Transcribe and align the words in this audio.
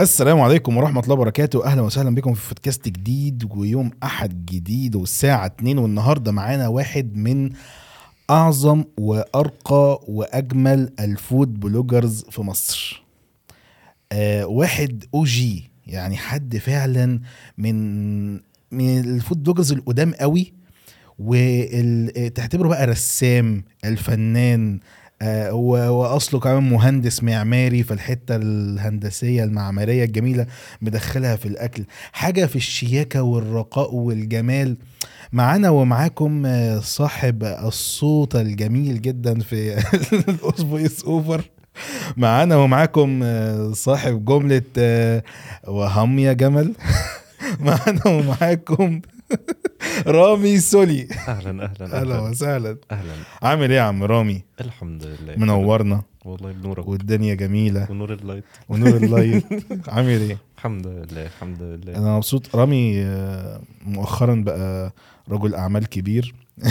السلام 0.00 0.40
عليكم 0.40 0.76
ورحمة 0.76 1.00
الله 1.00 1.14
وبركاته. 1.14 1.64
أهلا 1.64 1.82
وسهلا 1.82 2.14
بكم 2.14 2.34
في 2.34 2.48
بودكاست 2.48 2.88
جديد 2.88 3.48
ويوم 3.56 3.90
أحد 4.02 4.46
جديد 4.46 4.96
والساعة 4.96 5.46
2 5.46 5.78
والنهاردة 5.78 6.32
معانا 6.32 6.68
واحد 6.68 7.16
من 7.16 7.50
أعظم 8.30 8.84
وأرقى 8.98 10.00
وأجمل 10.08 10.92
ال 11.00 11.12
food 11.12 11.60
bloggers 11.60 12.24
في 12.30 12.42
مصر. 12.42 13.02
آه 14.12 14.46
واحد 14.46 15.04
OG 15.14 15.70
يعني 15.86 16.16
حد 16.16 16.56
فعلا 16.56 17.20
من 17.58 18.32
من 18.70 19.00
ال 19.00 19.08
food 19.08 19.42
bloggers 19.42 19.72
القدام 19.72 20.12
قوي 20.12 20.52
وتعتبره 21.18 22.68
بقى 22.68 22.86
رسام 22.86 23.64
الفنان 23.84 24.80
آه، 25.22 25.52
وأصله 25.52 26.40
كمان 26.40 26.70
مهندس 26.70 27.22
معماري 27.22 27.82
فالحته 27.82 28.36
الهندسية 28.36 29.44
المعمارية 29.44 30.04
الجميلة 30.04 30.46
مدخلها 30.82 31.36
في 31.36 31.46
الأكل. 31.46 31.84
حاجة 32.12 32.46
في 32.46 32.56
الشياكة 32.56 33.22
والرقاء 33.22 33.94
والجمال. 33.94 34.76
معانا 35.32 35.70
ومعاكم 35.70 36.46
آه، 36.46 36.78
صاحب 36.80 37.44
الصوت 37.44 38.36
الجميل 38.36 39.02
جدا 39.02 39.40
في 39.40 39.78
الاوسبويس 40.28 41.04
أوفر. 41.04 41.44
معانا 42.16 42.56
ومعاكم 42.56 43.20
آه، 43.24 43.72
صاحب 43.72 44.24
جملة 44.24 44.62
وهم 45.68 46.18
يا 46.18 46.32
جمل. 46.32 46.74
معانا 47.60 48.06
ومعاكم 48.06 49.00
رامي 50.06 50.58
سولي. 50.60 51.08
أهلا 51.28 51.64
أهلا 51.64 52.00
أهلا. 52.00 52.20
وسهلا. 52.20 52.76
أهلا. 52.90 53.12
عامل 53.42 53.70
إيه 53.70 53.78
يا 53.78 53.82
عم 53.82 54.04
رامي؟ 54.04 54.42
الحمد 54.60 55.06
لله. 55.06 55.34
منورنا. 55.36 56.02
والله 56.24 56.52
بنورك. 56.52 56.88
والدنيا 56.88 57.34
جميلة. 57.34 57.86
ونور 57.90 58.12
ال 58.12 58.17
light. 58.17 58.44
ونور 58.68 58.96
ال 58.96 59.03
light. 59.03 59.44
عامل 59.88 60.08
إيه؟ 60.20 60.38
الحمد 60.56 60.86
لله 60.86 61.26
الحمد 61.26 61.62
لله. 61.62 61.96
أنا 61.98 62.16
مبسوط. 62.16 62.56
رامي 62.56 63.02
آه، 63.02 63.60
مؤخرا 63.86 64.34
بقى 64.34 64.92
رجل 65.30 65.54
أعمال 65.54 65.86
كبير. 65.86 66.34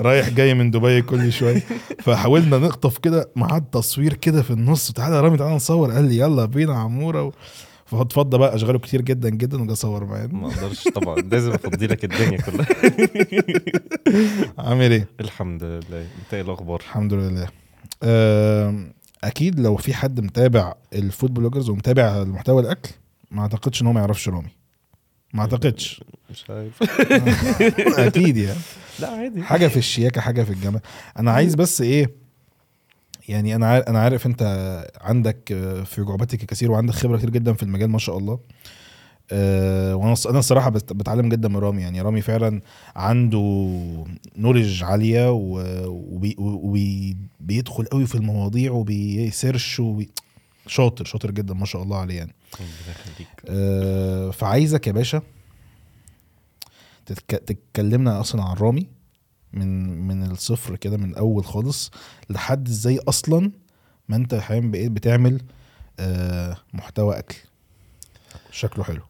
رايح 0.00 0.28
جاي 0.28 0.54
من 0.54 0.70
دبي 0.70 1.02
كل 1.02 1.32
شوية. 1.32 1.62
فحاولنا 2.02 2.58
نخطف 2.58 2.98
كده 2.98 3.28
ميعاد 3.36 3.64
تصوير 3.64 4.14
كده 4.14 4.42
في 4.42 4.50
النص. 4.50 4.92
تعالى 4.92 5.20
رامي 5.20 5.36
تعالى 5.36 5.54
نصور. 5.54 5.90
قال 5.92 6.04
لي 6.04 6.18
يلا 6.18 6.44
بينا 6.44 6.74
عمورة 6.74 7.22
و... 7.22 7.32
فاتفضل 7.86 8.38
بقى 8.38 8.54
أشغاله 8.54 8.78
كتير 8.78 9.00
جدا 9.02 9.28
جدا 9.30 9.62
وجا 9.62 9.74
صور 9.74 10.04
معانا 10.04 10.32
ما 10.32 10.48
أقدرش 10.48 10.84
طبعا. 10.88 11.16
لازم 11.20 11.52
أفضي 11.52 11.86
لك 11.86 12.04
الدنيا 12.04 12.38
كلها. 12.40 12.66
عامل 14.68 14.92
إيه؟ 14.92 15.08
الحمد 15.20 15.62
لله. 15.64 16.00
أنت 16.00 16.34
إيه 16.34 16.40
الأخبار؟ 16.40 16.80
الحمد 16.80 17.12
لله. 17.14 17.48
أكيد 19.24 19.60
لو 19.60 19.76
في 19.76 19.94
حد 19.94 20.20
متابع 20.20 20.74
ال 20.92 21.00
food 21.00 21.34
bloggers 21.34 21.68
ومتابع 21.70 22.22
المحتوى 22.22 22.62
الأكل 22.62 22.90
ما 23.30 23.42
أعتقدش 23.42 23.82
إن 23.82 23.86
هو 23.86 23.92
ما 23.92 24.00
يعرفش 24.00 24.28
رامي. 24.28 24.50
ما 25.34 25.40
أعتقدش. 25.40 26.04
مش 26.30 26.44
عارف. 26.50 26.82
أكيد 28.06 28.36
يعني. 28.36 28.58
لا 29.00 29.08
عادي. 29.10 29.42
حاجة 29.42 29.66
في 29.68 29.76
الشياكة 29.76 30.20
حاجة 30.20 30.42
في 30.42 30.50
الجمال. 30.50 30.80
أنا 31.18 31.30
عايز 31.30 31.54
بس 31.54 31.80
إيه 31.80 32.23
يعني 33.28 33.54
أنا 33.54 33.66
عارف 33.66 33.84
أنا 33.88 33.98
عارف 33.98 34.26
أنت 34.26 34.42
عندك 35.00 35.52
آه، 35.52 35.82
في 35.82 36.04
جعبتك 36.04 36.40
الكثير 36.42 36.70
وعندك 36.70 36.94
خبرة 36.94 37.16
كتير 37.16 37.30
جدا 37.30 37.52
في 37.52 37.62
المجال 37.62 37.90
ما 37.90 37.98
شاء 37.98 38.18
الله. 38.18 38.38
أه 39.32 39.96
وأنا 39.96 40.14
أنا 40.30 40.38
الصراحة 40.38 40.70
بت- 40.70 40.92
بتعلم 40.92 41.28
جدا 41.28 41.48
من 41.48 41.56
رامي. 41.56 41.82
يعني 41.82 42.00
رامي 42.00 42.20
فعلا 42.20 42.60
عنده 42.96 43.38
نولج 44.36 44.82
عالية 44.84 45.30
وبيدخل 47.40 47.84
قوي 47.84 48.06
في 48.06 48.14
المواضيع 48.14 48.72
وبيسيرش 48.72 49.80
وبي 49.80 50.10
شاطر 50.66 51.04
شاطر 51.04 51.30
جدا 51.30 51.54
ما 51.54 51.66
شاء 51.66 51.82
الله 51.82 51.96
عليه 51.98 52.14
يعني. 52.16 52.34
أه 53.48 54.30
فعايزك 54.30 54.86
يا 54.86 54.92
باشا 54.92 55.22
تتك... 57.06 57.30
تتكلمنا 57.30 58.20
أصلا 58.20 58.42
عن 58.42 58.56
رامي. 58.56 58.86
من 59.54 59.98
من 60.08 60.30
الصفر 60.30 60.76
كده 60.76 60.96
من 60.96 61.14
اول 61.14 61.44
خالص 61.44 61.90
لحد 62.30 62.68
إزاي 62.68 62.98
أصلا 63.08 63.50
ما 64.08 64.16
أنت 64.16 64.34
حاليا 64.34 64.70
بقيت 64.70 64.90
بتعمل 64.90 65.40
أه 66.00 66.56
محتوى 66.72 67.18
أكل. 67.18 67.36
شكله 68.50 68.84
حلو. 68.84 69.02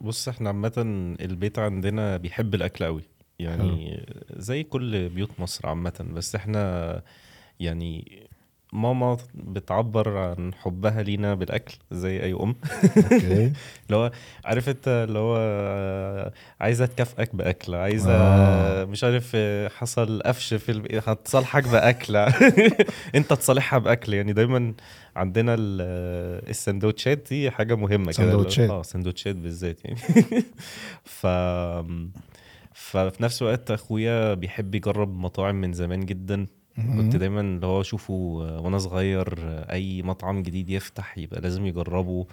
بص 0.00 0.28
إحنا 0.28 0.48
عامة 0.48 0.72
البيت 1.20 1.58
عندنا 1.58 2.16
بيحب 2.16 2.54
الأكل 2.54 2.84
قوي 2.84 3.02
يعني 3.38 4.06
زي 4.36 4.62
كل 4.62 5.08
بيوت 5.08 5.30
مصر 5.40 5.68
عامة 5.68 6.06
بس 6.12 6.34
إحنا 6.34 7.02
يعني 7.60 8.22
ماما 8.76 9.16
بتعبر 9.34 10.18
عن 10.18 10.54
حبها 10.54 11.02
لينا 11.02 11.34
بالأكل 11.34 11.74
زي 11.90 12.32
أم. 12.32 12.56
أوكي. 12.96 13.52
اللي 13.86 13.96
هو 13.96 14.10
عارف 14.44 14.68
انت 14.68 14.88
اللي 15.08 15.18
هو 15.18 15.36
عايزة 16.60 16.86
تكافئك 16.86 17.36
بأكل 17.36 17.74
عايزة 17.74 18.12
آه. 18.16 18.84
مش 18.84 19.04
عارف 19.04 19.36
حصل 19.76 20.22
قفش 20.22 20.54
في 20.54 20.72
الب... 20.72 20.86
هتصالحك 21.06 21.68
بأكل. 21.68 22.16
أنت 23.14 23.32
تصالحها 23.32 23.78
بأكل. 23.78 24.14
يعني 24.14 24.32
دايما 24.32 24.74
عندنا 25.16 25.54
ال- 25.54 26.48
السندوتشات 26.50 27.26
دي 27.30 27.50
حاجة 27.50 27.74
مهمة 27.74 28.04
كده. 28.04 28.12
سندوتشات. 28.12 28.70
آه 28.70 28.82
سندوتشات 28.82 29.36
بالذات 29.36 29.78
يعني. 29.84 29.96
ف 31.04 31.26
ففي 32.74 33.22
نفس 33.22 33.42
الوقت 33.42 33.70
أخويا 33.70 34.34
بيحب 34.34 34.74
يجرب 34.74 35.18
مطاعم 35.18 35.54
من 35.60 35.72
زمان 35.72 36.00
جدا. 36.00 36.46
كنت 36.76 37.16
دايما 37.16 37.40
اللي 37.40 37.66
هو 37.66 37.80
أشوفه 37.80 38.14
وأنا 38.14 38.78
صغير 38.78 39.38
أي 39.70 40.02
مطعم 40.02 40.42
جديد 40.42 40.70
يفتح 40.70 41.18
يبقى 41.18 41.40
لازم 41.40 41.66
يجربه. 41.66 42.26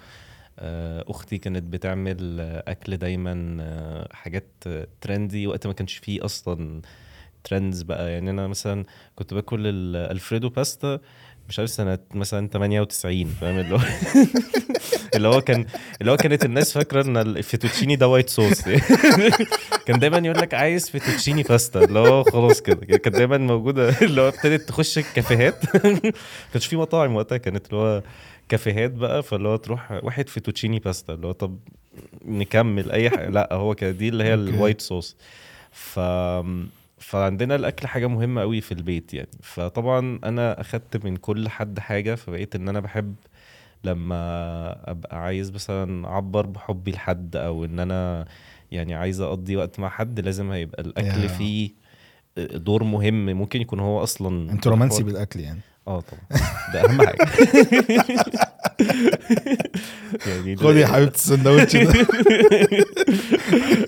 آه، 0.60 1.06
أختي 1.08 1.38
كانت 1.38 1.64
بتعمل 1.64 2.40
أكل 2.68 2.98
دايما 2.98 3.58
آه، 3.62 4.10
حاجات 4.14 4.48
ترندي 5.02 5.48
وقت 5.48 5.68
ما 5.68 5.74
كانش 5.74 5.94
فيه 5.98 6.26
أصلا 6.26 6.82
ترندز 7.44 7.82
بقى. 7.82 8.12
يعني 8.12 8.30
أنا 8.30 8.48
مثلا 8.48 8.86
كنت 9.16 9.34
باكل 9.34 9.68
ال 9.68 9.78
Alfredo 9.78 10.50
pasta 10.50 11.00
مش 11.50 11.60
عارف 11.60 11.70
سنة 11.70 12.00
مثلا 12.14 12.48
98 12.48 13.26
فاهم؟ 13.26 13.60
اللي 13.60 13.76
هو 13.76 13.80
اللي 15.16 15.28
هو 15.28 15.42
كان 15.42 15.66
اللي 16.02 16.12
هو 16.12 16.18
كانت 16.18 16.46
الناس 16.46 16.74
فاكرة 16.74 17.06
إن 17.08 17.18
الفيتوتشيني 17.18 17.96
ده 17.96 18.08
white 18.08 18.30
sauce 18.30 18.62
كان 19.86 20.00
دايما 20.00 20.18
يقول 20.18 20.38
لك 20.38 20.54
عايز 20.54 20.90
fettuccine 20.90 21.44
pasta 21.44 21.84
اللي 21.84 22.00
هو 22.00 22.24
خلاص 22.24 22.62
كده. 22.62 22.86
كانت 22.98 23.16
دايما 23.16 23.38
موجودة 23.38 23.90
اللي 24.02 24.22
هو 24.22 24.28
ابتدت 24.28 24.62
تخش 24.70 24.98
الكافيهات. 24.98 25.66
كانش 26.54 26.66
في 26.68 26.76
مطاعم 26.76 27.16
وقتها 27.16 27.38
كانت 27.38 27.66
اللي 27.68 27.78
هو 27.78 28.04
كافيهات 28.50 28.92
بقى 28.92 29.24
فاللي 29.24 29.48
هو 29.48 29.56
تروح 29.56 29.92
واحد 30.04 30.30
fettuccine 30.30 30.80
pasta 30.80 31.14
اللي 31.14 31.28
هو 31.28 31.32
طب 31.32 31.58
نكمل 32.26 32.92
أي 32.92 33.10
حاجة. 33.10 33.30
لا 33.30 33.50
هو 33.54 33.76
كان 33.76 33.98
دي 33.98 34.10
اللي 34.10 34.24
هي. 34.24 34.34
ال 34.34 34.42
white 34.42 34.82
sauce 34.82 35.16
ف 35.72 36.00
فعندنا 37.04 37.56
الأكل 37.56 37.88
حاجة 37.88 38.08
مهمة 38.08 38.42
قوي 38.42 38.62
في 38.62 38.72
البيت 38.72 39.14
يعني. 39.14 39.30
فطبعا 39.42 40.20
أنا 40.24 40.62
أخدت 40.62 41.06
من 41.06 41.18
كل 41.18 41.50
حد 41.50 41.80
حاجة 41.80 42.16
فبقيت 42.16 42.56
إن 42.56 42.70
أنا 42.70 42.80
بحب 42.80 43.16
لما 43.84 44.16
أبقى 44.92 45.24
عايز 45.24 45.52
مثلا 45.52 46.08
أعبر 46.08 46.46
بحبي 46.46 46.92
لحد 46.92 47.36
أو 47.36 47.66
إن 47.66 47.80
أنا 47.80 48.26
يعني 48.72 48.94
عايز 48.96 49.22
أقضي 49.22 49.56
وقت 49.56 49.80
مع 49.80 49.90
حد 49.90 50.20
لازم 50.20 50.52
هيبقى 50.52 50.82
الأكل 50.84 51.24
يا. 51.24 51.28
فيه 51.28 51.72
دور 52.38 52.84
مهم. 52.84 53.26
ممكن 53.26 53.62
يكون 53.62 53.80
هو 53.80 54.04
أصلا 54.04 54.52
أنت 54.52 54.68
رومانسي 54.68 55.04
بالأكل 55.04 55.40
يعني. 55.40 55.60
آه 55.88 56.00
طبعا. 56.00 56.42
ده 56.74 56.86
أهم 56.90 57.02
حاجة. 57.02 57.28
يعني 60.28 60.56
خد 60.56 60.76
يا 60.76 60.88
حبيبتي 60.88 61.16
السندوتش 61.16 61.76
ده. 61.76 62.08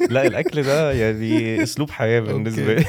لا 0.10 0.28
الأكل 0.28 0.64
ده 0.64 0.92
يعني 0.92 1.64
أسلوب 1.64 1.90
حياة 1.90 2.20
بالنسبة 2.20 2.74
لي. 2.74 2.86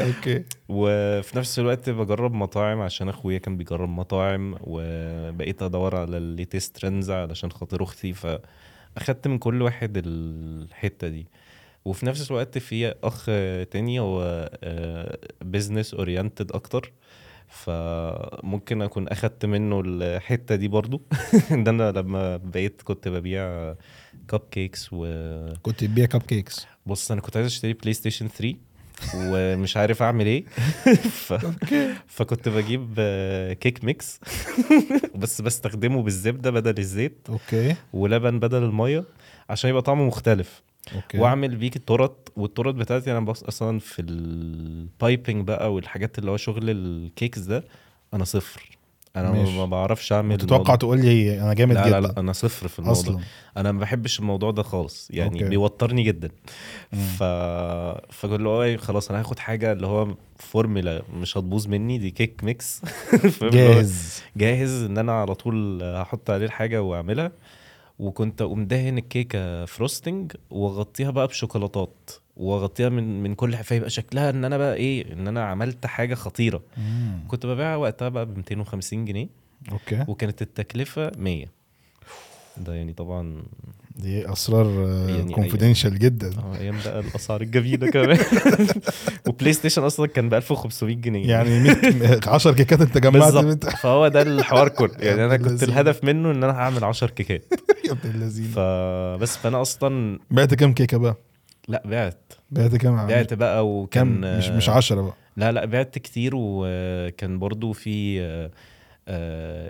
okay. 0.00 0.44
وفي 0.68 1.38
نفس 1.38 1.58
الوقت 1.58 1.90
بجرب 1.90 2.34
مطاعم 2.34 2.80
عشان 2.80 3.08
أخويا 3.08 3.38
كان 3.38 3.56
بيجرب 3.56 3.88
مطاعم 3.88 4.54
وبقيت 4.60 5.62
أدور 5.62 5.96
على 5.96 6.16
ال 6.16 6.25
latest 6.25 6.76
trends 6.76 7.10
علشان 7.10 7.52
خاطر 7.52 7.82
أختي 7.82 8.12
فأخدت 8.12 9.28
من 9.28 9.38
كل 9.38 9.62
واحد 9.62 10.02
الحتة 10.06 11.08
دي. 11.08 11.26
وفي 11.84 12.06
نفس 12.06 12.30
الوقت 12.30 12.58
في 12.58 12.94
أخ 13.04 13.24
تاني 13.70 14.00
هو 14.00 14.50
business 15.44 15.94
oriented 15.94 16.52
أكتر. 16.52 16.92
فممكن 17.50 18.82
أكون 18.82 19.08
أخدت 19.08 19.46
منه 19.46 19.82
الحتة 19.84 20.54
دي 20.54 20.68
برضو. 20.68 21.02
ان 21.50 21.68
أنا 21.68 21.92
لما 21.92 22.36
بقيت 22.36 22.82
كنت 22.82 23.08
ببيع 23.08 23.74
cupcakes 24.28 24.88
و 24.92 25.04
كنت 25.62 25.84
بتبيع 25.84 26.06
cupcakes 26.06 26.66
بص 26.86 27.10
أنا 27.10 27.20
كنت 27.20 27.36
عايز 27.36 27.46
أشتري 27.46 27.72
PlayStation 27.72 28.28
3 28.28 28.54
ومش 29.14 29.76
عارف 29.76 30.02
أعمل 30.02 30.26
إيه. 30.26 30.44
ف... 31.10 31.32
فكنت 32.06 32.48
بجيب 32.48 32.94
cake 33.60 33.84
mix 33.84 34.20
بس 35.20 35.40
بستخدمه 35.40 36.02
بالزبدة 36.02 36.50
بدل 36.50 36.78
الزيت 36.78 37.18
okay 37.28 37.76
ولبن 37.92 38.38
بدل 38.38 38.62
المية 38.62 39.04
عشان 39.50 39.70
يبقى 39.70 39.82
طعمه 39.82 40.04
مختلف. 40.04 40.62
okay. 40.94 41.18
واعمل 41.18 41.56
بيك 41.56 41.76
التورت 41.76 42.28
والتورت 42.36 42.74
بتاعتي 42.74 43.12
أنا 43.12 43.20
بص 43.20 43.42
أصلا 43.42 43.78
في 43.78 44.02
ال 44.02 44.23
piping 44.23 45.46
بقى 45.46 45.72
والحاجات 45.74 46.18
اللي 46.18 46.30
هو 46.30 46.36
شغل 46.36 46.70
ال 46.70 46.81
cakes 46.81 47.38
ده 47.38 47.64
أنا 48.14 48.24
صفر. 48.24 48.78
أنا 49.16 49.30
ماشي. 49.30 49.58
ما 49.58 49.66
بعرفش 49.66 50.12
أعمل 50.12 50.36
تتوقع 50.38 50.74
تقول 50.74 51.00
لي 51.00 51.40
أنا 51.42 51.54
جامد 51.54 51.74
لا 51.74 51.86
جدا. 51.88 52.00
لا 52.00 52.06
لا 52.06 52.20
أنا 52.20 52.32
صفر 52.32 52.68
في 52.68 52.78
الموضوع. 52.78 53.02
أصلا. 53.02 53.18
أنا 53.56 53.72
ما 53.72 53.80
بحبش 53.80 54.18
الموضوع 54.20 54.50
ده 54.50 54.62
خالص. 54.62 55.08
يعني 55.10 55.28
okay. 55.30 55.38
okay. 55.38 55.48
بيوترني 55.50 56.02
جدا. 56.02 56.30
مم. 56.92 56.98
ف 57.00 57.22
فقول 58.14 58.44
له 58.44 58.62
إيه 58.62 58.76
خلاص 58.76 59.10
أنا 59.10 59.20
هاخد 59.20 59.38
حاجة 59.38 59.72
اللي 59.72 59.86
هو 59.86 60.14
فورمولا 60.36 61.02
مش 61.14 61.36
هتبوظ 61.38 61.66
مني 61.66 61.98
دي 61.98 62.10
cake 62.10 62.40
mix 62.44 62.82
هو 63.42 63.48
جاهز. 63.48 64.22
جاهز 64.36 64.82
إن 64.82 64.98
أنا 64.98 65.12
على 65.12 65.34
طول 65.34 65.82
هحط 65.82 66.30
عليه 66.30 66.46
الحاجة 66.46 66.82
وأعملها. 66.82 67.32
وكنت 68.00 68.42
أقوم 68.42 68.64
دهن 68.66 68.98
الكيكة 68.98 69.64
frosting 69.64 70.32
وأغطيها 70.50 71.10
بقى 71.10 71.26
بشوكولاتات 71.26 72.10
وأغطيها 72.36 72.88
من 72.88 73.22
من 73.22 73.34
كل 73.34 73.56
فيبقى 73.56 73.90
شكلها 73.90 74.30
إن 74.30 74.44
أنا 74.44 74.58
بقى 74.58 74.74
إيه 74.74 75.12
إن 75.12 75.28
أنا 75.28 75.44
عملت 75.44 75.86
حاجة 75.86 76.14
خطيرة. 76.14 76.62
مم. 76.76 77.24
كنت 77.28 77.46
ببيعها 77.46 77.76
وقتها 77.76 78.08
بقى 78.08 78.26
ب 78.26 78.36
250 78.36 79.04
جنيه. 79.04 79.28
okay. 79.72 80.04
وكانت 80.08 80.42
التكلفة 80.42 81.12
100 81.18 81.46
ده 82.56 82.74
يعني 82.74 82.92
طبعا 82.92 83.42
دي 83.96 84.32
أسرار 84.32 84.66
يعني 85.08 85.32
confidential 85.32 85.98
جدا. 85.98 86.30
آه 86.38 86.56
أيام 86.58 86.76
بقى 86.84 87.00
الأسعار 87.00 87.40
الجميلة 87.40 87.90
كمان. 87.90 88.18
وبلاي 89.28 89.52
ستيشن 89.52 89.82
أصلا 89.82 90.06
كان 90.06 90.28
ب 90.28 90.34
1500 90.34 90.94
جنيه. 90.96 91.28
يعني 91.28 91.60
100 91.60 92.20
10 92.26 92.52
كيكات 92.52 92.80
أنت 92.80 92.98
جمعت 92.98 93.64
فهو 93.64 94.08
ده 94.08 94.22
الحوار 94.22 94.68
كله. 94.68 94.90
يعني 94.98 95.24
أنا 95.24 95.36
كنت. 95.44 95.62
الهدف 95.62 96.04
منه 96.04 96.30
إن 96.30 96.44
أنا 96.44 96.52
هعمل 96.52 96.84
10 96.84 97.06
كيكات. 97.10 97.44
يا 97.90 97.94
ابن 97.94 98.10
اللذين 98.10 98.44
فبس 98.50 99.36
فأنا 99.36 99.62
أصلا 99.62 100.18
بعت 100.30 100.54
كام 100.54 100.72
كيكة 100.74 100.96
بقى؟ 100.96 101.16
لا 101.68 101.82
بعت. 101.84 102.32
بعت 102.50 102.76
كام 102.76 103.06
بعت 103.06 103.34
بقى 103.34 103.68
وكان 103.68 104.38
مش 104.38 104.48
مش 104.48 104.68
10 104.68 105.02
بقى. 105.02 105.14
لا 105.36 105.52
لا 105.52 105.64
بعت 105.64 105.98
كتير 105.98 106.32
وكان 106.34 107.38
برضو 107.38 107.72
في 107.72 108.20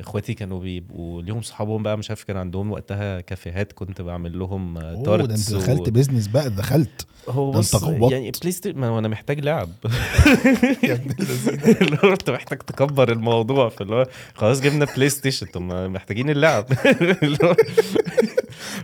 إخواتي 0.00 0.34
كانوا 0.34 0.60
بيبقوا 0.60 1.22
ليهم 1.22 1.42
صحابهم 1.42 1.82
بقى 1.82 1.98
مش 1.98 2.10
عارف 2.10 2.24
كان 2.24 2.36
عندهم 2.36 2.70
وقتها 2.72 3.20
كافيهات 3.20 3.72
كنت 3.72 4.02
بعمل 4.02 4.38
لهم 4.38 4.78
آه، 4.78 4.82
أوه 4.82 4.92
ده 4.92 5.00
أنت 5.00 5.06
started 5.06 5.52
دخلت 5.52 5.88
و... 5.88 5.90
business 5.90 6.26
بقى 6.26 6.50
دخلت. 6.50 7.06
هو 7.28 7.50
بص. 7.50 7.82
يعني 7.82 8.30
PlayStation 8.30 8.78
ما 8.78 8.98
أنا 8.98 9.08
محتاج 9.08 9.40
لعب. 9.40 9.68
يا 10.84 10.92
ابن 10.92 11.14
اللي 11.82 11.98
هو 12.04 12.12
أنت 12.12 12.30
محتاج 12.30 12.58
تكبر 12.58 13.12
الموضوع 13.12 13.68
فاللي 13.68 13.94
هو 13.94 14.06
خلاص 14.34 14.60
جبنا 14.60 14.86
PlayStation 14.96 15.46
طب 15.46 15.62
محتاجين 15.62 16.30
اللعب. 16.30 16.66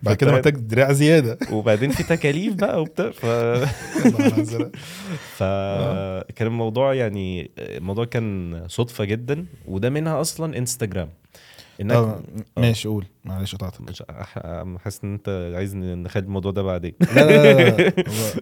بعد 0.02 0.16
كده 0.16 0.32
محتاج 0.32 0.56
دراع 0.56 0.92
زيادة. 0.92 1.38
وبعدين 1.52 1.90
في 1.90 2.02
تكاليف 2.02 2.54
بقى 2.54 2.80
وبتاع 2.82 3.10
ف. 3.10 3.26
فكان 5.36 6.46
الموضوع 6.46 6.94
يعني 6.94 7.50
الموضوع 7.58 8.04
كان 8.04 8.62
صدفة 8.68 9.04
جدا 9.04 9.46
وده 9.66 9.90
منها 9.90 10.20
أصلا 10.20 10.45
انستجرام 10.54 11.08
انك 11.80 11.92
آه. 11.94 12.20
ماشي 12.56 12.88
قول. 12.88 13.04
معلش 13.24 13.54
قطعتك. 13.54 13.80
مش 13.80 14.02
حاسس 14.84 15.04
إن 15.04 15.12
أنت 15.12 15.52
عايز 15.56 15.76
نخلي 15.76 16.22
الموضوع 16.24 16.52
ده 16.52 16.62
بعدين. 16.62 16.92
لا 17.00 17.20
لا 17.24 17.52
لا, 17.54 17.76
لا. 17.76 17.92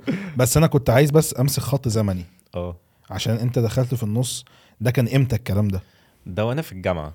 بس 0.39 0.57
أنا 0.57 0.67
كنت 0.67 0.91
عايز 0.91 1.11
بس 1.11 1.41
أمسك 1.41 1.63
خط 1.63 1.89
زمني. 1.89 2.25
آه. 2.55 2.77
عشان 3.11 3.35
أنت 3.35 3.59
دخلت 3.59 3.95
في 3.95 4.03
النص 4.03 4.45
ده 4.81 4.91
كان 4.91 5.09
إمتى 5.09 5.37
الكلام 5.37 5.69
ده؟ 5.69 5.83
ده 6.27 6.47
وأنا 6.47 6.63
في 6.63 6.73
الجامعة. 6.73 7.15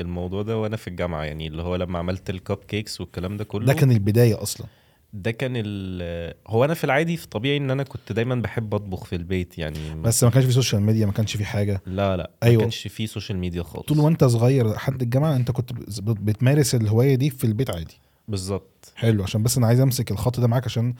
الموضوع 0.00 0.42
ده 0.42 0.58
وأنا 0.58 0.76
في 0.76 0.88
الجامعة 0.88 1.22
يعني 1.22 1.46
اللي 1.46 1.62
هو 1.62 1.76
لما 1.76 1.98
عملت 1.98 2.30
الكب 2.30 2.56
كيكس 2.56 3.00
والكلام 3.00 3.36
ده 3.36 3.44
كله. 3.44 3.66
ده 3.66 3.72
كان 3.72 3.90
البداية 3.90 4.42
أصلا. 4.42 4.66
ده 5.12 5.30
كان 5.30 5.52
ال 5.56 6.34
هو 6.46 6.64
أنا 6.64 6.74
في 6.74 6.84
العادي 6.84 7.16
في 7.16 7.28
طبيعي 7.28 7.56
إن 7.56 7.70
أنا 7.70 7.82
كنت 7.82 8.12
دايما 8.12 8.34
بحب 8.34 8.74
أطبخ 8.74 9.04
في 9.04 9.16
البيت 9.16 9.58
يعني. 9.58 9.78
بس 10.02 10.24
ما 10.24 10.30
كانش 10.30 10.44
في 10.46 10.52
social 10.52 10.82
media 10.82 11.06
ما 11.06 11.12
كانش 11.12 11.36
في 11.36 11.44
حاجة. 11.44 11.82
لا 11.86 12.16
لا 12.16 12.30
أيوة. 12.42 12.54
ما 12.56 12.60
كانش 12.60 12.88
فيه 12.88 13.06
social 13.06 13.38
media 13.38 13.62
خالص. 13.62 13.86
طول 13.86 13.98
وأنت 13.98 14.24
صغير 14.24 14.70
لحد 14.72 15.02
الجامعة 15.02 15.36
أنت 15.36 15.50
كنت 15.50 15.72
بت- 15.72 16.00
بتمارس 16.20 16.74
الهواية 16.74 17.14
دي 17.14 17.30
في 17.30 17.44
البيت 17.44 17.70
عادي. 17.70 17.98
بالظبط. 18.28 18.92
حلو 18.96 19.22
عشان 19.22 19.42
بس 19.42 19.56
أنا 19.58 19.66
عايز 19.66 19.80
أمسك 19.80 20.10
الخط 20.10 20.40
ده 20.40 20.46
معاك 20.46 20.64
عشان 20.64 20.94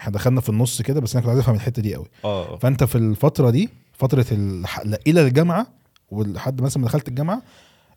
إحنا 0.00 0.12
دخلنا 0.12 0.40
في 0.40 0.48
النص 0.48 0.82
كده 0.82 1.00
بس 1.00 1.12
أنا 1.12 1.20
كنت 1.20 1.28
عايز 1.28 1.40
أفهم 1.40 1.54
الحتة 1.54 1.82
دي 1.82 1.94
قوي. 1.94 2.06
آه 2.24 2.56
فأنت 2.56 2.84
في 2.84 2.98
الفترة 2.98 3.50
دي 3.50 3.68
فترة. 3.92 4.26
إلى 5.06 5.22
الجامعة 5.22 5.66
ولحد 6.10 6.60
مثلا 6.62 6.82
ما 6.82 6.88
دخلت 6.88 7.08
الجامعة 7.08 7.42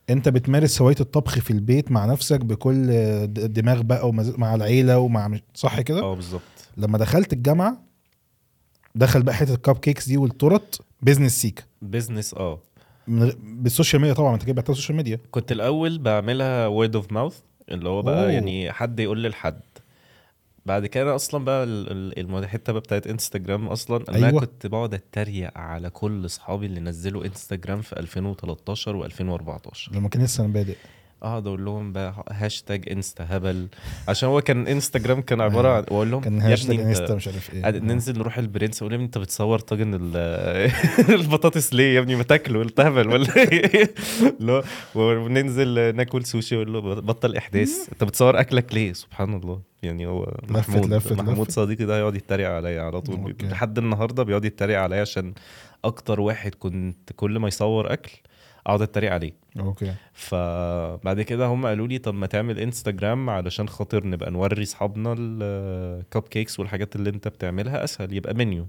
انت 0.09 0.29
بتمارس 0.29 0.81
هواية 0.81 0.95
الطبخ 0.99 1.39
في 1.39 1.51
البيت 1.51 1.91
مع 1.91 2.05
نفسك 2.05 2.39
بكل 2.45 2.87
دماغ 3.27 3.81
بقى 3.81 4.09
ومز... 4.09 4.29
مع 4.37 4.55
العيلة 4.55 4.99
ومع 4.99 5.39
صح 5.53 5.81
كده؟ 5.81 5.99
آه 5.99 6.15
بالظبط. 6.15 6.41
لما 6.77 6.97
دخلت 6.97 7.33
الجامعة 7.33 7.83
دخل 8.95 9.23
بقى 9.23 9.35
حتة 9.35 9.53
ال 9.53 9.77
cupcakes 9.77 10.07
دي 10.07 10.17
والتورت 10.17 10.81
business 11.01 11.41
سيكا 11.41 11.63
business 11.81 12.33
آه. 12.33 12.59
بال 13.43 13.58
social 13.58 14.01
media 14.01 14.13
طبعا 14.15 14.33
انت 14.33 14.43
كده 14.43 14.53
بعتها 14.53 14.71
ال 14.73 14.77
social 14.77 14.97
media 14.97 15.19
كنت 15.31 15.51
الأول 15.51 15.97
بعملها 15.99 16.67
word 16.67 16.95
of 16.95 17.11
mouth 17.11 17.39
اللي 17.69 17.89
هو 17.89 18.01
بقى 18.01 18.23
أوه. 18.23 18.31
يعني 18.31 18.71
حد 18.71 18.99
يقول 18.99 19.23
للحد. 19.23 19.59
بعد 20.67 20.85
كده 20.85 21.15
أصلا 21.15 21.45
بقى 21.45 21.63
ال- 21.63 21.91
ال- 21.91 22.19
المو- 22.19 22.39
الحتة 22.39 22.73
بقى 22.73 22.81
بتاعت 22.81 23.07
انستجرام 23.07 23.67
أصلا 23.67 24.03
أنا 24.09 24.15
أيوة. 24.17 24.27
أيوة. 24.29 24.39
كنت 24.41 24.67
بقعد 24.67 24.93
أتريق 24.93 25.57
على 25.57 25.89
كل 25.89 26.25
أصحابي 26.25 26.65
اللي 26.65 26.79
نزلوا 26.79 27.25
انستجرام 27.25 27.81
في 27.81 27.99
2013 27.99 29.09
و2014 29.09 29.93
لما 29.93 30.09
كان 30.09 30.23
لسه 30.23 30.45
أنا 30.45 30.53
بادئ 30.53 30.75
اقعد 31.23 31.47
أقول 31.47 31.65
لهم 31.65 31.93
بقى 31.93 32.25
hashtag 32.31 32.89
insta 32.91 33.27
هبل. 33.29 33.67
عشان 34.07 34.29
هو 34.29 34.41
كان 34.41 34.67
انستجرام 34.67 35.21
كان 35.21 35.41
عبارة 35.41 35.69
عن 35.69 35.83
واقول 35.91 36.11
لهم 36.11 36.21
كان 36.21 36.41
hashtag 36.41 36.79
insta 36.79 37.15
مش 37.15 37.27
عارف 37.27 37.53
إيه. 37.53 37.69
ننزل 37.69 38.19
نروح 38.19 38.37
البرنس 38.37 38.81
أقول 38.81 38.93
لهم 38.93 39.01
انت 39.01 39.17
بتصور 39.17 39.59
طاجن 39.59 39.93
ال- 39.93 40.71
البطاطس 41.21 41.73
ليه 41.73 41.95
يا 41.95 41.99
ابني؟ 41.99 42.15
ما 42.15 42.23
تاكله 42.23 42.61
انت 42.61 42.79
هبل 42.79 43.07
ولا 43.09 43.37
إيه؟ 43.37 43.93
وننزل 44.95 45.95
ناكل 45.95 46.25
سوشي 46.25 46.55
أقول 46.55 46.73
له 46.73 46.79
بطل 46.79 47.35
احداث. 47.35 47.89
انت 47.93 48.03
بتصور 48.03 48.39
اكلك 48.39 48.73
ليه؟ 48.73 48.93
سبحان 48.93 49.33
الله. 49.33 49.61
يعني 49.83 50.05
هو 50.07 50.33
محمود 50.49 50.93
لفت- 50.93 51.11
محمود 51.13 51.39
لفت. 51.47 51.51
صديقي 51.51 51.85
ده 51.85 51.99
يقعد 51.99 52.15
يتريق 52.15 52.49
عليا 52.49 52.81
على 52.81 53.01
طول. 53.01 53.35
لحد 53.43 53.77
النهارده 53.77 54.23
بيقعد 54.23 54.45
يتريق 54.45 54.79
عليا 54.79 55.01
عشان 55.01 55.33
أكتر 55.85 56.19
واحد 56.21 56.55
كنت 56.55 57.09
كل 57.15 57.39
ما 57.39 57.47
يصور 57.47 57.93
أكل 57.93 58.11
اقعد 58.67 58.81
اتريق 58.81 59.11
عليه. 59.13 59.33
أوكي. 59.59 59.93
فبعد 60.13 61.21
كده 61.21 61.45
هم 61.45 61.65
قالوا 61.65 61.87
لي 61.87 61.97
طب 61.97 62.13
ما 62.13 62.27
تعمل 62.27 62.59
انستجرام 62.59 63.29
علشان 63.29 63.69
خاطر 63.69 64.07
نبقى 64.07 64.31
نوري 64.31 64.63
أصحابنا 64.63 65.15
ال 65.19 66.21
cupcakes 66.21 66.59
والحاجات 66.59 66.95
اللي 66.95 67.09
أنت 67.09 67.27
بتعملها 67.27 67.83
أسهل 67.83 68.13
يبقى 68.13 68.33
منيو 68.33 68.67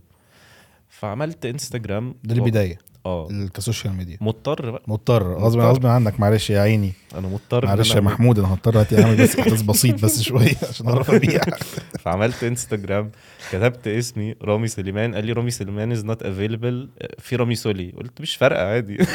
فعملت 0.88 1.46
انستجرام 1.46 2.14
ده 2.24 2.34
البداية. 2.34 2.78
آه. 3.06 3.28
ال- 3.30 3.52
ك 3.52 3.58
social 3.58 3.92
media. 3.94 4.16
مضطر 4.20 4.70
بقى. 4.70 4.82
مضطر. 4.86 5.32
غصب. 5.38 5.58
غصب 5.58 5.86
عنك 5.86 6.20
معلش 6.20 6.50
يا 6.50 6.60
عيني. 6.60 6.92
أنا 7.14 7.28
مضطر 7.28 7.66
معلش 7.66 7.94
يا 7.94 8.00
محمود 8.00 8.38
أنا 8.38 8.54
هضطر 8.54 8.76
اعمل 9.02 9.16
بس 9.16 9.38
احداث 9.38 9.62
بسيط 9.62 10.04
بس 10.04 10.20
شوية 10.28 10.54
عشان 10.68 10.88
أعرف 10.88 11.10
أبيع. 11.10 11.40
فعملت 12.04 12.44
إنستجرام 12.44 13.10
كتبت 13.52 13.88
اسمي 13.88 14.34
رامي 14.42 14.68
سليمان 14.68 15.14
قال 15.14 15.24
لي 15.26 15.32
رامي 15.32 15.50
سليمان 15.50 15.92
is 15.92 16.04
not 16.04 16.22
available 16.22 16.88
ف 17.18 17.36
رامي 17.36 17.54
سولي. 17.54 17.90
قلت 17.96 18.20
مش 18.20 18.36
فارقة 18.36 18.62
عادي. 18.66 18.98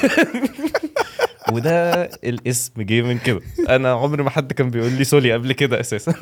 وده 1.51 2.03
الاسم 2.03 2.81
جه 2.81 3.01
من 3.01 3.17
كده. 3.19 3.39
أنا 3.69 3.91
عمري 3.91 4.23
ما 4.23 4.29
حد 4.29 4.53
كان 4.53 4.69
بيقول 4.69 4.91
لي 4.91 5.03
سولي 5.03 5.33
قبل 5.33 5.51
كده 5.53 5.79
أساسا. 5.79 6.13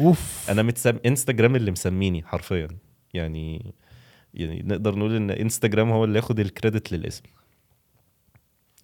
أوف. 0.00 0.20
أنا 0.48 0.62
متسم 0.62 0.96
إنستجرام 1.06 1.56
اللي 1.56 1.70
مسميني 1.70 2.22
حرفيا. 2.22 2.68
يعني 3.14 3.74
يعني 4.34 4.62
نقدر 4.66 4.94
نقول 4.94 5.16
إن 5.16 5.30
انستجرام 5.30 5.90
هو 5.90 6.04
اللي 6.04 6.16
ياخد 6.16 6.40
ال 6.40 6.47
credit 6.47 6.92
للاسم. 6.92 7.22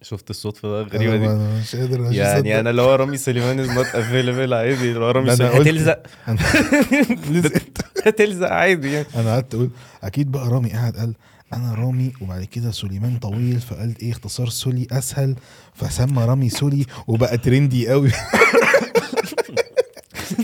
شفت 0.01 0.29
الصدفة 0.29 0.67
ده 0.69 0.81
الغريبة 0.81 1.15
أنا 1.15 1.17
دي؟ 1.17 1.27
ما- 1.27 1.59
مش 1.59 1.75
قادر 1.75 2.01
مش 2.01 2.15
يعني 2.15 2.39
مصدق. 2.41 2.55
أنا 2.55 2.69
اللي 2.69 2.81
هو 2.81 2.95
رامي 2.95 3.17
سليمان 3.17 3.59
is 3.59 3.69
not 3.69 3.85
available 3.85 4.53
عادي 4.53 4.73
اللي 4.91 4.99
هو 4.99 5.11
رامي 5.11 5.27
أنا 5.27 5.35
سليمان 5.35 5.61
هتلزق. 5.61 6.03
أنا- 6.27 6.41
هتلزق 8.07 8.47
عادي 8.49 8.91
يعني. 8.93 9.07
أنا 9.15 9.31
قعدت 9.33 9.55
أقول 9.55 9.69
أكيد 10.03 10.31
بقى 10.31 10.47
رامي 10.49 10.69
قاعد 10.69 10.97
قال 10.97 11.13
أنا 11.53 11.73
رامي 11.73 12.13
وبعد 12.21 12.43
كده 12.43 12.71
سليمان 12.71 13.17
طويل 13.17 13.59
فقال 13.59 13.93
إيه 14.01 14.11
اختصار 14.11 14.49
سولي 14.49 14.87
أسهل 14.91 15.35
فسمى 15.73 16.23
رامي 16.25 16.49
سولي 16.49 16.85
وبقى 17.07 17.37
ترندي 17.37 17.89
قوي. 17.89 18.11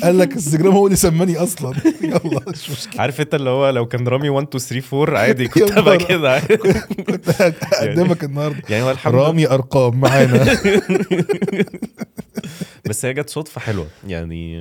قال 0.03 0.17
لك 0.17 0.33
انستجرام 0.33 0.73
هو 0.73 0.85
اللي 0.85 0.95
سماني 0.97 1.38
أصلا. 1.38 1.75
يلا 2.03 2.41
مش 2.47 2.69
مشكلة. 2.69 3.01
عارف 3.01 3.21
انت 3.21 3.35
اللي 3.35 3.50
هو 3.50 3.69
لو 3.69 3.85
كان 3.85 4.07
رامي 4.07 4.29
1 4.29 4.47
2 4.55 4.59
3 4.81 5.01
4 5.03 5.19
عادي 5.19 5.47
كنت 5.47 5.71
هبقى. 5.71 5.97
كده. 5.97 6.31
عادي. 6.33 6.57
كنت 7.03 7.29
هقدمك 7.29 8.23
النهارده. 8.23 8.62
يعني 8.69 8.83
هو 8.83 8.91
الحمد 8.91 9.15
رامي 9.15 9.47
أرقام 9.47 10.00
معانا. 10.00 10.45
بس 12.89 13.05
هي 13.05 13.13
جت 13.13 13.29
صدفة 13.29 13.62
حلوة. 13.62 13.88
يعني 14.07 14.57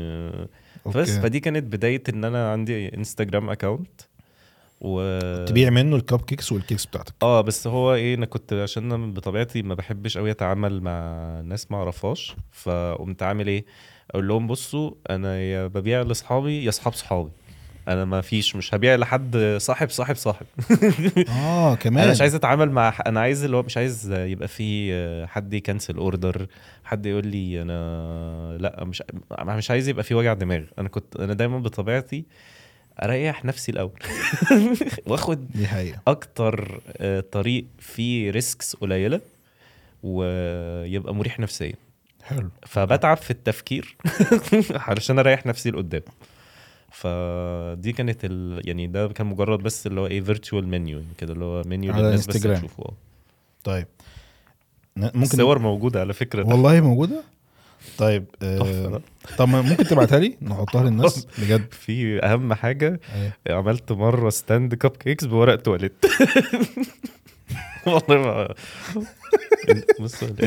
بس. 0.95 1.11
فدي 1.11 1.41
كانت 1.41 1.65
بداية 1.73 2.03
إن 2.09 2.25
أنا 2.25 2.53
عندي 2.53 2.95
انستجرام 2.95 3.51
account 3.51 4.01
و 4.81 5.19
تبيع 5.45 5.71
منه 5.71 5.97
ال 5.97 6.21
cupcakes 6.21 6.53
وال 6.53 6.62
cakes 6.62 6.87
بتاعتك. 6.87 7.15
آه 7.23 7.41
بس 7.41 7.67
هو 7.67 7.95
إيه 7.95 8.15
أنا 8.15 8.27
كنت 8.27 8.53
عشان 8.53 8.93
أنا 8.93 9.07
بطبيعتي 9.13 9.63
ما 9.63 9.75
بحبش 9.75 10.19
قوي 10.19 10.31
أتعامل 10.31 10.81
مع 10.83 11.01
ناس 11.45 11.71
ما 11.71 11.77
أعرفهاش 11.77 12.37
فقمت 12.53 13.23
عامل 13.23 13.47
إيه؟ 13.49 13.65
أقول 14.13 14.29
لهم 14.29 14.47
بصوا 14.47 14.91
أنا 15.11 15.41
يا 15.41 15.67
ببيع 15.67 16.03
لأصحابي 16.03 16.65
يا 16.65 16.69
أصحاب 16.69 16.93
صحابي. 16.93 17.31
أنا 17.89 18.05
ما 18.05 18.21
فيش 18.21 18.57
مش 18.57 18.75
هبيع 18.75 18.95
لحد 18.95 19.57
صاحب 19.61 19.91
صاحب 19.91 20.17
صاحب. 20.17 20.47
آه 21.29 21.75
كمان. 21.75 22.03
أنا 22.03 22.13
مش 22.13 22.21
عايز 22.21 22.35
أتعامل 22.35 22.71
مع 22.71 22.95
أنا 23.07 23.21
عايز 23.21 23.45
اللي 23.45 23.57
هو 23.57 23.63
مش 23.63 23.77
عايز 23.77 24.13
يبقى 24.13 24.49
في 24.49 25.27
حد 25.27 25.55
ي 25.55 25.61
cancel 25.61 25.97
order 25.97 26.47
حد 26.85 27.07
يقول 27.07 27.27
لي 27.27 27.63
أنا 27.63 28.57
لأ 28.61 28.85
مش 28.85 29.03
مش 29.41 29.71
عايز 29.71 29.89
يبقى 29.89 30.05
في 30.05 30.15
وجع 30.15 30.35
دماغ. 30.35 30.63
أنا 30.79 30.89
كنت 30.89 31.17
أنا 31.17 31.35
دايما 31.35 31.59
بطبيعتي 31.59 32.25
أريح 33.03 33.45
نفسي 33.45 33.73
الأول. 33.73 33.99
وآخد 35.07 35.49
دي 35.53 35.67
حقيقة. 35.67 36.01
أكتر 36.07 36.81
آه، 36.97 37.21
طريق 37.21 37.65
فيه 37.79 38.31
risks 38.31 38.77
قليلة 38.77 39.21
ويبقى 40.03 41.15
مريح 41.15 41.41
نفسيا. 41.41 41.75
حلو. 42.23 42.51
فبتعب 42.67 43.17
في 43.17 43.31
التفكير 43.31 43.97
علشان 44.89 45.19
أريح 45.19 45.47
نفسي 45.47 45.71
لقدام. 45.71 46.03
فدي 46.91 47.93
كانت 47.93 48.25
ال... 48.25 48.69
يعني 48.69 48.87
ده 48.87 49.09
كان 49.09 49.27
مجرد 49.27 49.59
بس 49.59 49.87
اللي 49.87 50.01
هو 50.01 50.07
إيه 50.07 50.21
virtual 50.21 50.69
menu 50.69 51.03
كده 51.19 51.33
اللي 51.33 51.45
هو 51.45 51.63
منيو 51.67 51.93
على 51.93 52.03
للناس 52.03 52.27
بس 52.27 52.35
انستجرام. 52.37 52.59
تشوفه. 52.59 52.83
آه. 52.85 52.95
طيب. 53.65 53.87
ممكن 54.97 55.21
الصور 55.23 55.59
موجودة 55.59 56.01
على 56.01 56.13
فكرة. 56.13 56.47
والله 56.49 56.81
موجودة؟ 56.81 57.23
طيب 57.99 58.25
آه. 58.43 59.01
طب 59.39 59.49
ما 59.49 59.63
ممكن 59.63 59.85
تبعتها 59.85 60.19
لي؟ 60.19 60.37
نحطها 60.43 60.85
للناس 60.85 61.27
بجد. 61.43 61.73
في 61.73 62.25
أهم 62.25 62.55
حاجة 62.55 63.01
أيوة. 63.15 63.59
عملت 63.59 63.93
مرة 63.93 64.31
stand 64.31 64.75
cupcakes 64.75 65.25
بورق 65.25 65.57
تواليت. 65.57 66.05
والله 67.87 68.17
ما 68.19 68.55
بص 70.01 70.25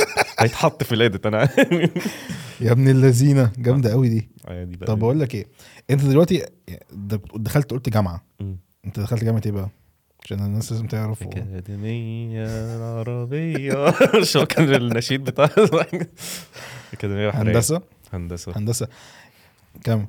هيتحط 0.40 0.82
في 0.84 0.94
ال 0.94 1.00
edit 1.00 1.26
أنا. 1.26 1.48
يا 2.60 2.72
ابن 2.72 2.88
اللذينة 2.88 3.52
جامدة 3.58 3.90
قوي 3.90 4.08
دي. 4.08 4.30
بقى. 4.76 4.86
طب 4.86 4.98
بقول 4.98 5.20
لك 5.20 5.34
إيه 5.34 5.46
أنت 5.90 6.04
دلوقتي 6.04 6.46
دخلت 7.34 7.70
قلت 7.70 7.88
جامعة. 7.88 8.24
أنت 8.84 9.00
دخلت 9.00 9.24
جامعة 9.24 9.42
إيه 9.46 9.52
بقى؟ 9.52 9.68
عشان 10.24 10.38
الناس 10.40 10.72
لازم 10.72 10.86
تعرف 10.86 11.22
أكاديمية 11.22 12.44
العربية. 12.76 13.94
شو 14.22 14.46
كان 14.46 14.74
النشيد 14.74 15.24
بتاع؟ 15.24 15.50
بحرية 17.28 17.30
هندسة؟ 17.42 17.82
هندسة. 18.12 18.52
هندسة. 18.56 18.88
كم؟ 19.84 20.06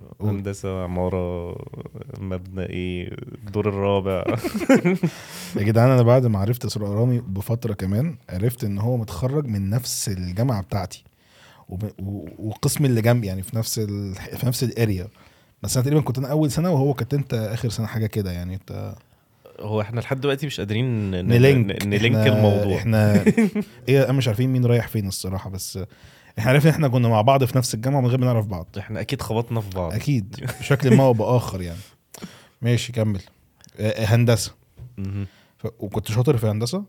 عمارة 0.84 1.56
مبنى 2.20 2.66
إيه 2.66 3.10
الدور 3.48 3.70
الرابع. 3.70 4.24
يا 5.56 5.64
جدعان 5.64 5.90
أنا 5.90 6.02
بعد 6.02 6.26
ما 6.26 6.40
عرفت 6.40 6.66
اسراء 6.66 6.90
رامي 6.92 7.22
بفترة 7.28 7.74
كمان 7.74 8.16
عرفت 8.30 8.64
إن 8.64 8.78
هو 8.80 8.98
متخرج 8.98 9.46
من 9.46 9.70
نفس 9.70 10.10
الجامعة 10.10 10.62
بتاعتي 10.62 11.04
والقسم 12.00 12.86
اللي 12.86 13.02
جنبي 13.02 13.28
يعني 13.28 13.42
في 13.44 13.56
نفس 13.56 13.80
ال... 13.80 14.16
في 14.16 14.46
نفس 14.46 14.64
الأريا. 14.64 15.08
بس 15.64 15.78
أنا 15.78 15.84
تقريبا 15.86 16.02
كنت 16.02 16.18
أنا 16.18 16.28
أول 16.28 16.52
سنة 16.52 16.72
وهو 16.72 16.94
كنت 16.94 17.14
أنت 17.14 17.34
آخر 17.34 17.70
سنة 17.70 17.88
حاجة 17.88 18.06
كده 18.06 18.32
يعني. 18.32 18.54
أنت 18.56 18.96
هو 19.60 19.82
إحنا 19.82 20.00
لحد 20.00 20.22
دلوقتي 20.22 20.46
مش 20.46 20.60
قادرين 20.60 21.12
نلينك. 21.12 21.86
نلينك 21.86 22.24
إحنا- 22.28 22.28
الموضوع. 22.32 22.78
إحنا 22.78 23.24
إيه 23.90 24.12
مش 24.12 24.28
عارفين 24.28 24.50
مين 24.50 24.66
رايح 24.66 24.88
فين 24.88 25.08
الصراحة 25.08 25.50
بس 25.50 25.80
إحنا 26.40 26.52
عرفنا 26.52 26.72
إحنا 26.72 26.88
كنا 26.88 27.08
مع 27.08 27.22
بعض 27.22 27.44
في 27.44 27.58
نفس 27.58 27.74
الجامعة 27.74 28.02
من 28.02 28.08
غير 28.08 28.18
ما 28.20 28.26
نعرف 28.26 28.46
بعض. 28.46 28.68
إحنا 28.78 29.02
أكيد 29.02 29.22
خبطنا 29.22 29.62
في 29.62 29.70
بعض. 29.70 29.94
أكيد 29.94 30.36
بشكل 30.60 30.96
ما 30.96 31.04
أو 31.04 31.14
بآخر 31.14 31.62
يعني. 31.62 31.80
ماشي 32.62 32.92
كمل. 32.92 33.22
آه، 33.80 34.06
هندسة. 34.06 34.52
مهم. 34.98 35.28
ف... 35.58 35.68
وكنت 35.80 36.12
شاطر 36.12 36.38
في 36.38 36.48
هندسة؟ 36.48 36.84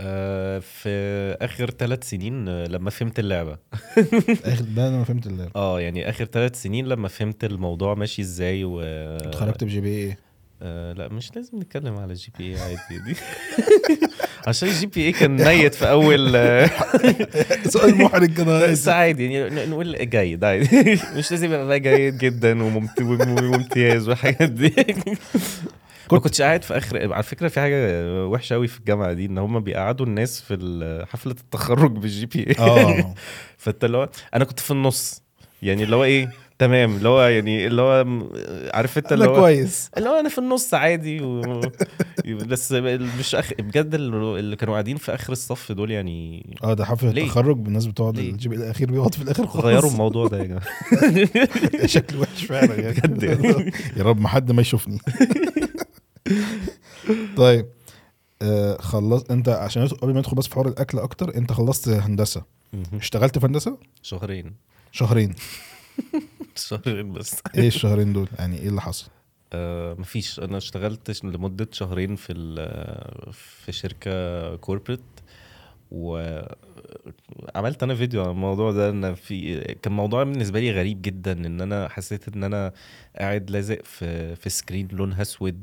آه، 0.00 0.58
في 0.58 0.88
آخر 1.40 1.70
ثلاث 1.70 2.08
سنين 2.10 2.48
آه، 2.48 2.66
لما 2.66 2.90
فهمت 2.90 3.18
اللعبة. 3.18 3.58
آخر 4.44 4.64
بقى 4.76 4.88
أنا 4.88 4.96
ما 4.96 5.04
فهمت 5.04 5.26
اللعبة. 5.26 5.50
آه 5.56 5.80
يعني 5.80 6.08
آخر 6.10 6.24
ثلاث 6.24 6.62
سنين 6.62 6.86
لما 6.86 7.08
فهمت 7.08 7.44
الموضوع 7.44 7.94
ماشي 7.94 8.22
إزاي 8.22 8.64
و 8.64 8.80
اتخرجت 8.80 9.64
ب 9.64 9.80
GPA؟ 9.80 10.18
آه 10.62 10.92
لا 10.92 11.08
مش 11.08 11.36
لازم 11.36 11.58
نتكلم 11.58 11.96
على 11.96 12.12
ال 12.12 12.32
GPA 12.38 12.60
عادي 12.60 12.98
دي. 13.06 13.16
عشان 14.48 14.68
ال 14.68 14.86
GPA 14.86 15.12
كان 15.12 15.44
ميت 15.44 15.74
في 15.74 15.90
أول 15.90 16.36
آه، 16.36 16.70
سؤال 17.72 17.94
محرج 17.98 18.34
كده. 18.34 18.66
بس 18.70 18.88
عادي 18.88 19.32
يعني 19.32 19.66
نقول 19.66 20.08
جيد 20.10 20.44
عادي. 20.44 20.98
مش 21.16 21.30
لازم 21.30 21.46
يبقى 21.46 21.66
بقى 21.66 21.80
جيد 21.80 22.18
جدا 22.18 22.62
وممت- 22.62 23.00
وممتاز 23.02 24.08
والحاجات 24.08 24.50
دي. 24.50 24.74
ما 26.12 26.18
كنتش 26.18 26.42
قاعد 26.42 26.62
في 26.64 26.76
آخر 26.76 27.12
على 27.12 27.22
فكرة 27.22 27.48
في 27.48 27.60
حاجة 27.60 27.76
وحشة 28.26 28.54
قوي 28.54 28.68
في 28.68 28.78
الجامعة 28.78 29.12
دي 29.12 29.26
إن 29.26 29.38
هم 29.38 29.60
بيقعدوا 29.60 30.06
الناس 30.06 30.40
في 30.40 31.06
حفلة 31.12 31.32
التخرج 31.32 31.92
بال 31.92 32.26
GPA 32.26 32.54
آه. 32.58 33.14
فانت 33.58 33.84
اللي 33.84 33.96
هو 33.96 34.08
أنا 34.34 34.44
كنت 34.44 34.60
في 34.60 34.70
النص 34.70 35.22
يعني 35.62 35.82
اللي 35.82 35.96
هو 35.96 36.04
إيه 36.04 36.30
تمام 36.58 36.96
اللي 36.96 37.08
هو 37.08 37.22
يعني 37.22 37.66
اللي 37.66 37.82
هو 37.82 38.04
عارف 38.74 38.98
انت 38.98 39.12
اللي 39.12 39.24
هو 39.24 39.34
كويس. 39.34 39.90
اللي 39.96 40.08
هو 40.08 40.20
أنا 40.20 40.28
في 40.28 40.38
النص 40.38 40.74
عادي 40.74 41.20
و... 41.22 41.60
بس 42.50 42.72
مش 42.72 43.34
أخ... 43.34 43.52
بجد 43.58 43.94
اللي 43.94 44.56
كانوا 44.56 44.74
قاعدين 44.74 44.96
في 44.96 45.14
آخر 45.14 45.32
الصف 45.32 45.72
دول 45.72 45.90
يعني 45.90 46.46
آه 46.64 46.74
ده 46.74 46.84
حفلة؟ 46.84 47.10
التخرج 47.10 47.66
الناس 47.66 47.86
بتقعد 47.86 48.16
ليه؟ 48.18 48.30
الجي 48.30 48.48
بي 48.48 48.56
الأخير 48.56 48.90
بيقعد 48.90 49.14
في 49.14 49.22
الآخر 49.22 49.46
خالص. 49.46 49.64
غيروا 49.64 49.90
الموضوع 49.90 50.28
ده 50.28 50.38
يا 50.38 50.44
جماعة. 50.44 50.66
شكله 51.86 52.20
وحش 52.20 52.44
فعلا 52.44 52.74
يعني. 52.74 52.92
بجد 52.94 53.22
يعني. 53.22 53.72
يا 53.96 54.02
رب 54.02 54.20
ما 54.20 54.28
حد 54.28 54.52
ما 54.52 54.60
يشوفني. 54.62 54.98
طيب 57.36 57.66
آه 58.42 58.76
خلص 58.80 59.24
انت 59.30 59.48
عشان 59.48 59.86
قبل 59.86 60.12
ما 60.12 60.18
ندخل 60.18 60.36
بس 60.36 60.46
في 60.46 60.54
حوار 60.54 60.68
الأكل 60.68 60.98
أكتر 60.98 61.34
انت 61.36 61.52
خلصت 61.52 61.88
هندسة. 61.88 62.42
اشتغلت 62.94 63.38
في 63.38 63.46
هندسة؟ 63.46 63.78
شهرين. 64.02 64.54
شهرين. 64.92 65.34
شهرين 66.60 67.12
بس. 67.12 67.40
إيه 67.54 67.68
الشهرين 67.68 68.12
دول؟ 68.12 68.28
يعني 68.38 68.58
إيه 68.58 68.68
اللي 68.68 68.80
حصل؟ 68.80 69.06
آه 69.52 69.94
مفيش. 69.94 70.40
أنا 70.40 70.56
اشتغلت 70.56 71.24
لمدة 71.24 71.68
شهرين 71.72 72.16
في 72.16 72.34
في 73.32 73.72
شركة 73.72 74.56
corporate 74.56 75.00
وعملت 75.90 77.82
أنا 77.82 77.94
فيديو 77.94 78.22
عن 78.22 78.30
الموضوع 78.30 78.72
ده. 78.72 78.90
ان 78.90 79.14
في 79.14 79.60
كان 79.82 79.92
موضوع 79.92 80.22
بالنسبة 80.24 80.60
لي 80.60 80.70
غريب 80.72 81.02
جدا 81.02 81.32
إن 81.32 81.60
أنا 81.60 81.88
حسيت 81.88 82.28
إن 82.36 82.44
أنا 82.44 82.72
قاعد 83.18 83.50
لازق 83.50 83.84
في 83.84 84.36
في 84.36 84.50
screen 84.50 84.88
لونها 84.92 85.22
أسود 85.22 85.62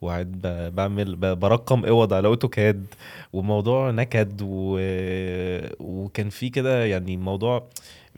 وقاعد 0.00 0.40
بعمل 0.74 1.16
برقم 1.16 1.84
أوض 1.84 2.12
على 2.12 2.28
AutoCAD 2.28 2.86
وموضوع 3.32 3.90
نكد 3.90 4.42
و... 4.42 4.78
وكان 5.80 6.28
في 6.30 6.48
كده 6.50 6.84
يعني 6.84 7.16
موضوع 7.16 7.68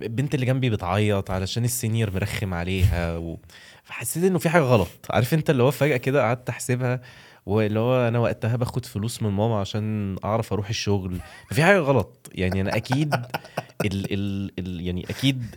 البنت 0.03 0.35
اللي 0.35 0.47
جنبي 0.47 0.71
بتعيط 0.71 1.31
علشان 1.31 1.65
السينيور 1.65 2.15
مرخم 2.15 2.55
عليها 2.55 3.17
و... 3.17 3.39
فحسيت 3.85 4.25
إنه 4.25 4.39
في 4.39 4.49
حاجة 4.49 4.63
غلط. 4.63 4.89
عارف 5.11 5.35
أنت 5.35 5.51
اللي 5.51 5.63
هو 5.63 5.71
فجأة 5.71 5.97
كده 5.97 6.23
قعدت 6.23 6.49
أحسبها 6.49 7.01
واللي 7.47 7.79
هو 7.79 8.09
أنا 8.09 8.19
وقتها 8.19 8.57
باخد 8.57 8.87
فلوس 8.87 9.23
من 9.23 9.31
ماما 9.31 9.61
عشان 9.61 10.17
أعرف 10.25 10.53
أروح 10.53 10.69
الشغل. 10.69 11.19
ففي 11.51 11.63
حاجة 11.63 11.79
غلط. 11.79 12.31
يعني 12.33 12.61
أنا 12.61 12.77
أكيد 12.77 13.15
ال 13.15 14.13
ال 14.13 14.53
ال 14.59 14.87
يعني 14.87 15.11
أكيد 15.11 15.55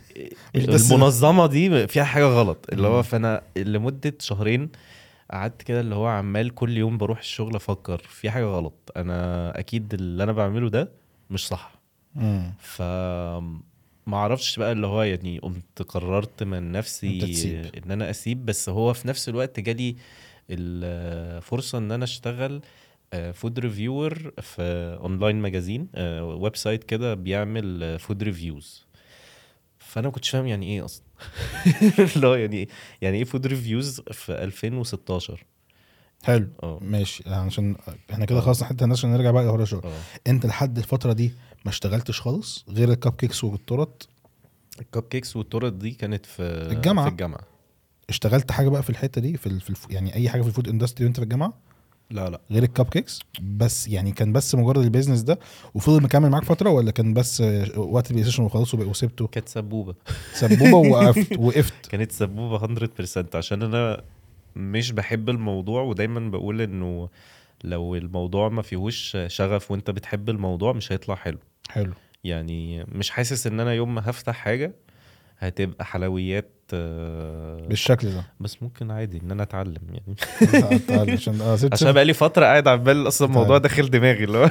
المنظمة 0.56 1.46
دي 1.46 1.86
فيها 1.86 2.04
حاجة 2.04 2.24
غلط. 2.24 2.66
اللي. 2.72 2.86
هو 2.86 3.02
فأنا 3.02 3.42
لمدة 3.56 4.14
شهرين 4.20 4.68
قعدت 5.30 5.62
كده 5.62 5.80
اللي 5.80 5.94
هو 5.94 6.06
عمال 6.06 6.54
كل 6.54 6.76
يوم 6.76 6.98
بروح 6.98 7.18
الشغل 7.18 7.56
أفكر 7.56 7.98
في 7.98 8.30
حاجة 8.30 8.44
غلط. 8.44 8.92
أنا 8.96 9.58
أكيد 9.58 9.94
اللي 9.94 10.22
أنا 10.24 10.32
بعمله 10.32 10.68
ده 10.68 10.90
مش 11.30 11.46
صح. 11.46 11.72
ف 12.58 12.82
ما 14.06 14.16
أعرفش 14.16 14.58
بقى 14.58 14.72
اللي 14.72 14.86
هو 14.86 15.02
يعني 15.02 15.38
قمت 15.38 15.82
قررت 15.82 16.42
من 16.42 16.72
نفسي. 16.72 17.18
إن 17.84 17.90
أنا 17.90 18.10
أسيب 18.10 18.46
بس 18.46 18.68
هو 18.68 18.92
في 18.92 19.08
نفس 19.08 19.28
الوقت 19.28 19.60
جالي 19.60 19.96
الفرصه 20.50 21.78
إن 21.78 21.92
أنا 21.92 22.04
أشتغل 22.04 22.62
food 23.32 23.58
reviewer 23.58 24.32
في 24.40 24.62
online 25.00 25.36
magazine 25.36 25.88
website 26.20 26.84
كده 26.84 27.14
بيعمل 27.14 27.98
food 27.98 28.22
reviews 28.22 28.86
فأنا 29.78 30.06
ما 30.06 30.12
كنتش 30.12 30.30
فاهم 30.30 30.46
يعني 30.46 30.66
إيه 30.66 30.84
أصلا. 30.84 31.04
هو 32.24 32.34
يعني 32.34 32.68
يعني 33.02 33.18
إيه 33.18 33.24
food 33.24 33.46
reviews 33.46 34.00
في 34.00 34.32
2016 34.32 35.44
حلو. 36.22 36.48
آه. 36.62 36.78
ماشي. 36.82 37.24
عشان 37.26 37.76
إحنا 38.12 38.24
كده 38.24 38.40
خلاص 38.40 38.62
حتة 38.62 38.84
الناس 38.84 39.04
نرجع 39.04 39.30
بقى 39.30 39.44
لحوار 39.44 39.62
الشغل 39.62 39.82
آه. 39.84 40.00
أنت 40.26 40.46
لحد 40.46 40.78
الفترة 40.78 41.12
دي 41.12 41.32
ما 41.64 41.70
اشتغلتش 41.70 42.20
خالص 42.20 42.64
غير 42.68 42.90
ال 42.92 43.12
cupcakes 43.12 43.44
والتورت. 43.44 44.08
ال 44.80 45.02
cupcakes 45.02 45.36
والتورت 45.36 45.72
دي 45.72 45.90
كانت 45.90 46.26
في 46.26 46.42
الجامعة. 46.42 47.04
في 47.04 47.10
الجامعة. 47.10 47.40
اشتغلت 48.08 48.50
حاجة 48.52 48.68
بقى 48.68 48.82
في 48.82 48.90
الحتة 48.90 49.20
دي 49.20 49.36
في, 49.36 49.60
في 49.60 49.70
الف... 49.70 49.86
يعني 49.90 50.14
أي 50.14 50.28
حاجة 50.28 50.42
في 50.42 50.48
ال 50.48 50.52
food 50.52 50.68
industry 50.68 51.04
وأنت 51.04 51.16
في 51.16 51.22
الجامعة؟ 51.22 51.52
لا 52.10 52.30
لا. 52.30 52.40
غير 52.50 52.62
ال 52.62 52.86
cupcakes 52.86 53.20
بس 53.42 53.88
يعني 53.88 54.12
كان 54.12 54.32
بس 54.32 54.54
مجرد 54.54 54.78
ال 54.78 54.83
business 54.83 55.20
ده؟ 55.20 55.38
وفضل 55.74 56.02
مكمل 56.02 56.30
معاك 56.30 56.44
فترة 56.44 56.70
ولا 56.70 56.90
كان 56.90 57.14
بس 57.14 57.40
وقت 57.76 58.10
ال 58.10 58.24
PlayStation 58.24 58.42
وخلاص 58.42 58.74
وسبته؟ 58.74 59.26
كانت 59.26 59.48
سبوبة. 59.48 59.94
سبوبة 60.32 60.74
ووقفت 60.88 61.38
وقفت. 61.38 61.86
كانت 61.86 62.12
سبوبة 62.12 62.86
100% 62.88 63.34
عشان 63.34 63.62
أنا 63.62 64.02
مش 64.56 64.92
بحب 64.92 65.30
الموضوع 65.30 65.82
ودايما 65.82 66.30
بقول 66.30 66.60
إنه 66.60 67.08
لو 67.64 67.94
الموضوع 67.96 68.48
ما 68.48 68.62
فيهوش 68.62 69.16
شغف 69.26 69.70
وأنت 69.70 69.90
بتحب 69.90 70.30
الموضوع 70.30 70.72
مش 70.72 70.92
هيطلع 70.92 71.14
حلو. 71.14 71.38
حلو. 71.70 71.92
يعني 72.24 72.84
مش 72.84 73.10
حاسس 73.10 73.46
إن 73.46 73.60
أنا 73.60 73.72
يوم 73.72 73.94
ما 73.94 74.02
هفتح 74.10 74.34
حاجة 74.36 74.72
هتبقى 75.38 75.84
حلويات 75.84 76.50
آه، 76.74 77.66
بالشكل 77.68 78.10
ده. 78.10 78.24
بس 78.40 78.62
ممكن 78.62 78.90
عادي 78.90 79.20
إن 79.24 79.30
أنا 79.30 79.42
أتعلم 79.42 79.82
يعني. 79.92 81.12
عشان 81.12 81.40
آه 81.40 81.56
ست 81.56 81.72
عشان 81.72 81.92
بقى 81.92 82.04
لي 82.04 82.12
فترة 82.12 82.44
قاعد 82.44 82.68
عمال 82.68 83.08
أصلا 83.08 83.28
الموضوع 83.28 83.58
داخل 83.58 83.90
دماغي 83.90 84.24
اللي 84.24 84.38
هو 84.38 84.44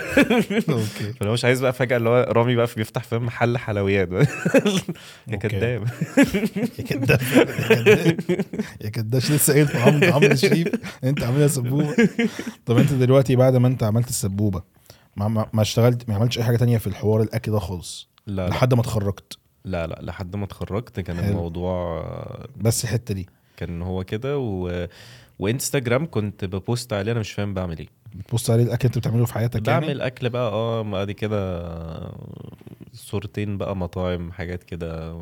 Okay. 0.70 1.14
فأنا 1.20 1.32
مش 1.32 1.46
عايز 1.46 1.62
بقى 1.62 1.74
فجأة 1.74 1.98
اللي 1.98 2.10
هو 2.10 2.28
رامي 2.30 2.56
بقى 2.56 2.68
بيفتح 2.78 3.04
فاهم 3.04 3.26
محل 3.26 3.58
حلويات 3.58 4.10
يا. 5.28 5.36
كداب. 5.36 5.88
يا 6.80 6.84
كداب 6.86 7.22
يا 8.82 8.90
كداب 8.90 9.22
لسه 9.22 9.54
قايل 9.54 9.68
في 9.68 9.78
عمرو 9.78 10.14
عمرو 10.14 10.36
شريف. 10.36 10.68
أنت 11.04 11.24
عاملها 11.24 11.48
سبوبة. 11.48 11.96
طب 12.66 12.78
أنت 12.78 12.94
دلوقتي 12.94 13.36
بعد 13.36 13.56
ما 13.56 13.68
أنت 13.68 13.84
عملت 13.84 14.10
السبوبة 14.10 14.64
ما, 15.16 15.28
ما, 15.28 15.46
ما 15.54 15.62
اشتغلت 15.62 16.10
ما 16.10 16.16
عملتش 16.16 16.38
أي 16.38 16.44
حاجة 16.44 16.58
تانية 16.58 16.78
في 16.78 16.88
الحوار 16.88 17.22
الأكل 17.22 17.52
ده 17.52 17.60
خالص. 17.60 18.10
لا 18.28 18.36
لا. 18.48 18.50
لحد 18.50 18.74
ما 18.74 18.82
اتخرجت. 18.82 19.38
لا 19.66 19.88
لا. 19.88 20.00
لحد 20.02 20.36
ما 20.36 20.46
اتخرجت 20.46 21.00
كان 21.00 21.18
حلو. 21.18 21.30
الموضوع 21.32 22.04
بس 22.58 22.84
الحتة 22.84 23.14
دي. 23.14 23.30
كان 23.58 23.82
هو 23.82 24.04
كده 24.04 24.38
و... 24.38 24.88
وإنستجرام 25.40 26.08
كنت 26.12 26.46
ب 26.46 26.55
post 26.55 26.94
عليه 26.94 27.12
أنا 27.12 27.20
مش 27.20 27.32
فاهم 27.32 27.54
بعمل 27.54 27.78
إيه. 27.80 27.88
بتبص 28.16 28.50
عليه 28.50 28.64
الأكل 28.64 28.86
أنت 28.88 28.98
بتعمله 28.98 29.26
في 29.26 29.34
حياتك 29.34 29.62
بعمل 29.62 29.88
يعني 29.88 30.08
أكل 30.08 30.30
بقى 30.30 30.52
آه 30.52 30.82
بعد 30.82 31.12
كده 31.12 31.72
صورتين 32.94 33.58
بقى 33.58 33.76
مطاعم 33.76 34.32
حاجات 34.32 34.64
كده. 34.64 35.18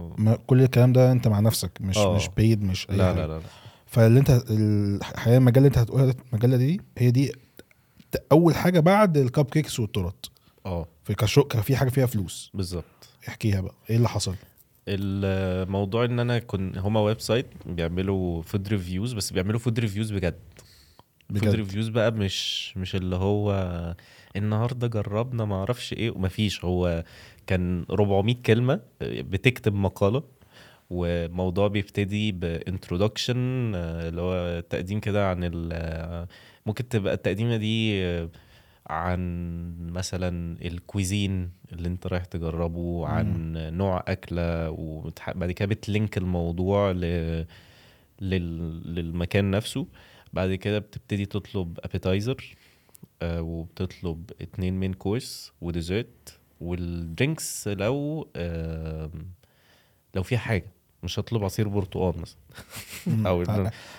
كل 0.47 0.61
الكلام 0.61 0.93
ده 0.93 1.11
أنت 1.11 1.27
مع 1.27 1.39
نفسك 1.39 1.71
مش 1.81 1.97
آه. 1.97 2.15
مش 2.15 2.29
بيد 2.37 2.63
مش 2.63 2.89
أي 2.89 2.95
لا. 2.97 3.13
لا 3.13 3.27
لا 3.27 3.33
لا. 3.33 3.41
فاللي 3.85 4.19
أنت 4.19 4.43
الحقيقة 4.49 5.37
المجلة 5.37 5.57
اللي 5.57 5.67
أنت 5.67 5.77
هتقولها 5.77 6.13
المجلة 6.33 6.57
دي 6.57 6.81
هي 6.97 7.11
دي 7.11 7.31
أول 8.31 8.55
حاجة 8.55 8.79
بعد 8.79 9.17
ال 9.17 9.45
cupcakes 9.45 9.79
والتورت. 9.79 10.25
آه. 10.65 10.87
في 11.03 11.13
كشو 11.13 11.43
في 11.43 11.75
حاجة 11.75 11.89
فيها 11.89 12.05
فلوس. 12.05 12.51
بالظبط. 12.53 12.83
احكيها 13.27 13.61
بقى. 13.61 13.73
إيه 13.89 13.95
اللي 13.95 14.09
حصل؟ 14.09 14.35
الموضوع 14.87 16.05
إن 16.05 16.19
أنا 16.19 16.39
كنت 16.39 16.77
هما 16.77 16.99
website 16.99 17.45
بيعملوا 17.65 18.41
food 18.41 18.67
reviews 18.67 19.13
بس 19.13 19.33
بيعملوا 19.33 19.59
food 19.59 19.79
reviews 19.79 20.11
بجد. 20.11 20.39
food 21.29 21.39
بجد؟ 21.41 21.55
reviews 21.55 21.87
بقى 21.87 22.11
مش 22.11 22.77
مش 22.77 22.95
اللي 22.95 23.15
هو 23.15 23.51
النهارده 24.35 24.87
جربنا 24.87 25.45
ما 25.45 25.55
أعرفش 25.55 25.93
إيه 25.93 26.11
ومفيش. 26.11 26.65
هو 26.65 27.03
كان 27.47 27.85
400 27.91 28.35
كلمة 28.45 28.79
بتكتب 29.01 29.73
مقالة 29.73 30.23
وموضوع 30.89 31.67
بيبتدي 31.67 32.31
ب 32.31 32.39
introduction 32.39 33.37
اللي 33.75 34.21
هو 34.21 34.59
تقديم 34.69 34.99
كده 34.99 35.29
عن 35.29 35.39
ال 35.43 36.27
ممكن 36.65 36.89
تبقى 36.89 37.13
التقديمة 37.13 37.57
دي 37.57 38.03
آه، 38.05 38.29
عن 38.87 39.21
مثلا 39.91 40.57
ال 40.61 40.73
cuisine 40.73 41.51
اللي 41.73 41.87
انت 41.87 42.07
رايح 42.07 42.25
تجربه 42.25 43.07
عن 43.07 43.53
نوع 43.77 44.03
أكلة 44.07 44.69
وبعد 44.69 45.51
كده 45.51 45.67
بت 45.69 45.85
link 45.85 46.17
الموضوع 46.17 46.91
ل... 46.91 46.99
لل... 48.21 48.95
للمكان 48.95 49.51
نفسه. 49.51 49.87
بعد 50.33 50.53
كده 50.53 50.79
بتبتدي 50.79 51.25
تطلب 51.25 51.79
appetizer 51.83 52.55
وبتطلب 53.23 54.31
اتنين 54.41 54.79
main 54.79 54.93
course 54.93 55.51
و 55.61 55.71
dessert 55.71 56.39
وال 56.61 56.88
drinks 56.88 57.67
لو 57.67 58.27
لو 60.15 60.23
في 60.23 60.37
حاجة. 60.37 60.65
مش 61.03 61.19
هطلب 61.19 61.43
عصير 61.43 61.67
برتقال 61.67 62.13
مثلا. 62.21 63.27
أو 63.29 63.45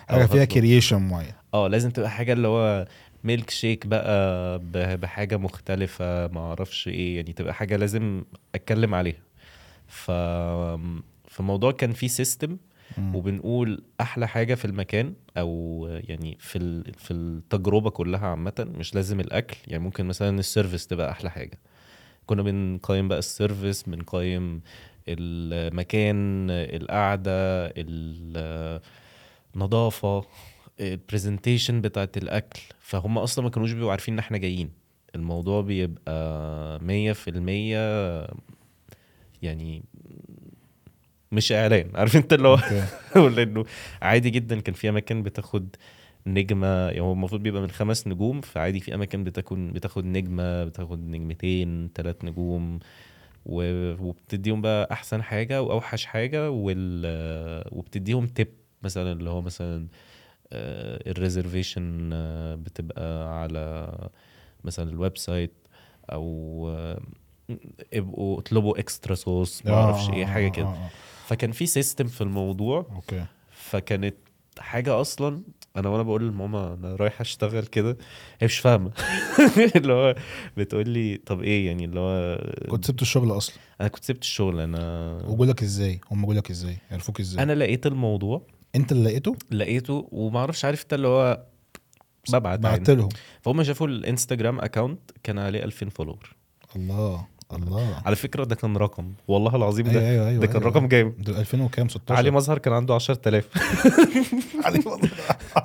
حاجة 0.09 0.27
فيها 0.27 0.45
creation 0.45 1.03
معين. 1.03 1.33
آه 1.55 1.69
لازم 1.69 1.91
تبقى 1.91 2.11
حاجة 2.11 2.33
اللي 2.33 2.49
هو 2.49 2.87
ميلك 3.25 3.51
شيك 3.51 3.87
بقى 3.87 4.59
بحاجة 4.97 5.37
مختلفة 5.37 6.27
ما 6.29 6.41
أعرفش 6.41 6.89
إيه 6.89 7.17
يعني 7.17 7.33
تبقى 7.33 7.55
حاجة 7.55 7.77
لازم 7.77 8.25
أتكلم 8.55 8.95
عليها. 8.95 9.23
ف 9.87 10.11
فالموضوع 11.29 11.73
كان 11.73 11.93
فيه 11.93 12.09
system. 12.09 12.57
وبنقول 13.15 13.85
أحلى 14.01 14.29
حاجة 14.29 14.55
في 14.55 14.65
المكان 14.65 15.15
أو 15.37 15.87
يعني 15.91 16.37
في 16.41 16.59
ال... 16.59 16.95
في 16.99 17.11
التجربة 17.11 17.91
كلها 17.91 18.27
عامة 18.27 18.67
مش 18.79 18.95
لازم 18.95 19.21
الأكل 19.21 19.57
يعني 19.67 19.83
ممكن 19.83 20.07
مثلا 20.07 20.39
ال 20.39 20.45
service 20.45 20.87
تبقى 20.87 21.11
أحلى 21.11 21.31
حاجة. 21.31 21.59
كنا 22.27 22.43
بنقيم 22.43 23.09
بقى 23.09 23.19
ال 23.19 23.27
service 23.27 23.83
بنقيم 23.83 24.61
المكان 25.09 26.47
القعدة 26.51 27.73
النظافة 29.57 30.25
ال 30.81 30.89
presentation 30.89 31.81
بتاعت 31.81 32.17
الأكل. 32.17 32.61
فهم 32.81 33.19
أصلا 33.19 33.45
ما 33.45 33.51
كانوش 33.51 33.73
بيبقوا 33.73 33.91
عارفين 33.91 34.15
إن 34.15 34.19
إحنا 34.19 34.39
جايين. 34.39 34.71
الموضوع 35.15 35.61
بيبقى 35.61 36.79
مية 36.85 37.13
في 37.13 37.31
المية 37.31 38.27
يعني 39.43 39.83
مش 41.33 41.53
إعلان. 41.53 41.91
عارف 41.95 42.17
أنت 42.17 42.33
اللي 42.33 42.49
هو؟ 42.49 42.55
أوكي. 43.17 43.35
لأنه 43.37 43.65
عادي 44.03 44.31
جدا 44.31 44.61
كان 44.61 44.75
في 44.75 44.89
أماكن 44.89 45.23
بتاخد 45.23 45.77
نجمة. 46.27 46.67
يعني 46.89 47.01
هو 47.01 47.13
المفروض 47.13 47.43
بيبقى 47.43 47.63
من 47.63 47.71
خمس 47.71 48.07
نجوم 48.07 48.41
فعادي 48.41 48.81
في 48.81 48.95
أماكن 48.95 49.25
بتكون 49.25 49.73
بتاخد 49.73 50.05
نجمة 50.05 50.65
بتاخد 50.65 51.09
نجمتين 51.09 51.91
ثلاث 51.95 52.25
نجوم. 52.25 52.79
وبتديهم 53.47 54.61
بقى 54.63 54.89
أحسن 54.93 55.23
حاجة 55.23 55.63
وأوحش 55.63 56.05
حاجة 56.05 56.51
وال 56.51 57.69
وبتديهم 57.73 58.27
تيب 58.27 58.49
مثلا 58.83 59.13
اللي 59.13 59.31
هو 59.31 59.43
مثلا 59.43 59.87
ال 61.07 61.16
reservation 61.16 62.11
بتبقى 62.63 63.41
على 63.41 63.93
مثلا 64.65 64.91
ال 64.91 65.19
website 65.19 65.53
أو 66.13 66.67
آه، 66.71 67.01
ابقوا 67.95 68.39
اطلبوا 68.39 68.79
extra 68.79 69.15
sauce 69.15 69.67
ما 69.67 69.73
أعرفش 69.75 70.11
إيه 70.11 70.27
حاجة 70.27 70.49
كده. 70.49 70.67
آه، 70.67 70.75
آه، 70.75 70.91
فكان 71.27 71.53
في 71.53 71.67
system 71.67 72.07
في 72.07 72.21
الموضوع. 72.21 72.87
آه. 72.91 72.95
Okay. 72.95 73.25
فكانت 73.51 74.15
حاجة 74.59 75.01
أصلا 75.01 75.43
أنا 75.77 75.89
وأنا 75.89 76.03
بقول 76.03 76.29
لماما 76.29 76.75
أنا 76.75 76.97
رايح 76.97 77.21
اشتغل 77.21 77.65
كده 77.67 77.97
هي 78.41 78.45
مش 78.47 78.59
فاهمة. 78.59 78.91
اللي 79.77 79.93
هو 79.93 80.15
بتقول 80.57 80.89
لي 80.89 81.17
طب 81.27 81.43
إيه 81.43 81.67
يعني 81.67 81.85
اللي 81.85 82.01
هو 82.01 82.39
كنت 82.71 82.85
سبت 82.85 83.03
الشغل 83.03 83.37
أصلا؟ 83.37 83.57
أنا 83.81 83.89
كنت 83.89 84.05
سبت 84.05 84.23
الشغل 84.23 84.61
أنا 84.61 85.13
وجولك 85.27 85.63
إزاي؟ 85.63 86.01
هم 86.11 86.27
جولك 86.27 86.51
إزاي؟ 86.51 86.79
عرفوك 86.91 87.21
إزاي؟ 87.21 87.43
أنا 87.43 87.53
لقيت 87.53 87.87
الموضوع. 87.87 88.43
انت 88.77 88.93
اللي 88.93 89.05
لقيته؟ 89.11 89.37
لقيته 89.51 90.09
وما 90.13 90.41
أعرفش 90.41 90.65
عارف 90.65 90.83
انت 90.83 90.95
اللي 90.95 91.09
هو 91.09 91.43
ببعت 92.29 92.59
بعت 92.59 92.73
عادي. 92.73 92.95
لهم. 92.95 93.09
فهم 93.43 93.63
شافوا 93.63 93.87
ال 93.87 93.94
Instagram 93.94 94.59
account 94.61 95.01
كان 95.23 95.39
عليه 95.39 95.65
2000 95.65 95.89
follower 95.89 96.37
الله 96.77 97.27
الله. 97.53 98.03
على 98.07 98.17
فكرة 98.17 98.45
ده 98.45 98.55
كان 98.55 98.77
رقم 98.77 99.13
والله 99.29 99.57
العظيم 99.57 99.87
ده 99.87 100.01
أيوه 100.01 100.11
أيوه 100.11 100.29
أيوه 100.29 100.41
ده 100.41 100.47
كان 100.47 100.63
أيوة. 100.63 100.69
رقم 100.75 100.89
جامد. 100.89 101.23
دول 101.25 101.37
2000 101.37 101.61
وكام؟ 101.63 101.89
16 101.89 102.15
علي 102.19 102.31
مظهر 102.31 102.59
كان 102.59 102.73
عنده 102.75 102.95
10000 102.95 103.49
علي 104.65 104.83
والله. 104.87 105.11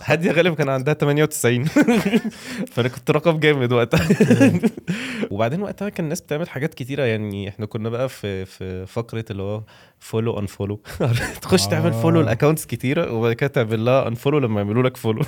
هاديه 0.03 0.31
غالب 0.31 0.53
كان 0.55 0.69
عندها 0.69 0.93
98 0.93 1.63
فأنا 2.73 2.87
كنت 2.87 3.11
رقم 3.11 3.39
جامد 3.39 3.71
وقتها. 3.73 4.07
وبعدين 5.31 5.61
وقتها 5.61 5.89
كان 5.89 6.03
الناس 6.03 6.21
بتعمل 6.21 6.49
حاجات 6.49 6.73
كتيرة 6.73 7.03
يعني 7.03 7.49
إحنا 7.49 7.65
كنا 7.65 7.89
بقى 7.89 8.09
في 8.09 8.45
في 8.45 8.85
فقرة 8.85 9.25
اللي 9.31 9.43
هو 9.43 9.63
follow 9.99 10.39
unfollow 10.39 10.81
تخش 11.41 11.67
تعمل 11.67 11.91
آه. 11.93 12.01
follow 12.01 12.21
ل 12.21 12.26
accounts 12.26 12.65
كتيرة 12.65 13.11
وبعد 13.13 13.33
كده 13.33 13.49
تعمل 13.49 13.85
لها 13.85 14.07
unfollow 14.07 14.39
لما 14.39 14.61
يعملوا 14.61 14.83
لك 14.83 14.97
follow 14.97 15.21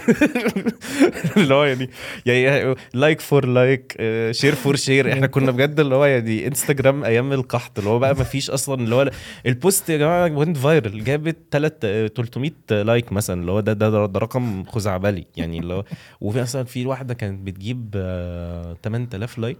اللي 1.37 1.53
هو 1.53 1.63
يعني 1.63 1.89
يعني 2.25 2.75
like 2.93 3.21
for 3.21 3.45
like 3.45 3.97
share 4.31 4.55
for 4.55 4.75
share 4.75 5.13
إحنا 5.13 5.27
كنا 5.27 5.51
بجد 5.51 5.79
اللي 5.79 5.95
هو 5.95 6.05
يعني 6.05 6.47
انستجرام 6.47 7.03
أيام 7.03 7.33
القحط. 7.33 7.77
اللي 7.79 7.89
هو 7.89 7.99
بقى 7.99 8.15
ما 8.15 8.23
فيش 8.23 8.49
أصلا 8.49 8.81
اللي 8.83 8.95
هو 8.95 9.11
ال 9.45 9.54
post 9.54 9.89
يا 9.89 9.97
جماعة 9.97 10.37
went 10.37 10.57
viral 10.57 11.03
جابت 11.03 11.37
3 11.51 12.07
300 12.07 12.51
like 12.71 13.11
مثلا. 13.13 13.41
اللي 13.41 13.51
هو 13.51 13.59
ده 13.59 13.73
ده, 13.73 14.05
ده 14.05 14.19
رقم 14.19 14.48
خزعبلي. 14.67 15.25
يعني 15.37 15.59
اللي 15.59 15.73
هو 15.73 15.83
وفي 16.21 16.41
مثلا 16.41 16.63
في 16.63 16.85
واحدة 16.85 17.13
كانت 17.13 17.47
بتجيب 17.47 17.91
آه، 17.95 18.77
8000 18.83 19.37
like. 19.37 19.57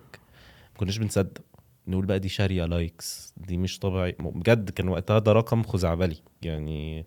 ما 0.74 0.78
كناش 0.80 0.98
بنصدق. 0.98 1.42
نقول 1.88 2.06
بقى 2.06 2.20
دي 2.20 2.30
شارية 2.30 2.66
likes. 2.66 3.34
دي 3.38 3.58
مش 3.58 3.80
طبيعي. 3.80 4.16
بجد 4.20 4.70
كان 4.70 4.88
وقتها 4.90 5.20
ده 5.20 5.32
رقم 5.34 5.64
خزعبلي. 5.64 6.18
يعني 6.42 7.06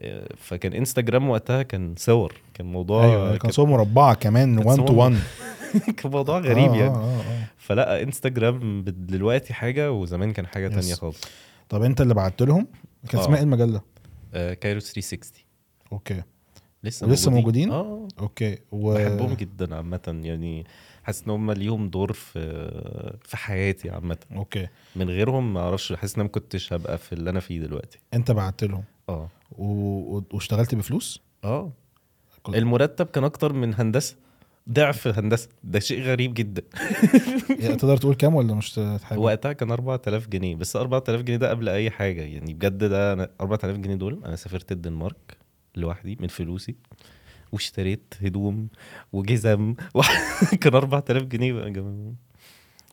آه، 0.00 0.28
فكان 0.36 0.72
إنستجرام 0.72 1.28
وقتها 1.30 1.62
كان 1.62 1.94
صور. 1.98 2.34
كان 2.54 2.66
موضوع 2.66 3.04
أيوه 3.04 3.36
كان 3.36 3.50
صور 3.52 3.66
مربعة 3.68 4.14
كمان 4.14 4.54
كانت 4.56 4.66
1 4.66 4.78
to 4.78 4.86
صور 4.86 4.96
1 4.96 5.16
كان 5.96 6.10
موضوع 6.12 6.38
غريب 6.38 6.74
يعني. 6.74 6.94
آه 6.94 7.20
آه. 7.20 7.48
فلا 7.56 8.02
إنستجرام 8.02 8.84
دلوقتي 8.86 9.54
حاجة 9.54 9.92
وزمان 9.92 10.32
كان 10.32 10.46
حاجة. 10.46 10.68
تانية 10.68 10.94
خالص. 10.94 11.20
طب 11.68 11.82
أنت 11.82 12.00
اللي 12.00 12.14
بعت 12.14 12.42
لهم 12.42 12.66
كان 13.08 13.20
آه. 13.20 13.24
اسمها 13.24 13.36
إيه 13.36 13.42
المجله 13.42 13.80
آه 14.34 14.54
Cairo 14.54 14.80
360 14.80 15.20
Okay. 15.92 16.22
لسه 16.84 17.06
ولسه 17.06 17.30
موجودين؟ 17.30 17.70
آه. 17.70 18.08
أوكي 18.20 18.58
و... 18.72 18.94
بحبهم 18.94 19.34
جدا 19.34 19.76
عامة 19.76 20.20
يعني 20.24 20.64
حاسس 21.02 21.22
إن 21.24 21.30
هم 21.30 21.52
ليهم 21.52 21.88
دور 21.88 22.12
في 22.12 22.40
في 23.24 23.36
حياتي 23.36 23.90
عامة. 23.90 24.16
أوكي. 24.36 24.68
من 24.96 25.10
غيرهم 25.10 25.54
ما 25.54 25.60
أعرفش 25.60 25.92
حاسس 25.92 26.14
إن 26.14 26.20
أنا 26.20 26.24
ما 26.28 26.32
كنتش 26.32 26.72
هبقى 26.72 26.98
في 26.98 27.12
اللي 27.12 27.30
أنا 27.30 27.40
فيه 27.40 27.60
دلوقتي. 27.60 27.98
أنت 28.14 28.30
بعت 28.30 28.64
لهم؟ 28.64 28.84
آه. 29.08 29.28
و... 29.58 30.20
واشتغلت 30.32 30.74
بفلوس؟ 30.74 31.20
آه. 31.44 31.72
كنت- 32.42 32.56
المرتب 32.56 33.06
كان 33.06 33.24
أكتر 33.24 33.52
من 33.52 33.74
هندسة. 33.74 34.16
ضعف 34.70 35.08
هندسة. 35.08 35.48
ده 35.64 35.78
شيء 35.78 36.02
غريب 36.02 36.34
جدا. 36.34 36.62
يعني 37.62 37.76
تقدر 37.76 37.96
تقول 37.96 38.14
كام 38.14 38.34
ولا 38.34 38.54
مش 38.54 38.72
تحب 39.00 39.18
وقتها 39.18 39.52
كان 39.52 39.70
4000 39.70 40.28
جنيه. 40.28 40.54
بس 40.56 40.76
4000 40.76 41.20
جنيه 41.22 41.36
ده 41.36 41.50
قبل 41.50 41.68
أي 41.68 41.90
حاجة. 41.90 42.22
يعني 42.22 42.54
بجد 42.54 42.84
ده 42.84 43.12
أنا 43.12 43.30
4000 43.40 43.76
جنيه 43.76 43.94
دول 43.94 44.20
أنا 44.24 44.36
سافرت 44.36 44.72
الدنمارك. 44.72 45.35
لوحدي 45.76 46.16
من 46.20 46.28
فلوسي 46.28 46.74
واشتريت 47.52 48.14
هدوم 48.22 48.68
وجزم 49.12 49.74
و... 49.94 50.02
كان 50.60 50.74
4000 50.74 51.22
جنيه 51.22 51.52
بقى 51.52 51.64
يا 51.64 51.68
جماعة. 51.72 52.12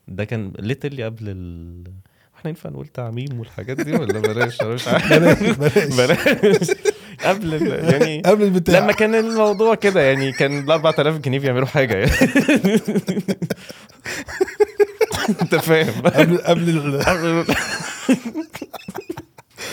ده 0.08 0.24
كان 0.26 0.54
ليترلي 0.60 1.04
قبل 1.04 1.30
ال 1.30 1.84
إحنا 2.38 2.50
ينفع 2.50 2.70
نقول 2.70 2.88
تعميم 2.88 3.40
والحاجات 3.40 3.82
دي 3.82 3.94
ولا 3.94 4.20
بلاش؟ 4.20 4.62
أنا 4.62 4.74
مش 4.74 4.88
عارف. 4.88 5.60
بلاش 5.60 6.38
بلاش. 6.42 6.72
قبل 7.26 7.54
ال- 7.54 7.94
يعني 7.94 8.22
قبل 8.26 8.44
البتاع. 8.44 8.80
لما 8.80 8.92
كان 8.92 9.16
الموضوع 9.16 9.76
كده 9.76 10.02
يعني 10.02 10.32
كان 10.32 10.60
ال 10.60 10.72
4000 10.72 11.18
جنيه 11.18 11.40
بيعملوا 11.40 11.68
حاجة 11.68 11.94
يعني. 11.98 12.12
أنت 15.42 15.56
فاهم. 15.56 16.02
قبل 16.02 16.38
قبل 16.38 16.70
ال- 16.70 17.46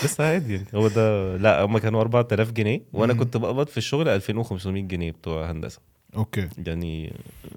بس 0.03 0.21
عادي 0.21 0.53
يعني. 0.53 0.67
هو 0.75 0.87
ده 0.87 1.37
لا 1.37 1.61
هم 1.65 1.77
كانوا 1.77 2.01
4000 2.01 2.51
جنيه 2.51 2.81
وأنا. 2.93 3.13
كنت 3.13 3.37
بقبض 3.37 3.67
في 3.67 3.77
الشغل 3.77 4.07
2500 4.09 4.83
جنيه 4.83 5.11
بتوع 5.11 5.51
هندسة. 5.51 5.79
Okay. 6.15 6.49
يعني 6.67 7.13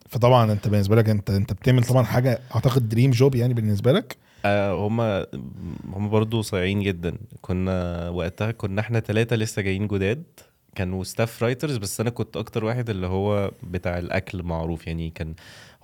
فطبعا 0.09 0.53
أنت 0.53 0.69
بالنسبة 0.69 0.97
لك 0.97 1.09
انت 1.09 1.31
أنت 1.31 1.53
بتعمل 1.53 1.85
طبعا 1.85 2.03
حاجة 2.03 2.39
أعتقد 2.55 2.89
dream 2.89 3.11
job 3.11 3.35
يعني 3.35 3.55
بالنسبة 3.55 3.93
لك؟ 3.93 4.17
آه 4.45 4.87
هم 4.87 5.01
هم 5.95 6.09
برضه 6.11 6.43
صايعين 6.43 6.83
جدا. 6.83 7.17
كنا 7.41 8.09
وقتها 8.09 8.51
كنا 8.51 8.81
إحنا 8.81 9.01
ثلاثة 9.01 9.37
لسه 9.37 9.63
جايين 9.63 9.87
جداد. 9.89 10.23
كانوا 10.75 11.05
staff 11.05 11.43
writers 11.43 11.77
بس 11.77 12.01
أنا 12.01 12.11
كنت 12.11 12.37
أكتر 12.37 12.65
واحد 12.65 12.91
اللي 12.91 13.07
هو 13.07 13.51
بتاع 13.63 13.99
الأكل 13.99 14.43
معروف. 14.43 14.87
يعني 14.87 15.11
كان 15.11 15.35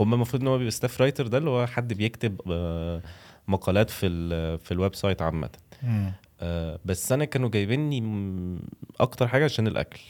هم 0.00 0.14
المفروض 0.14 0.42
إن 0.42 0.48
هو 0.48 0.58
بيبقى 0.58 0.70
staff 0.70 1.00
writer 1.00 1.26
ده 1.26 1.38
اللي 1.38 1.50
هو 1.50 1.66
حد 1.66 1.92
بيكتب 1.92 2.40
آه، 2.50 3.02
مقالات 3.48 3.90
في 3.90 4.06
ال 4.06 4.58
في 4.58 4.72
ال 4.72 4.94
website 4.94 5.22
عامة. 5.22 5.50
آه، 6.40 6.78
بس 6.84 7.12
أنا 7.12 7.24
كانوا 7.24 7.48
جايبيني 7.48 8.00
أكتر 9.00 9.28
حاجة 9.28 9.44
عشان 9.44 9.66
الأكل 9.66 10.00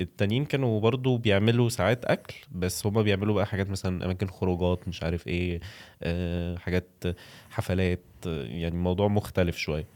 التانيين 0.00 0.44
كانوا 0.44 0.80
برضو 0.80 1.16
بيعملوا 1.16 1.68
ساعات 1.68 2.04
أكل 2.04 2.34
بس 2.52 2.86
هما 2.86 3.02
بيعملوا 3.02 3.34
بقى 3.34 3.46
حاجات 3.46 3.70
مثلا 3.70 4.04
أماكن 4.04 4.26
خروجات 4.26 4.88
مش 4.88 5.02
عارف 5.02 5.26
إيه 5.26 5.60
آه، 6.02 6.56
حاجات 6.56 6.88
حفلات 7.50 8.00
يعني 8.26 8.76
موضوع 8.76 9.08
مختلف 9.08 9.56
شوية 9.56 9.86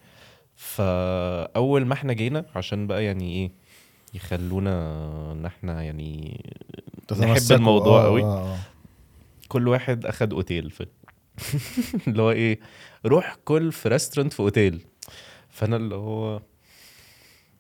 فأول 0.57 1.85
ما 1.87 1.93
إحنا 1.95 2.13
جينا 2.13 2.45
عشان 2.57 2.87
بقى 2.87 3.05
يعني 3.05 3.33
إيه 3.33 3.51
يخلونا 4.15 4.73
إن 5.33 5.47
إحنا 5.47 5.83
يعني 5.83 6.41
نحب. 7.13 7.53
الموضوع 7.53 8.01
آه، 8.01 8.05
قوي. 8.05 8.23
آه. 8.23 8.57
كل 9.49 9.69
واحد 9.69 10.07
أخد 10.07 10.33
أوتيل 10.33 10.71
في 10.71 10.87
اللي 12.09 12.23
هو 12.23 12.31
إيه 12.31 12.61
روح 13.07 13.37
كل 13.45 13.73
في 13.73 13.89
restaurant 13.89 14.33
في 14.33 14.41
أوتيل 14.41 14.81
فانا 15.53 15.77
اللي 15.77 15.95
هو 15.95 16.43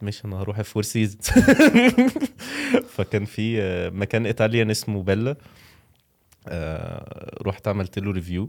مش 0.02 0.24
أنا 0.24 0.36
هروح 0.36 0.60
Four 0.60 0.82
Seasons 0.82 1.26
فكان 2.94 3.24
في 3.24 3.62
آه، 3.62 3.90
مكان 3.90 4.26
Italian 4.26 4.70
اسمه 4.70 5.02
Bella 5.02 5.36
آه، 6.48 7.36
رحت 7.42 7.68
عملت 7.68 7.98
له 7.98 8.10
review 8.12 8.48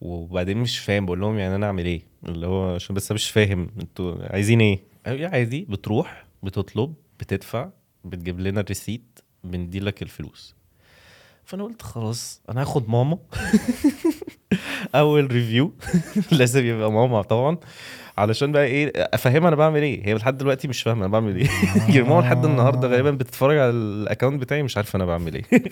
وبعدين 0.00 0.58
مش 0.58 0.78
فاهم 0.78 1.06
بقول 1.06 1.20
لهم 1.20 1.38
يعني 1.38 1.54
أنا 1.54 1.66
أعمل 1.66 1.84
إيه؟ 1.86 2.02
اللي 2.28 2.46
هو 2.46 2.74
عشان 2.74 2.94
بس 2.94 3.12
مش 3.12 3.30
فاهم 3.30 3.70
أنتوا 3.80 4.32
عايزين 4.32 4.60
إيه؟ 4.60 4.80
لي 5.06 5.26
عادي 5.26 5.66
بتروح 5.68 6.26
بتطلب 6.42 6.94
بتدفع 7.20 7.70
بتجيب 8.04 8.40
لنا 8.40 8.60
ال 8.60 8.67
receipt 8.67 9.18
بنديلك 9.44 10.02
الفلوس. 10.02 10.54
فأنا 11.44 11.64
قلت 11.64 11.82
خلاص 11.82 12.40
أنا 12.48 12.60
هاخد 12.60 12.88
ماما. 12.88 13.18
أول 14.94 15.32
review 15.32 15.74
لازم 16.38 16.66
يبقى 16.66 16.92
ماما 16.92 17.22
طبعا. 17.22 17.56
علشان 18.18 18.52
بقى 18.52 18.64
إيه 18.64 18.92
افهمها 18.96 19.48
أنا 19.48 19.56
بعمل 19.56 19.82
إيه. 19.82 20.06
هي 20.06 20.14
لحد 20.14 20.38
دلوقتي 20.38 20.68
مش 20.68 20.82
فاهمة 20.82 21.00
أنا 21.00 21.12
بعمل 21.12 21.36
إيه. 21.36 21.48
يعني 21.88 22.02
ماما 22.02 22.20
لحد 22.20 22.44
النهارده 22.44 22.88
غالبا 22.88 23.10
بتتفرج 23.10 23.58
على 23.58 23.70
ال 23.70 23.79
account 23.79 24.40
بتاعي 24.40 24.62
مش 24.62 24.76
عارفة 24.76 24.96
أنا 24.96 25.04
بعمل 25.04 25.34
إيه. 25.34 25.44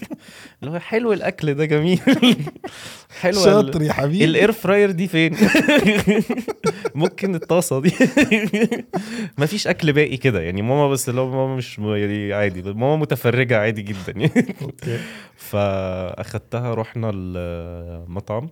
اللي 0.63 0.75
هو 0.75 0.79
حلو 0.79 1.13
الأكل 1.13 1.55
ده 1.55 1.65
جميل. 1.65 2.01
حلو 3.21 3.45
شاطر 3.45 3.83
يا 3.83 3.93
حبيبي. 3.93 4.25
ال 4.25 4.32
air 4.32 4.53
fryer 4.53 4.91
دي 4.91 5.09
فين؟ 5.09 5.37
ممكن 6.95 7.35
الطاسة 7.35 7.81
دي. 7.81 7.93
مفيش 9.39 9.67
أكل 9.67 9.93
باقي 9.93 10.17
كده. 10.17 10.41
يعني 10.41 10.63
ماما 10.63 10.89
بس 10.89 11.09
اللي 11.09 11.21
هو 11.21 11.31
ماما 11.31 11.57
مش 11.57 11.79
يعني 11.79 12.33
عادي. 12.33 12.63
ماما 12.63 12.97
متفرجة 12.97 13.59
عادي 13.59 13.83
جدا. 13.83 14.13
يعني 14.17 14.55
okay. 14.63 14.99
فأخدتها 15.37 16.75
رحنا 16.75 17.11
المطعم 17.15 18.49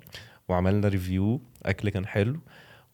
وعملنا 0.48 0.88
review 0.88 1.40
أكل 1.66 1.88
كان 1.88 2.06
حلو. 2.06 2.36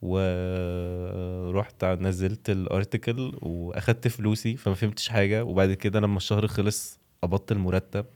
ورحت 0.05 1.85
نزلت 1.85 2.51
ال 2.51 2.61
article 2.61 3.33
وأخدت 3.43 4.09
فلوسي 4.09 4.57
فما 4.57 4.75
فهمتش 4.75 5.09
حاجة. 5.09 5.45
وبعد 5.45 5.73
كده 5.73 6.01
لما 6.01 6.17
الشهر 6.17 6.47
خلص 6.47 6.99
قبضت 7.23 7.53
المرتب. 7.53 8.07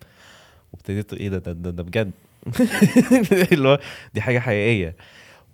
وابتديت 0.72 1.12
إيه 1.14 1.28
ده 1.28 1.38
ده, 1.38 1.52
ده, 1.52 1.70
ده 1.70 1.82
بجد؟ 1.82 2.10
اللي 3.52 3.68
هو 3.68 3.78
دي 4.14 4.20
حاجة 4.20 4.38
حقيقية. 4.38 4.96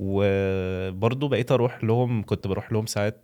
وبرضه 0.01 1.29
بقيت 1.29 1.53
أروح 1.53 1.85
لهم 1.85 2.23
كنت 2.23 2.47
بروح 2.47 2.73
لهم 2.73 2.87
ساعات 2.87 3.21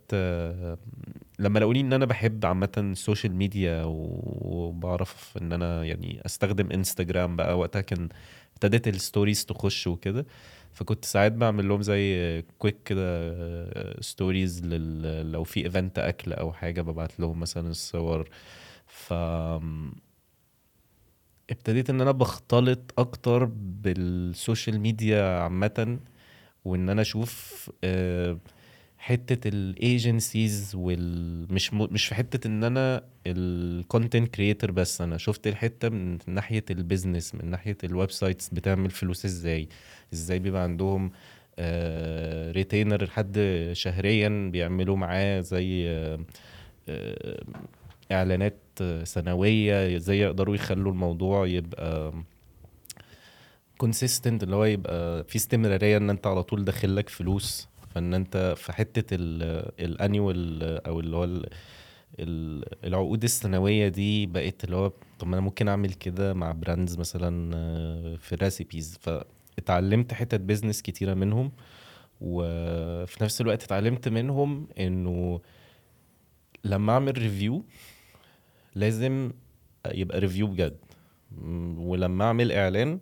لما 1.39 1.59
لقوني 1.59 1.81
إن 1.81 1.93
أنا 1.93 2.05
بحب 2.05 2.45
عامة 2.45 2.69
ال 2.77 2.85
social 2.85 3.35
media 3.35 3.83
وبعرف 3.85 5.37
إن 5.41 5.53
أنا 5.53 5.83
يعني 5.83 6.21
أستخدم 6.25 6.71
انستجرام 6.71 7.35
بقى 7.35 7.59
وقتها 7.59 7.81
كان 7.81 8.09
ابتدت 8.53 8.87
ال 8.87 8.94
stories 8.94 9.45
تخش 9.45 9.87
وكده. 9.87 10.25
فكنت 10.73 11.05
ساعات 11.05 11.31
بعمل 11.31 11.67
لهم 11.69 11.81
زي 11.81 12.41
quick 12.57 12.77
كده 12.85 14.01
stories 14.01 14.65
لل... 14.65 15.31
لو 15.31 15.43
في 15.43 15.65
event 15.65 15.99
أكل 15.99 16.33
أو 16.33 16.53
حاجة 16.53 16.81
ببعت 16.81 17.19
لهم 17.19 17.39
مثلا 17.39 17.69
الصور. 17.69 18.29
ف 18.87 19.13
ابتديت 21.49 21.89
إن 21.89 22.01
أنا 22.01 22.11
بختلط 22.11 22.93
أكتر 22.97 23.45
بال 23.55 23.86
social 23.86 24.79
media 24.79 25.39
عامة 25.39 25.99
وإن 26.65 26.89
أنا 26.89 27.01
أشوف 27.01 27.71
آه، 27.83 28.37
حتة 29.01 29.47
ال 29.47 29.61
agencies 29.61 30.75
والمش 30.75 31.73
م... 31.73 31.87
مش 31.91 32.05
في 32.05 32.15
حتة 32.15 32.47
إن 32.47 32.63
أنا 32.63 33.03
ال 33.27 33.40
content 33.40 34.35
creator 34.35 34.71
بس 34.71 35.01
أنا 35.01 35.17
شفت 35.17 35.47
الحتة 35.47 35.89
من 35.89 36.17
ناحية 36.27 36.65
ال 36.69 36.76
business 36.76 37.35
من 37.35 37.49
ناحية 37.49 37.77
ال 37.83 38.11
websites 38.11 38.49
بتعمل 38.49 38.89
فلوس 38.89 39.25
إزاي؟ 39.25 39.67
إزاي 40.13 40.39
بيبقى 40.39 40.63
عندهم 40.63 41.11
retainer 42.51 43.07
حد 43.07 43.39
شهريا 43.73 44.49
بيعملوا 44.51 44.97
معاه 44.97 45.41
زي 45.41 45.89
آه، 45.89 46.19
آه، 46.89 47.43
إعلانات 48.11 48.57
آه، 48.81 49.03
سنوية 49.03 49.95
إزاي 49.97 50.19
يقدروا 50.19 50.55
يخلوا 50.55 50.91
الموضوع 50.91 51.47
يبقى 51.47 52.13
consistent 53.77 54.43
اللي 54.43 54.55
هو 54.55 54.65
يبقى 54.65 55.23
في 55.23 55.35
استمرارية 55.35 55.97
إن 55.97 56.09
أنت 56.09 56.27
على 56.27 56.43
طول 56.43 56.65
داخل 56.65 56.95
لك 56.95 57.09
فلوس. 57.09 57.70
فإن 57.95 58.13
أنت 58.13 58.53
في 58.57 58.73
حتة 58.73 59.15
ال 59.79 59.91
annual 59.91 60.63
أو 60.87 60.99
اللي 60.99 61.15
هو 61.15 61.23
ال- 61.23 61.49
ال- 62.19 62.85
العقود 62.85 63.23
السنوية 63.23 63.87
دي 63.87 64.25
بقت 64.25 64.63
اللي 64.63 64.75
هو 64.75 64.91
طب 65.19 65.27
ما 65.27 65.33
أنا 65.33 65.41
ممكن 65.41 65.67
أعمل 65.67 65.93
كده 65.93 66.33
مع 66.33 66.51
brands 66.51 66.97
مثلا 66.97 67.51
آه، 67.55 68.15
في 68.15 68.35
recipes 68.35 68.97
فاتعلمت 69.01 70.13
حتت 70.13 70.39
business 70.41 70.81
كتيرة 70.81 71.13
منهم 71.13 71.51
وفي 72.21 73.23
نفس 73.23 73.41
الوقت 73.41 73.63
اتعلمت 73.63 74.07
منهم 74.07 74.67
إنه 74.79 75.41
لما 76.65 76.93
أعمل 76.93 77.17
review 77.17 77.65
لازم 78.75 79.31
يبقى 79.91 80.19
review 80.19 80.47
بجد. 80.47 80.77
ولما 81.77 82.25
أعمل 82.25 82.51
إعلان 82.51 82.99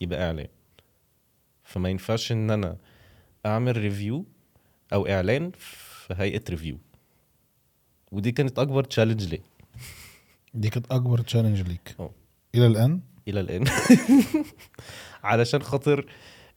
يبقى 0.00 0.26
إعلان. 0.26 0.46
فما 1.64 1.88
ينفعش 1.88 2.32
إن 2.32 2.50
أنا 2.50 2.76
أعمل 3.46 3.76
review 3.76 4.24
أو 4.92 5.06
إعلان 5.06 5.50
في 5.58 6.14
هيئة 6.18 6.42
review 6.50 6.78
ودي 8.12 8.32
كانت 8.32 8.58
أكبر 8.58 8.84
challenge 8.84 9.24
ليه 9.28 9.42
دي 10.54 10.70
كانت 10.70 10.92
أكبر 10.92 11.20
challenge 11.20 11.60
ليك. 11.60 11.96
أه. 12.00 12.10
إلى 12.54 12.66
الآن؟ 12.66 13.00
إلى 13.28 13.40
الآن. 13.40 13.64
علشان 15.24 15.62
خاطر 15.62 16.06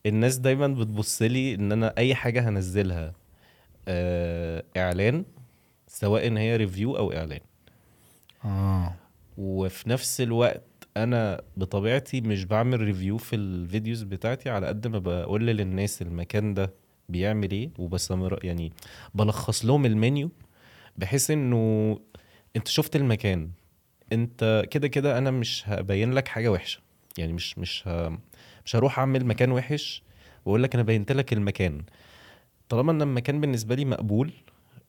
الناس 0.06 0.38
دايما 0.38 0.68
بتبص 0.68 1.22
لي 1.22 1.56
إن 1.56 1.72
أنا 1.72 1.94
أي 1.98 2.16
حاجة 2.16 2.50
هنزلها 2.50 3.14
آه، 3.88 4.64
إعلان 4.78 5.26
سواء 5.88 6.38
هي 6.38 6.56
review 6.56 6.98
أو 6.98 7.14
إعلان. 7.14 7.40
آه. 8.46 8.96
وفي 9.38 9.90
نفس 9.90 10.22
الوقت 10.22 10.64
أنا 10.98 11.42
بطبيعتي 11.58 12.22
مش 12.22 12.46
بعمل 12.46 12.80
review 12.82 13.18
في 13.18 13.36
ال 13.36 13.46
videos 13.46 14.04
بتاعتي 14.04 14.50
على 14.50 14.68
قد 14.68 14.88
ما 14.88 15.00
بقول 15.00 15.46
للناس 15.48 16.02
المكان 16.02 16.54
ده 16.54 16.74
بيعمل 17.10 17.52
إيه 17.52 17.70
وب 17.78 17.89
summarize 17.89 18.40
يعني 18.46 18.72
بلخص 19.14 19.66
لهم 19.66 19.86
المنيو 19.86 20.32
بحيث 20.98 21.32
إنه 21.32 22.00
أنت 22.56 22.68
شفت 22.68 22.96
المكان. 22.96 23.52
أنت 24.14 24.66
كده 24.72 24.88
كده 24.88 25.18
أنا 25.18 25.32
مش 25.32 25.64
هبين 25.66 26.14
لك 26.14 26.28
حاجة 26.28 26.52
وحشة. 26.52 26.82
يعني 27.18 27.34
مش 27.34 27.58
مش 27.58 27.88
ه... 27.88 28.18
مش 28.66 28.76
هروح 28.76 29.00
أعمل 29.00 29.26
مكان 29.26 29.52
وحش 29.52 30.04
وأقول 30.46 30.64
لك 30.64 30.74
أنا 30.76 30.84
بينت 30.84 31.12
لك 31.12 31.34
المكان. 31.34 31.82
طالما 32.70 32.92
إن 32.92 33.02
المكان 33.02 33.42
بالنسبة 33.42 33.76
لي 33.76 33.86
مقبول 33.86 34.32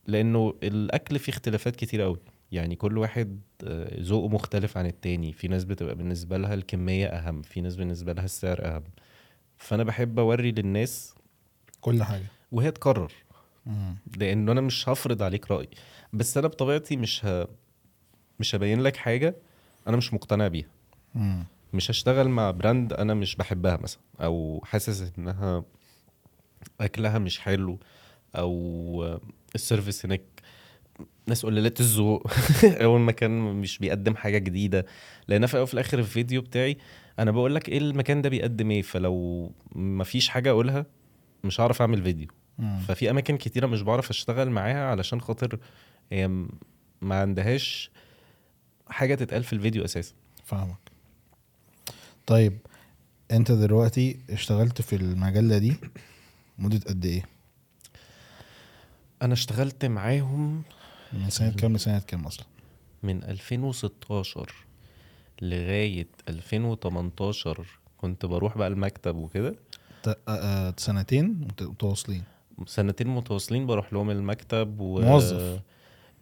لأنه 0.06 0.54
الأكل 0.62 1.18
فيه 1.18 1.32
اختلافات 1.32 1.76
كتير 1.76 2.02
قوي 2.02 2.18
يعني 2.54 2.76
كل 2.76 2.98
واحد 2.98 3.40
آه، 3.64 4.00
ذوقه 4.00 4.28
مختلف 4.28 4.78
عن 4.78 4.86
التاني. 4.86 5.32
في 5.32 5.48
ناس 5.48 5.64
بتبقى 5.64 5.94
بالنسبة 5.94 6.36
لها 6.38 6.54
الكمية 6.54 7.06
أهم 7.06 7.42
في 7.42 7.60
ناس 7.60 7.76
بالنسبة 7.76 8.12
لها 8.12 8.24
السعر 8.24 8.64
أهم. 8.64 8.82
فأنا 9.58 9.84
بحب 9.84 10.18
أوري 10.18 10.52
للناس 10.52 11.14
كل 11.80 12.02
حاجة. 12.02 12.24
وهي 12.52 12.70
تقرر. 12.70 13.12
مم. 13.66 13.96
لأنه 14.16 14.52
أنا 14.52 14.60
مش 14.60 14.88
هفرض 14.88 15.22
عليك 15.22 15.50
رايي 15.50 15.68
بس 16.12 16.38
أنا 16.38 16.48
بطبيعتي 16.48 16.96
مش 16.96 17.24
ه... 17.24 17.48
مش 18.40 18.54
هبين 18.54 18.80
لك 18.80 18.96
حاجة 18.96 19.34
أنا 19.88 19.96
مش 19.96 20.14
مقتنع 20.14 20.48
بيها. 20.48 20.68
مم. 21.14 21.44
مش 21.72 21.90
هشتغل 21.90 22.28
مع 22.28 22.50
براند 22.50 22.92
أنا 22.92 23.14
مش 23.14 23.36
بحبها 23.36 23.76
مثلا 23.76 24.00
أو 24.20 24.62
حاسس 24.64 25.12
إنها 25.18 25.64
أكلها 26.80 27.18
مش 27.18 27.38
حلو 27.40 27.78
أو 28.36 29.20
ال 29.54 29.61
service 29.61 30.06
هناك 30.06 30.33
ناس 31.26 31.46
قليلات 31.46 31.80
الذوق 31.80 32.26
أو 32.82 32.96
المكان 32.96 33.30
مش 33.40 33.78
بيقدم 33.78 34.16
حاجة 34.16 34.38
جديدة. 34.38 34.86
لأن 35.28 35.46
في 35.46 35.58
وفي 35.58 35.74
الآخر 35.74 35.98
الفيديو 35.98 36.42
بتاعي 36.42 36.78
أنا 37.18 37.30
بقول 37.30 37.54
لك 37.54 37.68
إيه 37.68 37.78
المكان 37.78 38.22
ده 38.22 38.28
بيقدم 38.28 38.70
إيه. 38.70 38.82
فلو 38.82 39.52
مفيش 39.74 40.28
حاجة 40.28 40.50
أقولها 40.50 40.86
مش 41.44 41.60
هعرف 41.60 41.80
أعمل 41.80 42.02
فيديو. 42.02 42.28
مم. 42.58 42.78
ففي 42.78 43.10
أماكن 43.10 43.36
كتيرة 43.36 43.66
مش 43.66 43.82
بعرف 43.82 44.10
أشتغل 44.10 44.50
معاها 44.50 44.90
علشان 44.90 45.20
خاطر 45.20 45.58
هي 46.12 46.28
ما 47.02 47.20
عندهاش 47.20 47.90
حاجة 48.88 49.14
تتقال 49.14 49.44
في 49.44 49.52
الفيديو 49.52 49.84
أساسا. 49.84 50.14
فاهمك. 50.44 50.90
طيب 52.26 52.58
أنت 53.30 53.52
دلوقتي 53.52 54.18
اشتغلت 54.30 54.82
في 54.82 54.96
المجله 54.96 55.58
دي 55.58 55.76
مدة 56.58 56.80
قد 56.88 57.04
إيه؟ 57.04 57.22
أنا 59.22 59.32
اشتغلت 59.32 59.84
معاهم 59.84 60.62
من 61.14 61.30
سنة 61.30 61.50
كام 61.50 61.76
لسنة 61.76 61.98
كام 61.98 62.24
أصلا 62.26 62.46
من 63.02 63.24
2016 63.24 64.54
لغاية 65.42 66.06
2018 66.28 67.66
كنت 67.98 68.26
بروح 68.26 68.58
بقى 68.58 68.68
المكتب 68.68 69.16
وكده 69.16 69.54
آه، 70.06 70.16
آه، 70.28 70.74
سنتين 70.76 71.24
مت- 71.28 71.62
متواصلين 71.62 72.22
سنتين 72.66 73.06
متواصلين 73.08 73.66
بروح 73.66 73.92
لهم 73.92 74.10
المكتب 74.10 74.80
و 74.80 75.00
موظف. 75.00 75.60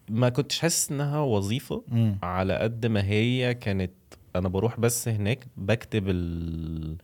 ما 0.09 0.29
كنتش 0.29 0.59
حاسس 0.59 0.91
إنها 0.91 1.19
وظيفة 1.19 1.83
مم. 1.87 2.17
على 2.23 2.53
قد 2.57 2.85
ما 2.85 3.03
هي 3.03 3.53
كانت 3.53 3.91
أنا 4.35 4.49
بروح 4.49 4.79
بس 4.79 5.07
هناك 5.07 5.47
بكتب 5.57 6.09
ال... 6.09 6.95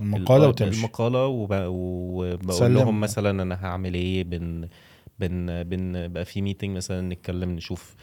المقالة 0.00 0.44
ال- 0.44 0.48
وتمشي 0.48 0.78
المقالة 0.78 1.26
وب... 1.26 1.48
وبقول. 1.52 2.74
لهم 2.74 3.00
مثلا 3.00 3.42
أنا 3.42 3.66
هعمل 3.66 3.94
إيه 3.94 4.24
بن 4.24 4.68
بن 5.18 5.62
بن 5.62 6.08
بقى 6.08 6.24
في 6.24 6.42
meeting 6.42 6.76
مثلا 6.76 7.00
نتكلم 7.00 7.50
نشوف 7.50 7.94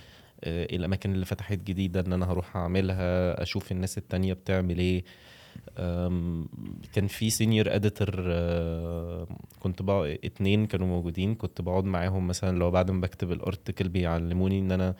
آه، 0.43 0.65
الأماكن 0.75 1.13
اللي 1.13 1.25
فتحت 1.25 1.57
جديدة 1.57 1.99
إن 1.99 2.13
أنا 2.13 2.31
هروح 2.31 2.55
أعملها 2.57 3.41
أشوف 3.41 3.71
الناس 3.71 3.97
التانية 3.97 4.33
بتعمل 4.33 4.77
إيه. 4.79 5.03
كان 6.93 7.07
في 7.07 7.29
senior 7.29 7.75
editor 7.75 8.09
كنت 9.59 9.81
بقى 9.81 10.13
اتنين 10.25 10.65
كانوا 10.65 10.87
موجودين 10.87 11.35
كنت 11.35 11.61
بقعد 11.61 11.83
معاهم 11.83 12.27
مثلا 12.27 12.57
لو 12.57 12.71
بعد 12.71 12.91
ما 12.91 13.01
بكتب 13.01 13.31
ال 13.31 13.39
article 13.39 13.89
بيعلموني 13.89 14.59
إن 14.59 14.71
أنا 14.71 14.95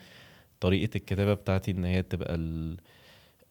طريقة 0.60 0.96
الكتابة 0.96 1.34
بتاعتي 1.34 1.70
إن 1.70 1.84
هي 1.84 2.02
تبقى 2.02 2.34
ال 2.34 2.76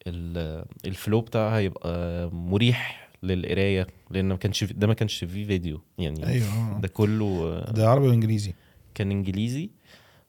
ال 0.08 0.66
ال 0.86 0.93
flow 0.93 1.22
بتاعها 1.22 1.60
يبقى 1.60 2.30
مريح 2.34 3.11
للقراية 3.24 3.88
لأن 4.10 4.26
ما 4.30 4.36
كانش 4.36 4.64
في- 4.64 4.74
ده 4.74 4.88
ما 4.88 4.94
كانش 4.94 5.24
فيه 5.24 5.46
فيديو 5.46 5.82
يعني 5.98 6.28
أيوه. 6.28 6.80
ده 6.80 6.88
كله 6.88 7.60
ده 7.72 7.90
عربي 7.90 8.08
وإنجليزي. 8.08 8.54
كان 8.96 9.12
إنجليزي. 9.12 9.70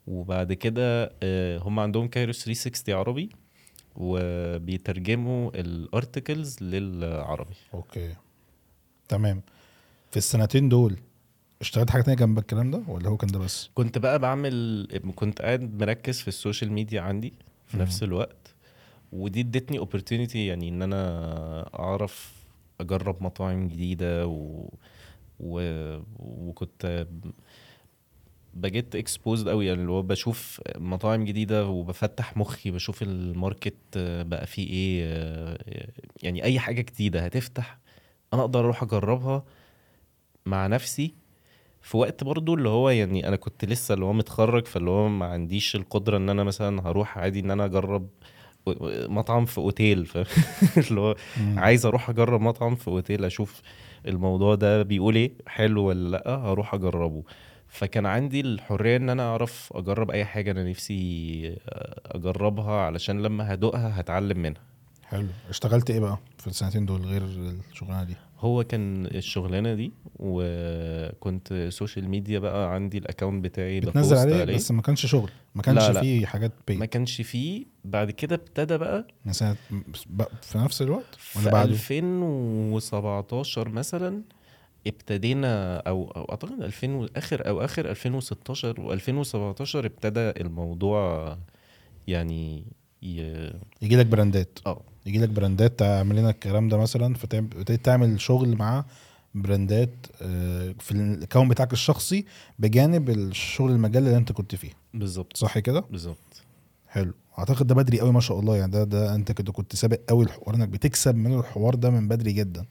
وبعد 0.07 0.52
كده 0.52 1.12
آه، 1.22 1.59
هم 1.59 1.81
عندهم 1.81 2.09
Cairo 2.09 2.45
360 2.44 2.94
عربي 2.94 3.31
وبيترجموا 3.96 5.50
ال 5.61 5.72
articles 5.72 6.62
للعربي. 6.62 7.55
okay. 7.75 8.14
تمام. 9.09 9.42
في 10.11 10.16
السنتين 10.16 10.68
دول 10.68 10.96
اشتغلت 11.61 11.90
حاجة 11.90 12.02
تانية 12.02 12.16
جنب 12.18 12.38
الكلام 12.38 12.70
ده 12.70 12.83
ولا 12.88 13.09
هو 13.09 13.16
كان 13.16 13.31
ده 13.31 13.38
بس؟ 13.38 13.70
كنت 13.74 13.98
بقى 13.98 14.18
بعمل 14.18 14.88
كنت 15.16 15.42
قاعد 15.42 15.83
مركز 15.83 16.20
في 16.20 16.28
ال 16.29 16.35
social 16.35 16.73
media 16.73 17.01
عندي 17.00 17.33
في. 17.66 17.76
نفس 17.78 18.02
الوقت 18.02 18.55
ودي 19.12 19.40
ادتني 19.40 19.81
opportunity 19.81 20.37
يعني 20.37 20.68
إن 20.68 20.83
أنا 20.83 21.78
أعرف 21.78 22.33
أجرب 22.83 23.23
مطاعم 23.23 23.68
جديدة 23.68 24.27
و... 24.27 24.68
و... 25.40 25.61
وكنت 26.18 27.07
ب 28.55 28.65
get 28.65 28.97
exposed 28.97 29.49
قوي 29.49 29.66
يعني 29.66 29.81
اللي 29.81 29.92
هو 29.92 30.03
بشوف 30.03 30.61
مطاعم 30.77 31.25
جديدة 31.25 31.66
وبفتح 31.66 32.37
مخي 32.37 32.71
بشوف 32.71 33.03
ال 33.03 33.16
market 33.16 33.99
بقى 33.99 34.47
فيه 34.47 34.66
إيه 34.71 35.05
يعني 36.23 36.45
أي 36.45 36.59
حاجة 36.61 36.81
جديدة 36.83 37.25
هتفتح 37.25 37.79
أنا 38.35 38.40
أقدر 38.42 38.61
أروح 38.61 38.83
أجربها 38.83 39.45
مع 40.47 40.66
نفسي. 40.66 41.14
في 41.83 41.97
وقت 41.97 42.25
برضو 42.25 42.55
اللي 42.55 42.68
هو 42.68 42.90
يعني 42.90 43.29
أنا 43.29 43.37
كنت 43.37 43.64
لسه 43.64 43.95
اللي 43.95 44.05
هو 44.05 44.12
متخرج 44.12 44.66
فاللي 44.66 44.90
هو 44.90 45.09
ما 45.09 45.27
عنديش 45.27 45.77
القدرة 45.77 46.16
إن 46.16 46.29
أنا 46.29 46.45
مثلا 46.45 46.88
هروح 46.88 47.18
عادي 47.18 47.40
إن 47.40 47.51
أنا 47.51 47.64
أجرب 47.64 48.09
مطعم 49.09 49.44
في 49.44 49.59
أوتيل. 49.59 50.09
اللي 50.90 51.01
هو. 51.01 51.14
عايز 51.57 51.87
أروح 51.87 52.11
أجرب 52.11 52.40
مطعم 52.40 52.75
في 52.75 52.88
أوتيل 52.88 53.25
أشوف 53.25 53.62
الموضوع 54.07 54.55
ده 54.55 54.83
بيقول 54.83 55.14
إيه 55.16 55.33
حلو 55.46 55.83
ولا 55.83 56.09
لأ 56.09 56.37
هروح 56.37 56.75
أجربه 56.75 57.22
فكان 57.68 58.07
عندي 58.07 58.40
الحرية 58.40 58.96
إن 58.96 59.11
أنا 59.11 59.22
أعرف 59.31 59.72
أجرب 59.75 60.11
أي 60.11 60.25
حاجة 60.25 60.51
أنا 60.51 60.70
نفسي 60.70 61.57
أجربها 62.07 62.72
علشان 62.81 63.22
لما 63.22 63.55
هدوقها 63.55 64.01
هتعلم 64.01 64.38
منها 64.38 64.61
حلو 65.05 65.27
اشتغلت 65.48 65.90
إيه 65.90 66.01
بقى 66.01 66.18
في 66.38 66.46
السنتين 66.46 66.87
دول 66.87 67.01
غير 67.07 67.22
الشغلانة 67.72 68.05
دي 68.05 68.16
هو 68.42 68.64
كان 68.64 69.07
الشغلانة 69.07 69.74
دي 69.74 69.92
وكنت 70.16 71.66
social 71.68 72.09
media 72.09 72.38
بقى 72.38 72.74
عندي 72.74 72.98
ال 72.99 73.04
account 73.04 73.45
بتاعي 73.44 73.81
بتنزل 73.81 74.16
ب 74.16 74.20
post 74.20 74.33
عليه 74.42 74.55
بس 74.57 74.70
ما 74.70 74.83
كانش 74.83 75.07
شغل 75.07 75.31
ما 75.55 75.62
كانش 75.62 75.83
لا، 75.83 75.92
لا. 75.92 76.00
فيه 76.00 76.26
حاجات 76.26 76.52
ما 76.70 76.78
بي 76.78 76.87
كانش 76.87 77.20
فيه. 77.20 77.64
بعد 77.85 78.11
كده 78.11 78.35
ابتدى 78.35 78.78
بقى 78.78 79.07
سنه 79.31 79.57
ب- 80.07 80.22
في 80.42 80.59
نفس 80.59 80.83
الوقت؟ 80.83 81.16
ولا 81.37 81.44
في 81.44 81.50
بعده 81.50 81.70
2017 81.70 83.68
مثلا 83.68 84.22
ابتدينا 84.87 85.76
أو 85.76 86.11
أو 86.16 86.24
أعتقد 86.31 86.62
2000 86.62 86.94
و- 86.94 87.07
آخر 87.16 87.48
أو 87.48 87.61
آخر 87.64 87.90
2016 87.90 88.74
و2017 88.98 89.74
ابتدى 89.76 90.31
الموضوع 90.40 91.37
يعني 92.07 92.64
ي... 93.03 93.51
يجي 93.83 93.97
لك 93.97 94.07
brandات. 94.07 94.59
آه. 94.67 94.81
يجي 95.07 95.19
لك 95.19 95.29
brandات 95.29 95.79
تعمل 95.79 96.17
لنا 96.17 96.31
الكلام 96.31 96.69
ده 96.69 96.77
مثلا 96.77 97.15
فتبتدي 97.15 97.77
تعمل 97.77 98.21
شغل 98.21 98.57
مع 98.57 98.85
brandات 99.35 99.90
آه، 100.23 100.75
في 100.81 100.93
ال 100.92 101.00
account 101.00 101.51
بتاعك 101.51 101.73
الشخصي 101.73 102.25
بجانب 102.59 103.11
الشغل 103.11 103.71
المجال 103.71 104.07
اللي 104.07 104.17
انت 104.17 104.33
كنت 104.33 104.55
فيه. 104.55 104.71
بالظبط. 104.95 105.37
صح 105.37 105.59
كده؟ 105.59 105.81
بالظبط. 105.81 106.43
حلو. 106.88 107.12
أعتقد 107.38 107.67
ده 107.67 107.75
بدري 107.75 108.01
قوي 108.01 108.12
ما 108.12 108.21
شاء 108.21 108.41
الله 108.41 108.57
يعني 108.57 108.71
ده 108.71 108.85
ده 108.85 109.15
أنت 109.15 109.33
كده 109.33 109.53
كنت 109.53 109.77
سابق 109.77 109.99
قوي 110.09 110.25
الحوار 110.25 110.55
إنك 110.55 110.69
بتكسب 110.69 111.15
من 111.15 111.38
الحوار 111.38 111.75
ده 111.75 111.91
من 111.91 112.09
بدري 112.09 112.33
جدا. 112.33 112.65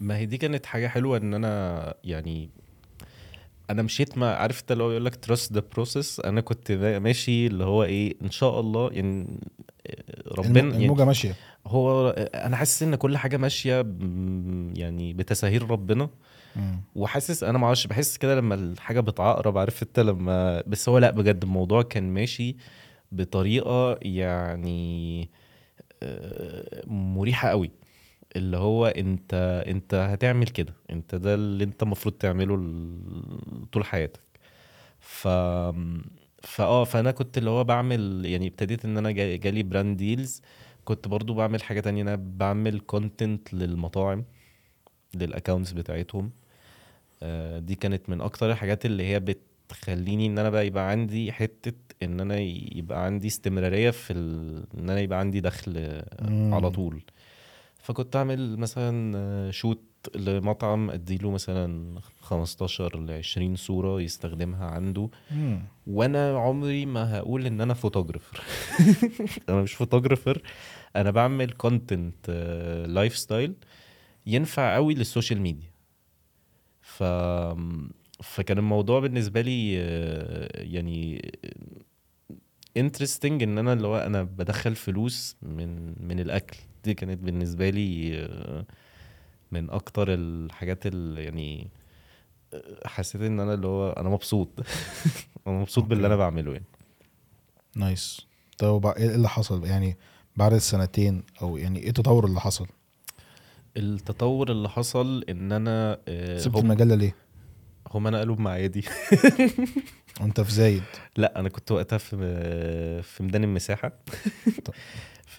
ما 0.00 0.16
هي 0.16 0.26
دي 0.26 0.36
كانت 0.38 0.66
حاجة 0.66 0.88
حلوة 0.88 1.16
إن 1.16 1.34
أنا 1.34 1.94
يعني 2.04 2.50
أنا 3.70 3.82
مشيت 3.82 4.18
ما 4.18 4.34
عارف 4.34 4.60
أنت 4.60 4.72
اللي 4.72 4.82
هو 4.84 4.90
يقول 4.90 5.04
لك 5.04 5.16
trust 5.16 5.52
the 5.52 5.62
process 5.72 6.20
أنا 6.20 6.40
كنت 6.40 6.72
ماشي 6.72 7.46
اللي 7.46 7.64
هو 7.64 7.84
إيه 7.84 8.14
إن 8.22 8.30
شاء 8.30 8.60
الله 8.60 8.90
يعني 8.92 9.40
ربنا 10.38 10.60
الم- 10.60 10.70
يعني 10.70 10.84
الموجة 10.84 11.04
ماشية. 11.04 11.34
هو 11.66 12.08
أنا 12.34 12.56
حاسس 12.56 12.82
إن 12.82 12.94
كل 12.94 13.16
حاجة 13.16 13.36
ماشية 13.36 13.76
يعني 14.76 15.12
بتساهيل 15.12 15.70
ربنا. 15.70 16.08
وحاسس 16.94 17.44
أنا 17.44 17.58
ما 17.58 17.66
أعرفش 17.66 17.86
بحس 17.86 18.16
كده 18.16 18.34
لما 18.34 18.54
الحاجة 18.54 19.00
بتعقرب 19.00 19.58
عارف 19.58 19.82
أنت 19.82 20.00
لما 20.00 20.62
بس 20.66 20.88
هو 20.88 20.98
لأ 20.98 21.10
بجد 21.10 21.42
الموضوع 21.42 21.82
كان 21.82 22.14
ماشي 22.14 22.56
بطريقة 23.12 23.98
يعني 24.02 25.28
آه، 26.02 26.82
مريحة 26.86 27.48
قوي. 27.48 27.70
اللي 28.36 28.56
هو 28.56 28.86
انت 28.86 29.62
انت 29.66 29.94
هتعمل 29.94 30.46
كده. 30.46 30.74
انت 30.90 31.14
ده 31.14 31.34
اللي 31.34 31.64
انت 31.64 31.82
المفروض 31.82 32.14
تعمله 32.14 32.54
طول 33.72 33.84
حياتك. 33.84 34.20
ف 35.00 35.28
فاه 36.42 36.84
فأنا 36.84 37.10
كنت 37.10 37.38
اللي 37.38 37.50
هو 37.50 37.64
بعمل 37.64 38.26
يعني 38.26 38.46
ابتديت 38.46 38.84
إن 38.84 38.98
أنا 38.98 39.10
جا- 39.10 39.36
جالي 39.36 39.62
brand 39.62 39.96
deals 39.96 40.42
كنت 40.84 41.08
برضو 41.08 41.34
بعمل 41.34 41.62
حاجة 41.62 41.80
تانية. 41.80 42.02
أنا 42.02 42.16
بعمل 42.16 42.80
content 42.80 43.54
للمطاعم 43.54 44.24
لل 45.14 45.26
accounts 45.26 45.72
بتاعتهم. 45.72 46.30
آه، 47.22 47.58
دي 47.58 47.74
كانت 47.74 48.08
من 48.08 48.20
أكتر 48.20 48.50
الحاجات 48.50 48.86
اللي 48.86 49.02
هي 49.06 49.20
بت 49.20 49.38
تخليني 49.68 50.26
إن 50.26 50.38
أنا 50.38 50.50
بقى 50.50 50.66
يبقى 50.66 50.90
عندي 50.90 51.32
حتة 51.32 51.72
إن 52.02 52.20
أنا 52.20 52.38
يبقى 52.74 53.04
عندي 53.04 53.26
استمرارية 53.26 53.90
في 53.90 54.12
ال... 54.12 54.64
إن 54.78 54.90
أنا 54.90 55.00
يبقى 55.00 55.18
عندي 55.18 55.40
دخل 55.40 56.02
مم. 56.22 56.54
على 56.54 56.70
طول. 56.70 57.02
فكنت 57.90 58.16
أعمل 58.16 58.56
مثلا 58.56 59.12
آه، 59.16 59.50
shoot 59.50 59.82
لمطعم 60.14 60.90
أديله 60.90 61.30
مثلا 61.30 62.00
15 62.20 63.00
ل 63.00 63.10
20 63.10 63.56
صورة 63.56 64.00
يستخدمها 64.00 64.66
عنده. 64.66 65.10
مم. 65.30 65.62
وأنا 65.86 66.38
عمري 66.38 66.86
ما 66.86 67.16
هقول 67.18 67.46
إن 67.46 67.60
أنا 67.60 67.74
photographer 67.74 68.40
أنا 69.48 69.62
مش 69.62 69.74
photographer 69.74 70.42
أنا 70.96 71.10
بعمل 71.10 71.50
content 71.50 72.30
lifestyle 72.88 73.54
ينفع 74.26 74.74
قوي 74.74 74.94
لل 74.94 75.06
social 75.06 75.40
media 75.40 75.70
ف 76.80 77.02
فكان 78.22 78.58
الموضوع 78.58 79.00
بالنسبة 79.00 79.40
لي 79.40 79.78
آه، 79.78 80.62
يعني 80.62 81.30
interesting 82.76 83.42
إن 83.42 83.58
أنا 83.58 83.72
اللي 83.72 83.86
هو 83.86 83.98
أنا 83.98 84.22
بدخل 84.22 84.74
فلوس 84.74 85.36
من 85.42 85.94
من 86.08 86.20
الأكل. 86.20 86.56
دي 86.84 86.94
كانت 86.94 87.18
بالنسبة 87.18 87.70
لي 87.70 88.18
آه، 88.18 88.66
من 89.52 89.70
أكتر 89.70 90.14
الحاجات 90.14 90.86
اللي 90.86 91.24
يعني 91.24 91.68
آه، 92.54 92.88
حسيت 92.88 93.20
إن 93.22 93.40
أنا 93.40 93.54
اللي 93.54 93.66
هو 93.66 93.90
أنا 93.90 94.08
مبسوط. 94.08 94.48
أنا 95.46 95.58
مبسوط 95.58 95.84
باللي. 95.84 96.06
أنا 96.06 96.16
بعمله 96.16 96.52
يعني. 96.52 96.64
نايس 97.76 98.26
طب 98.58 98.86
إيه 98.86 99.14
اللي 99.14 99.28
حصل؟ 99.28 99.66
يعني 99.66 99.96
بعد 100.36 100.52
السنتين 100.52 101.22
أو 101.42 101.56
يعني 101.56 101.78
إيه 101.78 101.88
التطور 101.88 102.24
اللي 102.24 102.40
حصل؟ 102.40 102.66
التطور 103.76 104.50
اللي 104.50 104.68
حصل 104.68 105.24
إن 105.28 105.52
أنا 105.52 106.00
آه، 106.08 106.38
سبت 106.38 106.56
هم, 106.56 106.62
المجله 106.64 106.94
ليه؟ 106.94 107.14
هم 107.90 108.06
أنا 108.06 108.18
قالوا 108.18 108.36
معايا 108.36 108.66
دي 108.66 108.84
وأنت 110.20 110.40
في 110.40 110.52
زايد. 110.52 110.82
لا 111.16 111.40
أنا 111.40 111.48
كنت 111.48 111.72
وقتها 111.72 111.98
في 111.98 112.16
في 113.02 113.22
ميدان 113.22 113.44
المساحة. 113.44 113.92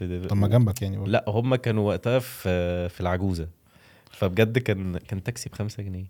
في 0.07 0.27
طب 0.27 0.37
ما 0.37 0.47
جنبك 0.47 0.81
يعني 0.81 0.97
برضه. 0.97 1.11
لا 1.11 1.25
هم 1.27 1.55
كانوا 1.55 1.87
وقتها 1.87 2.19
في 2.19 2.89
في 2.89 3.01
العجوزة. 3.01 3.47
فبجد 4.11 4.57
كان 4.57 4.97
كان 4.97 5.23
تاكسي 5.23 5.49
بخمسة 5.49 5.83
جنيه. 5.83 6.05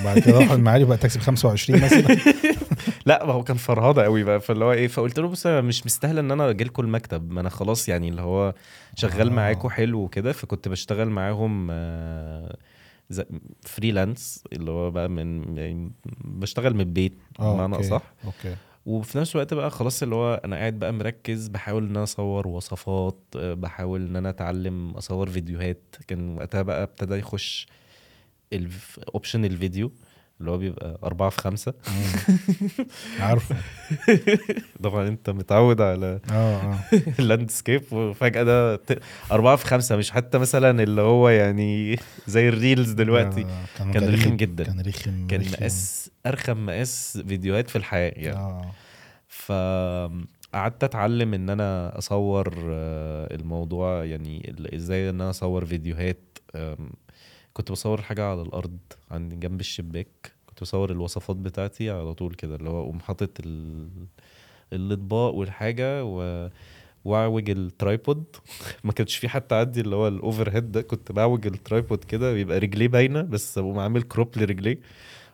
وبعد 0.00 0.18
كده 0.18 0.38
راح 0.38 0.50
المعادي 0.50 0.84
بقى 0.84 0.96
تاكسي 0.96 1.18
ب 1.18 1.22
25 1.22 1.80
مثلا. 1.84 2.16
لا 3.06 3.26
ما 3.26 3.32
هو 3.32 3.44
كان 3.44 3.56
فرهضة 3.56 4.02
قوي 4.02 4.24
بقى. 4.24 4.40
فاللي 4.40 4.64
هو 4.64 4.72
إيه 4.72 4.88
فقلت 4.88 5.18
له 5.18 5.28
بص 5.28 5.46
أنا 5.46 5.60
مش 5.60 5.86
مستاهل 5.86 6.18
إن 6.18 6.30
أنا 6.30 6.50
أجي 6.50 6.64
لكم 6.64 6.84
المكتب. 6.84 7.30
ما 7.30 7.40
أنا 7.40 7.48
خلاص 7.48 7.88
يعني 7.88 8.08
اللي 8.08 8.22
هو 8.22 8.54
شغال 8.94 9.28
آه. 9.28 9.32
معاكم 9.32 9.68
حلو 9.68 10.00
وكده 10.00 10.32
فكنت 10.32 10.68
بشتغل 10.68 11.10
معاهم 11.10 11.68
آه، 11.70 12.56
freelance 13.62 14.44
اللي 14.52 14.70
هو 14.70 14.90
بقى 14.90 15.08
من 15.08 15.56
يعني 15.58 15.92
بشتغل 16.24 16.74
من 16.74 16.80
البيت 16.80 17.18
آه 17.40 17.54
بمعنى 17.54 17.80
أصح. 17.80 18.02
okay. 18.24 18.56
وفي 18.88 19.18
نفس 19.18 19.34
الوقت 19.36 19.54
بقى 19.54 19.70
خلاص 19.70 20.02
اللي 20.02 20.14
هو 20.14 20.34
أنا 20.44 20.56
قاعد 20.56 20.78
بقى 20.78 20.92
مركز 20.92 21.48
بحاول 21.48 21.84
إن 21.84 21.90
أنا 21.90 22.02
أصور 22.02 22.48
وصفات 22.48 23.18
آه، 23.36 23.54
بحاول 23.54 24.06
إن 24.06 24.16
أنا 24.16 24.28
أتعلم 24.30 24.90
أصور 24.90 25.30
فيديوهات. 25.30 25.96
كان 26.06 26.36
وقتها 26.36 26.62
بقى 26.62 26.82
ابتدى 26.82 27.14
يخش 27.14 27.66
option 29.14 29.44
الفيديو. 29.44 29.92
اللي 30.40 30.50
هو 30.50 30.58
بيبقى 30.58 30.98
أربعة 31.04 31.30
في 31.30 31.40
خمسة. 31.40 31.74
عارفه 33.20 33.56
طبعا 34.84 35.08
أنت 35.08 35.30
متعود 35.30 35.80
على 35.80 36.20
آه 36.30 36.32
آه 36.34 36.78
ال 37.18 37.25
landscape 37.25 37.92
وفجأة 37.92 38.42
ده 38.42 38.80
أربعة 39.32 39.56
في 39.56 39.66
خمسة 39.66 39.96
مش 39.96 40.10
حتى 40.10 40.38
مثلا 40.38 40.82
اللي 40.82 41.00
هو 41.00 41.28
يعني 41.28 41.98
زي 42.26 42.48
ال 42.48 42.55
reels 42.55 42.90
دلوقتي 42.92 43.40
لا، 43.42 43.48
كان, 43.78 43.92
كان. 43.92 44.14
رخم 44.14 44.36
جدا. 44.36 44.64
كان 44.64 44.80
رخم 44.80 45.26
كان. 45.26 45.40
مقاس 45.52 46.10
أرخم 46.26 46.66
مقاس 46.66 47.18
فيديوهات 47.28 47.70
في 47.70 47.76
الحياة 47.76 48.12
يعني 48.16 48.36
آه 48.36 48.72
فقعدت 49.28 50.84
أتعلم 50.84 51.34
إن 51.34 51.50
أنا 51.50 51.98
أصور 51.98 52.54
آه، 52.70 53.34
الموضوع 53.34 54.04
يعني 54.04 54.54
إزاي 54.74 55.10
إن 55.10 55.20
أنا 55.20 55.30
أصور 55.30 55.64
فيديوهات 55.64 56.38
كنت 57.52 57.72
بصور 57.72 58.02
حاجة 58.02 58.24
على 58.24 58.42
الأرض 58.42 58.78
عند 59.10 59.40
جنب 59.40 59.60
الشباك. 59.60 60.32
كنت 60.46 60.60
بصور 60.62 60.90
الوصفات 60.90 61.36
بتاعتي 61.36 61.90
على 61.90 62.14
طول 62.14 62.34
كده 62.34 62.54
اللي 62.56 62.70
هو 62.70 62.82
أقوم 62.82 63.00
حاطط 63.00 63.30
ال- 63.40 63.88
الأطباق 64.72 65.34
والحاجة 65.34 66.04
و 66.04 66.48
وأعوج 67.04 67.50
ال 67.50 67.59
tripod. 67.59 68.24
ما 68.84 68.92
كانش 68.92 69.16
في 69.16 69.28
حتى 69.28 69.54
عندي 69.54 69.80
اللي 69.80 69.96
هو 69.96 70.08
ال 70.08 70.50
overhead 70.50 70.72
ده 70.72 70.82
كنت 70.82 71.12
بعوج 71.12 71.46
ال 71.46 71.54
tripod 71.54 72.04
كده 72.04 72.32
بيبقى 72.32 72.58
رجليه 72.58 72.88
باينة 72.88 73.22
بس 73.22 73.58
أقوم 73.58 73.78
عامل 73.78 74.02
crop 74.02 74.38
لرجليه 74.38 74.80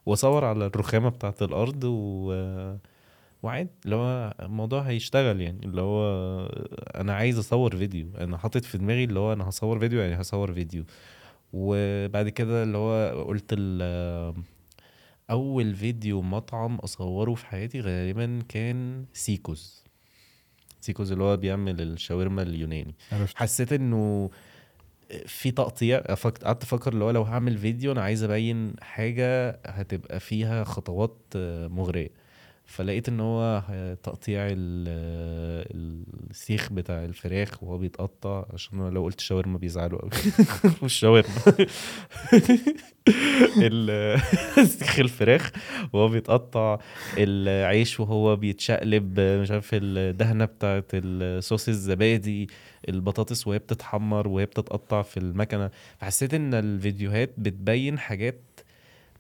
وأصور 0.07 0.44
على 0.44 0.66
الرخامة 0.66 1.09
بتاعت 1.09 1.42
الأرض 1.42 1.85
و 1.85 2.33
وعادي. 3.42 3.70
اللي 3.85 3.96
هو 3.96 4.35
الموضوع 4.40 4.81
هيشتغل 4.83 5.40
يعني. 5.40 5.61
اللي 5.66 5.81
هو 5.81 6.05
أنا 6.94 7.14
عايز 7.14 7.38
أصور 7.38 7.77
فيديو. 7.77 8.07
أنا 8.20 8.37
حاطط 8.38 8.64
في 8.64 8.79
دماغي 8.79 9.05
اللي 9.05 9.18
هو 9.20 9.33
أنا 9.33 9.48
هصور 9.48 9.79
فيديو 9.79 10.00
يعني 10.00 10.20
هصور 10.20 10.53
فيديو. 10.55 10.85
وبعد 11.56 12.28
كده 12.28 12.62
اللي 12.62 12.78
هو 12.78 13.24
قلت 13.24 13.54
أول 15.30 15.74
فيديو 15.74 16.22
مطعم 16.22 16.74
أصوره 16.76 17.34
في 17.34 17.46
حياتي 17.46 17.80
غالبا 17.80 18.42
كان 18.48 19.04
سيكوز. 19.12 19.84
سيكوز 20.80 21.12
اللي 21.12 21.24
هو 21.24 21.36
بيعمل 21.36 21.80
الشاورما 21.80 22.42
اليوناني. 22.42 22.94
عرفت. 23.12 23.36
حسيت 23.36 23.72
إنه 23.72 24.30
في 25.26 25.50
تقطيع 25.50 25.98
قعدت 25.98 26.62
أفكر 26.62 26.92
اللي 26.92 27.04
هو 27.04 27.10
لو 27.10 27.22
هعمل 27.22 27.58
فيديو 27.58 27.92
أنا 27.92 28.02
عايز 28.02 28.22
أبين 28.22 28.74
حاجة 28.80 29.60
هتبقى 29.66 30.20
فيها 30.20 30.64
خطوات 30.64 31.16
مغرية. 31.70 32.23
فلقيت 32.66 33.09
إن 33.09 33.20
هو 33.20 33.62
تقطيع 34.03 34.46
ال- 34.50 35.64
السيخ 36.31 36.72
بتاع 36.72 37.05
الفراخ 37.05 37.62
وهو 37.62 37.79
بيتقطع 37.79 38.44
عشان 38.53 38.88
لو 38.88 39.03
قلت 39.05 39.20
شاورما 39.20 39.59
بيزعلوا 39.59 39.98
قوي 40.00 40.11
مش 40.83 40.92
شاورما. 40.94 41.29
ال- 43.59 44.20
سيخ 44.68 44.98
الفراخ 44.98 45.50
وهو 45.92 46.09
بيتقطع 46.09 46.79
العيش 47.18 48.00
وهو 48.00 48.37
بيتشقلب 48.37 49.20
مش 49.20 49.50
عارف 49.50 49.70
الدهنة 49.72 50.44
بتاعت 50.44 50.90
الصوص 50.94 51.68
الزبادي 51.68 52.46
البطاطس 52.88 53.46
وهي 53.46 53.59
بتتحمر 53.59 54.29
وهي 54.29 54.46
بتتقطع 54.46 55.03
في 55.03 55.16
المكنة. 55.16 55.70
فحسيت 55.98 56.35
إن 56.35 56.55
الفيديوهات 56.55 57.31
بتبين 57.38 57.98
حاجات 57.98 58.40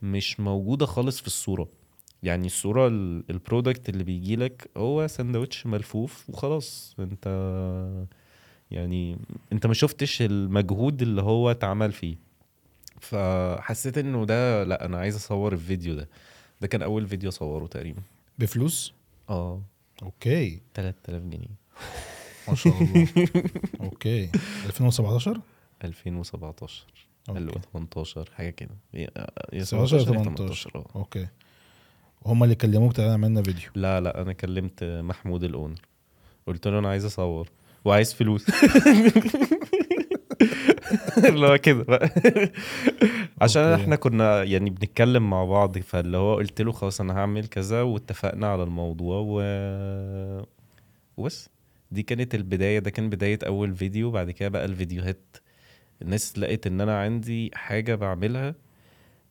مش 0.02 0.40
موجودة 0.40 0.86
خالص 0.86 1.20
في 1.20 1.26
الصورة. 1.26 1.68
يعني 2.24 2.46
الصورة 2.46 2.88
ال- 2.88 3.24
البرودكت 3.30 3.88
اللي 3.88 4.04
بيجي 4.04 4.36
لك 4.36 4.70
هو 4.76 5.06
سندوتش 5.06 5.66
ملفوف 5.66 6.30
وخلاص. 6.30 6.96
انت 6.98 7.26
يعني 8.70 9.18
انت 9.52 9.66
ما 9.66 9.74
شفتش 9.74 10.22
المجهود 10.22 11.02
اللي 11.02 11.22
هو 11.22 11.50
اتعمل 11.50 11.92
فيه. 11.92 12.16
فحسيت 13.00 13.98
انه 13.98 14.24
ده 14.26 14.64
لا 14.64 14.84
أنا 14.84 14.98
عايز 14.98 15.16
اصور 15.16 15.52
الفيديو 15.52 15.94
ده. 15.94 16.08
ده 16.60 16.66
كان 16.66 16.82
أول 16.82 17.06
فيديو 17.06 17.28
أصوره 17.28 17.66
تقريبا. 17.66 18.02
بفلوس؟ 18.38 18.92
آه. 19.30 19.62
okay. 20.02 20.60
3000 20.74 21.22
جنيه. 21.22 21.48
ما 22.48 22.54
شاء 22.54 22.82
الله. 22.82 23.08
okay. 23.80 24.30
2017 24.66 25.40
2017 25.84 26.84
okay. 27.28 27.40
2018 27.40 28.30
حاجة 28.36 28.50
كده. 28.50 28.74
يا- 28.94 29.10
يا 29.52 29.64
17 29.64 29.98
يا 29.98 30.04
18 30.04 30.70
آه. 30.76 30.86
okay. 30.96 31.26
وهم 32.24 32.44
اللي 32.44 32.54
كلموك 32.54 32.92
تعالى 32.92 33.12
عملنا 33.12 33.42
فيديو. 33.42 33.70
لا 33.74 34.00
لا 34.00 34.22
أنا 34.22 34.32
كلمت 34.32 34.84
محمود 34.84 35.44
الأونر. 35.44 35.80
قلت 36.46 36.68
له 36.68 36.78
أنا 36.78 36.88
عايز 36.88 37.04
أصور. 37.04 37.48
وعايز 37.84 38.14
فلوس. 38.14 38.46
اللي 41.28 41.46
هو 41.46 41.58
كده 41.58 41.82
بقى. 41.82 42.10
عشان. 43.40 43.62
إحنا 43.62 43.96
كنا 43.96 44.42
يعني 44.42 44.70
بنتكلم 44.70 45.30
مع 45.30 45.44
بعض 45.44 45.78
فاللي 45.78 46.16
هو 46.16 46.34
قلت 46.34 46.62
له 46.62 46.72
خلاص 46.72 47.00
أنا 47.00 47.18
هعمل 47.18 47.46
كذا 47.46 47.82
واتفقنا 47.82 48.46
على 48.46 48.62
الموضوع 48.62 49.16
و 49.26 49.40
وبس. 51.16 51.48
دي 51.90 52.02
كانت 52.02 52.34
البداية. 52.34 52.78
ده 52.78 52.90
كان 52.90 53.10
بداية 53.10 53.38
أول 53.46 53.74
فيديو. 53.76 54.10
بعد 54.10 54.30
كده 54.30 54.48
بقى 54.48 54.64
الفيديوهات. 54.64 55.36
الناس 56.02 56.38
لقيت 56.38 56.66
إن 56.66 56.80
أنا 56.80 57.00
عندي 57.00 57.50
حاجة 57.54 57.94
بعملها. 57.94 58.54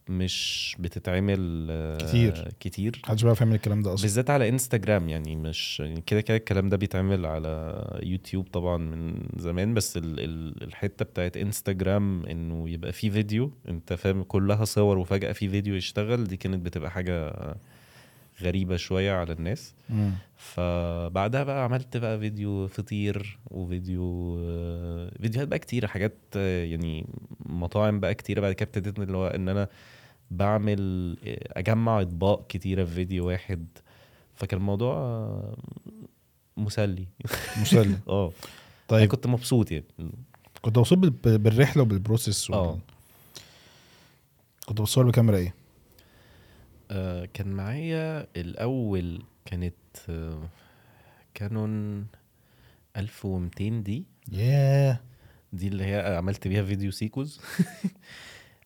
مش 0.09 0.75
بتتعمل 0.79 1.67
آه، 1.69 1.97
كتير. 1.97 2.47
كتير 2.59 3.01
محدش 3.03 3.23
بيعرف 3.23 3.41
يعمل 3.41 3.55
الكلام 3.55 3.81
ده 3.81 3.93
أصلا 3.93 4.03
بالذات 4.03 4.29
على 4.29 4.49
انستجرام 4.49 5.09
يعني 5.09 5.35
مش 5.35 5.79
يعني 5.79 6.01
كده 6.01 6.21
كده 6.21 6.37
الكلام 6.37 6.69
ده 6.69 6.77
بيتعمل 6.77 7.25
على 7.25 7.83
يوتيوب 8.03 8.47
طبعا 8.47 8.77
من 8.77 9.27
زمان 9.37 9.73
بس 9.73 9.97
ال 9.97 10.19
ال 10.19 10.63
الحتة 10.63 11.05
بتاعت 11.05 11.37
انستجرام 11.37 12.25
إنه 12.25 12.69
يبقى 12.69 12.91
في 12.91 13.11
فيديو 13.11 13.51
أنت 13.69 13.93
فاهم 13.93 14.23
كلها 14.23 14.65
صور 14.65 14.97
وفجأة 14.97 15.32
في 15.32 15.49
فيديو 15.49 15.75
يشتغل 15.75 16.23
دي 16.23 16.38
كانت 16.38 16.65
بتبقى 16.65 16.91
حاجة 16.91 17.34
غريبة 18.41 18.75
شوية 18.78 19.11
على 19.13 19.34
الناس 19.34 19.73
مم. 19.89 20.11
فبعدها 20.38 21.43
بقى 21.43 21.63
عملت 21.63 21.97
بقى 21.97 22.19
فيديو 22.19 22.67
فطير 22.67 23.39
وفيديو 23.51 24.36
فيديوهات 25.21 25.47
بقى 25.47 25.59
كتيرة 25.59 25.88
حاجات 25.88 26.17
آه، 26.36 26.63
يعني 26.65 27.05
مطاعم 27.45 27.99
بقى 27.99 28.13
كتيرة 28.15 28.41
بعد 28.41 28.53
كده 28.53 28.67
ابتديت 28.67 28.99
اللي 28.99 29.17
هو 29.17 29.28
إن 29.28 29.49
أنا 29.49 29.67
بعمل 30.38 31.17
أجمع 31.57 32.01
إطباق 32.01 32.47
كتيرة 32.47 32.84
في 32.86 32.93
فيديو 32.93 33.27
واحد. 33.27 33.65
فكان 34.36 34.59
الموضوع 34.59 35.53
مسلي. 36.57 37.07
مسلي. 37.61 37.97
آه. 38.07 38.27
طيب. 38.88 38.99
طيب 38.99 39.09
كنت 39.09 39.27
مبسوط 39.27 39.71
يعني. 39.71 39.86
كنت 40.61 40.77
مبسوط 40.77 40.97
بال- 40.97 41.38
بالرحلة 41.38 41.81
وبالبروسيس. 41.84 42.51
آه. 42.51 42.79
كنت 44.65 44.81
بتصور 44.81 45.07
بكاميرا 45.07 45.38
إيه؟ 45.38 45.53
آه، 46.91 47.25
كان 47.34 47.47
معايا 47.47 48.27
الأول 48.36 49.23
كانت 49.45 49.73
آه، 50.09 50.43
كانون 51.34 52.05
1200 52.97 53.69
D. 53.84 54.03
ياه. 54.31 54.99
دي 55.53 55.67
اللي 55.67 55.84
هي 55.84 56.15
عملت 56.17 56.47
بيها 56.47 56.63
فيديو 56.63 56.91
سيكوز. 56.91 57.41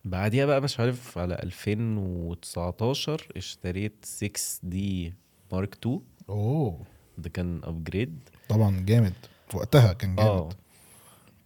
بعديها 0.09 0.45
بقى 0.45 0.61
مش 0.61 0.79
عارف 0.79 1.17
على 1.17 1.33
2019 1.43 3.27
اشتريت 3.37 3.93
6 4.05 4.29
D 4.63 5.13
Mark 5.51 5.73
2 5.75 5.99
أوه. 6.29 6.79
ده 7.17 7.29
كان 7.29 7.61
upgrade 7.63 8.19
طبعا 8.49 8.79
جامد. 8.85 9.13
في 9.49 9.57
وقتها 9.57 9.93
كان 9.93 10.15
جامد. 10.15 10.29
آه. 10.29 10.49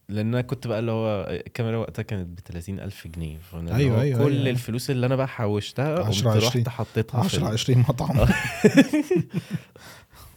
لأن 0.09 0.28
أنا 0.28 0.41
كنت 0.41 0.68
بقى 0.68 0.80
اللي 0.80 0.91
هو 0.91 1.28
الكاميرا 1.30 1.78
وقتها 1.78 2.03
كانت 2.03 2.28
ب 2.28 2.39
30000 2.45 3.07
جنيه. 3.07 3.38
فأنا 3.38 3.76
أيوة، 3.76 4.01
أيوة، 4.01 4.24
كل 4.24 4.32
أيوة. 4.38 4.49
الفلوس 4.49 4.89
اللي 4.89 5.05
أنا 5.05 5.16
بقى 5.16 5.28
حوشتها 5.28 5.95
قمت 5.95 6.07
10 6.07 6.30
20 6.32 6.43
رحت 6.64 6.70
حطيتها 6.70 7.22
في 7.22 7.28
10 7.36 7.47
ال- 7.47 7.53
20 7.53 7.80
مطعم. 7.89 8.18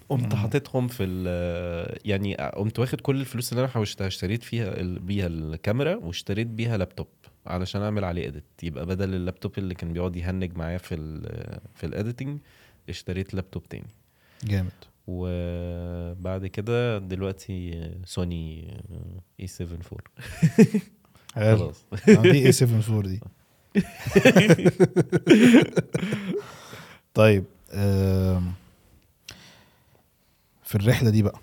قمت 0.09 0.35
حاططهم 0.35 0.89
في 0.89 1.03
ال 1.05 1.99
يعني 2.05 2.35
قمت 2.37 2.79
واخد 2.79 3.01
كل 3.01 3.21
الفلوس 3.21 3.53
اللي 3.53 3.61
أنا 3.61 3.69
حوشتها 3.69 4.07
اشتريت 4.07 4.43
فيها 4.43 4.75
بيها 4.83 5.27
الكاميرا 5.27 5.97
واشتريت 5.97 6.47
بيها 6.47 6.77
لابتوب. 6.77 7.07
علشان 7.47 7.83
أعمل 7.83 8.05
عليه 8.05 8.29
edit 8.29 8.45
يبقى 8.63 8.87
بدل 8.87 9.15
اللابتوب 9.15 9.59
اللي 9.59 9.75
كان 9.75 9.93
بيقعد 9.93 10.17
يهنج 10.17 10.57
معايا 10.57 10.79
في 10.79 10.95
ال 10.95 11.23
في 11.75 11.87
ال 11.87 11.93
editing 11.93 12.39
اشتريت 12.89 13.35
لابتوب 13.35 13.69
تاني. 13.69 13.87
جامد. 14.45 14.73
وبعد 15.07 16.47
كده 16.47 16.99
دلوقتي 16.99 17.91
سوني 18.05 18.75
A 19.41 19.47
7 19.47 19.79
4 19.93 20.05
حلو. 21.35 21.57
خلاص. 21.59 21.85
آه، 22.09 22.23
دي 22.23 22.47
A 22.47 22.53
7 22.53 22.81
4 22.89 23.03
دي. 23.03 23.21
طيب 27.15 27.45
في 30.63 30.75
الرحلة 30.75 31.11
دي 31.11 31.23
بقى 31.23 31.41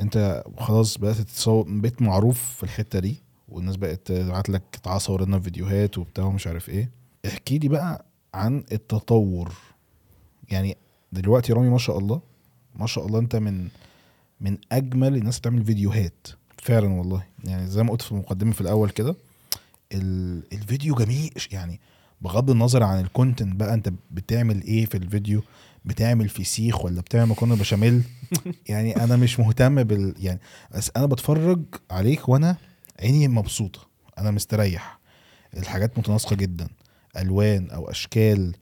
أنت 0.00 0.44
خلاص 0.58 0.98
بدأت 0.98 1.16
تتصور 1.16 1.64
بقيت 1.68 2.02
معروف 2.02 2.54
في 2.56 2.62
الحتة 2.62 2.98
دي. 2.98 3.16
والناس 3.50 3.76
بقت 3.76 4.12
تبعت 4.12 4.48
لك 4.48 4.62
تعالى 4.82 5.00
صور 5.00 5.24
لنا 5.26 5.40
فيديوهات 5.40 5.98
وبتاع 5.98 6.24
ومش 6.24 6.46
عارف 6.46 6.68
إيه. 6.68 6.90
احكي 7.26 7.58
لي 7.58 7.68
بقى 7.68 8.04
عن 8.34 8.64
التطور. 8.72 9.52
يعني 10.50 10.76
دلوقتي 11.12 11.52
رامي 11.52 11.68
ما 11.68 11.78
شاء 11.78 11.98
الله 11.98 12.20
ما 12.74 12.86
شاء 12.86 13.06
الله 13.06 13.18
انت 13.18 13.36
من 13.36 13.68
من 14.40 14.58
أجمل 14.72 15.16
الناس 15.16 15.38
بتعمل 15.38 15.64
فيديوهات. 15.64 16.26
فعلا 16.62 16.92
والله. 16.92 17.22
يعني 17.44 17.66
زي 17.66 17.82
ما 17.82 17.90
قلت 17.90 18.02
في 18.02 18.12
المقدمه 18.12 18.52
في 18.52 18.60
الأول 18.60 18.90
كده 18.90 19.16
ال- 19.92 20.42
الفيديو 20.52 20.94
جميل. 20.94 21.30
يعني 21.52 21.80
بغض 22.20 22.50
النظر 22.50 22.82
عن 22.82 23.00
ال 23.00 23.07
content 23.07 23.56
بقى 23.56 23.74
انت 23.74 23.92
بتعمل 24.10 24.62
إيه 24.62 24.86
في 24.86 24.96
الفيديو 24.96 25.42
بتعمل 25.84 26.28
فسيخ 26.28 26.84
ولا 26.84 27.00
بتعمل 27.00 27.28
مكرونة 27.30 27.56
بشاميل؟ 27.56 28.02
يعني 28.68 29.04
أنا 29.04 29.16
مش 29.16 29.40
مهتم 29.40 29.82
بال 29.82 30.14
يعني 30.18 30.40
بس 30.74 30.90
أنا 30.96 31.06
بتفرج 31.06 31.60
عليك 31.90 32.28
وأنا 32.28 32.56
عيني 33.00 33.28
مبسوطة 33.28 33.88
أنا 34.18 34.30
مستريح. 34.30 35.00
الحاجات 35.56 35.98
متناسقة 35.98 36.36
جدا 36.36 36.68
ألوان 37.16 37.70
أو 37.70 37.90
أشكال. 37.90 38.54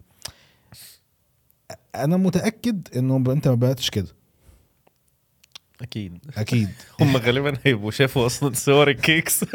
أنا 1.95 2.17
متأكد 2.17 2.89
إنه 2.97 3.17
أنت 3.17 3.49
ما 3.49 3.55
بدأتش 3.55 3.91
كده. 3.91 4.09
أكيد. 5.83 6.19
أكيد. 6.37 6.69
هم 7.01 7.17
غالبا 7.17 7.59
هيبقوا 7.65 7.91
شافوا 7.91 8.27
أصلا 8.27 8.55
صور 8.55 8.89
ال 8.91 8.98
cakes. 8.98 9.45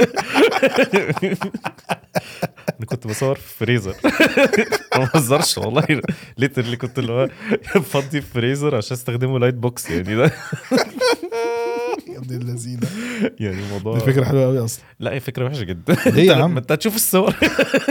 أنا 2.77 2.85
كنت 2.85 3.07
بصور 3.07 3.35
في 3.35 3.53
فريزر. 3.57 3.95
ما 4.97 5.09
بهزرش 5.13 5.57
والله. 5.57 6.01
literally 6.37 6.77
كنت 6.77 6.99
اللي 6.99 7.11
هو 7.11 7.29
فضي 7.81 8.21
في 8.21 8.27
فريزر 8.27 8.75
عشان 8.75 8.97
أستخدمه 8.97 9.39
light 9.39 9.55
box 9.55 9.89
يعني. 9.89 10.15
ده 10.15 10.31
يا 12.13 12.17
ابن 12.17 12.35
اللذينة. 12.35 12.87
يعني 13.39 13.59
الموضوع 13.63 13.93
دي 13.93 13.99
فكرة 13.99 14.23
حلوة 14.25 14.43
قوي 14.45 14.59
أصلا. 14.65 14.83
لا 14.99 15.11
هي 15.11 15.19
فكرة 15.19 15.45
وحشة 15.45 15.63
جدا. 15.63 15.95
ليه 16.05 16.23
يا 16.23 16.35
عم؟ 16.43 16.57
أنت 16.57 16.71
هتشوف 16.71 16.95
الصور. 16.95 17.35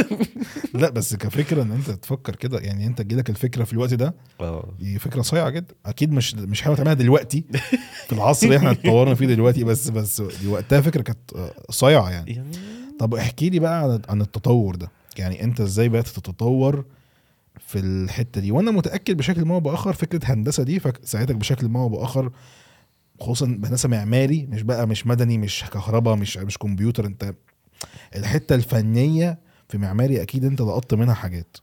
لا 0.75 0.91
بس 0.91 1.15
كفكرة 1.17 1.63
إن 1.63 1.73
أنت 1.73 1.91
تفكر 1.91 2.37
كده 2.37 2.59
يعني 2.59 2.87
أنت 2.87 3.03
تجيلك 3.03 3.31
الفكرة 3.31 3.65
في 3.65 3.73
الوقت 3.73 3.95
ده 3.95 4.15
آه. 4.41 4.69
دي 4.81 4.99
فكرة 4.99 5.23
صايعة 5.23 5.51
جدا. 5.51 5.75
أكيد 5.87 6.13
مش 6.13 6.35
مش 6.35 6.63
حاول 6.63 6.77
تعملها 6.77 6.95
دلوقتي 6.95 7.45
في 8.07 8.13
العصر 8.13 8.47
اللي 8.47 8.57
إحنا 8.59 8.71
اتطورنا 8.71 9.15
فيه 9.15 9.27
دلوقتي 9.27 9.65
بس 9.65 9.89
بس 9.89 10.21
دي 10.43 10.49
وقتها 10.49 10.81
فكرة 10.81 11.03
كانت 11.03 11.33
آه، 11.37 11.53
صايعة 11.71 12.11
يعني. 12.11 12.31
يعني 12.33 12.51
طب 12.99 13.15
احكي 13.15 13.51
لي 13.51 13.59
بقى 13.59 14.01
عن 14.09 14.21
التطور 14.21 14.77
ده. 14.77 14.91
يعني 15.19 15.45
أنت 15.45 15.61
إزاي 15.61 15.89
بقيت 15.89 16.09
تتطور 16.09 16.85
في 17.67 17.79
الحتة 17.79 18.41
دي؟ 18.41 18.53
وأنا 18.53 18.71
متأكد 18.71 19.17
بشكل 19.17 19.45
ما 19.45 19.59
بآخر 19.59 19.93
فكرة 19.93 20.21
هندسة 20.25 20.63
دي 20.63 20.81
ساعدتك 21.05 21.35
بشكل 21.37 21.69
ما 21.69 21.87
بآخر 21.87 22.31
خصوصا 23.23 23.47
هندسه 23.47 23.89
معماري 23.89 24.47
مش 24.47 24.63
بقى 24.63 24.87
مش 24.87 25.07
مدني 25.07 25.39
مش 25.39 25.65
كهرباء 25.73 26.17
مش 26.17 26.37
مش 26.37 26.59
كمبيوتر. 26.59 27.07
أنت 27.07 27.35
الحتة 28.17 28.55
الفنية 28.55 29.39
في 29.69 29.79
معماري 29.79 30.23
أكيد 30.23 30.45
أنت 30.45 30.61
لقطت 30.61 30.95
منها 30.95 31.15
حاجات. 31.15 31.57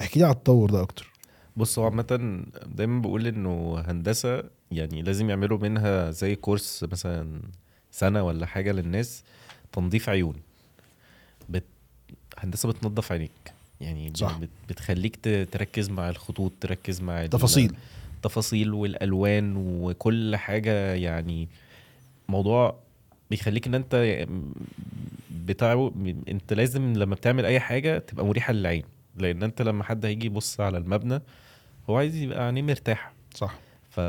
احكي 0.00 0.18
لي 0.18 0.24
على 0.24 0.34
التطور 0.34 0.70
ده 0.70 0.82
أكتر. 0.82 1.10
بص 1.56 1.78
هو 1.78 1.84
عامة 1.84 2.42
دايما 2.66 3.00
بقول 3.00 3.26
إنه 3.26 3.80
هندسة 3.86 4.42
يعني 4.70 5.02
لازم 5.02 5.30
يعملوا 5.30 5.58
منها 5.58 6.10
زي 6.10 6.36
كورس 6.36 6.84
مثلا 6.92 7.40
سنة 7.90 8.22
ولا 8.22 8.46
حاجة 8.46 8.72
للناس 8.72 9.22
تنظيف 9.72 10.08
عيون. 10.08 10.34
بت... 11.48 11.64
هندسة 12.38 12.68
بتنظف 12.68 13.12
عينيك. 13.12 13.52
يعني 13.80 14.12
صح. 14.14 14.38
بت... 14.38 14.48
بتخليك. 14.68 15.18
تركز 15.52 15.90
مع 15.90 16.08
الخطوط 16.08 16.52
تركز 16.60 17.00
مع 17.00 17.26
تفاصيل. 17.26 17.76
التفاصيل 18.24 18.72
والألوان 18.72 19.56
وكل 19.56 20.36
حاجة 20.36 20.94
يعني 20.94 21.48
موضوع 22.28 22.78
بيخليك 23.30 23.66
إن 23.66 23.74
أنت 23.74 24.26
بتاعه 25.30 25.92
أنت 26.28 26.52
لازم 26.52 26.92
لما 26.92 27.14
بتعمل 27.14 27.46
أي 27.46 27.60
حاجة 27.60 27.98
تبقى 27.98 28.26
مريحة 28.26 28.52
للعين. 28.52 28.84
لأن 29.16 29.42
أنت 29.42 29.62
لما 29.62 29.84
حد 29.84 30.06
هيجي 30.06 30.26
يبص 30.26 30.60
على 30.60 30.78
المبنى 30.78 31.22
هو 31.90 31.96
عايز 31.96 32.16
يبقى 32.16 32.46
عينيه 32.46 32.62
مرتاحة. 32.62 33.12
صح. 33.34 33.54
ف 33.90 34.00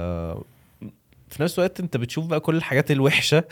في 1.30 1.44
نفس 1.44 1.60
الوقت 1.60 1.80
أنت 1.80 1.98
بتشوف 1.98 2.26
بقى 2.26 2.40
كل 2.40 2.56
الحاجات 2.56 2.92
الوحشة 2.92 3.44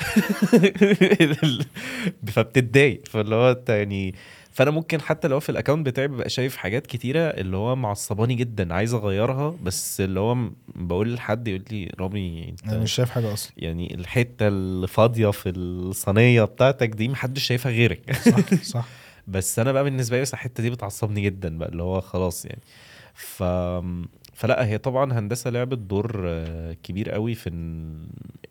فبتتضايق. 2.34 3.08
فاللي 3.08 3.36
هو 3.36 3.52
أنت 3.52 3.70
يعني 3.70 4.16
فأنا 4.54 4.72
ممكن 4.72 5.02
حتى 5.02 5.28
لو 5.28 5.40
في 5.40 5.50
الاكونت 5.50 5.86
بتاعي 5.86 6.08
ببقى 6.08 6.30
شايف 6.30 6.56
حاجات 6.58 6.88
كتيرة 6.88 7.20
اللي 7.20 7.58
هو 7.58 7.76
معصباني 7.76 8.36
جدا 8.36 8.74
عايز 8.74 8.94
أغيرها 8.94 9.56
بس 9.64 10.02
اللي 10.02 10.20
هو 10.20 10.38
بقول 10.76 11.14
لحد 11.14 11.48
يقول 11.48 11.64
لي 11.72 11.92
رامي 12.00 12.50
أنت 12.50 12.64
أنا 12.64 12.80
مش 12.84 12.92
شايف 12.92 13.10
حاجة 13.10 13.34
أصلا. 13.34 13.54
يعني 13.58 13.96
الحتة 13.96 14.48
الفاضيه 14.48 15.30
في 15.30 15.50
الصينية 15.50 16.44
بتاعتك 16.44 16.90
دي 16.90 17.08
محدش 17.08 17.44
شايفها 17.44 17.72
غيرك. 17.72 18.14
صح 18.14 18.54
صح. 18.64 18.88
بس 19.28 19.60
أنا 19.60 19.72
بقى 19.72 19.84
بالنسبة 19.84 20.16
لي 20.18 20.22
بس 20.22 20.34
الحتة 20.34 20.64
دي 20.64 20.70
بتعصبني 20.70 21.22
جدا 21.22 21.58
بقى 21.58 21.70
اللي 21.70 21.84
هو 21.84 22.02
خلاص 22.02 22.46
يعني. 22.46 22.62
ف 23.14 23.44
فلا 24.34 24.66
هي 24.66 24.78
طبعا 24.78 25.14
هندسة 25.14 25.50
لعبت 25.50 25.78
دور 25.78 26.44
كبير 26.84 27.12
قوي 27.12 27.36
في 27.36 27.50
إن 27.50 27.94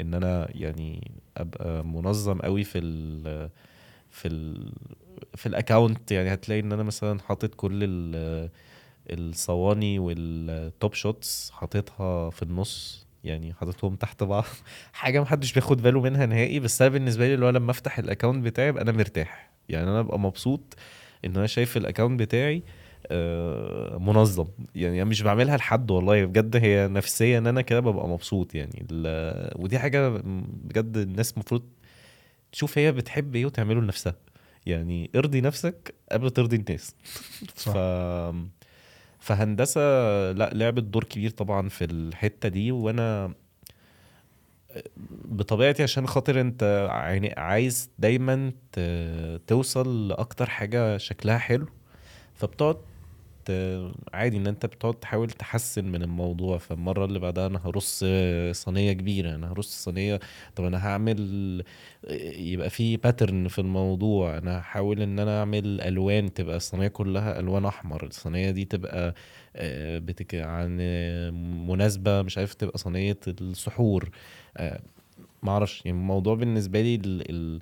إن 0.00 0.14
أنا 0.14 0.48
يعني 0.54 1.10
أبقى 1.36 1.84
منظم 1.84 2.38
قوي 2.38 2.64
في 2.64 2.78
ال 2.78 3.50
في 4.10 4.28
ال 4.28 4.72
في 5.36 5.46
ال 5.46 5.55
account 5.55 6.12
يعني 6.12 6.34
هتلاقي 6.34 6.60
إن 6.60 6.72
أنا 6.72 6.82
مثلا 6.82 7.20
حاطط 7.20 7.54
كل 7.54 7.80
ال 7.82 8.50
الصواني 9.10 9.98
وال 9.98 10.37
top 10.37 10.94
shots 10.94 11.50
حاططها 11.50 12.30
في 12.30 12.42
النص 12.42 13.06
يعني 13.24 13.52
حاططهم 13.52 13.96
تحت 13.96 14.22
بعض. 14.22 14.44
حاجة 14.92 15.20
محدش 15.20 15.52
بياخد 15.52 15.82
باله 15.82 16.00
منها 16.00 16.26
نهائي 16.26 16.60
بس 16.60 16.82
أنا 16.82 16.90
بالنسبة 16.90 17.26
لي 17.28 17.34
اللي 17.34 17.46
هو 17.46 17.50
لما 17.50 17.70
أفتح 17.70 17.98
ال 17.98 18.04
account 18.04 18.44
بتاعي 18.44 18.68
ابقى 18.68 18.82
أنا 18.82 18.92
مرتاح. 18.92 19.50
يعني 19.68 19.90
أنا 19.90 20.00
أبقى 20.00 20.18
مبسوط 20.18 20.74
إن 21.24 21.36
أنا 21.36 21.46
شايف 21.46 21.76
الاكونت 21.76 22.20
بتاعي 22.20 22.62
آه، 23.06 23.98
منظم. 23.98 24.46
يعني 24.74 25.02
أنا 25.02 25.10
مش 25.10 25.22
بعملها 25.22 25.56
لحد 25.56 25.90
والله 25.90 26.24
بجد 26.24 26.56
هي 26.56 26.88
نفسيا 26.88 27.38
ان 27.38 27.46
أنا 27.46 27.62
كده 27.62 27.80
ببقى 27.80 28.08
مبسوط. 28.08 28.54
يعني 28.54 28.86
ودي 29.56 29.78
حاجة 29.78 30.08
بجد 30.64 30.96
الناس 30.96 31.32
المفروض 31.32 31.62
تشوف 32.52 32.78
هي 32.78 32.92
بتحب 32.92 33.36
إيه 33.36 33.46
وتعمله 33.46 33.80
لنفسها. 33.80 34.14
يعني 34.66 35.10
ارضي 35.16 35.40
نفسك 35.40 35.94
قبل 36.12 36.30
ترضي 36.30 36.56
الناس 36.56 36.94
صح. 37.56 37.72
ف 37.72 37.76
فهندسة 39.18 39.80
لا 40.32 40.50
لعبت 40.54 40.82
دور 40.82 41.04
كبير 41.04 41.30
طبعا 41.30 41.68
في 41.68 41.84
الحتة 41.84 42.48
دي 42.48 42.72
وأنا 42.72 43.34
بطبيعتي 45.24 45.82
عشان 45.82 46.06
خاطر 46.06 46.40
أنت 46.40 46.88
يعني 46.92 47.34
عايز 47.36 47.90
دايما 47.98 48.52
توصل 49.46 50.08
لأكتر 50.08 50.50
حاجة 50.50 50.96
شكلها 50.96 51.38
حلو 51.38 51.66
فبتقعد 52.34 52.76
عادي 54.14 54.36
إن 54.36 54.46
أنت 54.46 54.66
بتقعد 54.66 54.94
تحاول 54.94 55.30
تحسن 55.30 55.84
من 55.84 56.02
الموضوع 56.02 56.58
فالمرة 56.58 57.04
اللي 57.04 57.18
بعدها 57.18 57.46
أنا 57.46 57.60
هرص 57.64 58.04
صينية 58.52 58.92
كبيرة 58.92 59.34
أنا 59.34 59.52
هرص 59.52 59.84
صينية 59.84 60.20
طب 60.56 60.64
أنا 60.64 60.86
هعمل 60.88 61.64
يبقى 62.36 62.70
في 62.70 62.96
باترن 62.96 63.48
في 63.48 63.58
الموضوع 63.58 64.38
أنا 64.38 64.58
هحاول 64.58 65.02
إن 65.02 65.18
أنا 65.18 65.40
أعمل 65.40 65.80
ألوان 65.80 66.34
تبقى 66.34 66.56
الصينية 66.56 66.88
كلها 66.88 67.40
ألوان 67.40 67.64
أحمر 67.64 68.06
الصينية 68.06 68.50
دي 68.50 68.64
تبقى 68.64 69.14
آه، 69.56 69.98
بتك 69.98 70.34
عن 70.34 70.76
مناسبة 71.68 72.22
مش 72.22 72.38
عارف 72.38 72.54
تبقى 72.54 72.78
صينية 72.78 73.18
السحور. 73.28 74.10
آه، 74.56 74.80
معرفش 75.42 75.82
يعني 75.86 75.98
الموضوع 75.98 76.34
بالنسبة 76.34 76.80
لي 76.82 76.94
ال... 76.94 77.30
ال... 77.30 77.60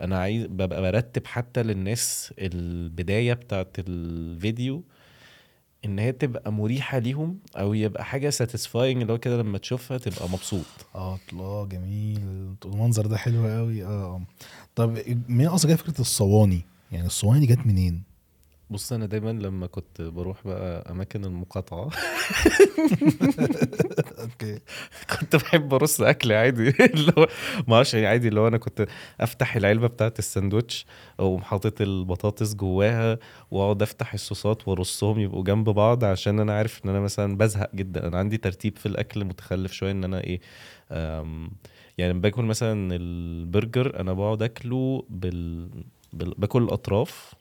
أنا 0.00 0.18
عايز 0.18 0.46
ببقى 0.46 0.82
برتب 0.82 1.26
حتى 1.26 1.62
للناس 1.62 2.34
البداية 2.38 3.32
بتاعت 3.34 3.76
الفيديو 3.88 4.82
إن 5.84 5.98
هي 5.98 6.12
تبقى 6.12 6.52
مريحة 6.52 6.98
ليهم 6.98 7.38
أو 7.56 7.74
يبقى 7.74 8.04
حاجة 8.04 8.30
ساتيسفاينج 8.30 9.00
اللي 9.00 9.12
هو 9.12 9.18
كده 9.18 9.36
لما 9.36 9.58
تشوفها 9.58 9.98
تبقى 9.98 10.28
مبسوط. 10.28 10.64
آه 10.94 11.18
الله 11.32 11.64
جميل. 11.66 12.54
المنظر 12.64 13.06
ده 13.06 13.16
حلو 13.16 13.46
قوي 13.48 13.84
آه. 13.84 14.22
طب 14.74 14.98
مين 15.28 15.46
أصلا 15.46 15.68
جاي 15.68 15.76
فكرة 15.76 16.00
الصواني؟ 16.00 16.60
يعني 16.92 17.06
الصواني 17.06 17.46
دي 17.46 17.54
جت 17.54 17.66
منين؟ 17.66 18.02
بص 18.70 18.92
أنا 18.92 19.06
دايما 19.06 19.30
لما 19.30 19.66
كنت 19.66 20.02
بروح 20.02 20.46
بقى 20.46 20.90
أماكن 20.90 21.24
المقاطعة 21.24 21.90
okay. 24.22 24.58
كنت 25.20 25.36
بحب 25.36 25.74
أرص 25.74 26.00
أكل 26.00 26.32
عادي. 26.32 26.68
اللي 26.94 27.12
هو 27.18 27.28
ما 27.68 27.74
أعرفش 27.76 27.94
يعني 27.94 28.06
عادي 28.06 28.28
اللي 28.28 28.40
هو 28.40 28.48
أنا 28.48 28.58
كنت 28.58 28.86
أفتح 29.20 29.56
العلبة 29.56 29.86
بتاعت 29.86 30.18
الساندوتش 30.18 30.86
واقوم 31.18 31.42
حاطط 31.42 31.80
البطاطس 31.80 32.54
جواها 32.54 33.18
وأقعد 33.50 33.82
أفتح 33.82 34.14
الصوصات 34.14 34.68
وأرصهم 34.68 35.18
يبقوا 35.20 35.44
جنب 35.44 35.68
بعض 35.70 36.04
عشان 36.04 36.40
أنا 36.40 36.56
عارف 36.56 36.80
إن 36.84 36.90
أنا 36.90 37.00
مثلا 37.00 37.36
بزهق 37.36 37.70
جدا. 37.74 38.06
أنا 38.08 38.18
عندي 38.18 38.36
ترتيب 38.36 38.78
في 38.78 38.86
الأكل 38.86 39.24
متخلف 39.24 39.72
شوية 39.72 39.90
إن 39.90 40.04
أنا 40.04 40.20
إيه 40.24 40.40
يعني 41.98 42.12
لما 42.12 42.20
باكل 42.20 42.42
مثلا 42.44 42.94
البرجر 42.96 44.00
أنا 44.00 44.12
بقعد 44.12 44.42
أكله 44.42 45.04
بال... 45.10 45.68
بال... 46.12 46.34
باكل 46.38 46.62
الأطراف. 46.62 47.34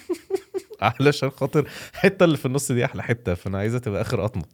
علشان 0.82 1.30
خاطر 1.30 1.68
الحته 1.94 2.24
اللي 2.24 2.36
في 2.36 2.46
النص 2.46 2.72
دي 2.72 2.84
أحلى 2.84 3.02
حتة 3.02 3.34
فأنا 3.34 3.58
عايزها 3.58 3.78
تبقى 3.80 4.00
آخر 4.00 4.20
قطمة. 4.22 4.44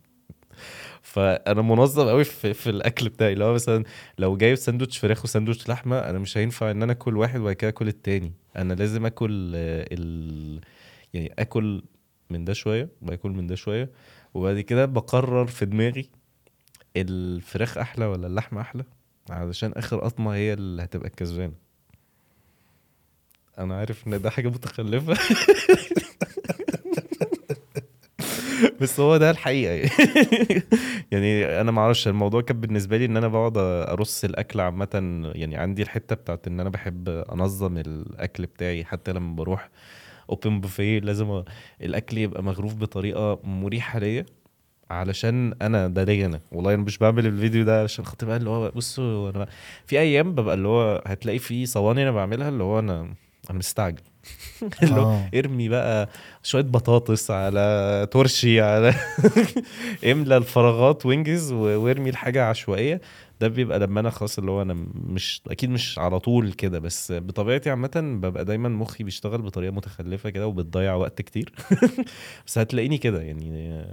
فأنا 1.03 1.62
منظم 1.62 2.09
قوي 2.09 2.24
في, 2.24 2.55
في 2.55 2.70
الأكل 2.70 3.09
بتاعي. 3.09 3.32
اللي 3.32 3.45
هو 3.45 3.55
مثلا 3.55 3.84
لو 4.18 4.36
جايب 4.36 4.55
ساندوتش 4.55 4.99
فراخ 4.99 5.24
وساندوتش 5.24 5.68
لحمة 5.68 5.99
أنا 5.99 6.18
مش 6.18 6.39
هينفع 6.39 6.70
إن 6.70 6.82
أنا 6.82 6.93
آكل 6.93 7.16
واحد 7.16 7.41
وبعد 7.41 7.53
كده 7.55 7.68
آكل 7.68 7.89
التاني. 7.89 8.32
أنا 8.57 8.72
لازم 8.74 9.07
آكل 9.07 9.53
آه، 9.57 9.86
ال 9.93 10.61
يعني 11.14 11.32
آكل 11.39 11.82
من 12.30 12.45
ده 12.45 12.53
شوية 12.53 12.89
باكل 13.03 13.30
من 13.30 13.47
ده 13.47 13.55
شوية. 13.55 13.91
وبعد 14.34 14.61
كده 14.61 14.84
بقرر 14.86 15.47
في 15.47 15.66
دماغي 15.66 16.11
الفراخ 16.97 17.78
أحلى 17.78 18.07
ولا 18.07 18.26
اللحمة 18.26 18.61
أحلى 18.61 18.84
علشان 19.30 19.72
آخر 19.72 19.99
قطمة 20.01 20.34
هي 20.34 20.53
اللي 20.53 20.82
هتبقى 20.82 21.09
الكسبانة. 21.09 21.68
أنا 23.59 23.79
عارف 23.79 24.07
إن 24.07 24.23
ده 24.23 24.31
حاجة 24.31 24.49
متخلفة. 24.49 25.15
بس 28.81 29.01
هو 29.01 29.17
ده 29.17 29.31
الحقيقة. 29.31 29.91
يعني 31.13 31.61
أنا 31.61 31.71
ما 31.73 31.81
أعرفش 31.81 32.09
الموضوع 32.09 32.41
كان 32.43 32.61
بالنسبة 32.61 32.97
لي 32.97 33.05
إن 33.05 33.17
أنا 33.17 33.29
بقعد 33.29 33.53
أرص 33.89 34.25
الأكل 34.25 34.61
عامة 34.61 35.23
يعني 35.35 35.57
عندي 35.57 35.83
الحتة 35.83 36.17
بتاعت 36.17 36.47
إن 36.47 36.61
أنا 36.61 36.71
بحب 36.71 37.09
أنظم 37.09 37.79
الأكل 37.79 38.47
بتاعي. 38.47 38.85
حتى 38.85 39.13
لما 39.13 39.35
بروح 39.37 39.69
اوبن 40.31 40.61
بوفيه 40.61 40.99
لازم 41.01 41.43
الأكل 41.83 42.19
يبقى 42.19 42.43
مغروف 42.43 42.75
بطريقة 42.75 43.41
مريحة 43.45 43.99
ليا 43.99 44.27
علشان 44.91 45.55
أنا 45.63 45.89
ده 45.89 46.05
ليا 46.05 46.27
أنا. 46.27 46.41
والله 46.53 46.75
أنا 46.75 46.83
مش 46.83 46.99
بعمل 46.99 47.27
الفيديو 47.27 47.65
ده 47.65 47.83
عشان 47.83 48.05
خاطر 48.05 48.27
بقى 48.27 48.37
اللي 48.37 48.51
هو 48.51 48.71
بصوا 48.71 49.31
أنا 49.31 49.47
في 49.87 49.99
أيام 50.01 50.35
ببقى 50.35 50.55
اللي 50.55 50.69
هو 50.69 51.03
هتلاقي 51.07 51.39
في 51.39 51.67
صواني 51.67 52.03
أنا 52.03 52.11
بعملها 52.11 52.49
اللي 52.49 52.63
هو 52.65 52.79
أنا 52.79 53.15
أنا 53.51 53.59
مستعجل 53.59 54.03
آه. 54.83 55.31
ارمي 55.35 55.69
بقى 55.69 56.09
شوية 56.43 56.63
بطاطس 56.63 57.31
على 57.31 58.09
ترشي 58.11 58.61
على 58.61 58.95
املى 60.13 60.37
الفراغات 60.37 61.07
وانجز 61.07 61.53
و- 61.53 61.57
وارمي 61.85 62.11
الحاجة 62.11 62.45
عشوائية. 62.45 63.01
ده 63.41 63.49
بيبقى 63.49 63.79
لما 63.79 64.01
أنا 64.01 64.11
خلاص 64.11 64.39
اللي 64.39 64.51
هو 64.51 64.63
أنا 64.63 64.77
مش 64.95 65.43
أكيد 65.51 65.71
مش 65.71 65.99
على 65.99 66.21
طول 66.21 66.53
كده 66.53 66.79
بس 66.79 67.13
بطبيعتي 67.13 67.71
عامة 67.71 67.91
ببقى 67.97 68.45
دايما 68.45 68.69
مخي 68.69 69.05
بيشتغل 69.05 69.43
بطريقة 69.43 69.73
متخلفة 69.73 70.31
كده 70.31 70.47
وبتضيع 70.47 70.95
وقت 70.95 71.23
كتير. 71.23 71.53
بس 72.47 72.59
هتلاقيني 72.59 72.99
كده 72.99 73.23
يعني. 73.23 73.85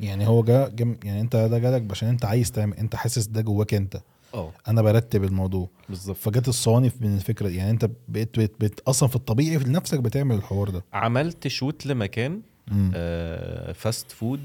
يعني 0.00 0.26
هو 0.28 0.42
جا 0.42 0.68
جم 0.68 0.96
يعني 1.04 1.20
أنت 1.20 1.36
ده 1.36 1.58
جالك 1.58 1.90
عشان 1.90 2.08
أنت 2.08 2.24
عايز 2.24 2.50
تعمل 2.52 2.76
أنت 2.76 2.96
حاسس 2.96 3.26
ده 3.26 3.40
جواك 3.40 3.74
أنت. 3.74 3.96
آه 4.34 4.52
أنا 4.68 4.82
برتب 4.82 5.24
الموضوع. 5.24 5.68
بالظبط. 5.88 6.16
فجت 6.16 6.48
الصواني 6.48 6.90
من 7.00 7.14
الفكرة. 7.14 7.48
يعني 7.48 7.70
أنت 7.70 7.90
بقيت 8.08 8.36
بقيت, 8.38 8.52
بقيت 8.60 8.80
أصلا 8.80 9.08
في 9.08 9.16
الطبيعي 9.16 9.58
في 9.58 9.70
نفسك 9.70 10.00
بتعمل 10.00 10.36
الحوار 10.36 10.68
ده. 10.70 10.84
عملت 10.92 11.48
shoot 11.48 11.86
لمكان 11.86 12.42
مم. 12.70 12.92
آه 12.94 13.72
fast 13.72 14.12
food 14.12 14.40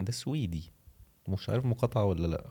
ده 0.00 0.12
سويدي. 0.12 0.62
مش 1.28 1.48
عارف 1.48 1.64
مقاطعة 1.64 2.04
ولا 2.04 2.26
لأ. 2.26 2.44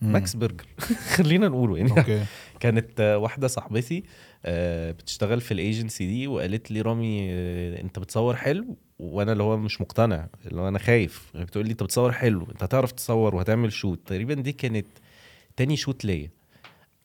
مم. 0.00 0.12
ماكس 0.12 0.36
برجر 0.36 0.66
خلينا 1.16 1.48
نقوله. 1.48 1.76
يعني 1.78 1.90
okay. 1.90 2.24
كانت 2.60 3.00
واحدة 3.00 3.48
صاحبتي 3.48 4.04
آه، 4.44 4.90
بتشتغل 4.92 5.40
في 5.40 5.54
الايجنسي 5.54 6.06
دي 6.06 6.26
وقالت 6.26 6.70
لي 6.70 6.80
رامي 6.80 7.28
آه، 7.30 7.80
أنت 7.80 7.98
بتصور 7.98 8.36
حلو. 8.36 8.76
وأنا 8.98 9.32
اللي 9.32 9.42
هو 9.42 9.56
مش 9.56 9.80
مقتنع 9.80 10.28
اللي 10.46 10.60
هو 10.60 10.68
أنا 10.68 10.78
خايف. 10.78 11.30
بتقول 11.34 11.64
لي 11.66 11.72
أنت 11.72 11.82
بتصور 11.82 12.12
حلو 12.12 12.46
أنت 12.50 12.62
هتعرف 12.62 12.92
تصور 12.92 13.34
وهتعمل 13.34 13.72
shoot 13.72 14.00
تقريبا 14.06 14.34
دي 14.34 14.52
كانت 14.52 14.86
تاني 15.56 15.76
shoot 15.76 16.04
ليا. 16.04 16.30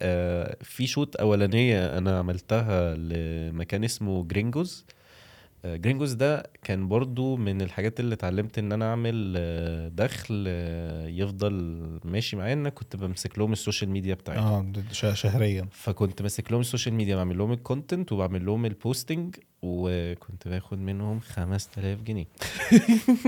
آه، 0.02 0.58
في 0.62 0.88
shoot 0.88 1.16
أولانية 1.16 1.98
أنا 1.98 2.20
عملتها 2.20 2.96
لمكان 2.96 3.84
اسمه 3.84 4.24
جرينجوز. 4.24 4.86
آه، 5.66 5.76
جرينجوز 5.76 6.14
ده 6.14 6.44
كان 6.64 6.88
برضو 6.88 7.36
من 7.36 7.62
الحاجات 7.62 8.00
اللي 8.00 8.14
اتعلمت 8.14 8.58
إن 8.58 8.72
أنا 8.72 8.90
أعمل 8.90 9.34
آه، 9.38 9.88
دخل 9.88 10.46
آه، 10.48 11.08
يفضل 11.08 11.54
ماشي 12.04 12.36
معايا 12.36 12.54
إن 12.54 12.60
أنا 12.60 12.70
كنت 12.70 12.96
بمسك 12.96 13.40
لهم 13.40 13.52
ال 13.52 13.57
social 13.57 13.90
media 13.90 14.14
بتاعتهم. 14.14 14.74
آه 15.04 15.14
شهريا. 15.14 15.68
فكنت 15.72 16.22
ماسك 16.22 16.52
لهم 16.52 16.62
ال 16.62 16.66
social 16.66 16.96
media 16.96 17.16
بعمل 17.16 17.38
لهم 17.38 17.52
ال 17.52 17.59
content 17.59 18.12
وبعمل 18.12 18.46
لهم 18.46 18.66
ال 18.66 18.74
posting 18.74 19.36
وكنت 19.68 20.48
باخد 20.48 20.80
منهم 20.80 21.20
5000 21.20 22.02
جنيه. 22.02 22.26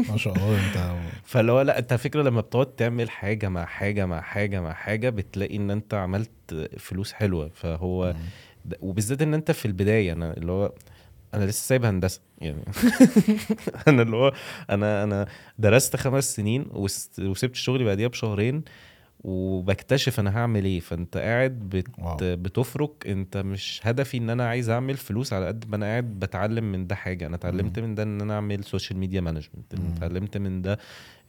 ما 0.10 0.18
شاء 0.18 0.34
الله 0.36 0.68
انت 0.68 0.96
فاللي 1.32 1.52
هو 1.52 1.62
لا 1.62 1.80
انت 1.80 1.94
فكرة 1.94 2.22
لما 2.24 2.42
بتقعد 2.42 2.66
تعمل 2.76 3.10
حاجة 3.10 3.50
مع 3.50 3.66
حاجة 3.66 4.06
مع 4.06 4.22
حاجة 4.22 4.62
مع 4.62 4.74
حاجة 4.74 5.10
بتلاقي 5.10 5.56
إن 5.56 5.72
أنت 5.72 5.94
عملت 5.94 6.32
فلوس 6.78 7.14
حلوة. 7.14 7.50
فهو 7.54 8.16
وبالذات 8.82 9.22
إن 9.22 9.34
أنت 9.34 9.52
في 9.52 9.66
البداية 9.66 10.14
أنا 10.14 10.38
اللي 10.38 10.52
هو 10.52 10.72
أنا 11.34 11.46
لسه 11.46 11.68
سايب 11.68 11.86
هندسة 11.86 12.22
يعني. 12.42 12.64
أنا 13.88 14.02
اللي 14.02 14.16
هو 14.16 14.34
أنا 14.70 15.04
أنا 15.04 15.28
درست 15.60 15.96
خمس 15.96 16.36
سنين 16.36 16.66
وس- 16.72 17.12
وسبت 17.20 17.56
شغلي 17.56 17.84
بعديها 17.84 18.08
بشهرين. 18.08 18.64
وبكتشف 19.24 20.20
أنا 20.20 20.38
هعمل 20.38 20.66
إيه. 20.66 20.80
فأنت 20.80 21.18
قاعد 21.18 21.52
بت 21.52 21.88
واو. 22.00 22.18
بتفرك. 22.22 23.08
أنت 23.08 23.38
مش 23.38 23.82
هدفي 23.84 24.18
إن 24.18 24.30
أنا 24.30 24.48
عايز 24.50 24.70
أعمل 24.70 24.98
فلوس 24.98 25.34
على 25.34 25.48
قد 25.48 25.66
ما 25.70 25.76
أنا 25.76 25.86
قاعد 25.86 26.20
بتعلم 26.20 26.72
من 26.72 26.88
ده 26.88 26.96
حاجة. 26.96 27.26
أنا 27.28 27.36
اتعلمت 27.36 27.80
من 27.80 27.96
ده 27.96 28.04
إن 28.04 28.22
أنا 28.22 28.34
أعمل 28.34 28.64
social 28.64 29.00
media 29.00 29.22
management 29.22 29.76
مم. 29.76 29.94
اتعلمت 29.98 30.38
من 30.38 30.62
ده 30.62 30.80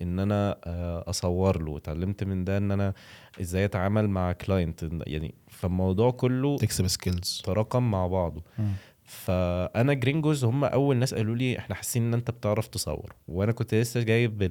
إن 0.02 0.18
أنا 0.18 0.56
آه، 0.64 1.04
أصور 1.10 1.62
له. 1.62 1.76
اتعلمت 1.76 2.24
من 2.24 2.44
ده 2.44 2.56
إن 2.58 2.70
أنا 2.70 2.92
إزاي 3.40 3.64
أتعامل 3.64 4.08
مع 4.10 4.32
client 4.32 4.88
يعني 5.06 5.34
فالموضوع 5.48 6.10
كله 6.10 6.56
تكسب 6.56 6.86
skills 6.86 7.42
تراكم 7.44 7.90
مع 7.90 8.06
بعضه. 8.06 8.42
فأنا 9.10 9.92
جرينجوز 9.92 10.44
هم 10.44 10.64
أول 10.64 10.96
ناس 10.96 11.14
قالوا 11.14 11.36
لي 11.36 11.58
إحنا 11.58 11.74
حاسين 11.74 12.02
إن 12.02 12.14
أنت 12.14 12.30
بتعرف 12.30 12.66
تصور 12.66 13.14
وأنا 13.28 13.52
كنت 13.52 13.74
لسه 13.74 14.02
جايب 14.02 14.48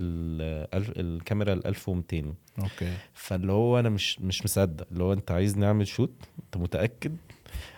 الكاميرا 0.72 1.54
ال 1.54 1.68
1200 1.68 2.34
okay. 2.60 2.94
فاللي 3.14 3.52
هو 3.52 3.80
أنا 3.80 3.90
مش 3.90 4.22
مش 4.22 4.46
مصدق 4.46 4.88
اللي 4.92 5.04
هو 5.04 5.14
أنت 5.14 5.32
عايز 5.32 5.58
نعمل 5.58 5.88
shoot؟ 5.88 6.12
أنت 6.46 6.58
متأكد؟ 6.58 7.16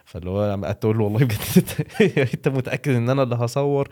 فاللي 0.05 0.29
هو 0.29 0.53
أنا 0.53 0.67
قعدت 0.67 0.86
أقول 0.86 0.97
له 0.97 1.03
والله 1.03 1.19
بجد 1.19 1.88
أنت 2.34 2.47
متأكد 2.47 2.91
إن 2.91 3.09
أنا 3.09 3.23
اللي 3.23 3.36
هصور؟ 3.36 3.89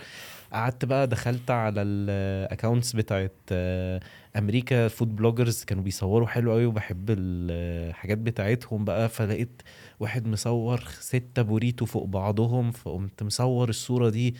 قعدت 0.53 0.85
بقى 0.85 1.07
دخلت 1.07 1.51
على 1.51 1.81
ال 1.81 1.94
accounts 1.94 2.93
بتاعت 2.93 3.33
آه، 3.51 3.99
أمريكا 4.37 4.87
food 4.87 5.15
bloggers 5.15 5.63
كانوا 5.63 5.83
بيصوروا 5.83 6.27
حلو 6.27 6.51
قوي 6.51 6.65
وبحب 6.65 7.05
الحاجات 7.09 8.17
بتاعتهم 8.17 8.85
بقى 8.85 9.09
فلقيت 9.09 9.61
واحد 9.99 10.27
مصور 10.27 10.83
ستة 10.99 11.41
بوريتو 11.41 11.85
فوق 11.85 12.05
بعضهم 12.05 12.71
فقمت 12.71 13.23
مصور 13.23 13.69
الصورة 13.69 14.09
دي 14.09 14.35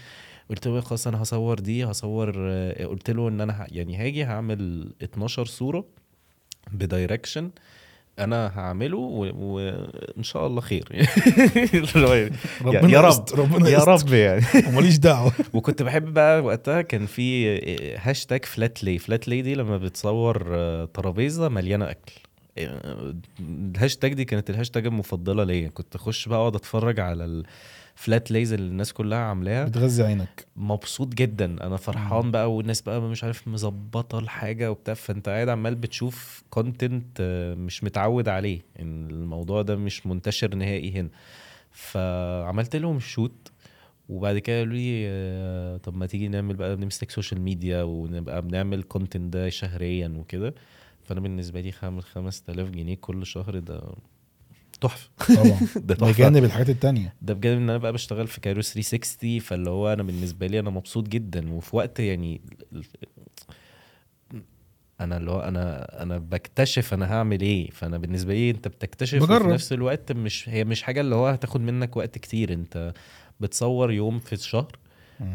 قلت 0.50 0.68
له 0.68 0.82
خلاص 0.82 1.08
أنا 1.08 1.22
هصور 1.22 1.60
دي 1.60 1.86
هصور 1.86 2.34
آه، 2.38 2.86
قلت 2.86 3.10
له 3.12 3.28
إن 3.28 3.42
أنا 3.42 3.68
يعني 3.72 3.98
هاجي 3.98 4.24
هعمل 4.26 4.94
12 5.04 5.46
صورة 5.46 5.86
ب 6.72 6.80
direction 6.80 7.52
أنا 8.24 8.52
هعمله 8.56 8.98
وان 8.98 10.24
شاء 10.24 10.48
الله 10.48 10.62
خير. 10.62 10.88
يعني 10.92 11.08
ربنا 12.66 12.90
يا 12.90 13.02
رب 13.02 13.26
ربنا 13.34 13.70
يا. 13.70 13.80
رب 13.84 14.14
يعني. 14.14 14.46
وماليش 14.68 14.98
دعوة. 14.98 15.32
وكنت 15.54 15.84
بحب 15.84 16.14
بقى 16.14 16.42
وقتها 16.42 16.82
كان 16.82 17.06
في 17.06 17.60
هاشتاج 17.98 18.46
flat 18.46 18.84
lay 18.84 18.98
flat 18.98 19.28
lay 19.28 19.42
دي 19.42 19.56
لما 19.56 19.78
بتصور 19.78 20.48
آه، 20.52 20.86
ترابيزة 20.86 21.50
مليانة 21.50 21.90
أكل. 21.92 22.12
آه، 22.58 23.16
الهاشتاج 23.40 24.14
دي 24.14 24.26
كانت 24.26 24.50
الهاشتاج 24.50 24.86
المفضلة 24.86 25.44
ليا. 25.44 25.70
كنت 25.70 25.96
أخش 25.96 26.28
بقى 26.28 26.40
أقعد 26.40 26.56
أتفرج 26.56 27.00
على 27.00 27.44
ال 28.00 28.06
flat 28.06 28.32
lays 28.32 28.54
اللي 28.54 28.68
الناس 28.68 28.94
كلها 28.94 29.18
عاملاها. 29.18 29.66
بتغذي 29.66 30.04
عينك. 30.04 30.46
مبسوط 30.56 31.08
جدا. 31.14 31.46
أنا 31.46 31.78
فرحان 31.78 32.32
بقى 32.32 32.54
والناس 32.54 32.82
بقى 32.82 33.02
مش 33.02 33.24
عارف 33.24 33.48
مظبطة 33.48 34.20
الحاجة 34.20 34.72
وبتاع. 34.72 34.94
فأنت 34.94 35.30
قاعد 35.30 35.50
عمال 35.50 35.76
بتشوف 35.76 36.44
content 36.50 37.22
مش 37.58 37.84
متعود 37.84 38.30
عليه. 38.30 38.62
إن 38.80 39.10
الموضوع 39.10 39.62
ده 39.62 39.76
مش 39.76 40.06
منتشر 40.08 40.56
نهائي 40.56 40.92
هنا. 40.92 41.10
فعملت 41.72 42.76
لهم 42.76 43.00
shoot 43.00 43.52
وبعد 44.10 44.38
كده 44.38 44.58
قالوا 44.60 44.74
لي 44.74 45.04
آه، 45.08 45.78
طب 45.78 45.96
ما 45.98 46.06
تيجي 46.06 46.28
نعمل 46.28 46.56
بقى 46.56 46.76
نمسك 46.76 47.12
social 47.12 47.42
media 47.42 47.84
ونبقى 47.84 48.42
بنعمل 48.42 48.84
content 48.84 49.34
ده 49.34 49.50
شهريا 49.50 50.08
وكده. 50.18 50.56
فأنا 51.04 51.20
بالنسبة 51.20 51.62
لي 51.62 51.72
خامل 51.72 52.04
5000 52.04 52.70
جنيه 52.70 52.96
كل 52.96 53.26
شهر 53.26 53.60
ده 53.60 53.82
تحفة. 54.82 55.10
طبعا. 55.36 55.60
ده 55.88 55.96
تحفة. 55.96 56.12
بجانب 56.14 56.44
الحاجات 56.44 56.70
التانية. 56.70 57.14
ده 57.22 57.34
بجانب 57.34 57.58
إن 57.58 57.70
أنا 57.70 57.78
بقى 57.78 57.94
بشتغل 57.94 58.28
في 58.28 58.40
Cairo 58.42 58.62
360 58.62 59.40
فاللي 59.40 59.70
هو 59.70 59.94
أنا 59.94 60.04
بالنسبة 60.04 60.48
لي 60.48 60.60
أنا 60.60 60.70
مبسوط 60.70 61.08
جدا. 61.08 61.54
وفي 61.54 61.76
وقت 61.76 62.00
يعني 62.00 62.42
أنا 65.02 65.18
اللي 65.18 65.32
هو 65.32 65.40
أنا 65.40 66.02
أنا 66.04 66.18
بكتشف 66.18 66.94
أنا 66.94 67.14
هعمل 67.14 67.42
إيه. 67.42 67.70
فأنا 67.72 67.98
بالنسبة 67.98 68.34
لي 68.34 68.50
أنت 68.50 68.68
بتكتشف 68.68 69.22
وفي 69.22 69.34
بجرب. 69.34 69.50
نفس 69.50 69.74
الوقت 69.74 70.12
مش 70.12 70.50
هي 70.50 70.64
مش 70.64 70.84
حاجة 70.84 71.02
اللي 71.02 71.16
هو 71.16 71.28
هتاخد 71.28 71.62
منك 71.62 71.98
وقت 71.98 72.18
كتير. 72.18 72.54
أنت 72.54 72.94
بتصور 73.40 73.92
يوم 73.92 74.20
في 74.20 74.34
الشهر. 74.34 74.72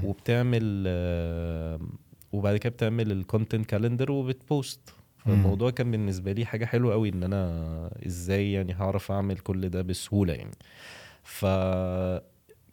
وبتعمل 0.04 0.84
آه، 0.86 1.80
وبعد 2.32 2.56
كده 2.56 2.70
بتعمل 2.72 3.12
ال 3.12 3.19
content 3.19 3.66
calendar 3.66 4.12
وبت 4.12 4.47
post 4.47 4.93
فالموضوع 5.24 5.70
كان 5.70 5.90
بالنسبة 5.90 6.32
لي 6.32 6.44
حاجة 6.46 6.64
حلوة 6.64 6.92
قوي 6.92 7.08
إن 7.08 7.22
أنا 7.22 7.90
إزاي 8.06 8.52
يعني 8.52 8.74
هعرف 8.74 9.12
أعمل 9.12 9.38
كل 9.38 9.68
ده 9.68 9.82
بسهولة 9.82 10.32
يعني. 10.34 10.54
ف 11.22 11.44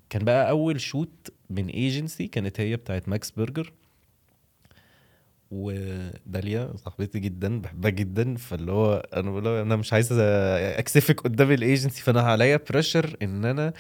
كان 0.10 0.26
بقى 0.26 0.50
أول 0.50 0.82
shoot 0.82 1.30
من 1.50 1.68
agency 1.68 2.28
كانت 2.28 2.60
هي 2.60 2.76
بتاعت 2.76 3.10
ماكس 3.10 3.32
برجر 3.32 3.74
وداليا 5.52 6.74
صاحبتي 6.78 7.20
جدا 7.20 7.62
بحبها 7.62 7.92
جدا 7.92 8.36
فاللي 8.36 8.72
هو 8.72 9.08
أنا 9.14 9.32
بقول 9.32 9.48
أنا 9.48 9.76
مش 9.76 9.94
عايز 9.94 10.12
أكسفك 10.12 11.22
قدام 11.22 11.52
الايجنسي 11.52 12.02
فأنا 12.02 12.22
عليا 12.22 12.60
pressure 12.70 13.18
إن 13.22 13.46
أنا 13.46 13.74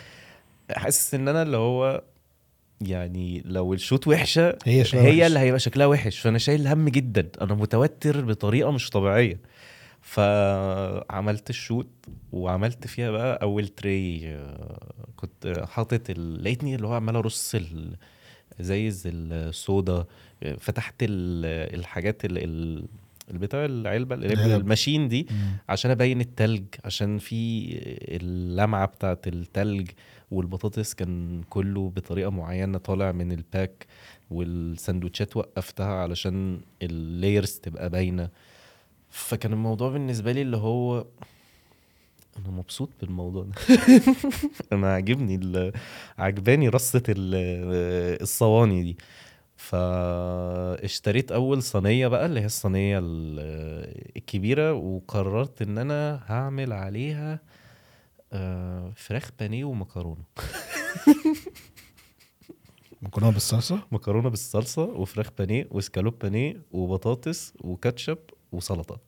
حاسس 0.72 1.14
إن 1.14 1.28
أنا 1.28 1.42
اللي 1.42 1.58
هو 1.58 2.04
يعني 2.82 3.42
لو 3.46 3.74
ال 3.74 3.79
shoot 3.79 4.08
وحشة 4.08 4.58
هي 4.66 4.84
شكلها 4.84 5.04
هي 5.04 5.18
وحش. 5.20 5.28
اللي 5.28 5.40
هيبقى 5.40 5.60
شكلها 5.60 5.86
وحش 5.88 6.20
فأنا 6.20 6.38
شايل 6.38 6.68
هم 6.68 6.90
جدا 6.90 7.30
أنا 7.42 7.54
متوتر 7.54 8.22
بطريقة 8.26 8.72
مش 8.72 8.90
طبيعية 8.90 9.40
فعملت 10.02 11.50
ال 11.50 11.56
shoot 11.56 11.88
وعملت 12.32 12.88
فيها 12.88 13.12
بقى 13.12 13.42
أول 13.42 13.68
tray 13.68 14.22
آه، 14.28 14.78
كنت 15.16 15.64
حاطط 15.70 16.10
ال... 16.10 16.44
لقيتني 16.44 16.76
اللي 16.76 16.88
هو 16.88 16.94
عمال 16.94 17.16
أرص 17.16 17.56
ال... 17.56 17.96
زي 18.60 18.92
الصودا 19.06 20.06
آه، 20.44 20.56
فتحت 20.60 20.96
ال... 21.02 21.46
الحاجات 21.80 22.26
ال... 22.26 22.38
ال... 22.38 22.86
البتاع 23.32 23.66
العلبة 23.66 24.16
العلب. 24.16 24.62
الماشين 24.62 25.08
دي. 25.08 25.28
عشان 25.70 25.92
أبين 25.92 26.22
التلج 26.22 26.64
عشان 26.86 27.18
في 27.18 27.68
اللمعة 28.16 28.86
بتاعت 28.86 29.28
التلج 29.28 29.90
والبطاطس 30.32 30.94
كان 30.94 31.42
كله 31.50 31.90
بطريقة 31.96 32.30
معينة 32.32 32.78
طالع 32.78 33.12
من 33.12 33.32
ال 33.32 33.43
pack 33.43 33.86
والسندوتشات 34.32 35.38
وقفتها 35.38 35.94
علشان 35.94 36.62
ال 36.82 36.92
layers 36.92 37.52
تبقى 37.52 37.90
باينة. 37.90 38.30
فكان 39.10 39.54
الموضوع 39.54 39.90
بالنسبة 39.90 40.32
لي 40.32 40.42
اللي 40.42 40.58
هو 40.58 41.06
أنا 42.38 42.50
مبسوط 42.50 42.90
بالموضوع 43.02 43.44
ده. 43.44 43.52
أنا 44.74 44.94
عاجبني 44.94 45.72
عجباني 46.18 46.70
رصة 46.70 47.04
ال- 47.10 48.22
الصواني 48.22 48.84
دي. 48.84 48.98
فاشتريت 49.56 51.32
أول 51.32 51.64
صينية 51.64 52.08
بقى 52.08 52.26
اللي 52.26 52.40
هي 52.42 52.46
الصينية 52.46 53.00
ال- 53.00 53.40
الكبيرة 54.18 54.74
وقررت 54.74 55.62
إن 55.62 55.78
أنا 55.78 56.20
هعمل 56.26 56.74
عليها 56.74 57.40
آه، 58.34 58.94
فراخ 58.96 59.30
بانيه 59.40 59.66
ومكرونة. 59.66 60.24
مكرونة 63.02 63.34
بالصلصة؟ 63.34 63.88
مكرونة 63.92 64.30
بالصلصة 64.30 64.84
وفراخ 64.84 65.30
بانيه 65.38 65.68
وسكالوب 65.72 66.20
بانيه 66.20 66.62
وبطاطس 66.72 67.54
وكاتشب 67.62 68.18
وسلطة. 68.52 69.00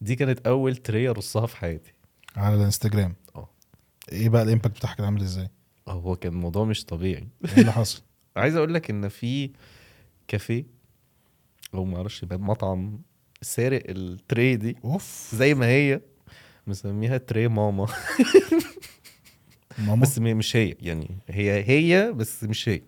دي 0.00 0.16
كانت 0.16 0.46
أول 0.46 0.76
tray 0.76 1.08
أرصها 1.08 1.46
في 1.46 1.56
حياتي. 1.56 1.92
على 2.36 2.54
الانستجرام. 2.54 3.14
آه. 3.36 3.48
إيه 4.12 4.28
بقى 4.28 4.42
ال 4.42 4.47
impact 4.47 4.76
بتاعك 4.76 4.96
كان 4.96 5.04
عامل 5.04 5.20
إزاي؟ 5.22 5.48
هو 5.88 6.16
كان 6.16 6.32
الموضوع 6.32 6.64
مش 6.64 6.84
طبيعي. 6.84 7.28
إيه 7.44 7.58
اللي 7.60 7.72
حصل؟ 7.72 8.02
عايز 8.36 8.56
أقول 8.56 8.74
لك 8.74 8.90
إن 8.90 9.08
في 9.08 9.50
كافيه 10.28 10.66
أو 11.74 11.84
ما 11.84 11.96
أعرفش 11.96 12.24
مطعم 12.24 13.00
سارق 13.42 13.82
ال 13.88 14.02
tray 14.02 14.56
دي. 14.56 14.76
أوف. 14.84 15.30
زي 15.34 15.54
ما 15.54 15.66
هي. 15.66 16.00
مسميها 16.66 17.18
tray 17.18 17.48
ماما. 17.48 17.86
ماما؟ 19.78 20.02
بس 20.02 20.18
مش 20.18 20.56
هي 20.56 20.74
يعني 20.80 21.10
هي 21.28 21.64
هي 21.68 22.12
بس 22.12 22.44
مش 22.44 22.68
هي. 22.68 22.82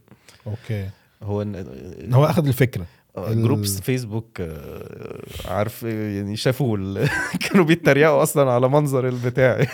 okay. 0.46 0.88
هو 1.22 1.44
إن- 1.44 2.14
هو 2.14 2.24
اخد 2.24 2.46
الفكرة. 2.46 2.86
آه، 3.16 3.32
ال- 3.32 3.42
groups 3.42 3.80
فيسبوك 3.80 4.40
آه، 4.40 5.22
عارف 5.44 5.82
يعني 5.82 6.36
شافوا. 6.36 6.78
كانوا 7.48 7.64
بيتريقوا 7.64 8.22
أصلا 8.22 8.50
على 8.50 8.68
منظر 8.68 9.08
البتاع. 9.08 9.64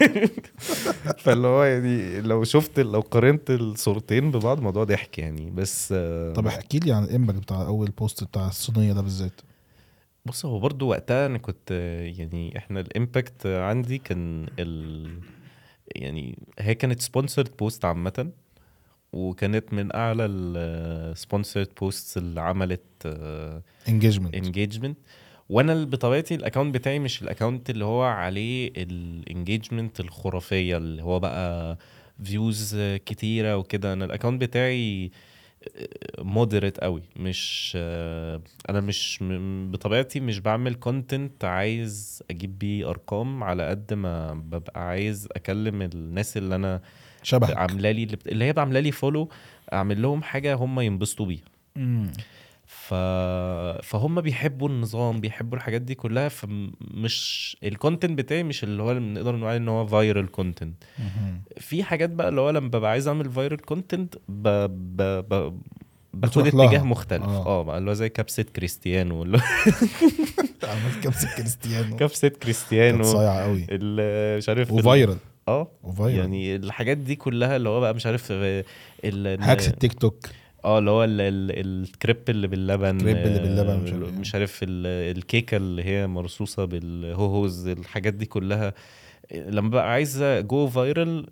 فاللي 1.24 1.46
هو 1.46 1.64
يعني 1.64 2.20
لو 2.20 2.44
شفت 2.44 2.80
لو 2.80 3.01
قارنت 3.01 3.51
الصورتين 3.51 4.30
ببعض 4.30 4.59
الموضوع 4.59 4.84
ضحك 4.84 5.18
يعني. 5.18 5.51
بس 5.51 5.88
آه، 5.96 6.32
طب 6.32 6.46
احكي 6.46 6.78
لي 6.78 6.92
عن 6.92 7.05
ال 7.04 7.09
impact 7.09 7.38
بتاع 7.38 7.62
أول 7.62 7.90
post 7.90 8.24
بتاع 8.24 8.48
الصينيه 8.48 8.92
ده 8.92 9.01
بالذات. 9.01 9.40
بص 10.26 10.46
هو 10.46 10.58
برضو 10.58 10.88
وقتها 10.88 11.26
أنا 11.26 11.38
كنت 11.38 11.70
يعني 12.16 12.58
إحنا 12.58 12.80
ال 12.80 12.90
impact 12.90 13.46
عندي 13.46 13.98
كان 13.98 14.46
ال 14.58 15.10
يعني 15.96 16.38
هي 16.58 16.74
كانت 16.74 17.00
sponsored 17.00 17.56
post 17.58 17.84
عامة 17.84 18.30
وكانت 19.12 19.72
من 19.72 19.96
أعلى 19.96 20.26
ال 20.26 20.41
sponsored 20.41 21.68
posts 21.80 22.18
اللي 22.18 22.40
عملت 22.40 22.80
engagement 23.88 24.34
engagement 24.34 24.98
وأنا 25.48 25.84
بطبيعتي 25.84 26.34
ال 26.34 26.39
account 26.39 26.74
بتاعي 26.74 26.98
مش 26.98 27.22
ال 27.22 27.28
account 27.28 27.70
اللي 27.70 27.84
هو 27.84 28.02
عليه 28.02 28.72
ال 28.76 28.88
engagement 28.88 30.00
الخرافية 30.00 30.76
اللي 30.76 31.02
هو 31.02 31.20
بقى 31.20 31.78
views 32.24 32.76
كتيرة 33.06 33.56
وكده. 33.56 33.92
أنا 33.92 34.04
ال 34.04 34.09
account 34.09 34.40
بتاعي 34.42 35.10
moderate 36.18 36.80
قوي. 36.80 37.02
مش 37.16 37.72
آه، 37.76 38.40
أنا 38.70 38.80
مش 38.80 39.18
بطبيعتي 39.70 40.20
مش 40.20 40.38
بعمل 40.38 40.74
content 40.74 41.44
عايز 41.44 42.22
أجيب 42.30 42.58
بيه 42.58 42.90
أرقام 42.90 43.44
على 43.44 43.68
قد 43.68 43.94
ما 43.94 44.34
ببقى 44.34 44.88
عايز 44.88 45.28
أكلم 45.32 45.82
الناس 45.82 46.36
اللي 46.36 46.54
أنا 46.54 46.82
شبهك. 47.22 47.56
عامله 47.56 47.90
لي 47.90 48.08
اللي 48.26 48.44
هي 48.44 48.54
عامله 48.56 48.80
لي 48.80 48.92
follow 48.92 49.28
أعمل 49.72 50.02
لهم 50.02 50.22
حاجة 50.22 50.54
هم 50.54 50.80
ينبسطوا 50.80 51.26
بيها. 51.26 51.44
ف... 52.91 52.95
فهم 53.82 54.20
بيحبوا 54.20 54.68
النظام 54.68 55.20
بيحبوا 55.20 55.59
الحاجات 55.59 55.82
دي 55.82 55.95
كلها 55.95 56.28
فمش 56.28 57.57
ال 57.64 57.71
content 57.71 58.18
بتاعي 58.18 58.43
مش 58.43 58.64
اللي 58.64 58.82
هو 58.82 58.91
اللي 58.93 59.14
نقدر 59.14 59.36
نقول 59.36 59.55
إن 59.55 59.68
هو 59.68 59.86
viral 59.86 60.30
content. 60.30 60.74
في 61.57 61.82
حاجات 61.84 62.11
بقى 62.11 62.28
اللي 62.28 62.41
هو 62.41 62.51
لما 62.51 62.68
ببقى 62.68 62.91
عايز 62.91 63.09
أعمل 63.09 63.30
viral 63.30 63.61
content 63.61 64.14
ب... 64.28 64.49
ب... 64.49 65.03
ب... 65.03 65.61
باخد. 66.14 66.47
اتجاه 66.47 66.82
مختلف. 66.82 67.22
آه. 67.22 67.47
آه 67.47 67.62
بقى 67.62 67.78
اللي 67.78 67.91
هو 67.91 67.95
زي 67.95 68.09
كبسة 68.09 68.43
كريستيانو 68.43 69.22
اللي 69.22 69.38
عملت 70.64 71.05
كبسة 71.05 71.36
كريستيانو. 71.36 71.97
كانت 71.97 72.26
كريستيانو. 72.26 73.03
صايعة 73.05 73.43
قوي. 73.43 73.66
مش 74.36 74.49
عارف 74.49 74.70
ال- 74.70 74.74
و 74.74 74.81
viral 74.81 75.16
آه. 75.49 75.68
و 75.82 75.88
viral 75.88 76.18
يعني 76.18 76.57
الحاجات 76.57 76.97
دي 76.97 77.16
كلها 77.16 77.57
اللي 77.57 77.68
هو 77.68 77.80
بقى 77.80 77.95
مش 77.95 78.07
عارف 78.07 78.28
آه،. 78.32 78.64
hacks 79.40 79.68
التيك 79.68 79.93
توك. 79.93 80.26
آه 80.64 80.78
اللي 80.78 80.90
هو 80.90 81.04
ال- 81.04 81.20
ال- 81.20 81.84
الكريب 81.84 82.16
اللي 82.28 82.46
باللبن 82.48 83.00
كريب 83.00 83.16
اللي 83.16 83.38
باللبن، 83.40 83.70
آه، 83.70 83.76
مش 83.76 83.92
عارف 83.92 84.02
إيه. 84.12 84.18
مش 84.18 84.34
عارف 84.34 84.61
ال- 84.62 85.16
الكيكة 85.16 85.56
اللي 85.56 85.84
هي 85.84 86.06
مرصوصة 86.06 86.64
بالهوهوز 86.64 87.68
الحاجات 87.68 88.14
دي 88.14 88.26
كلها 88.26 88.74
لما 89.34 89.68
بقى 89.68 89.90
عايز 89.92 90.40
أ 90.40 90.49
go 90.49 90.66
viral 90.68 91.26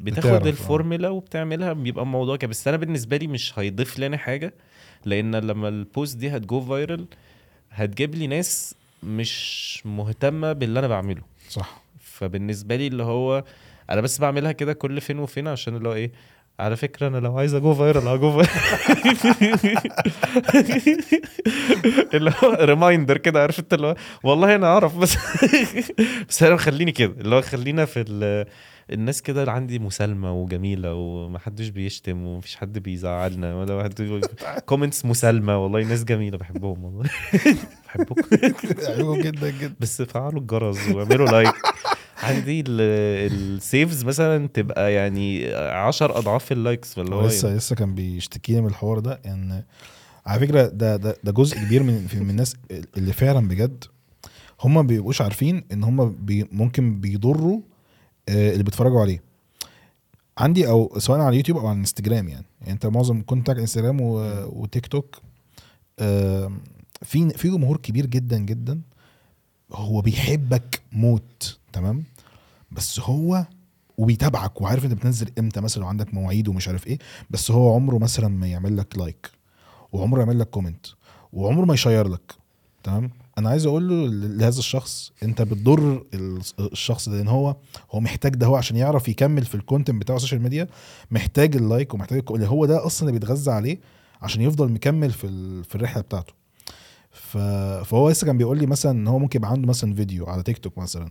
بتاخد 0.00 0.46
آه. 0.46 0.50
الفورمولا 0.50 1.08
وبتعملها 1.08 1.72
بيبقى 1.72 2.02
الموضوع 2.04 2.36
كده 2.36 2.48
بس 2.48 2.68
أنا 2.68 2.76
بالنسبة 2.76 3.16
لي 3.16 3.26
مش 3.26 3.58
هيضيف 3.58 3.98
لي 3.98 4.06
أنا 4.06 4.16
حاجة 4.16 4.54
لأن 5.04 5.34
لما 5.36 5.68
ال 5.68 5.78
post 5.78 6.16
دي 6.16 6.30
هت 6.36 6.48
go 6.48 6.60
viral 6.60 7.06
هتجيب 7.70 8.14
لي 8.14 8.26
ناس 8.26 8.74
مش 9.02 9.82
مهتمة 9.86 10.52
باللي 10.52 10.78
أنا 10.78 10.88
بعمله 10.88 11.22
صح 11.48 11.82
فبالنسبة 12.00 12.76
لي 12.76 12.86
اللي 12.86 13.02
هو 13.02 13.44
أنا 13.90 14.00
بس 14.00 14.20
بعملها 14.20 14.52
كده 14.52 14.72
كل 14.72 15.00
فين 15.00 15.18
وفين 15.18 15.48
عشان 15.48 15.76
اللي 15.76 15.88
هو 15.88 15.92
إيه 15.94 16.12
على 16.60 16.76
فكرة 16.76 17.08
أنا 17.08 17.18
لو 17.18 17.38
عايز 17.38 17.54
أ 17.54 17.61
go 17.61 17.74
viral 17.74 18.08
ه 18.08 18.19
go 18.19 18.42
viral 18.42 19.78
اللي 22.14 22.32
هو 22.44 22.56
reminder 22.60 23.16
كده 23.18 23.42
عارف 23.42 23.58
أنت 23.58 23.74
اللي 23.74 23.86
هو 23.86 23.96
والله 24.24 24.54
أنا 24.54 24.66
أعرف 24.66 24.96
بس 24.98 25.16
بس 26.28 26.42
أنا 26.42 26.56
خليني 26.56 26.92
كده 26.92 27.12
اللي 27.20 27.34
هو 27.34 27.42
خلينا 27.42 27.84
في 27.84 28.00
ال- 28.08 28.46
الناس 28.92 29.22
كده 29.22 29.40
اللي 29.40 29.52
عندي 29.52 29.78
مسالمة 29.78 30.32
وجميلة 30.32 30.94
ومحدش 30.94 31.68
بيشتم 31.68 32.26
ومفيش 32.26 32.56
حد 32.56 32.78
بيزعلنا 32.78 33.54
ولا 33.54 33.74
واحد 33.74 34.20
comments 34.66 35.04
مسالمة 35.12 35.58
والله 35.64 35.82
ناس 35.84 36.04
جميلة 36.04 36.38
بحبهم 36.38 36.84
والله. 36.84 37.10
بحبكم. 37.86 38.14
عيوب 38.88 39.18
جدا 39.18 39.50
جدا. 39.50 39.74
بس 39.80 40.02
فعلوا 40.02 40.40
الجرس 40.40 40.88
واعملوا 40.88 41.26
like 41.28 41.54
عندي 42.22 42.64
ال 42.68 42.91
saves 42.91 44.04
مثلا 44.04 44.48
تبقى 44.48 44.92
يعني 44.92 45.54
10 45.54 46.18
أضعاف 46.18 46.52
ال 46.52 46.59
likes 46.59 46.94
فاللي 46.94 47.14
هو 47.14 47.26
لسه 47.26 47.54
لسه 47.56 47.76
كان 47.76 47.94
بيشتكي 47.94 48.52
لي 48.52 48.60
من 48.60 48.66
الحوار 48.66 48.98
ده 48.98 49.20
إن 49.26 49.62
على 50.26 50.40
فكرة 50.40 50.66
ده 50.66 50.96
ده 50.96 51.16
ده 51.24 51.32
جزء 51.32 51.56
كبير 51.58 51.82
من 51.82 52.08
من 52.14 52.30
الناس 52.30 52.56
اللي 52.96 53.12
فعلا 53.12 53.48
بجد 53.48 53.84
هم 54.60 54.74
ما 54.74 54.82
بيبقوش 54.82 55.20
عارفين 55.22 55.64
إن 55.72 55.84
هم 55.84 56.10
بي 56.12 56.48
ممكن 56.52 57.00
بيضروا 57.00 57.60
آه، 58.28 58.52
اللي 58.52 58.62
بيتفرجوا 58.64 59.00
عليه. 59.00 59.22
عندي 60.38 60.68
أو 60.68 60.98
سواء 60.98 61.18
على 61.20 61.28
اليوتيوب 61.28 61.58
أو 61.58 61.66
على 61.66 61.74
الانستجرام 61.74 62.28
يعني, 62.28 62.46
يعني 62.60 62.72
أنت 62.72 62.86
معظم 62.86 63.22
كنت 63.26 63.50
انستجرام 63.50 63.98
وتيك 64.00 64.86
توك 64.86 65.16
في 67.02 67.30
في 67.36 67.48
جمهور 67.50 67.76
كبير 67.76 68.06
جدا 68.06 68.38
جدا 68.38 68.80
هو 69.72 70.00
بيحبك 70.00 70.80
موت 70.92 71.58
تمام؟ 71.72 72.04
بس 72.72 73.00
هو 73.00 73.46
وبيتابعك 73.98 74.60
وعارف 74.60 74.84
انت 74.84 74.92
بتنزل 74.94 75.30
إمتى 75.38 75.60
مثلا 75.60 75.84
وعندك 75.84 76.14
مواعيد 76.14 76.48
ومش 76.48 76.68
عارف 76.68 76.86
إيه 76.86 76.98
بس 77.30 77.50
هو 77.50 77.74
عمره 77.74 77.98
مثلا 77.98 78.28
ما 78.28 78.46
يعمل 78.46 78.76
لك 78.76 78.98
like 78.98 79.30
وعمره 79.92 80.18
يعمل 80.20 80.38
لك 80.38 80.50
comment 80.50 80.86
وعمره 81.32 81.64
ما 81.64 81.74
يشير 81.74 82.08
لك. 82.08 82.34
تمام؟ 82.82 83.10
أنا 83.38 83.50
عايز 83.50 83.66
أقول 83.66 83.88
له 83.88 84.06
لهذا 84.28 84.58
الشخص 84.58 85.12
أنت 85.22 85.42
بتضر 85.42 86.04
ال- 86.14 86.40
الشخص 86.60 87.08
ده 87.08 87.16
لأن 87.16 87.28
هو 87.28 87.56
هو 87.90 88.00
محتاج 88.00 88.34
ده 88.36 88.46
هو 88.46 88.56
عشان 88.56 88.76
يعرف 88.76 89.08
يكمل 89.08 89.44
في 89.44 89.54
ال 89.54 89.60
content 89.60 90.00
بتاعه 90.02 90.16
ال 90.16 90.20
social 90.20 90.42
media 90.42 90.68
محتاج 91.10 91.56
ال 91.56 91.64
like 91.64 91.94
ومحتاج 91.94 92.22
اللي 92.30 92.46
هو 92.48 92.66
ده 92.66 92.86
أصلا 92.86 93.08
اللي 93.08 93.20
بيتغذى 93.20 93.50
عليه 93.50 93.78
عشان 94.22 94.42
يفضل 94.42 94.72
مكمل 94.72 95.10
في 95.10 95.26
في 95.62 95.74
الرحلة 95.74 96.02
بتاعته. 96.02 96.32
فهو 97.10 98.10
لسه 98.10 98.26
كان 98.26 98.38
بيقول 98.38 98.58
لي 98.58 98.66
مثلا 98.66 98.92
إن 98.92 99.06
هو 99.08 99.18
ممكن 99.18 99.38
يبقى 99.38 99.50
عنده 99.50 99.68
مثلا 99.68 99.94
فيديو 99.94 100.26
على 100.26 100.42
تيك 100.42 100.58
توك 100.58 100.78
مثلا. 100.78 101.10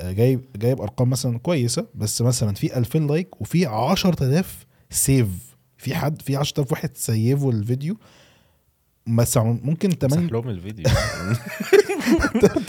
جايب 0.00 0.40
جايب 0.56 0.80
أرقام 0.80 1.10
مثلا 1.10 1.38
كويسة 1.38 1.86
بس 1.94 2.22
مثلا 2.22 2.54
في 2.54 2.76
2000 2.78 2.98
like 2.98 3.40
وفي 3.40 3.66
10000 3.66 4.66
save. 4.90 5.28
في 5.78 5.94
حد 5.94 6.22
في 6.22 6.36
10000 6.36 6.72
واحد 6.72 6.96
سيفوا 6.96 7.52
الفيديو. 7.52 7.96
بس 9.06 9.36
ممكن 9.36 9.90
امسح 9.90 10.08
8 10.08 10.28
لهم 10.30 10.48
الفيديو. 10.48 10.84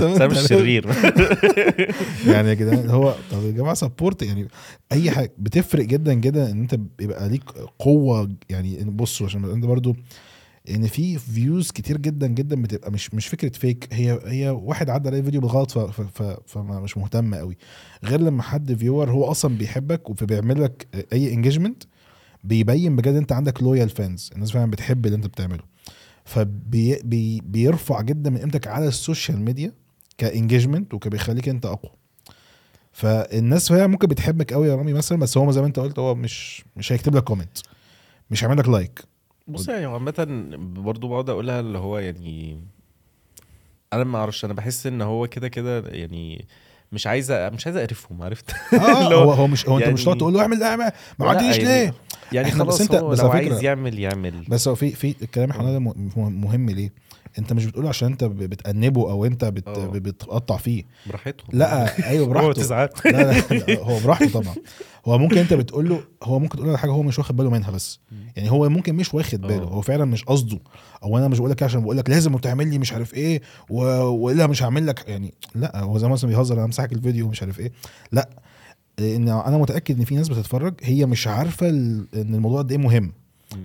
بس 0.02 0.22
مش 0.22 0.48
شرير. 0.48 0.88
يعني 2.32 2.50
يا 2.50 2.54
جدعان 2.54 2.90
هو 2.90 3.16
طب 3.32 3.44
يا 3.44 3.52
جماعة 3.52 3.74
support 3.74 4.22
يعني 4.22 4.48
أي 4.92 5.12
حاجة 5.12 5.34
بتفرق 5.38 5.86
جدا 5.86 6.14
جدا 6.14 6.52
إن 6.52 6.62
أنت 6.62 6.76
بيبقى 6.76 7.30
ليك 7.30 7.44
قوة 7.80 8.30
يعني 8.50 8.84
بصوا 8.84 9.26
عشان 9.28 9.46
أنت 9.46 9.66
برضو 9.66 9.96
إن 10.70 10.88
في 10.88 11.18
views 11.20 11.72
كتير 11.72 11.98
جدا 11.98 12.28
جدا 12.28 12.62
بتبقى 12.62 12.92
مش 12.92 13.14
مش 13.14 13.28
فكرة 13.28 13.58
فيك 13.58 13.88
هي 13.92 14.20
هي 14.26 14.50
واحد 14.50 14.90
عدى 14.90 15.10
عليه 15.10 15.22
فيديو 15.22 15.42
بالغلط 15.42 15.72
فمش 16.48 16.98
مهتم 16.98 17.36
قوي. 17.36 17.58
غير 18.04 18.20
لما 18.22 18.44
حد 18.44 18.74
viewer 18.74 19.12
هو 19.12 19.24
أصلا 19.32 19.58
بيحبك 19.58 20.10
وبيعمل 20.10 20.64
لك 20.64 20.88
أي 21.14 21.34
engagement 21.34 21.84
بيبين 22.44 22.96
بجد 22.96 23.14
أنت 23.14 23.32
عندك 23.32 23.64
loyal 23.64 23.90
fans 23.90 24.30
الناس 24.36 24.52
فعلا 24.52 24.72
بتحب 24.72 25.06
اللي 25.06 25.16
أنت 25.16 25.28
بتعمله. 25.28 25.64
فبيرفع 26.26 28.02
جدا 28.02 28.30
من 28.30 28.38
قيمتك 28.38 28.68
على 28.68 28.88
ال 28.88 28.95
social 28.95 29.42
media 29.42 29.74
ك 30.18 30.25
engagement 30.25 30.94
وبيخليك 30.94 31.50
أنت 31.50 31.66
أقوى. 31.66 31.92
فالناس 32.92 33.70
فعلا 33.70 33.88
ممكن 33.88 34.08
بتحبك 34.08 34.54
قوي 34.54 34.68
يا 34.68 34.76
رامي 34.76 34.94
مثلا 34.94 35.18
بس 35.20 35.38
هو 35.38 35.52
زي 35.52 35.62
ما 35.62 35.68
أنت 35.68 35.80
قلت 35.80 36.00
هو 36.00 36.16
مش 36.16 36.66
مش 36.76 36.92
هيكتب 36.92 37.16
لك 37.16 37.24
comment 37.24 37.58
مش 38.32 38.44
هيعمل 38.44 38.58
لك 38.58 38.70
like 38.70 39.04
بص 39.48 39.68
يعني 39.68 39.86
عامة 39.86 40.14
برضه 40.58 41.08
بقعد 41.08 41.30
أقولها 41.30 41.60
اللي 41.60 41.78
هو 41.78 41.98
يعني 42.00 42.60
أنا 43.94 44.04
ما 44.04 44.18
أعرفش 44.20 44.46
أنا 44.46 44.54
بحس 44.54 44.88
إن 44.88 45.02
هو 45.02 45.28
كده 45.28 45.48
كده 45.48 45.80
يعني 45.88 46.46
مش 46.92 47.08
عايز 47.08 47.32
أ- 47.32 47.54
مش 47.54 47.68
عايز 47.68 47.78
أقرفهم 47.78 48.22
عرفت؟ 48.22 48.52
آه 48.74 49.02
اللي 49.06 49.16
هو 49.16 49.32
هو 49.32 49.48
مش 49.48 49.70
هو 49.70 49.78
أنت 49.78 49.88
مش 49.88 49.90
يعني- 49.90 50.04
هتقعد 50.04 50.18
تقول 50.18 50.34
له 50.34 50.42
اعمل 50.42 50.60
ده 50.60 50.66
اعمل 50.68 50.92
ما 51.20 51.26
لا، 51.26 51.30
عديش 51.30 51.58
يعني- 51.58 51.64
ليه؟ 51.86 51.94
يعني 52.32 52.48
بس 52.50 52.56
خلاص 52.58 52.82
أنت- 52.82 52.96
هو 52.96 53.10
بس 53.10 53.20
لو 53.20 53.32
عايز 53.32 53.64
يعمل 53.64 54.00
يعمل. 54.00 54.46
بس 54.50 54.68
هو 54.68 54.76
في 54.76 54.92
في 54.92 55.16
الكلام 55.22 55.50
إحنا 55.50 55.72
ده 55.72 55.80
م- 55.80 55.94
مهم 56.42 56.70
ليه؟ 56.70 56.92
انت 57.40 57.54
مش 57.54 57.66
بتقوله 57.66 57.90
عشان 57.90 58.12
انت 58.12 58.24
بتأنبه 58.24 59.12
أو 59.12 59.26
انت 59.26 59.46
بت 59.46 59.68
آه. 59.68 59.88
بتقطع 59.88 60.58
فيه. 60.58 60.84
براحتهم. 61.08 61.48
لا 61.54 61.98
أيوه 62.10 62.26
هو 62.28 62.30
براحته. 62.30 62.52
تزعل. 62.54 62.90
لا, 63.06 63.12
لا, 63.12 63.54
لا 63.54 63.80
هو 63.80 64.00
براحته 64.00 64.42
طبعا. 64.42 64.56
هو 65.06 65.18
ممكن 65.18 65.38
انت 65.38 65.54
بتقول 65.54 65.90
له 65.90 66.00
هو 66.24 66.40
ممكن 66.40 66.58
تقول 66.58 66.70
له 66.70 66.78
حاجة 66.78 66.92
هو 66.92 67.04
مش 67.04 67.20
واخد 67.20 67.36
باله 67.36 67.50
منها 67.50 67.72
بس. 67.72 68.00
يعني 68.36 68.52
هو 68.52 68.70
ممكن 68.70 68.96
مش 68.96 69.14
واخد 69.14 69.42
باله 69.42 69.64
آه. 69.64 69.66
هو 69.70 69.82
فعلا 69.82 70.06
مش 70.06 70.24
قصده. 70.24 70.60
أو 71.04 71.18
أنا 71.18 71.28
مش 71.28 71.38
بقول 71.40 71.52
لك 71.52 71.64
عشان 71.64 71.82
بقول 71.82 71.98
لك 71.98 72.10
لازم 72.10 72.38
تعمل 72.38 72.68
لي 72.68 72.78
مش 72.80 72.94
عارف 72.94 73.14
إيه 73.14 73.42
و... 73.70 73.82
وإلا 74.02 74.48
مش 74.48 74.64
هعمل 74.64 74.88
لك. 74.88 75.04
يعني 75.08 75.34
لا 75.56 75.80
هو 75.80 75.98
زي 75.98 76.08
مثلا 76.08 76.30
بيهزر 76.30 76.56
أنا 76.56 76.66
امسحك 76.66 76.94
الفيديو 76.94 77.26
ومش 77.26 77.44
عارف 77.44 77.60
إيه. 77.60 77.72
لا 78.12 78.30
لأن 79.00 79.30
أنا 79.30 79.58
متأكد 79.58 79.98
إن 80.00 80.06
في 80.06 80.16
ناس 80.16 80.30
بتتفرج 80.30 80.74
هي 80.84 81.06
مش 81.06 81.28
عارفة 81.28 81.70
إن 81.70 82.08
الموضوع 82.16 82.62
ده 82.62 82.72
إيه 82.76 82.78
مهم. 82.82 83.12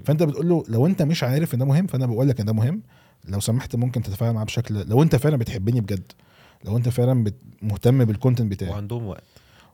فأنت 0.05 0.23
بتقول 0.23 0.49
له 0.49 0.65
لو 0.69 0.87
أنت 0.87 1.03
مش 1.03 1.23
عارف 1.23 1.55
إن 1.55 1.59
ده 1.59 1.65
مهم 1.65 1.87
فأنا 1.87 2.07
بقول 2.07 2.29
لك 2.29 2.41
إن 2.41 2.47
ده 2.47 2.53
مهم. 2.53 2.83
لو 3.25 3.41
سمحت 3.41 3.77
ممكن 3.77 4.03
تتفاعل 4.03 4.33
معاه 4.33 4.45
بشكل 4.45 4.85
لو 4.89 5.03
انت 5.03 5.17
فعلا 5.17 5.37
بتحبني 5.37 5.81
بجد 5.81 6.13
لو 6.65 6.77
انت 6.77 6.89
فعلا 6.89 7.25
بت... 7.25 7.35
مهتم 7.63 8.05
بال 8.05 8.15
content 8.15 8.51
بتاعي 8.51 8.71
وعندهم 8.71 9.07
وقت. 9.07 9.23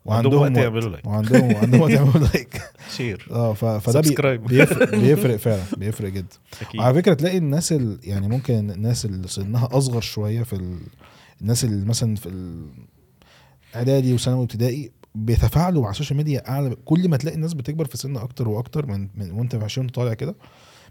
وعندهم 0.04 0.40
وقت 0.40 0.56
يعملوا 0.56 0.90
like. 0.90 1.06
وعندهم 1.06 1.52
وعندهم 1.54 1.80
وقت 1.80 1.90
يعملوا 1.90 2.28
like 2.28 2.62
share 2.96 3.28
آه 3.30 3.52
ف... 3.52 3.64
فده 3.64 4.00
بي... 4.00 4.38
بيفرق 4.38 4.94
بيفرق 5.00 5.36
فعلا 5.36 5.62
بيفرق 5.76 6.08
جدا. 6.08 6.36
وعلى 6.78 6.94
فكرة 6.94 7.14
تلاقي 7.14 7.38
الناس 7.38 7.72
ال... 7.72 7.98
يعني 8.04 8.28
ممكن 8.28 8.70
الناس 8.70 9.04
اللي 9.04 9.28
سنها 9.28 9.68
أصغر 9.72 10.00
شوية 10.00 10.42
في 10.42 10.52
ال... 10.52 10.78
الناس 11.40 11.64
اللي 11.64 11.86
مثلا 11.86 12.16
في 12.16 12.28
الاعدادي 13.72 14.14
وثانوي 14.14 14.40
وابتدائي 14.40 14.90
بيتفاعلوا 15.14 15.82
مع 15.82 15.90
السوشيال 15.90 16.16
ميديا 16.16 16.48
أعلى 16.48 16.76
كل 16.84 17.08
ما 17.08 17.16
تلاقي 17.16 17.34
الناس 17.36 17.54
بتكبر 17.54 17.84
في 17.84 17.96
سن 17.96 18.16
أكتر 18.16 18.48
وأكتر 18.48 18.86
من, 18.86 19.08
من 19.14 19.30
وأنت 19.30 19.56
في 19.56 19.64
20 19.64 19.88
طالع 19.88 20.14
كده 20.14 20.34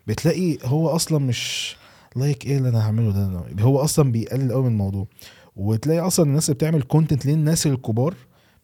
بتلاقي 0.07 0.57
هو 0.63 0.89
أصلا 0.89 1.19
مش 1.19 1.75
like 2.15 2.45
إيه 2.45 2.57
اللي 2.57 2.69
أنا 2.69 2.85
هعمله 2.87 3.11
ده؟ 3.11 3.63
هو 3.63 3.79
أصلا 3.79 4.11
بيقلل 4.11 4.51
قوي 4.51 4.63
من 4.63 4.69
الموضوع. 4.71 5.07
وتلاقي 5.55 5.99
أصلا 5.99 6.25
الناس 6.25 6.45
اللي 6.49 6.55
بتعمل 6.55 6.81
content 6.81 7.25
للناس 7.25 7.67
الكبار 7.67 8.15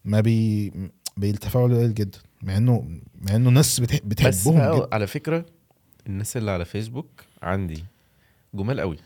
ما 0.04 0.20
بي 0.20 0.72
بيتفاعلوا 1.16 1.78
قليل 1.78 1.94
جدا. 1.94 2.18
مع 2.42 2.56
انه 2.56 2.88
مع 3.22 3.36
إنه 3.36 3.50
ناس 3.50 3.80
بتح... 3.80 3.94
بس 3.96 4.02
بتحبهم 4.04 4.56
بقى 4.58 4.76
جدا. 4.76 4.88
على 4.92 5.06
فكرة 5.06 5.46
الناس 6.06 6.36
اللي 6.36 6.50
على 6.50 6.64
فيسبوك 6.64 7.06
عندي 7.42 7.84
جمال 8.54 8.80
قوي 8.80 8.96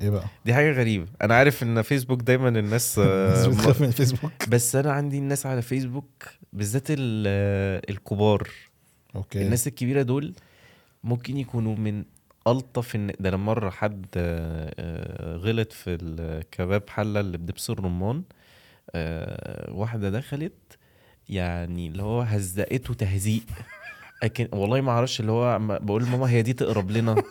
إيه 0.00 0.10
بقى؟ 0.10 0.24
دي 0.46 0.54
حاجة 0.54 0.72
غريبة. 0.72 1.06
أنا 1.22 1.34
عارف 1.34 1.62
إن 1.62 1.82
فيسبوك 1.82 2.22
دايما 2.22 2.48
الناس 2.48 2.98
الناس 2.98 2.98
آه، 2.98 3.48
بتخاف 3.48 3.80
من 3.80 3.86
الفيسبوك 3.88 4.32
بس 4.52 4.76
أنا 4.76 4.92
عندي 4.92 5.18
الناس 5.18 5.46
على 5.46 5.62
فيسبوك 5.62 6.24
بالذات 6.52 6.86
ال- 6.90 7.24
آه، 7.28 7.82
الكبار. 7.90 8.48
أوكي. 9.16 9.42
الناس 9.42 9.66
الكبيرة 9.66 10.02
دول 10.02 10.34
ممكن 11.04 11.36
يكونوا 11.36 11.76
من 11.76 12.04
ألطف 12.46 12.94
الن- 12.94 13.12
ده 13.20 13.28
أنا 13.28 13.36
مرة 13.36 13.70
حد 13.70 14.06
آه، 14.16 14.74
آه، 14.78 15.36
غلط 15.36 15.72
في 15.72 15.98
الكباب 16.02 16.82
حلة 16.90 17.20
اللي 17.20 17.38
بدبس 17.38 17.70
الرمان 17.70 18.22
آه، 18.94 19.72
واحدة 19.72 20.10
دخلت 20.10 20.78
يعني 21.28 21.86
اللي 21.86 22.02
هو 22.02 22.20
هزقته 22.20 22.94
تهزيق. 22.94 23.42
لكن 24.24 24.48
والله 24.52 24.80
ما 24.80 24.90
أعرفش 24.90 25.20
اللي 25.20 25.32
هو 25.32 25.58
بقول 25.60 26.04
لماما 26.04 26.30
هي 26.30 26.42
دي 26.42 26.52
تقرب 26.52 26.90
لنا. 26.90 27.22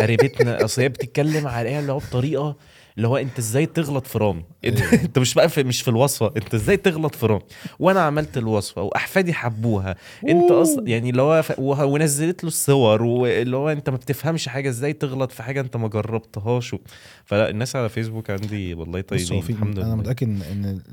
قريبتنا 0.00 0.64
أصل 0.64 0.82
هي 0.82 0.88
بتتكلم 0.88 1.46
عليها 1.46 1.80
اللي 1.80 1.92
هو 1.92 1.98
بطريقة 1.98 2.56
اللي 2.96 3.08
هو 3.08 3.16
انت 3.16 3.38
إزاي 3.38 3.66
تغلط 3.66 4.06
في 4.06 4.18
رامي؟ 4.18 4.44
انت, 4.64 4.80
أيوة. 4.80 4.92
انت 5.04 5.18
مش 5.18 5.34
بقى 5.34 5.48
في 5.48 5.62
مش 5.62 5.82
في 5.82 5.88
الوصفة. 5.88 6.32
انت 6.36 6.54
إزاي 6.54 6.76
تغلط 6.76 7.14
في 7.14 7.26
رامي؟ 7.26 7.42
وأنا 7.78 8.00
عملت 8.00 8.36
الوصفة 8.38 8.82
واحفادي 8.82 9.32
حبوها. 9.32 9.96
انت 10.28 10.50
أصلا 10.50 10.88
يعني 10.88 11.10
اللي 11.10 11.22
هو 11.22 11.42
ف... 11.42 11.52
ونزلت 11.58 12.44
له 12.44 12.48
الصور 12.48 13.02
واللي 13.02 13.56
هو 13.56 13.68
انت 13.68 13.90
ما 13.90 13.96
بتفهمش 13.96 14.48
حاجة 14.48 14.68
إزاي 14.68 14.92
تغلط 14.92 15.32
في 15.32 15.42
حاجة 15.42 15.60
انت 15.60 15.76
ما 15.76 15.88
جربتهاش 15.88 16.74
و... 16.74 16.78
فلا 17.24 17.50
الناس 17.50 17.76
على 17.76 17.88
فيسبوك 17.88 18.30
عندي 18.30 18.74
والله 18.74 19.00
طيبين 19.00 19.40
في 19.40 19.50
الحمد 19.50 19.78
أنا 19.78 19.86
لله. 19.86 19.96
متأكد 19.96 20.28
ان 20.28 20.42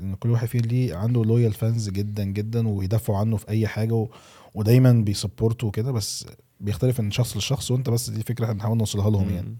إن 0.00 0.14
كل 0.14 0.30
واحد 0.30 0.48
فيهم 0.48 0.62
ليه 0.62 0.94
عنده 0.96 1.24
لويال 1.24 1.52
فانز 1.52 1.88
جدا 1.90 2.24
جدا 2.24 2.68
ويدافعوا 2.68 3.18
عنه 3.18 3.36
في 3.36 3.48
أي 3.48 3.66
حاجة 3.66 3.92
و... 3.94 4.08
ودايما 4.54 4.92
بي 4.92 5.07
support 5.07 5.60
وا 5.60 5.68
وكده 5.68 5.92
بس 5.92 6.26
بيختلف 6.60 7.00
من 7.00 7.10
شخص 7.10 7.36
لشخص 7.36 7.70
وانت 7.70 7.90
بس 7.90 8.10
دي 8.10 8.22
فكرة 8.22 8.52
هنحاول 8.52 8.78
نوصلها 8.78 9.10
لهم 9.10 9.30
يعني. 9.30 9.56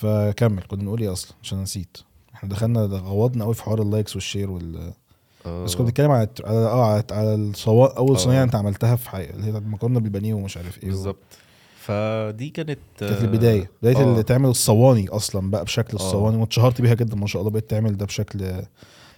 فكمل 0.00 0.62
كنا 0.62 0.80
بنقول 0.80 1.00
إيه 1.00 1.12
أصلا 1.12 1.32
عشان 1.42 1.62
نسيت 1.62 1.96
إحنا 2.34 2.48
دخلنا 2.48 2.80
غوضنا 2.80 3.44
قوي 3.44 3.54
في 3.54 3.62
حوار 3.62 3.82
ال 3.82 3.87
likes 3.87 4.14
وال 4.16 4.26
share 4.26 4.50
وال 4.50 4.92
آه. 5.46 5.64
بس 5.64 5.74
كنا 5.74 5.86
بنتكلم 5.86 6.10
على 6.10 6.28
على 6.44 6.56
آه 6.56 7.00
على- 7.02 7.12
على 7.12 7.34
الصوا 7.34 7.98
أول 7.98 8.14
آه. 8.14 8.18
صينية 8.18 8.42
أنت 8.42 8.54
عملتها 8.54 8.96
في 8.96 9.10
حقيقة 9.10 9.34
اللي 9.34 9.46
هي 9.52 9.58
المكرونه 9.58 10.00
بالبانيه 10.00 10.34
ومش 10.34 10.56
عارف 10.56 10.82
إيه 10.82 10.88
بالظبط 10.88 11.16
فدي 11.80 12.48
كانت 12.50 12.78
كانت 13.00 13.20
البداية 13.22 13.70
بداية 13.82 13.96
آه. 13.96 14.02
اللي 14.12 14.22
تعمل 14.22 14.48
الصواني 14.48 15.08
أصلا 15.08 15.50
بقى 15.50 15.64
بشكل. 15.64 15.94
الصواني 15.96 16.36
واتشهرت 16.36 16.80
بيها 16.80 16.94
جدا 16.94 17.16
ما 17.16 17.26
شاء 17.26 17.40
الله 17.42 17.50
بقيت 17.52 17.70
تعمل 17.70 17.96
ده 17.96 18.06
بشكل 18.06 18.62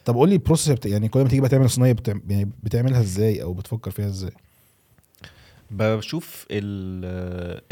طب 0.05 0.15
قول 0.15 0.29
لي 0.29 0.35
ال 0.35 0.39
process 0.39 0.69
بت... 0.69 0.87
يعني 0.87 1.09
كل 1.09 1.23
ما 1.23 1.29
تيجي 1.29 1.41
بقى 1.41 1.51
تعمل 1.51 1.71
صينية 1.71 1.93
بتعم... 1.93 2.23
يعني 2.29 2.51
بتعملها 2.63 3.01
إزاي 3.01 3.43
أو 3.43 3.53
بتفكر 3.53 3.91
فيها 3.91 4.07
إزاي 4.07 4.33
بشوف 5.71 6.47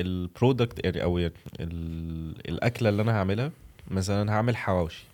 ال 0.01 0.11
product 0.11 0.87
أو 0.97 1.19
يعني 1.19 1.35
ال- 1.61 2.49
الأكلة 2.49 2.89
اللي 2.89 3.03
أنا 3.03 3.13
هعملها 3.13 3.51
مثلا 3.89 4.33
هعمل 4.33 4.57
حواوشي. 4.57 5.05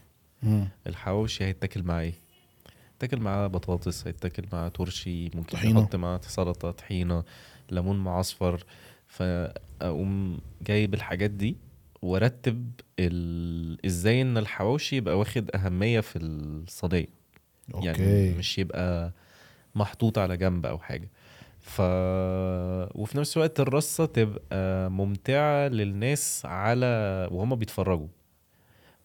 الحواوشي 0.86 1.44
هيتاكل 1.44 1.82
معاه 1.82 2.00
إيه؟ 2.02 2.14
هيتاكل 2.94 3.20
معاه 3.22 3.46
بطاطس 3.46 4.06
هيتاكل 4.06 4.44
معاه 4.52 4.68
ترشي 4.68 5.24
ممكن 5.24 5.42
طحينة. 5.56 5.80
نحط 5.80 5.96
معاه 5.96 6.20
سلطة 6.22 6.70
طحينة 6.70 7.24
ليمون 7.70 7.98
معصفر. 8.04 8.64
فاقوم 9.08 10.38
جايب 10.62 10.94
الحاجات 10.94 11.30
دي 11.30 11.56
وأرتب 12.02 12.70
ال... 12.98 13.86
إزاي 13.86 14.22
إن 14.22 14.38
الحواوشي 14.38 14.96
يبقى 14.96 15.18
واخد 15.18 15.50
أهمية 15.54 16.00
في 16.00 16.18
الصينية. 16.18 17.06
يعني 17.74 18.30
مش 18.38 18.58
يبقى 18.58 19.12
محطوط 19.74 20.18
على 20.18 20.36
جنب 20.36 20.66
أو 20.66 20.78
حاجة. 20.78 21.08
ف 21.62 21.80
وفي 22.94 23.18
نفس 23.18 23.36
الوقت 23.36 23.60
الرصة 23.60 24.04
تبقى 24.06 24.90
ممتعة 24.90 25.68
للناس 25.68 26.42
على 26.46 26.86
وهم 27.32 27.54
بيتفرجوا. 27.54 28.08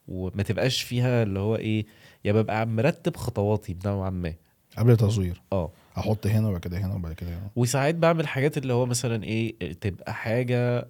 وما 0.08 0.44
تبقاش 0.44 0.82
فيها 0.82 1.24
اللي 1.24 1.40
هو 1.40 1.56
إيه 1.56 1.86
يا 2.26 2.32
ببقى 2.34 2.66
مرتب 2.68 3.16
خطواتي 3.18 3.74
بنوعا 3.74 4.10
ما. 4.10 4.34
قبل 4.78 4.92
التصوير. 4.92 5.42
آه. 5.54 5.72
أحط 5.98 6.28
هنا 6.28 6.48
وبعد 6.48 6.62
كده 6.62 6.78
هنا 6.78 6.96
وبعد 6.96 7.14
كده 7.14 7.30
هنا. 7.30 7.50
وساعات 7.56 7.96
بعمل 7.96 8.28
حاجات 8.28 8.58
اللي 8.58 8.74
هو 8.74 8.86
مثلا 8.86 9.24
إيه 9.24 9.74
تبقى 9.74 10.14
حاجة 10.14 10.88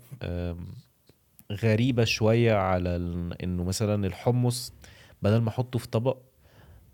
غريبة 1.52 2.04
شوية 2.04 2.54
على 2.54 2.96
إنه 3.44 3.64
مثلا 3.64 4.08
الحمص 4.08 4.74
بدل 5.22 5.38
ما 5.42 5.50
أحطه 5.50 5.80
في 5.80 5.88
طبق 5.88 6.18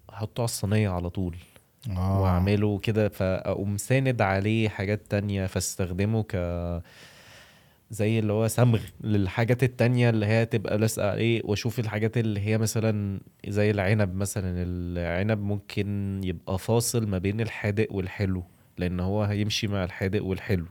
أحطه 0.10 0.42
على 0.42 0.46
الصينية 0.46 0.90
على 0.90 1.10
طول. 1.10 1.36
آه. 1.92 2.22
واعمله 2.22 2.78
كده 2.80 3.10
فاقوم 3.10 3.78
ساند 3.78 4.22
عليه 4.22 4.70
حاجات 4.70 5.02
تانية 5.10 5.46
فاستخدمه 5.46 6.24
ك 6.24 6.36
زي 7.92 8.20
اللي 8.20 8.34
هو 8.34 8.48
صمغ 8.48 8.80
للحاجات 9.02 9.64
التانية 9.64 10.10
اللي 10.10 10.26
هي 10.26 10.46
تبقى 10.46 10.78
لازقة 10.78 11.12
عليه 11.12 11.42
واشوف 11.46 11.80
الحاجات 11.80 12.18
اللي 12.18 12.40
هي 12.40 12.58
مثلا 12.58 13.20
زي 13.48 13.72
العنب 13.72 14.16
مثلا. 14.16 14.64
العنب 14.64 15.40
ممكن 15.40 16.22
يبقى 16.24 16.60
فاصل 16.60 17.08
ما 17.08 17.18
بين 17.18 17.42
الحادق 17.42 17.88
والحلو 17.92 18.44
لأن 18.78 19.00
هو 19.00 19.24
هيمشي 19.24 19.68
مع 19.68 19.84
الحادق 19.84 20.24
والحلو. 20.26 20.66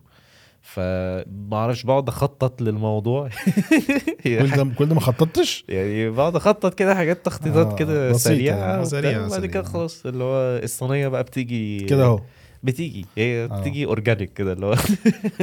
فمعرفش 0.62 1.82
بقعد 1.82 2.08
أخطط 2.08 2.62
للموضوع. 2.62 3.28
كل 4.24 4.50
ده 4.50 4.64
كل 4.78 4.86
ده 4.86 4.94
ما 4.94 5.00
خططتش؟ 5.00 5.64
يعني 5.68 6.10
بقعد 6.10 6.36
أخطط 6.36 6.74
كده 6.74 6.94
حاجات 6.94 7.26
تخطيطات 7.26 7.66
آه، 7.66 7.76
كده 7.76 8.10
بسيطة 8.10 8.34
سريعة. 8.36 8.56
يعني، 8.56 8.72
وبتاع، 8.82 8.84
سريعة، 9.00 9.26
وبعد. 9.26 9.46
كده 9.46 9.62
خلاص 9.62 10.06
اللي 10.06 10.24
هو 10.24 10.60
الصينية 10.62 11.08
بقى 11.08 11.22
بتيجي 11.22 11.80
كده 11.80 12.04
أهو. 12.04 12.20
بتيجي. 12.62 13.06
هي 13.16 13.44
آه. 13.44 13.60
بتيجي 13.60 13.84
اورجانيك 13.84 14.32
كده 14.32 14.52
اللي 14.52 14.66
هو 14.66 14.74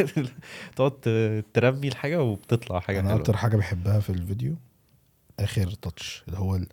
تقعد 0.76 1.43
ترمي 1.53 1.88
الحاجة 1.88 2.24
وبتطلع 2.24 2.80
حاجة 2.80 2.99
أنا 2.99 3.07
حلوة. 3.09 3.20
أكتر 3.22 3.38
حاجة 3.38 3.57
بحبها 3.57 3.99
في 3.99 4.09
الفيديو 4.09 4.55
آخر 5.39 5.72
تاتش 5.82 6.24
اللي 6.28 6.39
هو 6.39 6.55
ال... 6.55 6.67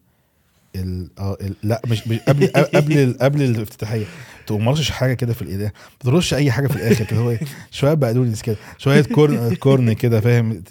ال... 0.77 1.11
آه 1.19 1.37
ال... 1.41 1.55
لا 1.63 1.83
مش, 1.87 2.09
مش 2.09 2.19
قبل 2.19 2.47
قبل. 2.75 3.17
قبل 3.21 3.43
الافتتاحية. 3.43 4.05
تقوم 4.47 4.69
رشش 4.69 4.91
حاجة 4.91 5.15
كده 5.15 5.33
في 5.35 5.43
الايدين 5.43 5.71
بترش 6.01 6.35
أي 6.35 6.51
حاجة 6.51 6.67
في 6.67 6.77
الآخر 6.77 7.05
كده. 7.05 7.21
هو 7.21 7.31
إيه؟ 7.31 7.41
شوية 7.71 7.95
بقدونس 7.95 8.43
كده. 8.43 8.57
شوية 8.79 9.01
corn 9.03 9.55
corn 9.55 9.93
كده 9.93 10.21
فاهم؟ 10.21 10.63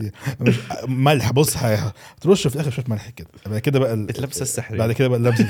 ملح. 0.88 1.32
بص 1.32 1.56
ح- 1.58 1.92
ترش 2.22 2.48
في 2.48 2.56
الآخر 2.56 2.72
شوية 2.72 2.86
ملح 2.88 3.10
كده. 3.10 3.28
بعد 3.46 3.60
كده 3.60 3.80
بقى 3.80 3.94
ال- 3.94 4.18
اللمسة 4.18 4.42
السحرية. 4.42 4.78
بعد 4.80 4.92
كده 4.92 5.08
بقى 5.08 5.20
اللمسة 5.20 5.44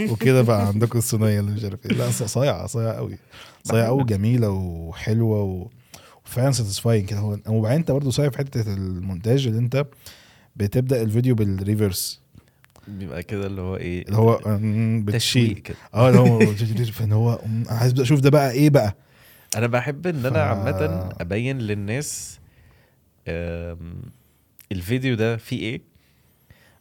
ال- 0.00 0.10
وكده 0.10 0.42
بقى 0.42 0.66
عندكم 0.66 0.98
الصينية 0.98 1.40
اللي 1.40 1.50
مش 1.52 1.64
عارف 1.64 1.86
إيه. 1.86 1.92
لا 1.92 2.10
صايعة 2.10 2.66
صايعة 2.66 2.92
قوي 2.94 3.18
صايعة 3.64 3.86
قوي 3.86 4.04
جميلة 4.04 4.48
وحلوة 4.50 5.42
و... 5.42 5.68
وفعلا 6.26 6.50
satisfying 6.52 7.08
كده. 7.08 7.18
هو 7.18 7.36
وبعدين 7.46 7.78
أنت 7.78 7.90
برضه 7.90 8.10
صايع 8.10 8.30
في 8.30 8.38
حتة 8.38 8.72
المونتاج 8.74 9.46
اللي 9.46 9.58
أنت 9.58 9.86
بتبدأ 10.56 11.02
الفيديو 11.02 11.34
بال 11.34 11.51
reverse. 11.51 12.20
بيبقى 12.88 13.22
كده 13.22 13.46
اللي 13.46 13.60
هو 13.60 13.76
إيه 13.76 14.02
اللي 14.02 14.16
هو 14.16 14.40
بتشيل. 15.04 15.54
كده. 15.54 15.76
آه 15.94 16.08
اللي 16.08 16.20
هو 16.20 16.38
فان 16.98 17.12
هو 17.12 17.40
عايز 17.68 18.00
أشوف 18.00 18.20
ده 18.20 18.30
بقى 18.30 18.50
إيه 18.52 18.70
بقى. 18.70 18.96
أنا 19.56 19.66
بحب 19.66 20.06
إن 20.06 20.26
أنا 20.26 20.30
ف- 20.44 20.48
عامة 20.48 21.08
أبين 21.20 21.58
للناس 21.58 22.40
الفيديو 24.72 25.14
ده 25.14 25.36
فيه 25.36 25.60
إيه 25.60 25.80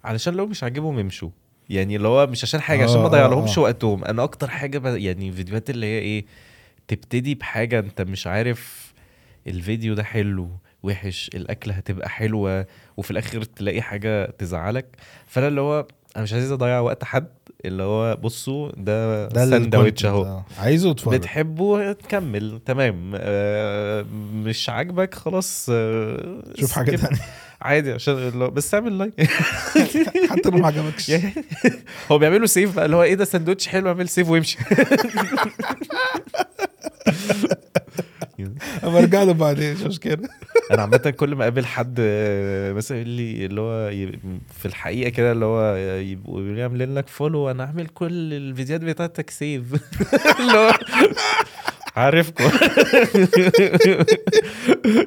علشان 0.03 0.33
لو 0.33 0.45
مش 0.47 0.63
عاجبهم 0.63 0.99
يمشوا 0.99 1.29
يعني 1.69 1.95
اللي 1.95 2.07
هو 2.07 2.27
مش 2.27 2.43
عشان 2.43 2.61
حاجة 2.61 2.83
عشان 2.83 2.95
آه، 2.95 2.99
ما 2.99 3.05
آه، 3.05 3.07
اضيعلهمش 3.07 3.57
آه. 3.57 3.61
وقتهم. 3.61 4.05
أنا 4.05 4.23
أكتر 4.23 4.49
حاجة 4.49 4.77
ب... 4.77 4.85
يعني 4.85 5.31
فيديوهات 5.31 5.69
اللي 5.69 5.85
هي 5.85 5.99
إيه 5.99 6.25
تبتدي 6.87 7.35
بحاجة 7.35 7.79
أنت 7.79 8.01
مش 8.01 8.27
عارف 8.27 8.93
الفيديو 9.47 9.93
ده 9.93 10.03
حلو 10.03 10.49
وحش 10.83 11.29
الأكلة 11.35 11.73
هتبقى 11.73 12.09
حلوة 12.09 12.65
وفي 12.97 13.11
الآخر 13.11 13.43
تلاقي 13.43 13.81
حاجة 13.81 14.25
تزعلك. 14.25 14.85
فأنا 15.27 15.47
اللي 15.47 15.61
هو 15.61 15.87
أنا 16.17 16.23
مش 16.23 16.33
عايز 16.33 16.51
أضيع 16.51 16.79
وقت 16.79 17.03
حد 17.03 17.27
اللي 17.65 17.83
هو 17.83 18.15
بصوا 18.15 18.71
ده, 18.77 19.27
ده 19.27 19.49
ساندوتش 19.49 20.05
أهو. 20.05 20.23
ده. 20.23 20.43
عايزه 20.59 20.91
اتفرج. 20.91 21.15
بتحبه 21.15 21.91
تكمل 21.93 22.59
تمام. 22.65 23.11
آه 23.15 24.05
مش 24.33 24.69
عاجبك 24.69 25.13
خلاص 25.15 25.67
آه 25.71 26.43
شوف 26.59 26.71
حاجة. 26.71 26.95
تانية. 26.95 27.19
عادي 27.61 27.91
عشان 27.93 28.49
بس 28.49 28.73
اعمل 28.73 28.97
like 28.97 29.13
حتى 30.31 30.49
لو 30.49 30.57
ما 30.57 30.67
عجبكش. 30.67 31.09
يعني 31.09 31.33
هو 32.11 32.17
بيعملوا 32.17 32.47
save 32.47 32.75
بقى 32.75 32.85
اللي 32.85 32.95
هو 32.95 33.03
إيه 33.03 33.15
ده 33.15 33.25
ساندوتش 33.25 33.67
حلو 33.67 33.87
اعمل 33.89 34.09
save 34.09 34.29
ويمشي 34.29 34.57
أما 38.83 38.99
ارجع 38.99 39.23
له 39.23 39.31
بعدين 39.33 39.73
مش 39.73 39.81
مشكلة؟ 39.81 40.17
أنا 40.71 40.81
عامة 40.81 40.97
كل 40.97 41.35
ما 41.35 41.43
أقابل 41.43 41.65
حد 41.65 41.95
آه، 41.99 42.73
مثلا 42.73 42.97
يقول 42.97 43.09
لي 43.09 43.45
اللي 43.45 43.61
هو 43.61 43.89
في 44.59 44.65
الحقيقة 44.65 45.09
كده 45.09 45.31
اللي 45.31 45.45
هو 45.45 45.75
يبقوا 45.97 46.63
عاملين 46.63 46.95
لك 46.95 47.07
follow 47.07 47.51
أنا 47.51 47.63
اعمل 47.63 47.87
كل 47.87 48.33
الفيديوهات 48.33 48.81
بتاعتك 48.83 49.29
save 49.29 49.63
اللي 50.39 50.51
هو 50.57 50.71
عارفكم. 51.95 52.43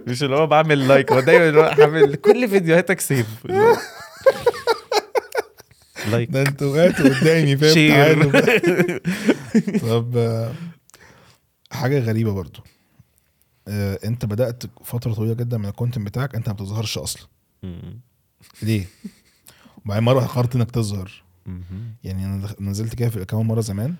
مش 0.07 0.23
اللي 0.23 0.37
هو 0.37 0.47
بعمل 0.47 0.89
like 0.89 1.13
هو 1.13 1.21
دايما 1.21 1.49
اللي 1.49 1.61
هو 1.61 1.65
هعمل 1.65 2.15
كل 2.15 2.49
فيديوهاتك 2.49 3.01
save 3.01 3.27
like 6.13 6.31
ده 6.33 6.43
أنتوا 6.43 6.77
وقعتوا 6.77 7.09
قدامي 7.21 7.57
فاهم. 7.57 7.89
تعالوا. 7.89 8.33
طب 9.79 10.17
آه، 10.17 10.53
حاجة 11.71 11.99
غريبة 11.99 12.33
برضو. 12.33 12.61
آه، 13.69 13.99
انت 14.05 14.25
بدأت 14.25 14.63
فترة 14.85 15.13
طويلة 15.15 15.35
جدا 15.35 15.59
من 15.59 15.67
ال 15.67 15.72
content 15.72 16.07
بتاعك 16.07 16.35
انت 16.35 16.49
ما 16.49 16.55
بتظهرش 16.55 16.99
أصلا. 16.99 17.27
ليه؟ 18.63 18.85
وبعدين 19.85 20.05
مرة 20.05 20.21
قررت 20.21 20.57
إنك 20.57 20.71
تظهر. 20.71 21.23
يعني 22.05 22.25
أنا 22.25 22.55
نزلت 22.61 22.95
كده 22.95 23.09
في 23.09 23.17
ال 23.17 23.20
account 23.21 23.47
مرة 23.47 23.61
زمان 23.61 23.95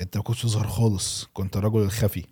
انت 0.00 0.16
ما 0.16 0.22
كنتش 0.22 0.42
تظهر 0.42 0.66
خالص 0.68 1.28
كنت 1.34 1.56
الرجل 1.56 1.80
الخفي. 1.80 2.24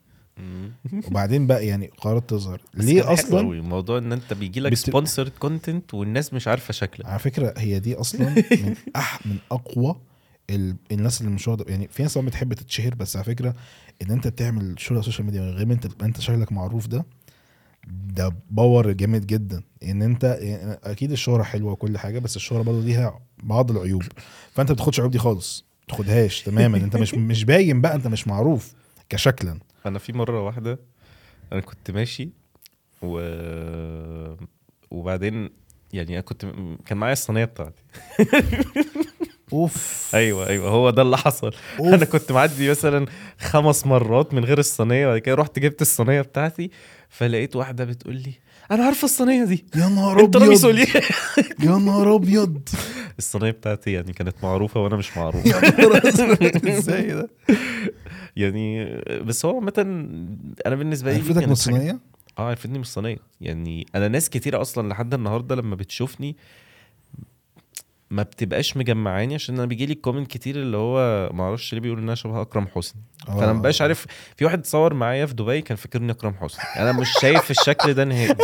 وبعدين 1.06 1.46
بقى 1.46 1.66
يعني 1.66 1.86
قررت 1.98 2.30
تظهر. 2.30 2.60
ليه 2.74 3.12
أصلا؟ 3.12 3.40
أوي 3.40 3.60
موضوع 3.60 3.98
إن 3.98 4.12
أنت 4.12 4.32
بيجي 4.32 4.60
لك 4.60 4.74
sponsored 4.74 5.32
content 5.38 5.94
والناس 5.94 6.34
مش 6.34 6.48
عارفة 6.48 6.72
شكلك. 6.72 7.06
على 7.06 7.18
فكرة 7.18 7.54
هي 7.56 7.78
دي 7.78 7.94
أصلا 7.94 8.28
من 8.62 8.74
أح 8.96 9.26
من 9.26 9.36
أقوى 9.52 9.96
ال... 10.50 10.76
الناس 10.92 11.20
اللي 11.20 11.32
مش 11.32 11.48
واخدة 11.48 11.64
يعني 11.68 11.88
في 11.88 12.02
ناس 12.02 12.14
طبعا 12.14 12.26
بتحب 12.26 12.52
تتشهر 12.54 12.94
بس 12.94 13.16
على 13.16 13.24
فكرة 13.24 13.54
إن 14.02 14.10
أنت 14.10 14.26
بتعمل 14.28 14.74
شغل 14.78 14.96
على 14.96 15.00
السوشيال 15.00 15.26
ميديا 15.26 15.40
من 15.40 15.50
غير 15.50 15.66
ما 15.66 15.74
أنت 15.74 15.86
تبقى 15.86 16.06
أنت 16.06 16.20
شكلك 16.20 16.52
معروف 16.52 16.86
ده 16.86 17.04
ده 17.88 18.32
power 18.50 18.92
جامد 18.92 19.26
جدا. 19.26 19.62
إن 19.82 20.02
أنت 20.02 20.24
أكيد 20.84 21.12
الشهرة 21.12 21.42
حلوة 21.42 21.72
وكل 21.72 21.98
حاجة 21.98 22.18
بس 22.18 22.36
الشهرة 22.36 22.62
برضه 22.62 22.80
ليها 22.80 23.20
بعض 23.42 23.70
العيوب. 23.70 24.02
فأنت 24.52 24.68
ما 24.70 24.74
بتاخدش 24.74 24.98
العيوب 24.98 25.12
دي 25.12 25.18
خالص 25.18 25.64
ما 25.80 25.96
تاخدهاش 25.96 26.42
تماما. 26.48 26.78
أنت 26.78 26.96
مش 26.96 27.14
مش 27.14 27.44
باين 27.44 27.80
بقى 27.80 27.94
أنت 27.94 28.06
مش 28.06 28.28
معروف 28.28 28.74
كشكلا. 29.08 29.58
أنا 29.86 29.98
في 29.98 30.12
مرة 30.12 30.42
واحدة 30.42 30.78
أنا 31.52 31.60
كنت 31.60 31.90
ماشي 31.90 32.30
و 33.02 33.18
وبعدين 34.90 35.50
يعني 35.92 36.12
أنا 36.12 36.20
كنت 36.20 36.46
كان 36.86 36.98
معايا 36.98 37.12
الصينية 37.12 37.44
بتاعتي. 37.44 37.82
أوف. 39.52 40.10
أيوه 40.14 40.48
أيوه 40.48 40.68
هو 40.68 40.90
ده 40.90 41.02
اللي 41.02 41.16
حصل. 41.18 41.52
أنا 41.80 42.04
كنت 42.04 42.32
معدي 42.32 42.70
مثلا 42.70 43.06
خمس 43.38 43.86
مرات 43.86 44.34
من 44.34 44.44
غير 44.44 44.58
الصينية 44.58 45.06
بعد 45.06 45.18
كده 45.18 45.34
رحت 45.34 45.58
جبت 45.58 45.82
الصينية 45.82 46.20
بتاعتي 46.20 46.70
فلقيت 47.08 47.56
واحدة 47.56 47.84
بتقول 47.84 48.14
لي 48.16 48.32
أنا 48.70 48.84
عارفة 48.84 49.04
الصينية 49.04 49.44
دي. 49.44 49.64
يا 49.76 49.88
نهار 49.88 50.20
أنت 50.20 50.36
رامي 50.36 50.46
أبيض. 50.46 50.58
سولية. 50.58 50.86
يا 51.60 51.70
نهار 51.70 52.14
أبيض. 52.14 52.68
الصينية 53.18 53.50
بتاعتي 53.50 53.92
يعني 53.92 54.12
كانت 54.12 54.36
معروفة 54.42 54.80
وأنا 54.82 54.96
مش 54.96 55.16
معروف. 55.16 55.46
إزاي 56.66 57.06
ده؟ 57.06 57.28
يعني 58.36 58.96
بس 59.20 59.44
هو 59.44 59.54
عامة 59.54 59.72
أنا 60.66 60.74
بالنسبة 60.74 61.12
لي 61.12 61.16
عرفتك 61.18 61.44
من 61.44 61.52
الصينية؟ 61.52 61.98
آه 62.38 62.48
عرفتني 62.48 62.74
من 62.74 62.80
الصينية. 62.80 63.18
يعني 63.40 63.86
أنا 63.94 64.08
ناس 64.08 64.30
كتيرة 64.30 64.60
أصلا 64.60 64.88
لحد 64.88 65.14
النهارده 65.14 65.54
لما 65.54 65.74
بتشوفني 65.76 66.36
ما 68.10 68.22
بتبقاش 68.22 68.76
مجمعاني 68.76 69.34
عشان 69.34 69.54
أنا 69.54 69.66
بيجي 69.66 69.86
لي 69.86 69.94
comment 69.94 70.30
كتير 70.30 70.56
اللي 70.56 70.76
هو 70.76 71.28
ما 71.32 71.44
أعرفش 71.44 71.72
ليه 71.74 71.80
بيقول 71.80 71.98
إن 71.98 72.04
أنا 72.04 72.14
شبه 72.14 72.40
أكرم 72.42 72.66
حسني. 72.74 73.02
فأنا 73.26 73.52
ما 73.52 73.60
بقاش 73.62 73.82
عارف 73.82 74.06
في 74.36 74.44
واحد 74.44 74.58
اتصور 74.58 74.94
معايا 74.94 75.26
في 75.26 75.34
دبي 75.34 75.60
كان 75.60 75.76
فاكرني 75.76 76.12
أكرم 76.12 76.34
حسني. 76.40 76.64
أنا 76.76 76.92
مش 76.92 77.08
شايف 77.20 77.50
الشكل 77.50 77.94
ده 77.94 78.04
نهائي. 78.04 78.34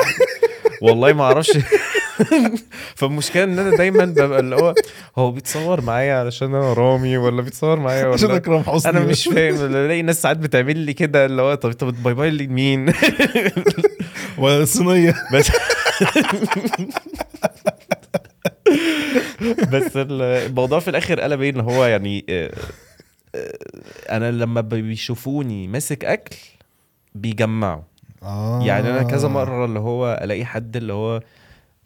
والله 0.83 1.13
ما 1.13 1.25
أعرفش. 1.25 1.59
فالمشكلة 2.97 3.45
إن 3.45 3.59
أنا 3.59 3.77
دايما 3.77 4.05
ببقى 4.05 4.41
اللي 4.41 4.57
هو 4.57 4.75
هو 5.17 5.31
بيتصور 5.31 5.81
معايا 5.81 6.15
علشان 6.15 6.55
أنا 6.55 6.73
رامي 6.73 7.17
ولا 7.19 7.43
بيتصور 7.43 7.79
معايا 7.81 8.07
عشان 8.07 8.29
ولا 8.29 8.37
أكرم 8.37 8.63
حسني. 8.63 8.91
أنا 8.91 9.01
مش 9.01 9.25
فاهم. 9.25 9.57
بلاقي 9.57 10.03
ناس 10.03 10.23
ساعات 10.23 10.37
بتعمل 10.37 10.79
لي 10.79 10.93
كده 10.93 11.27
اللي 11.27 11.43
هو 11.43 11.55
طب 11.55 11.73
طب 11.73 12.03
bye 12.03 12.15
bye 12.15 12.31
لمين 12.31 12.93
والصينيه 14.39 15.15
بس 15.33 15.51
بس 19.73 19.97
ال- 19.97 20.23
الموضوع 20.23 20.79
في 20.81 20.91
الآخر 20.91 21.21
قلب 21.21 21.41
إيه 21.41 21.51
إن 21.51 21.61
هو 21.61 21.85
يعني 21.85 22.25
آه، 22.29 22.51
آه، 23.35 23.59
أنا 24.11 24.31
لما 24.31 24.61
بيشوفوني 24.61 25.69
ماسك 25.69 26.05
أكل 26.05 26.37
بيجمعوا. 27.15 27.83
آه. 28.23 28.63
يعني 28.63 28.91
أنا 28.91 29.03
كذا 29.03 29.29
مرة 29.29 29.65
اللي 29.65 29.79
هو 29.79 30.21
ألاقي 30.23 30.45
حد 30.45 30.77
اللي 30.77 30.93
هو 30.93 31.21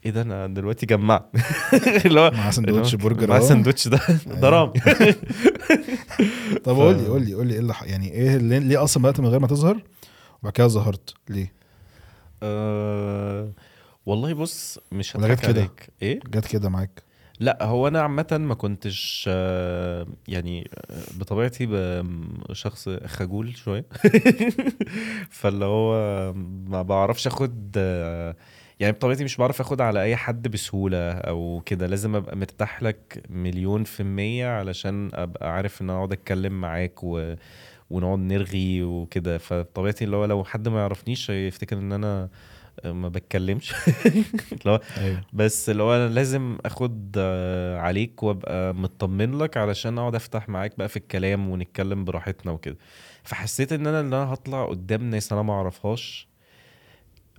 إيه 0.06 0.10
ده 0.10 0.22
أنا 0.22 0.46
دلوقتي 0.46 0.86
جمعت. 0.86 1.30
اللي 2.06 2.20
هو 2.20 2.30
مع 2.30 2.50
سندوتش 2.50 2.94
برجر 2.94 3.28
مع 3.28 3.36
أهو. 3.36 3.44
السندوتش 3.44 3.88
ده 3.88 4.00
ده 4.26 4.48
رامي 4.48 4.72
طب 6.64 6.76
قول 6.76 6.96
لي 6.96 7.06
قول 7.08 7.22
لي 7.22 7.34
قول 7.34 7.46
لي 7.46 7.54
إيه 7.54 7.60
اللي 7.60 7.74
يعني 7.86 8.12
إيه 8.12 8.36
اللي 8.36 8.58
ليه 8.60 8.82
أصلا 8.84 9.02
بدأت 9.02 9.20
من 9.20 9.26
غير 9.26 9.40
ما 9.40 9.46
تظهر؟ 9.46 9.82
وبعد 10.42 10.52
كده 10.52 10.66
ظهرت 10.66 11.14
ليه؟ 11.28 11.52
أه 12.42 13.52
والله 14.06 14.32
بص 14.34 14.78
مش 14.92 15.16
هضحك؟ 15.16 15.44
عليك. 15.44 15.88
إيه؟ 16.02 16.20
جت 16.30 16.46
كده 16.46 16.68
معاك. 16.68 17.02
لا 17.40 17.64
هو 17.64 17.88
أنا 17.88 18.00
عامة 18.02 18.26
ما 18.40 18.54
كنتش 18.54 19.24
آه، 19.28 20.06
يعني 20.28 20.70
آه، 20.90 21.02
بطبيعتي 21.18 21.68
شخص 22.52 22.88
خجول 22.88 23.56
شوية. 23.56 23.84
فاللي 25.30 25.64
هو 25.64 26.32
ما 26.66 26.82
بعرفش 26.82 27.26
أخد 27.26 27.74
آه، 27.76 28.36
يعني 28.80 28.92
بطبيعتي 28.92 29.24
مش 29.24 29.36
بعرف 29.36 29.60
أخد 29.60 29.80
على 29.80 30.02
أي 30.02 30.16
حد 30.16 30.48
بسهولة 30.48 31.10
أو 31.12 31.62
كده. 31.66 31.86
لازم 31.86 32.16
أبقى 32.16 32.36
مرتاح 32.36 32.82
لك 32.82 33.22
مليون 33.30 33.84
في 33.84 34.00
المية 34.00 34.48
علشان 34.58 35.10
أبقى 35.14 35.52
عارف 35.54 35.82
إن 35.82 35.90
أقعد 35.90 36.12
أتكلم 36.12 36.60
معاك 36.60 37.04
و... 37.04 37.34
ونقعد 37.90 38.18
نرغي 38.18 38.82
وكده. 38.82 39.38
فطبيعتي 39.38 40.04
اللي 40.04 40.16
هو 40.16 40.24
لو 40.24 40.44
حد 40.44 40.68
ما 40.68 40.78
يعرفنيش 40.80 41.30
يفتكر 41.30 41.78
إن 41.78 41.92
أنا 41.92 42.28
ما 42.84 43.08
بتكلمش. 43.08 43.74
هو 44.66 44.80
أيوه. 44.98 45.20
بس 45.32 45.70
اللي 45.70 45.82
هو 45.82 45.96
أنا 45.96 46.08
لازم 46.08 46.58
أخد 46.64 47.18
عليك 47.76 48.22
وأبقى 48.22 48.74
مطمن 48.74 49.38
لك 49.38 49.56
علشان 49.56 49.98
أقعد 49.98 50.14
أفتح 50.14 50.48
معاك 50.48 50.78
بقى 50.78 50.88
في 50.88 50.96
الكلام 50.96 51.48
ونتكلم 51.50 52.04
براحتنا 52.04 52.52
وكده. 52.52 52.76
فحسيت 53.22 53.72
إن 53.72 53.86
أنا 53.86 54.00
اللي 54.00 54.16
أنا 54.16 54.34
هطلع 54.34 54.66
قدام 54.66 55.10
ناس 55.10 55.32
أنا 55.32 55.42
ما 55.42 55.52
أعرفهاش. 55.52 56.28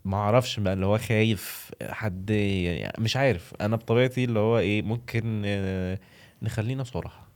ما 0.06 0.18
أعرفش 0.18 0.60
بقى 0.60 0.74
اللي 0.74 0.86
هو 0.86 0.98
خايف 0.98 1.72
حد 1.84 2.30
يعني 2.30 2.94
مش 3.04 3.18
عارف. 3.18 3.54
أنا 3.62 3.76
بطبيعتي 3.76 4.24
اللي 4.24 4.40
هو 4.40 4.58
إيه 4.60 4.82
ممكن 4.82 5.42
آه، 5.46 6.00
نخلينا 6.42 6.84
صراحة. 6.84 7.29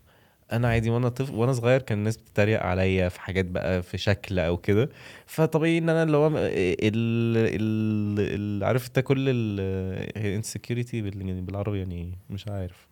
أنا 0.54 0.68
عادي 0.68 0.90
وأنا 0.90 1.10
طفل 1.10 1.36
وأنا 1.36 1.54
صغير 1.54 1.82
كان 1.82 1.98
الناس 1.98 2.18
بتتريق 2.18 2.62
عليا 2.64 3.10
في 3.10 3.22
حاجات 3.22 3.46
بقى 3.46 3.84
في 3.84 3.98
شكل 3.98 4.40
أو 4.40 4.58
كده. 4.58 4.90
فطبيعي 5.26 5.78
إن 5.78 5.90
أنا 5.90 6.04
اللي 6.04 6.18
هو 6.18 6.32
ال 6.38 8.64
عارف 8.64 8.88
أنت 8.88 9.00
كل 9.00 9.26
ال 9.30 10.44
insecurity 10.44 10.96
بال- 10.96 11.42
بالعربي 11.42 11.80
يعني 11.80 12.18
مش 12.30 12.48
عارف. 12.48 12.88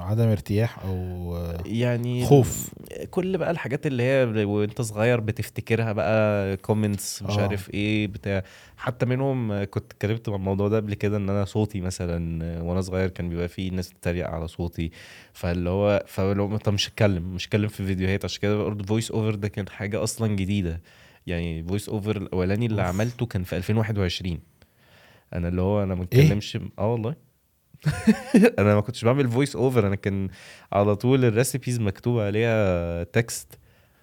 عدم 0.00 0.28
ارتياح 0.28 0.78
أو 0.84 1.36
آه 1.36 1.58
يعني 1.66 2.24
خوف. 2.26 2.70
كل 3.10 3.38
بقى 3.38 3.50
الحاجات 3.50 3.86
اللي 3.86 4.02
هي 4.02 4.44
وانت 4.44 4.80
صغير 4.80 5.20
بتفتكرها 5.20 5.92
بقى 5.92 6.56
كومنتس 6.56 7.22
مش 7.22 7.38
آه. 7.38 7.42
عارف 7.42 7.70
إيه 7.74 8.06
بتاع 8.06 8.42
حتى 8.76 9.06
منهم 9.06 9.64
كنت 9.64 9.92
اتكلمت 9.92 10.28
مع 10.28 10.36
الموضوع 10.36 10.68
ده 10.68 10.76
قبل 10.76 10.94
كده 10.94 11.16
إن 11.16 11.30
أنا 11.30 11.44
صوتي 11.44 11.80
مثلا 11.80 12.42
وأنا 12.62 12.80
صغير 12.80 13.08
كان 13.08 13.28
بيبقى 13.28 13.48
فيه 13.48 13.70
ناس 13.70 13.90
تتريق 13.90 14.26
على 14.28 14.48
صوتي 14.48 14.90
فاللي 15.32 15.70
هو 15.70 16.04
فلو 16.06 16.56
طب 16.56 16.72
مش 16.72 16.88
هتكلم 16.88 17.22
مش 17.34 17.46
هتكلم 17.48 17.68
في 17.68 17.86
فيديوهات 17.86 18.24
عشان 18.24 18.40
كده 18.42 18.56
برضه 18.56 18.84
voice 18.84 19.10
over 19.10 19.34
ده 19.34 19.48
كان 19.48 19.68
حاجة 19.68 20.02
أصلا 20.02 20.28
جديدة 20.28 20.80
يعني 21.26 21.64
voice 21.64 21.88
over 21.88 22.16
الأولاني 22.16 22.66
اللي 22.66 22.82
أوف. 22.82 22.88
عملته 22.94 23.26
كان 23.26 23.42
في 23.42 23.56
2021 23.56 24.38
أنا 25.34 25.48
اللي 25.48 25.62
هو 25.62 25.82
أنا 25.82 25.94
ما 25.94 26.06
إيه؟ 26.12 26.22
اتكلمش 26.22 26.58
آه 26.78 26.92
والله 26.92 27.29
أنا 28.58 28.74
ما 28.74 28.80
كنتش 28.80 29.04
بعمل 29.04 29.28
voice 29.30 29.56
over 29.56 29.86
أنا 29.86 29.94
كان 29.96 30.28
على 30.72 30.96
طول 30.96 31.24
ال 31.24 31.31
recipes 31.31 31.80
مكتوب 31.80 32.18
عليها 32.20 33.02
text 33.04 33.58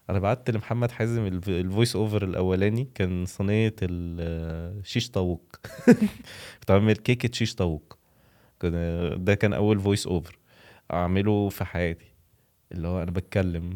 أنا 0.09 0.19
بعت 0.19 0.49
لمحمد 0.49 0.91
حازم 0.91 1.25
الف- 1.25 1.49
ال 1.49 1.57
voice 1.57 1.95
over 1.95 2.23
الأولاني 2.23 2.89
كان 2.95 3.25
صينية 3.25 3.75
الشيش 3.81 5.09
طاووق. 5.09 5.55
كنت 6.59 6.69
بعمل 6.71 6.95
كيكه 6.95 7.29
شيش 7.33 7.55
طاووق. 7.55 7.97
ده 9.17 9.35
كان 9.35 9.53
أول 9.53 9.79
voice 9.79 10.07
over 10.07 10.37
أعمله 10.93 11.49
في 11.49 11.65
حياتي. 11.65 12.05
اللي 12.71 12.87
هو 12.87 13.03
أنا 13.03 13.11
بتكلم. 13.11 13.71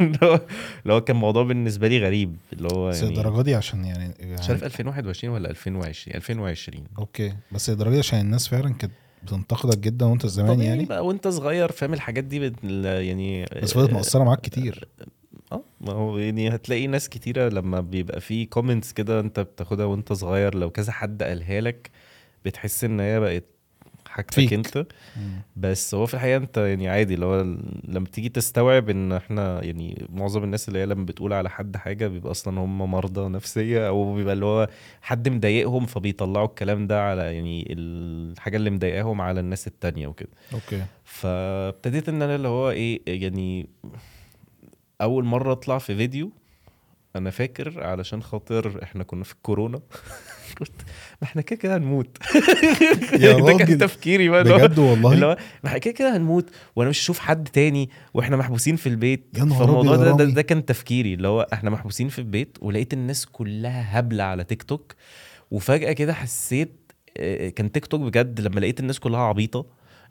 اللي 0.00 0.18
هو 0.22 0.40
اللي 0.82 0.92
هو 0.92 1.00
كان 1.00 1.16
موضوع 1.16 1.42
بالنسبة 1.42 1.88
لي 1.88 1.98
غريب. 1.98 2.36
اللي 2.52 2.68
هو 2.72 2.88
بس 2.88 3.02
يعني 3.02 3.18
الدرجة 3.18 3.42
دي 3.42 3.54
عشان 3.54 3.84
يعني, 3.84 4.14
يعني 4.18 4.34
مش 4.34 4.48
عارف 4.48 4.64
2021 4.64 5.34
ولا 5.34 5.50
2020 5.50 6.16
2020 6.16 6.84
okay. 6.98 7.32
بس 7.52 7.70
الدرجة 7.70 7.92
دي 7.92 7.98
عشان 7.98 8.20
الناس 8.20 8.48
فعلا 8.48 8.74
كانت 8.74 8.92
بتنتقدك 9.22 9.78
جدا 9.78 10.06
وأنت 10.06 10.26
زمان 10.26 10.60
يعني؟ 10.60 10.84
بقى 10.84 11.06
وأنت 11.06 11.28
صغير 11.28 11.72
فاهم 11.72 11.94
الحاجات 11.94 12.24
دي 12.24 12.48
بت... 12.48 12.64
يعني 12.84 13.44
بس 13.62 13.72
فضلت 13.74 13.92
مؤثرة 13.92 14.24
معاك 14.24 14.40
كتير. 14.40 14.88
آه 15.52 15.62
ما 15.80 15.92
هو 15.92 16.18
يعني 16.18 16.54
هتلاقي 16.54 16.86
ناس 16.86 17.08
كتيرة 17.08 17.48
لما 17.48 17.80
بيبقى 17.80 18.20
في 18.20 18.46
comments 18.46 18.92
كده 18.92 19.20
أنت 19.20 19.40
بتاخدها 19.40 19.86
وأنت 19.86 20.12
صغير 20.12 20.54
لو 20.54 20.70
كذا 20.70 20.92
حد 20.92 21.22
قالها 21.22 21.60
لك 21.60 21.90
بتحس 22.44 22.84
إن 22.84 23.00
هي 23.00 23.20
بقت 23.20 23.44
حاجتك. 24.10 24.52
انت. 24.52 24.86
بس 25.56 25.94
هو 25.94 26.06
في 26.06 26.14
الحقيقة 26.14 26.36
انت 26.36 26.56
يعني 26.56 26.88
عادي 26.88 27.14
اللي 27.14 27.26
هو 27.26 27.40
لما 27.84 28.06
تيجي 28.12 28.28
تستوعب 28.28 28.90
ان 28.90 29.12
إحنا 29.12 29.64
يعني 29.64 30.06
معظم 30.08 30.44
الناس 30.44 30.68
اللي 30.68 30.78
هي 30.78 30.86
لما 30.86 31.04
بتقول 31.04 31.32
على 31.32 31.50
حد 31.50 31.76
حاجة 31.76 32.06
بيبقى 32.08 32.30
أصلا 32.30 32.60
هم 32.60 32.78
مرضى 32.90 33.28
نفسية 33.28 33.88
أو 33.88 34.14
بيبقى 34.14 34.34
اللي 34.34 34.44
هو 34.44 34.68
حد 35.02 35.28
مضايقهم 35.28 35.86
فبيطلعوا 35.86 36.46
الكلام 36.46 36.86
ده 36.86 37.02
على 37.02 37.22
يعني 37.34 37.66
الحاجة 37.72 38.56
اللي 38.56 38.70
مضايقاهم 38.70 39.20
على 39.20 39.40
الناس 39.40 39.66
التانية 39.66 40.06
وكده. 40.06 40.30
أوكي. 40.52 40.84
فابتديت 41.04 42.08
ان 42.08 42.22
أنا 42.22 42.34
اللي 42.34 42.48
هو 42.48 42.70
إيه 42.70 43.00
يعني 43.06 43.68
اول 45.00 45.24
مرة 45.24 45.52
اطلع 45.52 45.78
في 45.78 45.96
فيديو 45.96 46.30
أنا 47.16 47.30
فاكر 47.30 47.82
علشان 47.84 48.22
خاطر 48.22 48.82
إحنا 48.82 49.04
كنا 49.04 49.24
في 49.24 49.32
الكورونا. 49.32 49.80
ما 51.22 51.28
إحنا 51.28 51.42
كده 51.42 51.56
كده 51.60 51.76
هنموت. 51.76 52.18
يا 53.18 53.32
ده 53.46 53.52
كان 53.58 53.78
تفكيري 53.78 54.28
بقى. 54.28 54.40
اللي 54.42 54.54
بجد 54.54 54.78
اللي 54.78 54.90
والله؟ 54.90 55.26
هو 55.26 55.36
ما 55.64 55.68
إحنا 55.68 55.78
كده 55.78 55.94
كده 55.94 56.16
هنموت 56.16 56.46
وأنا 56.76 56.90
مش 56.90 57.00
هشوف 57.02 57.18
حد 57.18 57.48
تاني 57.48 57.90
وإحنا 58.14 58.36
محبوسين 58.36 58.76
في 58.76 58.88
البيت. 58.88 59.26
يا 59.38 59.44
نهار 59.44 59.64
فالموضوع 59.66 59.96
ده, 59.96 60.12
ده. 60.12 60.24
ده 60.24 60.42
كان 60.42 60.64
تفكيري. 60.64 61.14
اللي 61.14 61.28
هو 61.28 61.46
إحنا 61.52 61.70
محبوسين 61.70 62.08
في 62.08 62.18
البيت 62.18 62.58
ولقيت 62.60 62.92
الناس 62.92 63.26
كلها 63.26 63.98
هبلة 63.98 64.24
على 64.24 64.44
تيك 64.44 64.62
توك. 64.62 64.94
وفجأة 65.50 65.92
كده 65.92 66.12
حسيت 66.12 66.92
آه، 67.16 67.48
كان 67.48 67.72
تيك 67.72 67.86
توك 67.86 68.00
بجد 68.00 68.40
لما 68.40 68.60
لقيت 68.60 68.80
الناس 68.80 69.00
كلها 69.00 69.20
عبيطة. 69.20 69.66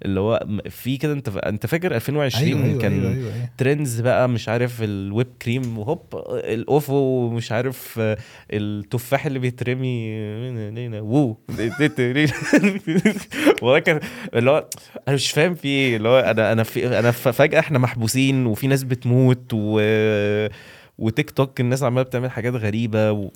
اللي 0.06 0.20
هو 0.20 0.48
في 0.70 0.98
كده 0.98 1.14
انت 1.14 1.30
انت 1.30 1.66
فاكر 1.66 1.96
2020 1.96 2.48
أيوه 2.48 2.66
أيوه 2.66 2.82
كان 2.82 2.94
أيوه 2.94 3.14
أيوه, 3.14 3.34
أيوة. 3.34 3.50
trends 3.58 4.02
بقى 4.02 4.30
مش 4.30 4.50
عارف 4.50 4.84
الويبد 4.84 5.28
كريم 5.42 5.78
وهوب 5.78 6.02
الأوفو 6.30 6.96
ومش 6.96 7.52
عارف 7.52 8.00
آه، 8.00 8.18
التفاح 8.54 9.26
اللي 9.26 9.40
بيترمي 9.40 10.20
وو 11.00 11.38
والله 13.62 13.80
كان 13.80 14.00
اللي 14.34 14.52
هو 14.52 14.68
أنا 15.08 15.16
مش 15.16 15.32
فاهم 15.32 15.56
في 15.56 15.68
إيه 15.68 15.98
اللي 15.98 16.10
هو 16.10 16.20
أنا 16.20 16.52
أنا 16.52 16.64
في 16.64 17.00
أنا 17.00 17.12
فجأة 17.12 17.60
إحنا 17.60 17.80
محبوسين 17.80 18.46
وفي 18.46 18.68
ناس 18.68 18.84
بتموت 18.84 19.54
و 19.54 19.80
وتيك 20.98 21.32
توك 21.32 21.60
الناس 21.60 21.84
عمالة 21.84 22.04
بتعمل 22.04 22.32
حاجات 22.32 22.54
غريبة 22.54 23.12
و... 23.12 23.30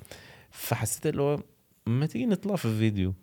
فحسيت 0.50 1.06
اللي 1.06 1.22
هو 1.22 1.38
ما 1.86 2.06
تيجي 2.06 2.26
نطلع 2.26 2.56
في 2.56 2.64
الفيديو 2.64 3.14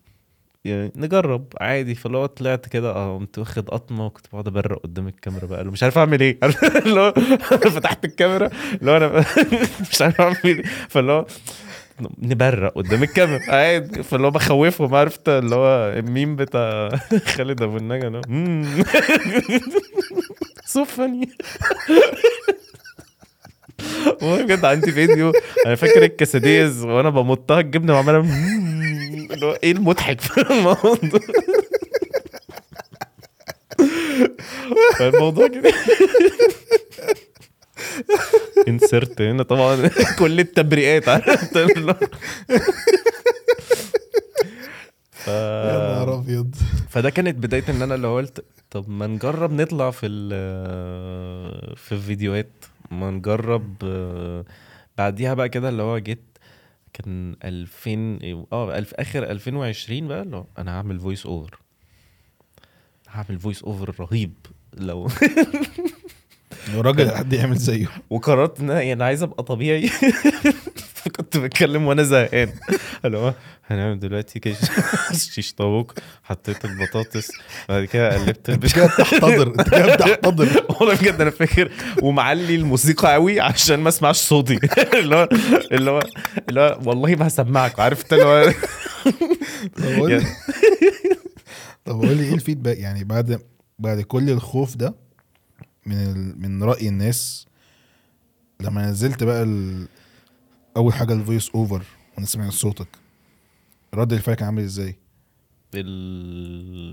يعني 0.65 0.91
نجرب. 0.95 1.45
عادي. 1.61 1.95
فاللي 1.95 2.17
هو 2.17 2.25
طلعت 2.25 2.69
كده 2.69 2.91
آه 2.91 3.17
قمت 3.17 3.37
واخد 3.39 3.69
قطمة 3.69 4.05
وكنت 4.05 4.25
بقعد 4.33 4.47
أبرق 4.47 4.79
قدام 4.83 5.07
الكاميرا 5.07 5.45
بقى. 5.45 5.65
مش 5.65 5.83
عارف 5.83 5.97
أعمل 5.97 6.19
إيه؟ 6.21 6.39
اللي 6.85 6.99
هو 6.99 7.11
فتحت 7.75 8.05
الكاميرا. 8.05 8.49
اللي 8.73 8.91
هو 8.91 8.97
أنا 8.97 9.25
مش 9.91 10.01
عارف 10.01 10.21
أعمل 10.21 10.37
إيه. 10.45 10.63
فاللي 10.89 11.11
هو 11.11 11.25
نبرق 12.19 12.73
قدام 12.73 13.03
الكاميرا. 13.03 13.41
عادي. 13.55 14.03
فاللي 14.03 14.27
هو 14.27 14.31
بخوفهم 14.31 14.95
عرفت 14.95 15.29
اللي 15.29 15.55
هو 15.55 15.93
الميم 15.97 16.35
بتاع 16.35 16.89
خالد 17.25 17.61
أبو 17.61 17.77
النجا 17.77 18.07
اللي 18.07 18.17
هو. 18.17 18.21
سو 20.65 20.85
فاني 20.85 21.29
والله 24.21 24.43
بجد 24.43 24.65
عندي 24.65 24.91
فيديو 24.91 25.31
أنا 25.65 25.75
فاكر 25.75 26.03
الكاساديز 26.03 26.83
وأنا 26.85 27.09
بمطها 27.09 27.59
الجبنة 27.59 27.93
وعمالة 27.93 28.21
مم. 28.21 29.27
اللي 29.31 29.45
هو 29.45 29.51
إيه 29.63 29.71
المضحك 29.71 30.21
في 30.21 30.41
الموضوع؟ 30.41 30.97
فالموضوع 34.97 35.47
كده. 35.47 35.73
انسرت 38.67 39.21
هنا 39.21 39.43
طبعا 39.43 39.89
كل 40.19 40.39
التبريئات 40.39 41.09
عرفت 41.09 41.57
ف... 45.11 45.27
يا 45.27 45.77
نهار 45.77 46.15
أبيض. 46.15 46.55
فده 46.89 47.09
كانت 47.09 47.35
بداية 47.37 47.63
إن 47.69 47.81
أنا 47.81 47.95
اللي 47.95 48.07
قلت 48.07 48.43
طب 48.71 48.89
ما 48.89 49.07
نجرب 49.07 49.51
نطلع 49.51 49.91
في 49.91 50.05
ال- 50.05 51.75
في 51.77 51.91
الفيديوهات. 51.91 52.51
ما 52.91 53.11
نجرب 53.11 53.75
آه، 53.83 54.45
بعديها 54.97 55.33
بقى 55.33 55.49
كده 55.49 55.69
اللي 55.69 55.83
هو 55.83 55.97
جيت 55.97 56.37
كان 56.93 57.35
2000 57.43 58.19
آه 58.53 58.77
ألف 58.77 58.93
آخر 58.93 59.23
2020 59.31 60.07
بقى 60.07 60.21
اللي 60.21 60.37
هو 60.37 60.45
أنا 60.57 60.77
هعمل 60.77 60.99
فويس 60.99 61.25
اوفر 61.25 61.59
هعمل 63.09 63.39
voice 63.39 63.63
over 63.63 63.95
رهيب 63.99 64.33
لو 64.73 65.07
الراجل 66.73 67.11
حد 67.11 67.33
يعمل 67.33 67.55
زيه. 67.55 67.87
وقررت 68.09 68.59
إن 68.59 68.69
أنا 68.69 68.81
يعني 68.81 69.03
عايز 69.03 69.23
أبقى 69.23 69.43
طبيعي. 69.43 69.89
فكنت 71.31 71.37
بتكلم 71.43 71.85
وأنا 71.87 72.03
زهقان. 72.03 72.49
اللي 73.05 73.17
هو 73.17 73.33
هنعمل 73.67 73.99
دلوقتي 73.99 74.39
كيش 74.39 74.57
شيش 75.33 75.53
طاووق 75.53 75.93
حطيت 76.23 76.65
البطاطس 76.65 77.31
بعد 77.69 77.85
كده 77.85 78.13
قلبت 78.13 78.27
انت 78.29 78.49
البش 78.49 78.73
كده 78.75 78.85
بتحتضر 78.85 79.47
انت 79.47 79.69
كده 79.69 79.95
بتحتضر. 79.95 80.65
والله 80.79 80.95
بجد 80.95 81.21
أنا 81.21 81.29
فاكر 81.29 81.71
ومعلي 82.01 82.55
الموسيقى 82.55 83.13
قوي 83.13 83.39
عشان 83.39 83.79
ما 83.79 83.89
أسمعش 83.89 84.17
صوتي. 84.17 84.59
اللي 84.93 85.15
هو 85.15 85.29
اللي 85.71 85.91
هو 85.91 85.99
اللي 86.49 86.59
هو 86.61 86.79
والله 86.85 87.15
ما 87.15 87.27
هسمعك 87.27 87.79
عارف 87.79 88.03
انت 88.03 88.13
اللي 88.13 88.25
هو 88.25 88.51
طب 89.77 89.83
قول 89.99 90.09
لي. 90.09 90.15
يعني- 90.17 90.35
طب 91.85 91.95
قول 92.01 92.17
لي 92.17 92.23
إيه 92.23 92.33
ال 92.33 92.38
feedback؟ 92.38 92.77
يعني 92.77 93.03
بعد 93.03 93.41
بعد 93.79 94.01
كل 94.01 94.29
الخوف 94.29 94.75
ده 94.75 94.95
من 95.85 95.95
ال... 95.95 96.41
من 96.41 96.63
رأي 96.63 96.87
الناس 96.87 97.45
لما 98.61 98.85
نزلت 98.85 99.23
بقى 99.23 99.43
ال... 99.43 99.85
أول 100.77 100.93
حاجة 100.93 101.13
ال 101.13 101.19
voice 101.19 101.49
over 101.49 101.81
ونسمع 102.17 102.49
صوتك. 102.49 102.87
رد 103.93 104.13
الفعل 104.13 104.35
كان 104.35 104.45
عامل 104.45 104.63
إزاي؟ 104.63 104.95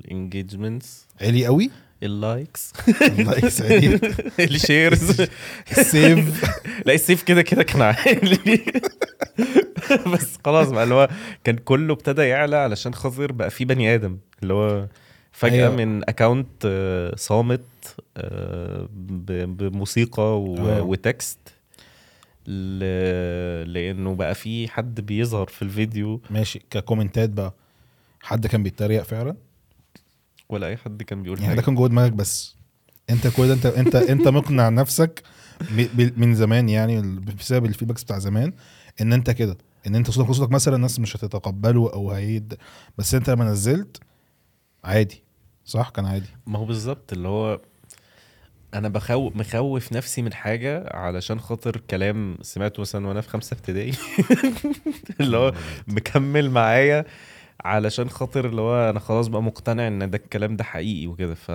ال 0.08 0.17
engagements 0.17 1.06
عالي 1.20 1.46
قوي؟ 1.46 1.70
ال 2.02 2.14
likes 2.14 2.72
ال 3.02 3.12
likes 3.12 3.62
عالي. 3.70 4.00
ال 4.40 4.52
shares 4.52 5.20
ال 5.78 5.92
save 5.92 6.44
لا 6.86 6.94
ال 6.94 7.00
save 7.00 7.22
كده 7.22 7.42
كده 7.42 7.62
كان 7.62 7.82
عالي. 7.82 8.64
بس 10.12 10.38
خلاص 10.44 10.70
بقى 10.70 10.84
اللي 10.84 10.94
هو 10.94 11.08
كان 11.44 11.56
كله 11.56 11.92
ابتدى 11.94 12.22
يعلى 12.22 12.56
علشان 12.56 12.94
خاطر 12.94 13.32
بقى 13.32 13.50
في 13.50 13.64
بني 13.64 13.94
آدم. 13.94 14.18
اللي 14.42 14.54
هو 14.54 14.86
فجأة 15.32 15.52
أيوة. 15.68 15.76
من 15.76 16.08
اكونت 16.08 16.68
صامت 17.16 17.64
آه، 18.16 18.88
بموسيقى 18.92 20.22
آه. 20.22 20.82
و 20.82 20.92
text. 20.92 21.38
ل- 22.48 23.72
لأنه 23.72 24.14
بقى 24.14 24.34
في 24.34 24.68
حد 24.68 25.00
بيظهر 25.00 25.46
في 25.46 25.62
الفيديو. 25.62 26.20
ماشي 26.30 26.58
ككومنتات 26.70 27.30
بقى. 27.30 27.54
حد 28.20 28.46
كان 28.46 28.62
بيتريق 28.62 29.02
فعلا؟ 29.02 29.36
ولا 30.48 30.66
أي 30.66 30.76
حد 30.76 31.02
كان 31.02 31.22
بيقول 31.22 31.40
يعني 31.42 31.54
ده 31.56 31.62
كان 31.62 31.74
جوه 31.74 31.88
دماغك 31.88 32.12
بس. 32.12 32.56
انت 33.10 33.26
كل 33.26 33.50
انت 33.50 33.66
انت 33.66 33.94
انت 33.96 34.28
مقنع 34.28 34.68
نفسك 34.68 35.22
من 36.16 36.34
زمان 36.34 36.68
يعني 36.68 37.02
بسبب 37.20 37.64
الفيدباكس 37.64 38.04
بتاع 38.04 38.18
زمان 38.18 38.52
ان 39.00 39.12
انت 39.12 39.30
كده 39.30 39.56
ان 39.86 39.94
انت 39.94 40.10
صوتك 40.10 40.32
صوتك 40.32 40.52
مثلا 40.52 40.76
الناس 40.76 41.00
مش 41.00 41.16
هتتقبله 41.16 41.92
أو 41.92 42.10
هيد 42.10 42.54
بس 42.98 43.14
انت 43.14 43.30
لما 43.30 43.44
نزلت 43.44 44.00
عادي 44.84 45.22
صح؟ 45.64 45.88
كان 45.88 46.06
عادي. 46.06 46.26
ما 46.46 46.58
هو 46.58 46.64
بالظبط 46.64 47.12
اللي 47.12 47.28
هو 47.28 47.60
أنا 48.74 48.88
بخوف 48.88 49.36
مخوف 49.36 49.92
نفسي 49.92 50.22
من 50.22 50.32
حاجة 50.32 50.96
علشان 50.96 51.40
خاطر 51.40 51.76
كلام 51.90 52.38
سمعته 52.42 52.80
مثلا 52.80 53.06
وأنا 53.08 53.20
في 53.20 53.28
خمسة 53.28 53.54
ابتدائي. 53.54 53.92
اللي 55.20 55.36
هو 55.36 55.52
مكمل 55.88 56.50
معايا 56.50 57.04
علشان 57.64 58.10
خاطر 58.10 58.46
اللي 58.46 58.60
هو 58.60 58.90
أنا 58.90 59.00
خلاص 59.00 59.26
بقى 59.28 59.42
مقتنع 59.42 59.86
إن 59.88 60.10
ده 60.10 60.18
الكلام 60.18 60.56
ده 60.56 60.64
حقيقي 60.64 61.06
وكده. 61.06 61.34
ف 61.34 61.50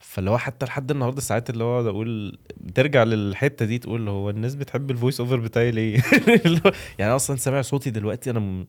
فاللي 0.00 0.30
هو 0.30 0.38
حتى 0.38 0.66
لحد 0.66 0.90
النهارده 0.90 1.20
ساعات 1.20 1.50
اللي 1.50 1.64
هو 1.64 1.88
أقول 1.88 2.38
ترجع 2.74 3.02
للحتة 3.04 3.64
دي 3.64 3.78
تقول 3.78 4.08
هو 4.08 4.30
الناس 4.30 4.54
بتحب 4.54 4.90
ال 4.90 4.95
voice 4.95 5.20
over 5.20 5.36
بتاعي 5.36 5.70
ليه؟ 5.70 6.02
يعني 6.98 7.12
أصلا 7.16 7.36
سامع 7.36 7.62
صوتي 7.62 7.90
دلوقتي 7.90 8.30
أنا 8.30 8.40
م... 8.40 8.66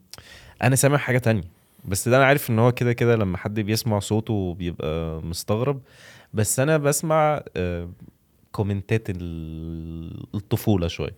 أنا 0.63 0.75
سامع 0.75 0.97
حاجة 0.97 1.17
تانية. 1.17 1.43
بس 1.85 2.07
ده 2.09 2.17
أنا 2.17 2.25
عارف 2.25 2.49
إن 2.49 2.59
هو 2.59 2.71
كده 2.71 2.93
كده 2.93 3.15
لما 3.15 3.37
حد 3.37 3.59
بيسمع 3.59 3.99
صوته 3.99 4.53
بيبقى 4.53 5.21
مستغرب. 5.21 5.81
بس 6.33 6.59
أنا 6.59 6.77
بسمع 6.77 7.43
آه، 7.57 7.89
كومنتات 8.51 9.09
ال- 9.09 10.35
الطفولة 10.35 10.87
شوية. 10.87 11.15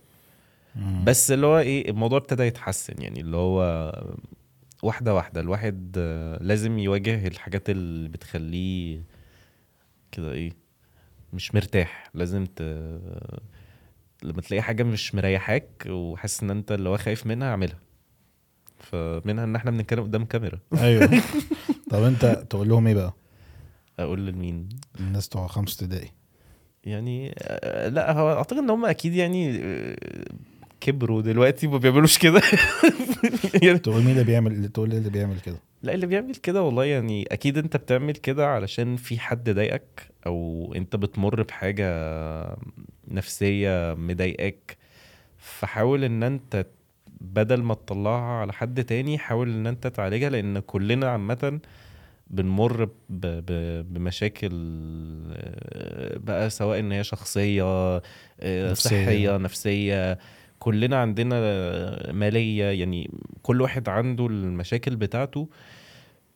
بس 1.04 1.30
اللي 1.32 1.46
هو 1.46 1.58
إيه 1.58 1.90
الموضوع 1.90 2.18
ابتدى 2.18 2.42
يتحسن 2.42 3.02
يعني 3.02 3.20
اللي 3.20 3.36
هو 3.36 3.92
واحدة 4.82 5.14
واحدة 5.14 5.40
الواحد 5.40 5.94
آه، 5.98 6.38
لازم 6.42 6.78
يواجه 6.78 7.26
الحاجات 7.26 7.70
اللي 7.70 8.08
بتخليه 8.08 9.02
كده 10.12 10.32
إيه 10.32 10.52
مش 11.32 11.54
مرتاح. 11.54 12.10
لازم 12.14 12.44
ت 12.56 12.62
لما 14.22 14.40
تلاقي 14.40 14.62
حاجة 14.62 14.82
مش 14.82 15.14
مريحاك 15.14 15.86
وحاسس 15.88 16.42
إن 16.42 16.50
أنت 16.50 16.72
اللي 16.72 16.88
هو 16.88 16.96
خايف 16.96 17.26
منها 17.26 17.50
اعملها. 17.50 17.78
فمنها 18.78 19.44
إن 19.44 19.56
إحنا 19.56 19.70
بنتكلم 19.70 20.02
قدام 20.02 20.24
كاميرا. 20.24 20.58
أيوه. 20.78 21.10
طب 21.90 22.02
أنت 22.02 22.24
تقول 22.50 22.68
لهم 22.68 22.86
إيه 22.86 22.94
بقى؟ 22.94 23.14
أقول 23.98 24.26
لمين؟ 24.26 24.68
الناس 25.00 25.28
بتوع 25.28 25.46
خمسة 25.46 25.84
ابتدائي. 25.84 26.10
يعني 26.84 27.34
لا 27.88 28.12
هو 28.12 28.32
أعتقد 28.32 28.58
إن 28.58 28.70
هم 28.70 28.84
أكيد 28.84 29.14
يعني 29.14 29.60
آه، 29.62 29.96
كبروا 30.80 31.22
دلوقتي 31.22 31.66
ما 31.66 31.78
بيعملوش 31.78 32.18
كده. 32.18 32.42
يعني 33.62 33.78
تقول 33.78 34.02
مين 34.02 34.10
اللي 34.10 34.24
بيعمل 34.24 34.68
تقول 34.68 34.90
إيه 34.90 34.98
اللي 34.98 35.10
بيعمل 35.10 35.40
كده؟ 35.40 35.56
لا 35.82 35.94
اللي 35.94 36.06
بيعمل 36.06 36.34
كده 36.34 36.62
والله 36.62 36.84
يعني 36.84 37.24
أكيد 37.32 37.58
أنت 37.58 37.76
بتعمل 37.76 38.12
كده 38.12 38.46
علشان 38.46 38.96
في 38.96 39.18
حد 39.18 39.50
ضايقك 39.50 40.08
أو 40.26 40.72
أنت 40.76 40.96
بتمر 40.96 41.42
بحاجة 41.42 41.88
نفسية 43.08 43.94
مضايقاك. 43.94 44.76
فحاول 45.38 46.04
إن 46.04 46.22
أنت 46.22 46.66
بدل 47.20 47.62
ما 47.62 47.74
تطلعها 47.74 48.40
على 48.40 48.52
حد 48.52 48.84
تاني 48.84 49.18
حاول 49.18 49.48
إن 49.48 49.66
أنت 49.66 49.86
تعالجها 49.86 50.30
لأن 50.30 50.58
كلنا 50.58 51.10
عامة 51.10 51.60
بنمر 52.30 52.88
بمشاكل 53.08 54.50
آه، 55.32 56.18
بقى 56.18 56.50
سواء 56.50 56.78
إن 56.78 56.92
هي 56.92 57.04
شخصية 57.04 57.62
آه، 57.64 58.02
نفسية. 58.70 58.90
صحية 59.04 59.36
نفسية 59.36 60.18
كلنا 60.58 60.96
عندنا 61.00 62.12
مالية 62.12 62.64
يعني 62.64 63.10
كل 63.42 63.60
واحد 63.60 63.88
عنده 63.88 64.26
المشاكل 64.26 64.96
بتاعته 64.96 65.48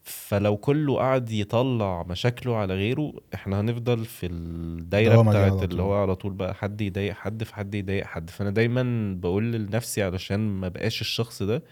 فلو 0.02 0.56
كله 0.56 0.96
قعد 0.96 1.30
يطلع 1.30 2.02
مشاكله 2.02 2.56
على 2.56 2.74
غيره 2.74 3.12
إحنا 3.34 3.60
هنفضل 3.60 4.04
في 4.04 4.26
الدايرة 4.26 5.22
بتاعت. 5.22 5.62
اللي 5.62 5.82
هو 5.82 5.94
على 5.94 6.16
طول 6.16 6.32
بقى 6.32 6.54
حد 6.54 6.80
يضايق 6.80 7.14
حد 7.14 7.44
في 7.44 7.54
حد 7.54 7.74
يضايق 7.74 8.04
حد 8.04 8.30
فأنا 8.30 8.50
دايما 8.50 9.14
بقول 9.20 9.52
لنفسي 9.52 10.02
علشان 10.02 10.40
ما 10.40 10.68
بقاش 10.68 11.00
الشخص 11.00 11.42
ده 11.42 11.62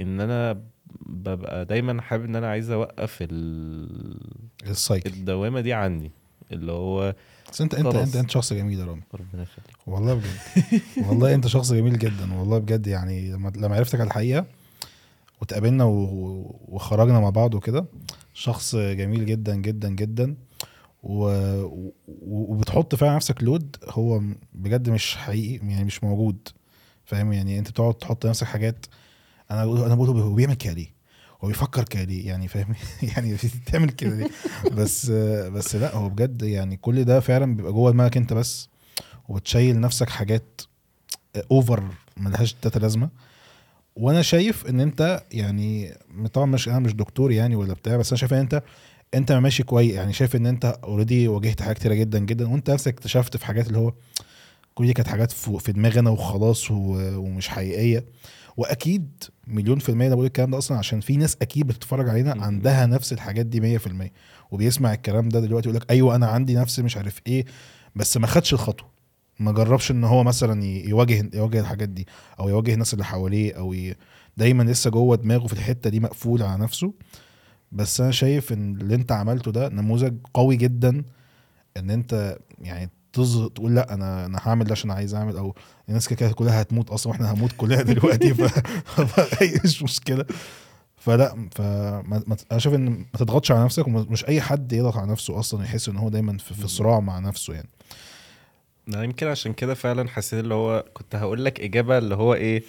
إن 0.00 0.20
أنا 0.20 0.62
ببقى 1.06 1.64
دايما 1.64 2.02
حابب 2.02 2.24
إن 2.24 2.36
أنا 2.36 2.48
عايز 2.50 2.70
أوقف 2.70 3.18
ال- 3.22 4.20
السايكل. 4.66 5.10
الدوامة 5.10 5.60
دي 5.60 5.72
عندي 5.72 6.10
اللي 6.52 6.72
هو 6.72 7.14
بس 7.52 7.60
انت 7.60 7.74
انت. 7.74 7.94
انت 7.94 8.16
أنت 8.16 8.30
شخص 8.30 8.52
جميل 8.52 8.80
يا 8.80 8.84
رامي. 8.84 9.02
ربنا 9.14 9.42
يخليك. 9.42 9.76
والله 9.86 10.14
بجد. 10.14 10.80
والله 11.08 11.34
أنت 11.34 11.46
شخص 11.46 11.72
جميل 11.72 11.98
جدا. 11.98 12.34
والله 12.38 12.58
بجد 12.58 12.86
يعني 12.86 13.30
لما 13.32 13.52
لما 13.56 13.76
عرفتك 13.76 14.00
على 14.00 14.06
الحقيقة 14.06 14.46
وتقابلنا 15.42 15.84
وخرجنا 15.84 17.20
مع 17.20 17.30
بعض 17.30 17.54
وكده 17.54 17.84
شخص 18.34 18.76
جميل 18.76 19.26
جدا 19.26 19.54
جدا 19.56 19.88
جدا. 19.88 20.36
و... 21.02 21.24
و- 21.64 21.92
وبتحط 22.26 22.94
فعلا 22.94 23.16
نفسك 23.16 23.42
لود 23.42 23.76
هو 23.88 24.22
بجد 24.54 24.90
مش 24.90 25.16
حقيقي 25.16 25.66
يعني 25.68 25.84
مش 25.84 26.04
موجود. 26.04 26.48
فاهم؟ 27.04 27.32
يعني 27.32 27.58
أنت 27.58 27.70
بتقعد 27.70 27.94
تحط 27.94 28.26
نفسك 28.26 28.46
حاجات 28.46 28.86
أنا 29.50 29.62
أنا 29.86 29.94
بقول 29.94 30.08
هو 30.08 30.34
بيعمل 30.34 30.54
كده 30.54 30.72
ليه؟ 30.72 30.96
هو 31.44 31.48
بيفكر 31.48 31.84
كده 31.84 32.04
ليه؟ 32.04 32.26
يعني 32.26 32.48
فاهم 32.48 32.74
يعني 33.16 33.36
بتعمل 33.66 33.90
كده 33.90 34.16
ليه؟ 34.16 34.30
بس 34.72 35.10
بس 35.50 35.76
لا 35.76 35.94
هو 35.94 36.08
بجد 36.08 36.42
يعني 36.42 36.76
كل 36.76 37.04
ده 37.04 37.20
فعلا 37.20 37.56
بيبقى 37.56 37.72
جوه 37.72 37.90
دماغك 37.90 38.16
أنت 38.16 38.32
بس 38.32 38.68
وبتشيل 39.28 39.80
نفسك 39.80 40.10
حاجات 40.10 40.60
over 41.50 41.84
ملهاش 42.16 42.54
تاتا 42.54 42.78
لازمة 42.78 43.08
وأنا 43.96 44.22
شايف 44.22 44.66
إن 44.66 44.80
أنت 44.80 45.22
يعني 45.32 45.94
طبعا 46.32 46.46
مش 46.46 46.68
أنا 46.68 46.78
مش 46.78 46.94
دكتور 46.94 47.32
يعني 47.32 47.56
ولا 47.56 47.74
بتاع 47.74 47.96
بس 47.96 48.12
أنا 48.12 48.18
شايف 48.18 48.32
إن 48.34 48.38
أنت 48.38 48.62
أنت 49.14 49.32
ماشي 49.32 49.62
كويس 49.62 49.94
يعني 49.94 50.12
شايف 50.12 50.36
إن 50.36 50.46
أنت 50.46 50.64
already 50.84 51.28
واجهت 51.28 51.62
حاجات 51.62 51.78
كتيرة 51.78 51.94
جدا 51.94 52.18
جدا 52.18 52.48
وأنت 52.48 52.70
نفسك 52.70 52.92
اكتشفت 52.92 53.36
في 53.36 53.46
حاجات 53.46 53.66
اللي 53.66 53.78
هو 53.78 53.92
كل 54.74 54.86
دي 54.86 54.92
كانت 54.92 55.08
حاجات 55.08 55.32
في 55.32 55.72
دماغي 55.72 56.00
أنا 56.00 56.10
وخلاص 56.10 56.70
ومش 56.70 57.48
حقيقية 57.48 58.04
وأكيد 58.56 59.24
مليون 59.46 59.78
في 59.78 59.88
المية 59.88 60.06
أنا 60.06 60.14
بقول 60.14 60.26
الكلام 60.26 60.50
ده 60.50 60.58
أصلا 60.58 60.78
عشان 60.78 61.00
في 61.00 61.16
ناس 61.16 61.36
أكيد 61.42 61.66
بتتفرج 61.66 62.08
علينا. 62.08 62.44
عندها 62.44 62.86
نفس 62.86 63.12
الحاجات 63.12 63.46
دي 63.46 63.78
100% 63.78 63.90
وبيسمع 64.50 64.94
الكلام 64.94 65.28
ده 65.28 65.40
دلوقتي 65.40 65.68
يقول 65.68 65.80
لك 65.80 65.90
أيوه 65.90 66.16
أنا 66.16 66.26
عندي 66.26 66.54
نفس 66.54 66.80
مش 66.80 66.96
عارف 66.96 67.20
إيه 67.26 67.44
بس 67.96 68.16
ما 68.16 68.26
خدش 68.26 68.52
الخطوة. 68.52 68.88
ما 69.38 69.52
جربش 69.52 69.90
إن 69.90 70.04
هو 70.04 70.24
مثلا 70.24 70.64
يواجه 70.64 71.30
يواجه 71.34 71.60
الحاجات 71.60 71.88
دي 71.88 72.06
أو 72.40 72.48
يواجه 72.48 72.74
الناس 72.74 72.92
اللي 72.92 73.04
حواليه 73.04 73.52
أو 73.58 73.72
ي... 73.72 73.96
دايما 74.36 74.62
لسه 74.62 74.90
جوه 74.90 75.16
دماغه 75.16 75.46
في 75.46 75.52
الحتة 75.52 75.90
دي 75.90 76.00
مقفول 76.00 76.42
على 76.42 76.62
نفسه. 76.62 76.92
بس 77.72 78.00
أنا 78.00 78.10
شايف 78.10 78.52
إن 78.52 78.76
اللي 78.80 78.94
أنت 78.94 79.12
عملته 79.12 79.52
ده 79.52 79.68
نموذج 79.68 80.14
قوي 80.34 80.56
جدا 80.56 81.04
إن 81.76 81.90
أنت 81.90 82.38
يعني 82.60 82.90
تقول 83.54 83.74
لا 83.74 83.94
أنا 83.94 84.26
أنا 84.26 84.38
هعمل 84.42 84.64
ده 84.64 84.72
عشان 84.72 84.90
عايز 84.90 85.14
أعمل 85.14 85.36
أو 85.36 85.54
الناس 85.88 86.08
كده 86.08 86.32
كلها 86.32 86.62
هتموت 86.62 86.90
أصلا 86.90 87.12
وإحنا 87.12 87.32
هنموت 87.32 87.52
كلنا 87.56 87.82
دلوقتي 87.82 88.34
ف... 88.34 88.42
فمش 89.00 89.82
مشكلة. 89.82 90.24
فلا 90.96 91.48
فما 91.54 92.02
ما- 92.26 92.36
أنا 92.52 92.60
شايف 92.60 92.74
إن 92.74 92.84
ما 92.90 93.04
تضغطش 93.18 93.50
على 93.52 93.64
نفسك 93.64 93.86
ومش 93.86 94.24
أي 94.28 94.40
حد 94.40 94.72
يضغط 94.72 94.96
على 94.96 95.10
نفسه 95.12 95.38
أصلا 95.38 95.64
يحس 95.64 95.88
إن 95.88 95.96
هو 95.96 96.08
دايما 96.08 96.38
في, 96.38 96.54
في 96.54 96.68
صراع 96.68 97.00
مع 97.00 97.18
نفسه 97.18 97.54
يعني. 97.54 97.68
أنا 98.88 99.04
يمكن 99.04 99.26
عشان 99.26 99.52
كده 99.52 99.74
فعلا 99.74 100.08
حسيت 100.08 100.40
اللي 100.40 100.54
هو 100.54 100.84
كنت 100.94 101.14
هقول 101.14 101.44
لك 101.44 101.60
إجابة 101.60 101.98
اللي 101.98 102.14
هو 102.14 102.34
إيه 102.34 102.62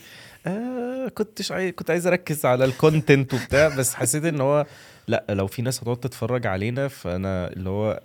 آه 0.47 1.07
كنتش 1.07 1.51
عايز 1.51 1.73
كنت 1.73 1.89
عايز 1.89 2.07
أركز 2.07 2.45
على 2.45 2.65
الكونتنت 2.65 3.33
وبتاع 3.33 3.67
بس 3.67 3.93
حسيت 3.93 4.25
إن 4.25 4.41
هو 4.41 4.65
لا 5.07 5.25
لو 5.29 5.47
في 5.47 5.61
ناس 5.61 5.79
هتقعد 5.81 5.97
تتفرج 5.97 6.47
علينا 6.47 6.87
فأنا 6.87 7.47
اللي 7.53 7.69
هو 7.69 8.01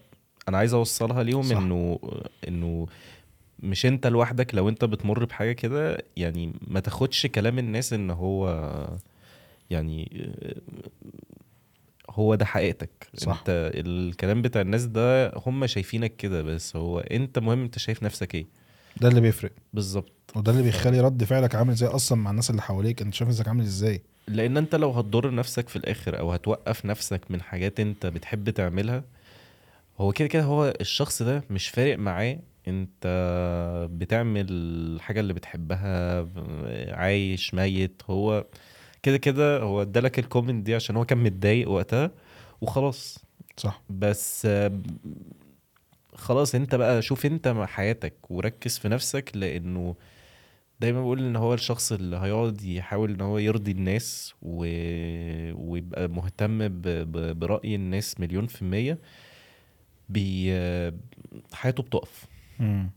أنا 0.48 0.58
عايز 0.58 0.74
اوصلها 0.74 1.22
ليهم 1.22 1.42
صح. 1.42 1.56
انه 1.56 1.98
انه 2.48 2.86
مش 3.60 3.86
انت 3.86 4.06
لوحدك 4.06 4.54
لو 4.54 4.68
انت 4.68 4.84
بتمر 4.84 5.24
بحاجة 5.24 5.52
كده 5.52 6.04
يعني 6.16 6.52
ما 6.66 6.80
تاخدش 6.80 7.26
كلام 7.26 7.58
الناس 7.58 7.92
ان 7.92 8.10
هو 8.10 8.48
يعني 9.70 10.30
هو 12.10 12.34
ده 12.34 12.44
حقيقتك. 12.44 13.08
صح. 13.16 13.38
انت 13.38 13.70
الكلام 13.74 14.42
بتاع 14.42 14.60
الناس 14.62 14.84
ده 14.84 15.32
هم 15.46 15.66
شايفينك 15.66 16.16
كده 16.16 16.42
بس 16.42 16.76
هو 16.76 16.98
انت 16.98 17.38
مهم 17.38 17.62
انت 17.62 17.78
شايف 17.78 18.02
نفسك 18.02 18.34
إيه. 18.34 18.46
ده 19.00 19.08
اللي 19.08 19.20
بيفرق. 19.20 19.52
بالظبط. 19.72 20.12
وده 20.36 20.52
اللي 20.52 20.62
بيخلي 20.62 21.00
رد 21.00 21.24
فعلك 21.24 21.54
عامل 21.54 21.70
إزاي 21.70 21.88
أصلا 21.88 22.18
مع 22.18 22.30
الناس 22.30 22.50
اللي 22.50 22.62
حواليك؟ 22.62 23.02
انت 23.02 23.14
شايف 23.14 23.28
نفسك 23.30 23.48
عامل 23.48 23.64
إزاي؟ 23.64 24.02
لأن 24.28 24.56
انت 24.56 24.74
لو 24.74 24.90
هتضر 24.90 25.34
نفسك 25.34 25.68
في 25.68 25.76
الآخر 25.76 26.18
أو 26.18 26.32
هتوقف 26.32 26.86
نفسك 26.86 27.20
من 27.30 27.42
حاجات 27.42 27.80
انت 27.80 28.06
بتحب 28.06 28.50
تعملها 28.50 29.04
هو 30.00 30.12
كده 30.12 30.28
كده 30.28 30.42
هو 30.42 30.74
الشخص 30.80 31.22
ده 31.22 31.44
مش 31.50 31.68
فارق 31.68 31.98
معاه 31.98 32.38
انت 32.68 33.06
بتعمل 33.92 34.46
الحاجة 34.50 35.20
اللي 35.20 35.32
بتحبها 35.32 36.28
عايش 36.94 37.54
ميت 37.54 38.02
هو 38.10 38.46
كده 39.02 39.16
كده 39.16 39.60
هو 39.62 39.82
ادالك 39.82 40.18
الكومنت 40.18 40.66
دي 40.66 40.74
عشان 40.74 40.96
هو 40.96 41.04
كان 41.04 41.18
متضايق 41.18 41.70
وقتها 41.70 42.10
وخلاص. 42.60 43.18
صح. 43.56 43.82
بس 43.90 44.48
خلاص 46.14 46.54
انت 46.54 46.74
بقى 46.74 47.02
شوف 47.02 47.26
انت 47.26 47.48
مع 47.48 47.66
حياتك 47.66 48.30
وركز 48.30 48.78
في 48.78 48.88
نفسك 48.88 49.30
لأنه 49.34 49.94
دايما 50.80 51.00
بقول 51.00 51.18
ان 51.18 51.36
هو 51.36 51.54
الشخص 51.54 51.92
اللي 51.92 52.16
هيقعد 52.16 52.62
يحاول 52.62 53.10
ان 53.10 53.20
هو 53.20 53.38
يرضي 53.38 53.70
الناس 53.70 54.34
و... 54.42 54.56
ويبقى 55.70 56.08
مهتم 56.08 56.68
ب... 56.68 56.82
ب... 56.88 57.38
برأي 57.38 57.74
الناس 57.74 58.20
مليون 58.20 58.46
في 58.46 58.62
المية. 58.62 58.98
بي... 60.12 60.52
حياته 61.52 61.82
بتقف. 61.82 62.24
مم. 62.58 62.90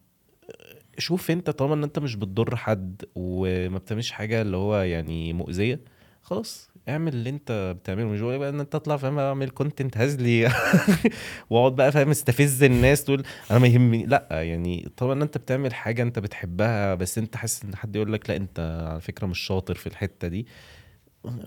شوف 0.97 1.31
انت 1.31 1.49
طالما 1.49 1.73
ان 1.75 1.83
انت 1.83 1.99
مش 1.99 2.15
بتضر 2.15 2.55
حد 2.55 3.01
وما 3.15 3.77
بتعملش 3.77 4.11
حاجة 4.11 4.41
اللي 4.41 4.57
هو 4.57 4.77
يعني 4.81 5.33
مؤذية 5.33 5.79
خلاص 6.21 6.69
اعمل 6.89 7.13
اللي 7.13 7.29
انت 7.29 7.75
بتعمله. 7.79 8.05
مش 8.05 8.21
بقى 8.21 8.49
ان 8.49 8.59
انت 8.59 8.73
تطلع 8.73 8.97
فاهم 8.97 9.19
اعمل 9.19 9.49
content 9.49 9.97
هزلي 9.97 10.51
واقعد 11.49 11.75
بقى 11.75 11.91
فاهم 11.91 12.09
استفز 12.09 12.63
الناس 12.63 13.03
تقول 13.03 13.23
أنا 13.51 13.59
ما 13.59 13.67
يهمني. 13.67 14.05
لا 14.05 14.27
يعني 14.31 14.89
طالما 14.97 15.13
ان 15.13 15.21
انت 15.21 15.37
بتعمل 15.37 15.73
حاجة 15.73 16.01
انت 16.03 16.19
بتحبها 16.19 16.95
بس 16.95 17.17
انت 17.17 17.35
حاسس 17.35 17.63
ان 17.63 17.75
حد 17.75 17.95
يقول 17.95 18.13
لك 18.13 18.29
لا 18.29 18.35
انت 18.35 18.59
على 18.89 19.01
فكرة 19.01 19.27
مش 19.27 19.39
شاطر 19.39 19.75
في 19.75 19.87
الحتة 19.87 20.27
دي 20.27 20.47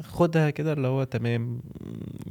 خدها 0.02 0.50
كده 0.50 0.72
اللي 0.72 0.88
هو 0.88 1.04
تمام 1.04 1.60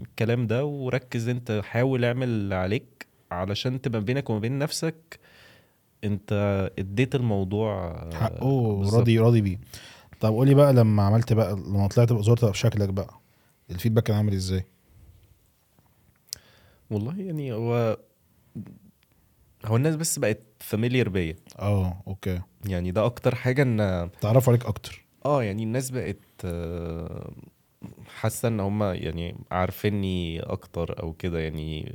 الكلام 0.02 0.48
ده 0.48 0.66
وركز 0.66 1.28
انت 1.30 1.62
حاول 1.66 2.06
اعمل 2.06 2.28
اللي 2.28 2.56
عليك 2.56 3.07
علشان 3.32 3.82
تبقى 3.82 4.02
بينك 4.02 4.30
وما 4.30 4.40
بين 4.40 4.60
نفسك 4.60 5.20
انت 6.04 6.32
اديت 6.80 7.16
الموضوع 7.16 7.94
حقه 8.14 8.78
بالظبط. 8.78 8.96
راضي 9.00 9.20
راضي 9.20 9.42
بيه. 9.42 9.60
طب 10.20 10.34
قولي 10.34 10.54
بقى 10.54 10.74
لما 10.74 11.04
عملت 11.04 11.34
بقى 11.34 11.54
لما 11.56 11.88
طلعت 11.88 12.14
بقى 12.14 12.24
زرت 12.24 12.46
بشكلك 12.46 12.90
بقى 12.90 13.20
ال 13.72 13.75
feedback 13.75 14.04
كان 14.04 14.16
عامل 14.18 14.34
إزاي؟ 14.34 14.66
والله 16.90 17.20
يعني 17.22 17.54
هو 17.54 17.98
هو 19.66 19.76
الناس 19.76 19.96
بس 19.96 20.20
بقت 20.20 20.40
familiar 20.60 21.10
بيا. 21.10 21.36
أه 21.60 22.04
okay. 22.08 22.42
يعني 22.66 22.92
ده 22.92 23.06
أكتر 23.06 23.36
حاجة 23.36 23.62
إن 23.62 24.10
تعرفوا 24.22 24.54
عليك 24.54 24.66
أكتر. 24.66 25.06
آه 25.26 25.44
يعني 25.44 25.64
الناس 25.64 25.90
بقت 25.92 26.18
آه، 26.46 27.32
حاسة 28.18 28.48
إن 28.48 28.60
هم 28.60 28.84
يعني 28.84 29.36
عارفيني 29.52 30.40
أكتر 30.40 30.96
أو 31.04 31.14
كده 31.14 31.40
يعني 31.40 31.94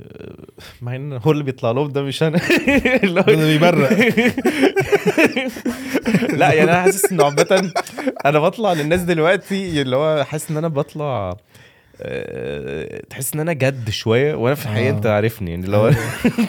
مع 0.81 0.95
إن 0.95 1.13
هو 1.13 1.31
اللي 1.31 1.43
بيطلع 1.43 1.71
لهم 1.71 1.91
ده 1.91 2.01
مش 2.01 2.23
أنا 2.23 2.39
اللي 3.03 3.21
هو- 3.21 3.25
اللي 3.27 3.45
بيبرق. 3.59 3.89
لا 6.37 6.53
يعني 6.53 6.71
أنا 6.71 6.81
حاسس 6.81 7.11
إنه 7.11 7.23
عامه 7.25 7.71
أنا 8.25 8.39
بطلع 8.39 8.73
للناس 8.73 9.01
دلوقتي 9.01 9.81
اللي 9.81 9.95
هو 9.95 10.23
حاسس 10.23 10.51
إن 10.51 10.57
أنا 10.57 10.67
بطلع 10.67 11.37
آه، 12.01 13.01
تحس 13.09 13.33
إن 13.33 13.39
أنا 13.39 13.53
جد 13.53 13.89
شوية 13.89 14.35
وأنا 14.35 14.55
في 14.55 14.65
الحقيقة 14.65 14.89
آه. 14.89 14.97
أنت 14.97 15.05
عارفني 15.05 15.51
يعني 15.51 15.65
اللي 15.65 15.77
هو 15.77 15.91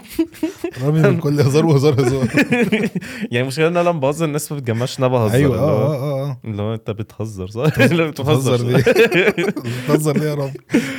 رامي 0.85 1.03
من 1.03 1.19
كل 1.21 1.41
هزار 1.41 1.67
وهزار 1.67 2.01
هزار 2.01 2.29
يعني 3.33 3.41
المشكلة 3.41 3.69
إن 3.69 3.77
أنا 3.77 3.89
لما 3.89 4.01
بهزر 4.01 4.25
الناس 4.25 4.53
ما 4.53 4.59
بتجمعش 4.59 4.99
ان 4.99 5.05
أنا 5.05 5.13
بهزر 5.13 5.35
أيوه 5.35 5.59
آه 5.59 5.95
آه 5.95 6.31
آه 6.31 6.41
اللي 6.45 6.63
هو 6.63 6.75
أنت 6.75 6.91
بتهزر 6.91 7.47
صح؟ 7.47 7.79
اللي 7.79 8.09
بتهزر 8.11 8.67
ليه؟ 8.67 8.85
بتهزر 9.85 10.19
ليه 10.19 10.27
يا 10.29 10.35
رامي؟ 10.35 10.53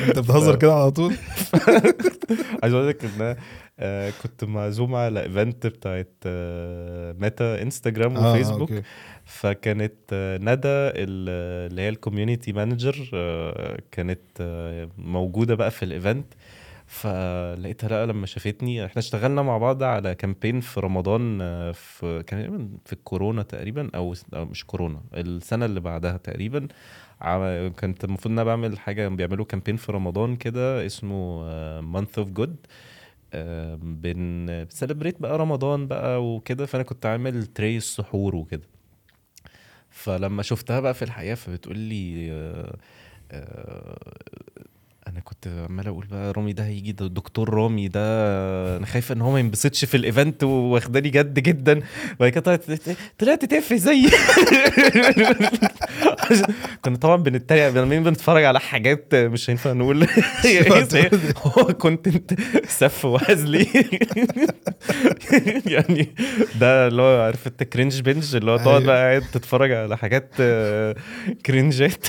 أنت 0.08 0.20
بتهزر 0.20 0.56
كده 0.56 0.74
على 0.74 0.92
طول؟ 0.92 1.14
عايز 2.64 2.74
أقول 2.74 2.88
لك 2.88 3.06
إن 3.06 3.36
آه، 3.80 4.14
كنت 4.24 4.44
معزوم 4.44 4.96
على 4.96 5.24
event 5.24 5.68
بتاعت 5.68 6.14
آه، 6.26 7.16
ميتا 7.20 7.62
انستجرام 7.62 8.18
آه، 8.18 8.28
آه، 8.28 8.32
وفيسبوك 8.34 8.72
okay. 8.72 8.84
فكانت 9.26 9.94
آه، 10.14 10.38
ندى 10.38 10.68
ال- 10.68 11.70
اللي 11.72 11.82
هي 11.82 11.90
ال 11.90 11.96
community 11.96 12.54
manager 12.54 13.10
كانت 13.92 14.22
آه، 14.42 14.90
موجودة 14.98 15.56
بقى 15.56 15.72
في 15.72 15.84
ال 15.86 15.94
event 15.94 16.34
فلقيتها 16.88 17.90
لا 17.90 18.06
لما 18.06 18.26
شافتني 18.26 18.86
إحنا 18.86 19.00
اشتغلنا 19.00 19.42
مع 19.42 19.58
بعض 19.58 19.84
على 19.84 20.16
campaign 20.16 20.60
في 20.60 20.80
رمضان 20.80 21.40
آه، 21.42 21.72
في 21.72 22.24
كان 22.28 22.70
في 22.86 22.94
الكورونا 22.94 23.44
تقريبا 23.44 23.90
أو 23.96 24.16
مش 24.34 24.66
كورونا 24.66 25.02
السنة 25.14 25.66
اللي 25.66 25.80
بعدها 25.80 26.18
تقريبا. 26.18 26.68
كانت 27.78 28.04
المفروض 28.04 28.32
إن 28.32 28.40
أنا 28.40 28.44
بعمل 28.44 28.80
حاجة 28.80 29.08
بيعملوا 29.08 29.46
campaign 29.46 29.76
في 29.76 29.92
رمضان 29.92 30.36
كده 30.36 30.86
اسمه 30.86 31.42
Month 31.82 32.20
of 32.20 32.28
Good 32.30 32.56
بن 33.82 34.66
بقى 35.20 35.38
رمضان 35.38 35.88
بقى 35.88 36.26
وكده. 36.26 36.66
فأنا 36.66 36.84
كنت 36.84 37.06
عامل 37.06 37.46
تري 37.46 37.78
السحور 37.78 38.36
وكده. 38.36 38.75
فلما 39.96 40.44
شفتها 40.44 40.80
بقى 40.80 40.94
في 40.94 41.02
الحقيقة 41.02 41.36
فبتقول 41.36 41.78
لي 41.78 42.32
آه، 42.32 42.78
آه، 43.32 43.98
أنا 45.16 45.24
كنت 45.24 45.48
عمال 45.70 45.88
أقول 45.88 46.06
بقى 46.06 46.32
رامي 46.32 46.54
ده 46.54 46.66
هيجي 46.66 46.92
ده 46.92 47.08
دكتور 47.08 47.54
رامي 47.54 47.88
ده 47.88 48.02
أنا 48.78 48.86
خايفه 48.86 49.16
إن 49.16 49.22
هو 49.22 49.32
ما 49.32 49.40
ينبسطش 49.40 49.86
في 49.86 49.98
ال 49.98 50.06
event 50.06 50.44
واخداني 50.44 51.10
جد 51.10 51.40
جدا. 51.40 51.82
بعد 52.20 52.30
كده 52.30 52.42
طلعت 52.42 52.64
طلعت 53.20 53.46
تافه 53.46 53.76
زيي. 53.76 54.10
كنا 56.86 56.98
طبعا 56.98 57.16
بنتريق 57.16 57.70
لما 57.70 58.00
بنتفرج 58.00 58.44
على 58.44 58.60
حاجات 58.60 59.16
مش 59.16 59.50
هينفع 59.50 59.72
نقول. 59.74 60.08
هو 61.44 61.66
content 61.66 62.34
سف 62.68 63.06
وهزلي. 63.06 63.68
يعني 65.66 66.10
ده 66.60 66.88
اللي 66.88 67.02
هو 67.02 67.22
عارف 67.22 67.48
أنت 67.48 67.64
cringe 67.64 68.02
binge 68.02 68.36
اللي 68.36 68.52
هو 68.52 68.58
تقعد 68.58 68.68
أيوة. 68.82 68.86
بقى 68.86 69.10
قاعد 69.10 69.24
تتفرج 69.34 69.72
على 69.72 69.98
حاجات 69.98 70.32
آه، 70.40 70.96
كرنجات 71.46 72.06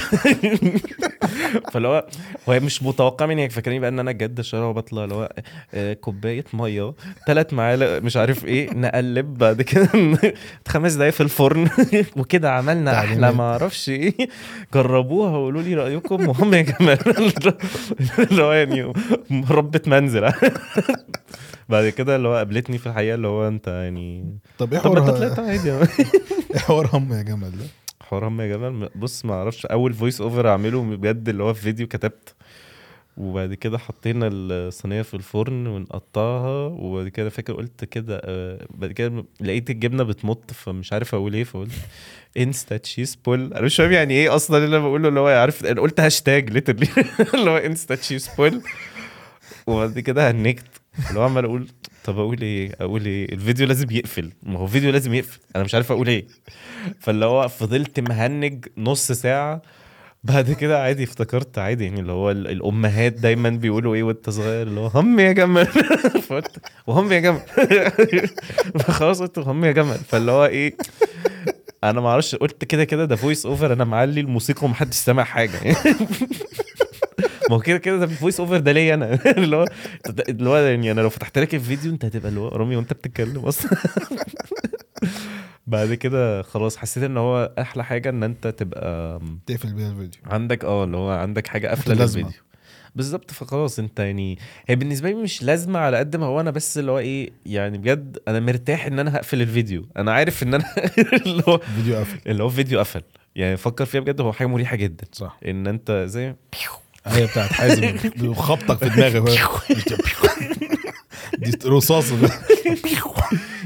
فاللي 1.73 1.89
هو 1.89 2.07
هو 2.49 2.61
مش 2.61 2.83
متوقع 2.97 3.27
مني 3.27 3.49
فاكرين 3.49 3.81
بقى 3.81 3.89
ان 3.91 3.99
أنا 3.99 4.13
بجد 4.13 4.41
شارع 4.41 4.65
وبطلع 4.65 5.05
اللي 5.05 5.15
هو 5.15 5.33
آه، 5.75 5.93
كوباية 5.93 6.45
مية 6.53 6.95
ثلاث 7.27 7.53
معالق 7.55 7.99
مش 7.99 8.17
عارف 8.17 8.45
إيه 8.45 8.71
نقلب 8.75 9.39
بعد 9.39 9.63
كده 9.63 9.89
خمس 10.69 10.93
دقايق 10.93 11.13
في 11.13 11.21
الفرن 11.23 11.69
وكده 12.17 12.53
عملنا 12.53 12.99
أحلى. 12.99 13.33
ما 13.33 13.43
أعرفش 13.53 13.89
إيه. 13.89 14.15
جربوها 14.75 15.31
وقولوا 15.37 15.63
لي 15.63 15.75
رأيكم. 15.75 16.29
وهم 16.29 16.55
يا 16.55 16.63
جماعة 16.63 16.99
اللي 18.19 18.43
هو 18.43 18.53
يعني 18.53 18.93
ربة 19.51 19.81
منزل. 19.87 20.33
بعد 21.69 21.89
كده 21.89 22.17
اللي 22.17 22.29
هو 22.29 22.35
قابلتني 22.35 22.79
في 22.79 22.87
الحقيقة 22.87 23.15
اللي 23.15 23.29
هو 23.29 23.49
أنت 23.49 23.69
يعني 23.69 24.39
طب 24.59 24.73
إيه 24.73 24.81
طب 24.81 24.97
أنت 24.97 25.05
حوار 25.07 25.17
طلعت 25.17 25.39
عادي. 25.39 25.73
إيه 25.73 25.89
حوار 26.59 26.91
هم 26.93 27.13
يا 27.13 27.23
جمل 27.23 27.51
ده؟ 27.51 27.67
حوار 28.01 28.29
هم 28.29 28.41
يا 28.41 28.47
جمال 28.57 28.91
بص 28.95 29.25
ما 29.25 29.35
أعرفش 29.35 29.67
أول 29.67 29.95
voice 29.95 30.21
over 30.21 30.49
أعمله 30.49 30.83
بجد 30.83 31.29
اللي 31.29 31.43
هو 31.43 31.55
في 31.55 31.61
فيديو 31.63 31.87
كتبت. 31.87 32.35
وبعد 33.17 33.55
كده 33.55 33.79
حطينا 33.79 34.29
الصينية 34.33 35.03
في 35.03 35.15
الفرن 35.15 35.67
ونقطعها 35.67 36.67
وبعد 36.67 37.09
كده 37.09 37.29
فاكر 37.29 37.53
قلت 37.53 37.85
كده 37.85 38.21
آه، 38.25 38.67
بعد 38.71 38.93
كده 38.93 39.25
لقيت 39.41 39.71
الجبنة 39.71 40.03
بتمط 40.03 40.51
فمش 40.53 40.93
عارف 40.93 41.15
أقول 41.15 41.35
إيه 41.35 41.45
فقلت 41.45 41.73
insta 42.37 42.77
cheese 42.77 43.15
pull 43.15 43.53
أنا 43.53 43.61
مش 43.63 43.77
فاهم 43.77 43.93
يعني 43.93 44.15
إيه 44.15 44.35
أصلا 44.35 44.65
اللي 44.65 44.77
أنا 44.77 44.85
بقوله 44.85 45.09
اللي 45.09 45.21
هو 45.21 45.27
عارف 45.27 45.65
أنا 45.65 45.81
قلت 45.81 46.01
هاشتاج 46.01 46.51
literally 46.51 46.89
اللي 47.35 47.51
هو 47.51 47.57
insta 47.57 47.95
cheese 47.95 48.31
pull 48.39 48.63
وبعد 49.67 49.99
كده 49.99 50.31
هنكت. 50.31 50.67
اللي 51.09 51.21
هو 51.21 51.25
عمال 51.25 51.45
أقول 51.45 51.69
طب 52.05 52.19
أقول 52.19 52.43
إيه؟ 52.43 52.73
أقول 52.81 53.07
إيه؟ 53.07 53.33
الفيديو 53.33 53.67
لازم 53.67 53.91
يقفل. 53.91 54.33
ما 54.43 54.59
هو 54.59 54.65
الفيديو 54.65 54.91
لازم 54.91 55.15
يقفل. 55.15 55.41
أنا 55.57 55.65
مش 55.65 55.75
عارف 55.75 55.93
أقول 55.93 56.09
إيه. 56.09 56.27
فاللي 57.01 57.25
هو 57.25 57.49
فضلت 57.49 58.01
مهنج 58.01 58.67
نص 58.79 59.13
ساعة 59.13 59.63
بعد 60.27 60.53
كده 60.53 60.83
عادي 60.83 61.05
افتكرت 61.05 61.59
عادي 61.59 61.85
يعني 61.85 62.01
اللي 62.01 62.13
هو 62.13 62.31
ال- 62.31 62.47
الأمهات 62.51 63.13
دايما 63.13 63.51
بيقولوا 63.51 63.95
إيه 63.95 64.03
وأنت 64.03 64.31
صغير 64.31 64.67
اللي 64.67 64.81
هو 64.81 64.87
هم 64.87 65.21
يا 65.21 65.33
جمل 65.33 65.69
وهم 66.87 67.13
يا 67.13 67.19
جمل 67.21 67.41
فخلاص 68.81 69.23
قلت 69.23 69.39
هم 69.39 69.65
يا 69.65 69.73
جمل 69.73 69.99
فاللي 70.09 70.33
هو 70.33 70.45
إيه 70.47 70.77
أنا 71.85 72.01
ما 72.01 72.09
أعرفش 72.09 72.35
قلت 72.35 72.65
كده 72.65 72.85
كده 72.85 73.05
ده 73.05 73.17
voice 73.17 73.47
over 73.47 73.73
أنا 73.73 73.85
معلي 73.85 74.21
الموسيقى 74.21 74.65
ومحدش 74.67 74.97
سامع 74.97 75.25
حاجة. 75.25 75.51
ما 77.51 77.57
هو 77.57 77.61
كده 77.61 77.79
كده 77.79 77.97
ده 77.97 78.07
voice 78.07 78.41
over 78.41 78.59
ده 78.59 78.73
ليا 78.73 78.95
أنا. 78.95 79.19
اللي 79.39 79.57
هو 79.57 79.65
اللي 80.29 80.51
هو 80.51 80.57
يعني 80.57 80.91
أنا 80.93 81.01
لو 81.01 81.11
فتحت 81.11 81.39
لك 81.39 81.55
الفيديو 81.55 81.93
أنت 81.93 82.05
هتبقى 82.05 82.29
اللي 82.29 82.41
هو 82.41 82.49
رامي 82.49 82.77
وأنت 82.77 82.93
بتتكلم 82.93 83.45
أصلا. 83.45 83.71
بعد 85.67 85.95
كده 85.95 86.43
خلاص 86.43 86.77
حسيت 86.77 87.03
إن 87.03 87.17
هو 87.17 87.53
أحلى 87.59 87.85
حاجة 87.85 88.09
إن 88.09 88.23
أنت 88.23 88.47
تبقى 88.47 89.21
تقفل 89.47 89.73
بيها 89.73 89.91
الفيديو. 89.91 90.21
عندك 90.27 90.65
آه 90.65 90.85
اللي 90.85 90.97
هو 90.97 91.11
عندك 91.11 91.47
حاجة 91.47 91.69
قافلة. 91.69 91.95
للفيديو. 91.95 92.31
بالظبط 92.95 93.31
فخلاص 93.31 93.79
أنت 93.79 93.99
يعني 94.01 94.39
هي 94.67 94.77
بالنسبة 94.77 95.09
لي 95.09 95.15
مش 95.15 95.43
لازمة 95.43 95.79
على 95.79 95.97
قد 95.97 96.17
ما 96.17 96.27
هو 96.27 96.41
أنا 96.41 96.51
بس 96.51 96.79
اللي 96.79 96.91
هو 96.93 96.99
إيه 96.99 97.31
يعني 97.47 97.79
بجد 97.79 98.19
أنا 98.29 98.41
مرتاح 98.41 98.87
إن 98.87 98.99
أنا 98.99 99.17
هقفل 99.17 99.43
الفيديو. 99.43 99.87
أنا 99.97 100.13
عارف 100.13 100.43
إن 100.43 100.55
أنا 100.55 100.65
اللي 101.27 101.43
هو 101.49 101.55
الفيديو 101.55 101.97
قفل 101.97 102.19
اللي 102.31 102.43
هو 102.43 102.49
فيديو 102.49 102.79
قفل 102.79 103.03
يعني 103.37 103.57
فكر 103.57 103.85
فيها 103.85 104.01
بجد 104.01 104.21
هو 104.21 104.33
حاجة 104.33 104.47
مريحة 104.47 104.77
جدا. 104.77 105.05
صح. 105.13 105.39
إن 105.47 105.67
أنت 105.67 106.05
زي 106.09 106.35
هي 107.07 107.27
بتاعت 107.27 107.53
حازم. 107.53 107.97
بيخبطك 108.17 108.79
في 108.79 108.89
دماغك 108.89 109.41
دي 111.39 111.59
رصاصة. 111.69 112.17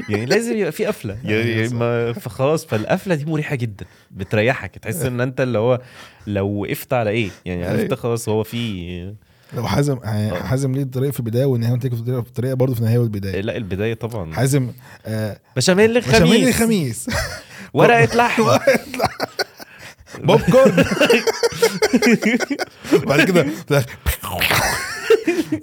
يعني 0.09 0.27
لازم 0.27 0.57
يبقى 0.57 0.73
في 0.73 0.87
قفلة. 0.87 1.19
يعني. 1.25 1.69
ما 1.69 2.13
فخلاص 2.13 2.65
فالقفلة 2.67 3.15
دي 3.15 3.25
مريحة 3.25 3.57
جدا 3.57 3.87
بتريحك. 4.11 4.79
تحس 4.79 4.97
إن 5.03 5.21
أنت 5.21 5.41
اللي 5.41 5.59
هو 5.59 5.81
لو 6.27 6.47
وقفت 6.47 6.93
على 6.93 7.11
إيه؟ 7.11 7.31
يعني 7.45 7.65
عرفت 7.67 7.83
أيوة. 7.83 7.97
خلاص 7.97 8.29
هو 8.29 8.43
في 8.43 9.15
لو 9.57 9.67
حازم 9.67 9.99
يعني 10.05 10.33
آه. 10.33 10.43
حازم 10.43 10.73
ليه 10.75 10.85
طريقه 10.85 11.11
في 11.13 11.21
البداية 11.21 11.45
والنهايه 11.45 11.73
وانت 11.73 11.87
في 11.87 12.03
طريقه 12.03 12.23
في 12.23 12.33
طريقه 12.33 12.55
برضه 12.55 12.75
في 12.75 12.81
النهاية 12.81 12.99
والبداية. 12.99 13.41
لا 13.41 13.57
البداية 13.57 13.95
طبعا. 13.95 14.35
حازم 14.35 14.73
آه 15.07 15.41
بشاميل 15.57 15.97
الخميس. 15.97 16.17
بشاميل 16.23 16.49
الخميس. 16.49 17.07
ورقة 17.75 18.17
لحم 18.19 18.43
بوب 20.25 20.41
كورن 20.41 20.85
وبعد 23.03 23.21
كده 23.21 23.47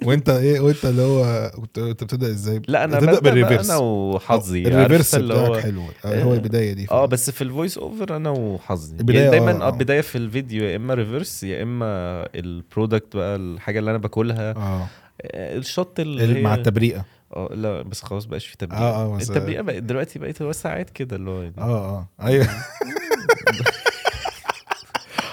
وانت 0.02 0.28
إيه؟ 0.28 0.60
وانت 0.60 0.84
اللي 0.84 1.02
هو 1.02 1.50
كنت 1.56 1.80
بتبدأ 1.80 2.26
إزاي؟ 2.30 2.62
لا 2.68 2.84
أنا 2.84 2.98
بتبدأ 2.98 3.20
بال 3.20 3.31
reverse 3.31 3.70
أنا 3.70 3.78
وحظي 3.78 4.68
ال 4.68 4.74
reverse 4.74 5.14
عارف 5.14 5.22
اللي 5.24 5.34
هو 5.34 5.58
حلو. 5.58 5.82
آه، 6.04 6.22
هو 6.22 6.34
البداية 6.34 6.72
دي 6.72 6.86
آه 6.90 7.06
بس 7.06 7.30
في 7.30 7.42
ال 7.42 7.48
voice 7.48 7.78
over 7.78 8.16
أنا 8.16 8.30
وحظي. 8.30 8.96
يعني 8.96 9.30
دايما 9.30 9.50
آه، 9.50 9.68
آه 9.68 9.98
آه. 9.98 10.00
في 10.00 10.18
الفيديو 10.18 10.64
يا 10.64 10.76
إما 10.76 10.94
reverse 10.94 11.42
يا 11.42 11.62
إما 11.62 11.86
ال 12.34 12.44
product 12.44 13.16
بقى 13.16 13.36
الحاجة 13.36 13.78
اللي 13.78 13.90
أنا 13.90 13.98
باكلها. 13.98 14.50
آه. 14.56 14.86
آه، 15.22 15.56
ال 15.56 15.65
shot 15.65 16.00
اللي 16.00 16.42
مع 16.42 16.54
التبريئه 16.54 17.04
آه 17.36 17.48
لا 17.54 17.82
بس 17.82 18.02
خلاص 18.02 18.24
بقاش 18.24 18.46
في 18.46 18.56
تبريئه 18.56 18.82
آه 18.82 19.14
آه 19.14 19.18
التبريئه 19.18 19.60
بقت 19.60 19.82
دلوقتي 19.82 20.18
بقت 20.18 20.42
هو 20.42 20.52
ساعات 20.52 20.90
كده 20.90 21.16
اللي 21.16 21.30
هو 21.30 21.42
يعني. 21.42 21.54
آه 21.58 21.62
آه. 21.62 22.08
أيوه. 22.26 22.48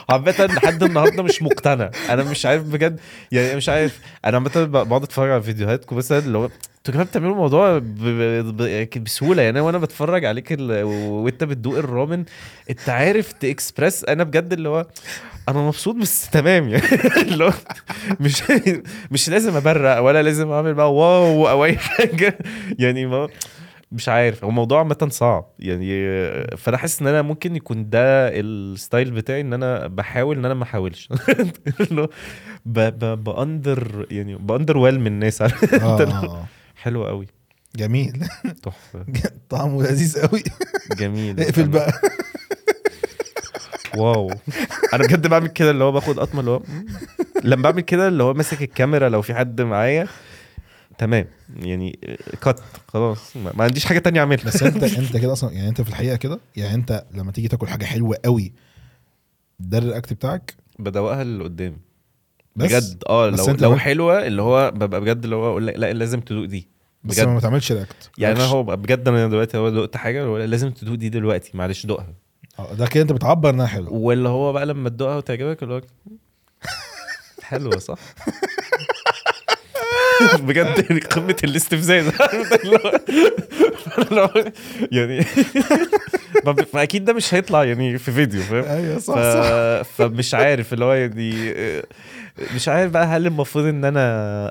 عامة 0.10 0.49
لحد 0.56 0.84
النهارده 0.84 1.23
مش 1.23 1.41
مقتنع 1.41 1.91
أنا 2.10 2.23
مش 2.23 2.45
عارف 2.45 2.64
بجد 2.64 2.99
يعني 3.32 3.56
مش 3.56 3.69
عارف 3.69 3.99
أنا 4.26 4.38
عامة 4.38 4.65
بقعد 4.65 5.03
أتفرج 5.03 5.32
على 5.32 5.41
فيديوهاتكم 5.41 5.95
مثلا 5.95 6.19
اللي 6.19 6.38
هو 6.38 6.49
أنتوا 6.77 6.94
كمان 6.94 7.06
بتعملوا 7.06 7.32
الموضوع. 7.32 7.77
ب... 7.77 9.03
بسهولة 9.03 9.41
يعني 9.41 9.60
وأنا 9.60 9.77
بتفرج 9.77 10.26
عليك. 10.26 10.57
وأنت 10.60 11.44
بتدوق 11.44 11.77
الرامن 11.77 12.23
أنت 12.69 12.90
عارف 12.90 13.32
تاكسبرس 13.34 14.03
أنا 14.03 14.23
بجد 14.23 14.53
اللي 14.53 14.69
هو 14.69 14.86
أنا 15.49 15.60
مبسوط 15.60 15.95
بس 15.95 16.30
تمام 16.30 16.69
يعني 16.69 16.84
اللي 17.32 17.45
هو 17.45 17.53
مش 18.19 18.44
مش 19.11 19.30
لازم 19.30 19.56
أبرق 19.56 19.99
ولا 19.99 20.23
لازم 20.23 20.52
أعمل 20.52 20.73
بقى 20.73 20.94
wow 20.93 21.49
أو 21.49 21.65
أي 21.65 21.77
حاجة 21.77 22.38
يعني 22.80 23.06
ما 23.06 23.27
مش 23.91 24.10
عارف 24.10 24.44
هو 24.44 24.49
الموضوع 24.49 24.80
عامة 24.80 25.07
صعب. 25.12 25.52
يعني 25.60 25.88
فأنا 26.57 26.78
حاسس 26.78 27.02
إن 27.02 27.07
أنا 27.07 27.22
ممكن 27.22 27.56
يكون 27.56 27.90
ده 27.90 27.99
ال 28.39 28.52
style 28.52 29.11
بتاعي 29.12 29.41
إن 29.41 29.53
أنا 29.53 29.88
بحاول 29.88 30.38
إن 30.38 30.45
أنا 30.45 30.53
ما 30.53 30.64
أحاولش. 30.64 31.10
ب 32.65 32.89
under 32.89 34.06
يعني 34.12 34.36
ب 34.35 34.77
underwhelm 34.77 35.07
الناس. 35.07 35.41
انت؟ 35.41 35.74
آه، 35.74 36.02
آه. 36.02 36.45
حلو 36.76 37.06
قوي. 37.06 37.28
جميل. 37.76 38.26
تحفة. 38.64 39.06
طعمه 39.49 39.84
لذيذ 39.84 40.28
قوي. 40.28 40.44
جميل. 40.98 41.40
اقفل 41.40 41.68
بقى. 41.68 41.91
wow. 43.97 44.31
أنا 44.94 45.03
بجد 45.03 45.28
بعمل 45.28 45.48
كده 45.48 45.72
اللي 45.72 45.84
هو 45.84 45.91
باخد 45.91 46.20
قطمة 46.20 46.40
اللي 46.40 46.52
هو 46.52 46.62
لما 47.44 47.62
بعمل 47.64 47.82
كده 47.82 48.07
اللي 48.07 48.24
هو 48.24 48.34
ماسك 48.34 48.62
الكاميرا 48.62 49.10
لو 49.10 49.22
في 49.22 49.34
حد 49.34 49.62
معايا 49.62 50.07
تمام. 50.97 51.26
يعني 51.55 51.99
cut 52.41 52.60
خلاص. 52.88 53.38
ما 53.38 53.63
عنديش 53.63 53.85
حاجة 53.85 53.99
تانية 53.99 54.19
أعملها. 54.19 54.45
بس 54.45 54.63
أنت 54.63 54.84
أنت 54.99 55.17
كده 55.17 55.34
أصلا 55.34 55.51
يعني 55.53 55.69
أنت 55.69 55.81
في 55.81 55.89
الحقيقة 55.89 56.15
كده 56.15 56.39
يعني 56.55 56.76
أنت 56.76 57.05
لما 57.13 57.31
تيجي 57.31 57.47
تاكل 57.47 57.67
حاجة 57.67 57.85
حلوة 57.85 58.17
قوي 58.26 58.53
ده 59.59 59.77
ال 59.77 59.84
react 59.84 60.14
بتاعك؟ 60.13 60.55
بدوقها 60.80 61.22
اللي 61.22 61.43
قدامي. 61.43 61.77
بس؟ 62.55 62.65
بجد. 62.73 63.03
آه 63.09 63.30
بس 63.30 63.49
لو 63.49 63.55
لو 63.69 63.76
حلوة 63.77 64.27
اللي 64.27 64.41
هو 64.41 64.72
ببقى 64.72 65.01
بجد 65.01 65.23
اللي 65.23 65.35
هو 65.35 65.49
أقول 65.49 65.65
لا 65.65 65.93
لازم 65.93 66.19
تدوق 66.19 66.45
دي. 66.45 66.67
بس 67.03 67.19
بجد. 67.19 67.27
ما 67.27 67.39
تعملش 67.39 67.72
react 67.72 68.10
يعني 68.17 68.35
أنا 68.35 68.43
هو 68.45 68.63
بجد 68.63 69.07
أنا 69.07 69.27
دلوقتي 69.27 69.57
هو 69.57 69.69
دقت 69.69 69.97
حاجة 69.97 70.38
لازم 70.45 70.72
تدوق 70.72 70.95
دي 70.95 71.09
دلوقتي 71.09 71.51
معلش 71.53 71.85
دوقها. 71.85 72.13
آه 72.59 72.73
ده 72.73 72.88
كده 72.88 73.03
أنت 73.03 73.11
بتعبر 73.11 73.49
إنها 73.49 73.65
حلوة. 73.65 73.93
واللي 73.93 74.30
هو 74.30 74.53
بقى 74.53 74.65
لما 74.65 74.89
تدوقها 74.89 75.15
وتعجبك 75.17 75.63
اللي 75.63 75.73
هو 75.73 75.81
حلوة 77.43 77.77
صح؟ 77.80 77.97
بجد 80.47 80.85
يعني 80.89 81.01
قمة 81.01 81.35
الاستفزاز 81.43 82.05
يعني 84.91 85.25
ما 86.45 86.55
ما 86.73 86.83
أكيد 86.83 87.05
ده 87.05 87.13
مش 87.13 87.33
هيطلع 87.33 87.63
يعني 87.63 87.97
في 87.97 88.11
فيديو 88.11 88.41
فاهم 88.41 88.63
أيوه 88.63 88.99
صح. 88.99 89.13
صح 89.13 89.81
فمش 89.81 90.33
عارف 90.33 90.73
اللي 90.73 90.85
هو 90.85 90.93
يعني 90.93 91.51
مش 92.55 92.67
عارف 92.67 92.91
بقى 92.91 93.05
هل 93.05 93.27
المفروض 93.27 93.65
إن 93.65 93.85
أنا 93.85 94.01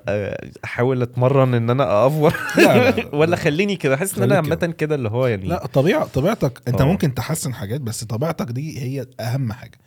آه، 0.08 0.50
أحاول 0.64 1.02
أتمرن 1.02 1.54
إن 1.54 1.70
أنا 1.70 2.06
افور 2.06 2.34
لا، 2.56 2.62
لا، 2.62 2.90
لا. 2.90 3.14
ولا 3.18 3.36
خليني 3.36 3.76
كده 3.76 3.96
حاسس 3.96 4.18
إن 4.18 4.22
أنا 4.22 4.36
عامة 4.36 4.74
كده 4.78 4.94
اللي 4.94 5.08
هو 5.08 5.26
يعني 5.26 5.46
لا 5.46 5.66
طبيعة 5.66 6.04
طبيعتك 6.06 6.60
أنت 6.68 6.80
آه. 6.80 6.84
ممكن 6.84 7.14
تحسن 7.14 7.54
حاجات 7.54 7.80
بس 7.80 8.04
طبيعتك 8.04 8.46
دي 8.46 8.80
هي 8.82 9.06
أهم 9.20 9.52
حاجة 9.52 9.78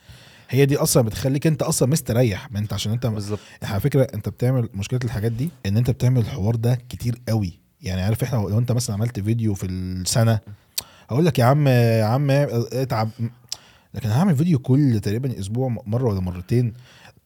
هي 0.49 0.65
دي 0.65 0.77
أصلا 0.77 1.03
بتخليك 1.03 1.47
أنت 1.47 1.61
أصلا 1.61 1.89
مستريح 1.89 2.51
ما 2.51 2.59
أنت 2.59 2.73
عشان 2.73 2.91
أنت 2.91 3.07
بالظبط. 3.07 3.39
على 3.63 3.79
فكرة 3.79 4.07
أنت 4.13 4.29
بتعمل 4.29 4.69
مشكلة 4.73 4.99
الحاجات 5.03 5.31
دي 5.31 5.49
إن 5.65 5.77
أنت 5.77 5.89
بتعمل 5.89 6.21
الحوار 6.21 6.55
ده 6.55 6.79
كتير 6.89 7.21
قوي. 7.29 7.59
يعني 7.81 8.01
عارف 8.01 8.23
إحنا 8.23 8.37
لو 8.37 8.59
أنت 8.59 8.71
مثلا 8.71 8.95
عملت 8.95 9.19
فيديو 9.19 9.53
في 9.53 9.65
السنة 9.65 10.39
هقول 11.09 11.25
لك 11.25 11.39
يا 11.39 11.43
عم 11.43 11.67
يا 11.67 12.03
عم 12.03 12.31
اتعب. 12.31 13.09
لكن 13.93 14.09
هعمل 14.09 14.35
فيديو 14.35 14.59
كل 14.59 14.99
تقريبا 14.99 15.39
أسبوع 15.39 15.75
مرة 15.85 16.03
ولا 16.09 16.19
مرتين. 16.19 16.73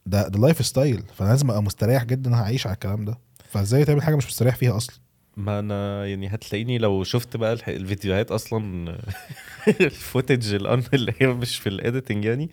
ده 0.05 0.27
ده 0.27 0.39
lifestyle 0.39 1.03
فأنا 1.15 1.29
لازم 1.29 1.49
أبقى 1.49 1.63
مستريح 1.63 2.03
جدا 2.03 2.35
هعيش 2.35 2.67
على 2.67 2.73
الكلام 2.73 3.05
ده. 3.05 3.17
فإزاي 3.49 3.85
تعمل 3.85 4.01
حاجة 4.03 4.15
مش 4.15 4.27
مستريح 4.27 4.55
فيها 4.55 4.77
أصلا؟ 4.77 4.95
ما 5.37 5.59
أنا 5.59 6.05
يعني 6.05 6.27
هتلاقيني 6.27 6.77
لو 6.77 7.03
شفت 7.03 7.37
بقى 7.37 7.53
الفيديوهات 7.53 8.31
أصلا 8.31 8.95
ال 9.81 9.90
footage 9.90 10.53
الان 10.53 10.83
اللي 10.93 11.13
هي 11.19 11.27
مش 11.27 11.57
في 11.57 11.69
ال 11.69 11.76
editing 11.76 12.25
يعني 12.25 12.49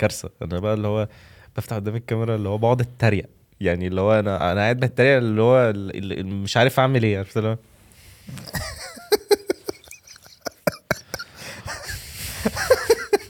كارثة. 0.00 0.30
أنا 0.42 0.58
بقى 0.58 0.74
اللي 0.74 0.88
هو 0.88 1.08
بفتح 1.56 1.76
قدام 1.76 1.96
الكاميرا 1.96 2.34
اللي 2.36 2.48
هو 2.48 2.58
بقعد 2.58 2.80
أتريق. 2.80 3.26
يعني 3.60 3.86
اللي 3.86 4.00
هو 4.00 4.18
أنا 4.18 4.52
أنا 4.52 4.60
قاعد 4.60 4.80
بتريق 4.80 5.16
اللي 5.16 5.42
هو 5.42 5.70
ال- 5.70 5.96
ال- 5.96 6.18
ال- 6.18 6.26
مش 6.26 6.56
عارف 6.56 6.80
أعمل 6.80 7.02
إيه 7.02 7.18
عرفت 7.18 7.36
اللي 7.36 7.48
هو 7.48 7.56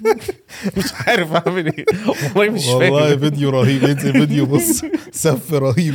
مش 0.76 0.84
عارف 1.06 1.32
أعمل 1.32 1.66
إيه. 1.66 1.84
والله 2.36 2.50
مش 2.54 2.66
والله 2.66 3.08
فاهم. 3.08 3.18
فيديو 3.18 3.50
رهيب. 3.50 3.82
ينزل 3.82 4.12
فيديو 4.12 4.46
بص 4.46 4.82
سف 5.12 5.54
رهيب. 5.54 5.94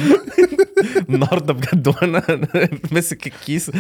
النهارده 1.10 1.54
بجد 1.54 1.88
وأنا 1.88 2.48
ماسك 2.92 3.28
الكيس. 3.28 3.72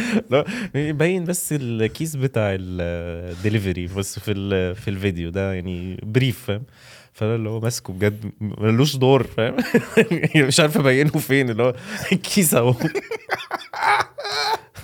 باين 0.73 1.23
بس 1.23 1.53
الكيس 1.53 2.15
بتاع 2.15 2.55
الدليفري 2.59 3.87
بس 3.87 4.19
في 4.19 4.33
في 4.75 4.87
الفيديو 4.87 5.29
ده 5.29 5.53
يعني 5.53 5.99
brief 6.03 6.43
فاهم؟ 6.47 6.63
فأنا 7.13 7.35
اللي 7.35 7.49
هو 7.49 7.59
ماسكه 7.59 7.93
بجد 7.93 8.31
ملوش 8.41 8.95
دور 8.95 9.23
فاهم؟ 9.23 9.55
مش 10.47 10.59
عارف 10.59 10.77
أبينه 10.77 11.09
فين 11.11 11.49
اللي 11.49 11.63
هو 11.63 11.73
الكيس 12.11 12.53
أهو. 12.53 12.75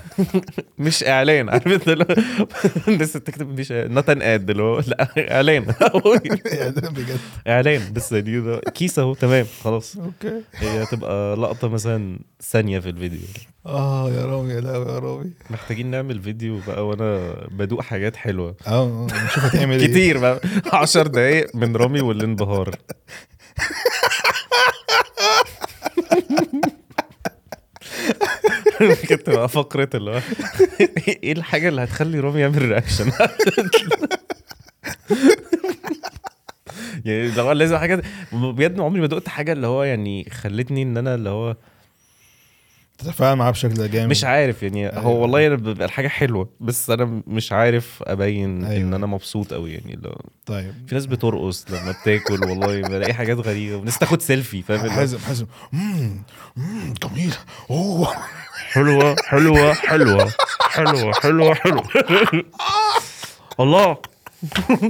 مش 0.79 1.03
إعلان 1.03 1.49
عارف 1.49 1.67
أنت 1.67 2.07
الناس 2.87 3.13
تكتب 3.27 3.59
مش 3.59 3.71
not 3.71 4.09
an 4.09 4.21
ad 4.21 4.49
اللي 4.49 4.63
هو 4.63 4.79
لا 4.87 5.07
إعلان. 5.35 5.65
ده 5.65 6.89
بجد. 6.89 7.19
إعلان 7.47 7.93
بس 7.93 8.13
ده 8.13 8.59
كيس 8.59 8.99
أهو 8.99 9.13
تمام 9.13 9.45
خلاص. 9.63 9.97
okay. 9.97 10.41
هي 10.55 10.83
هتبقى 10.83 11.35
لقطة 11.35 11.67
مثلا 11.67 12.19
ثانية 12.41 12.79
في 12.79 12.89
الفيديو. 12.89 13.19
آه 13.65 14.09
يا 14.11 14.25
رامي 14.25 14.53
يا 14.53 14.61
لهوي 14.61 14.85
يا 14.93 14.99
رامي. 14.99 15.31
محتاجين 15.49 15.87
نعمل 15.91 16.21
فيديو 16.21 16.59
بقى 16.67 16.87
وأنا 16.87 17.33
بدوق 17.51 17.81
حاجات 17.81 18.15
حلوة. 18.15 18.55
آه 18.67 18.71
آه، 18.71 19.07
نشوف 19.25 19.45
هتعمل 19.45 19.79
إيه. 19.79 19.87
كتير 19.87 20.17
بقى. 20.17 20.39
10 20.73 21.07
دقايق 21.07 21.55
من 21.55 21.75
رامي 21.75 22.01
والانبهار. 22.01 22.71
كانت 29.09 29.21
تبقى 29.21 29.49
فقرة 29.49 29.89
اللي 29.95 30.11
هو 30.11 30.21
إيه 31.23 31.31
الحاجة 31.33 31.69
اللي 31.69 31.83
هتخلي 31.83 32.19
رامي 32.19 32.39
يعمل 32.39 32.61
reaction 32.61 33.11
يعني 37.05 37.31
لو 37.31 37.51
لازم 37.51 37.77
حاجة 37.77 38.01
بجد 38.33 38.79
عمري 38.79 39.01
ما 39.01 39.07
دقت 39.07 39.27
حاجة 39.27 39.51
اللي 39.51 39.67
هو 39.67 39.83
يعني 39.83 40.29
خلتني 40.29 40.81
إن 40.83 40.97
أنا 40.97 41.15
اللي 41.15 41.29
هو 41.29 41.55
تتفاعل 43.03 43.35
معاه 43.35 43.51
بشكل 43.51 43.91
جامد. 43.91 44.09
مش 44.09 44.23
عارف 44.23 44.63
يعني 44.63 44.89
أيوة. 44.89 44.99
هو 45.03 45.21
والله 45.21 45.47
أنا 45.47 45.55
ببقى 45.55 45.85
الحاجة 45.85 46.07
حلوة 46.07 46.49
بس 46.59 46.89
أنا 46.89 47.21
مش 47.27 47.51
عارف 47.51 48.03
أبين 48.03 48.65
أيوة. 48.65 48.81
ان 48.87 48.93
أنا 48.93 49.05
مبسوط 49.05 49.53
قوي 49.53 49.73
يعني 49.73 49.99
لو 50.03 50.15
طيب. 50.45 50.73
في 50.87 50.95
ناس 50.95 51.05
بترقص 51.05 51.65
لما 51.69 51.91
بتاكل 52.01 52.43
والله 52.43 52.81
بلاقي 52.81 53.13
حاجات 53.13 53.37
غريبة 53.37 53.75
وناس 53.75 53.97
تاخد 53.99 54.21
سيلفي 54.21 54.61
فاهم 54.61 54.89
حازم 54.89 55.17
حازم. 55.19 55.45
مم، 55.73 56.23
مم، 56.55 56.93
جميل. 57.03 57.33
أوه. 57.71 58.13
حلوة 58.71 59.15
حلوة 59.25 59.73
حلوة 59.73 60.31
حلوة 60.69 61.13
حلوة 61.13 61.53
حلوة. 61.53 61.83
الله. 63.59 63.97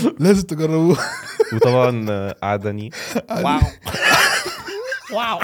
لازم 0.20 0.42
تجربوه. 0.42 0.98
وطبعا 1.52 2.06
آه، 2.10 2.36
قعدني 2.42 2.90
واو. 3.30 3.60
واو. 5.12 5.38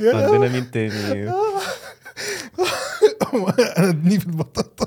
عندنا 0.00 0.48
مين 0.48 0.70
تاني؟ 0.70 1.28
أنا 3.78 3.88
ادني 3.88 4.20
في 4.20 4.26
البطاطا. 4.26 4.86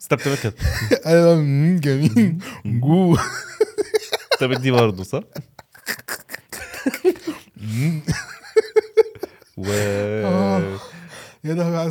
بس 0.00 0.08
انت 0.12 0.14
بتعمل 0.14 0.36
كده 0.38 0.54
أنا 1.06 1.34
مم، 1.34 1.80
جميل؟ 1.82 2.38
جو. 2.66 3.16
انت 4.32 4.44
بدي 4.44 4.70
برضه 4.70 5.04
صح؟ 5.04 5.20
و 9.56 9.64
يا 11.48 11.54
لهوي 11.54 11.76
على 11.76 11.88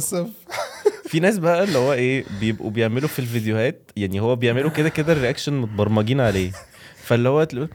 في 1.09 1.19
ناس 1.19 1.37
بقى 1.37 1.63
اللي 1.63 1.77
هو 1.77 1.93
إيه 1.93 2.25
بيبقوا 2.39 2.71
بيعملوا 2.71 3.07
في 3.09 3.19
الفيديوهات 3.19 3.91
يعني 3.95 4.19
هو 4.19 4.35
بيعملوا 4.35 4.69
كده 4.69 4.89
كده 4.89 5.13
الرياكشن 5.13 5.53
متبرمجين 5.53 6.21
عليه. 6.21 6.51
فاللي 7.03 7.29
هو 7.29 7.43
تلاقيه- 7.43 7.69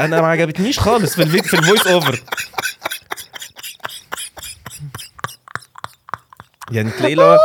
أنا 0.00 0.20
ما 0.20 0.26
عجبتنيش 0.26 0.78
خالص 0.78 1.14
في 1.14 1.22
الفيديو 1.22 1.42
في 1.50 1.54
ال 1.58 1.63
voice 1.63 1.86
over 1.86 2.22
يعني 6.72 6.90
تلاقيه 6.90 7.22
هو 7.22 7.38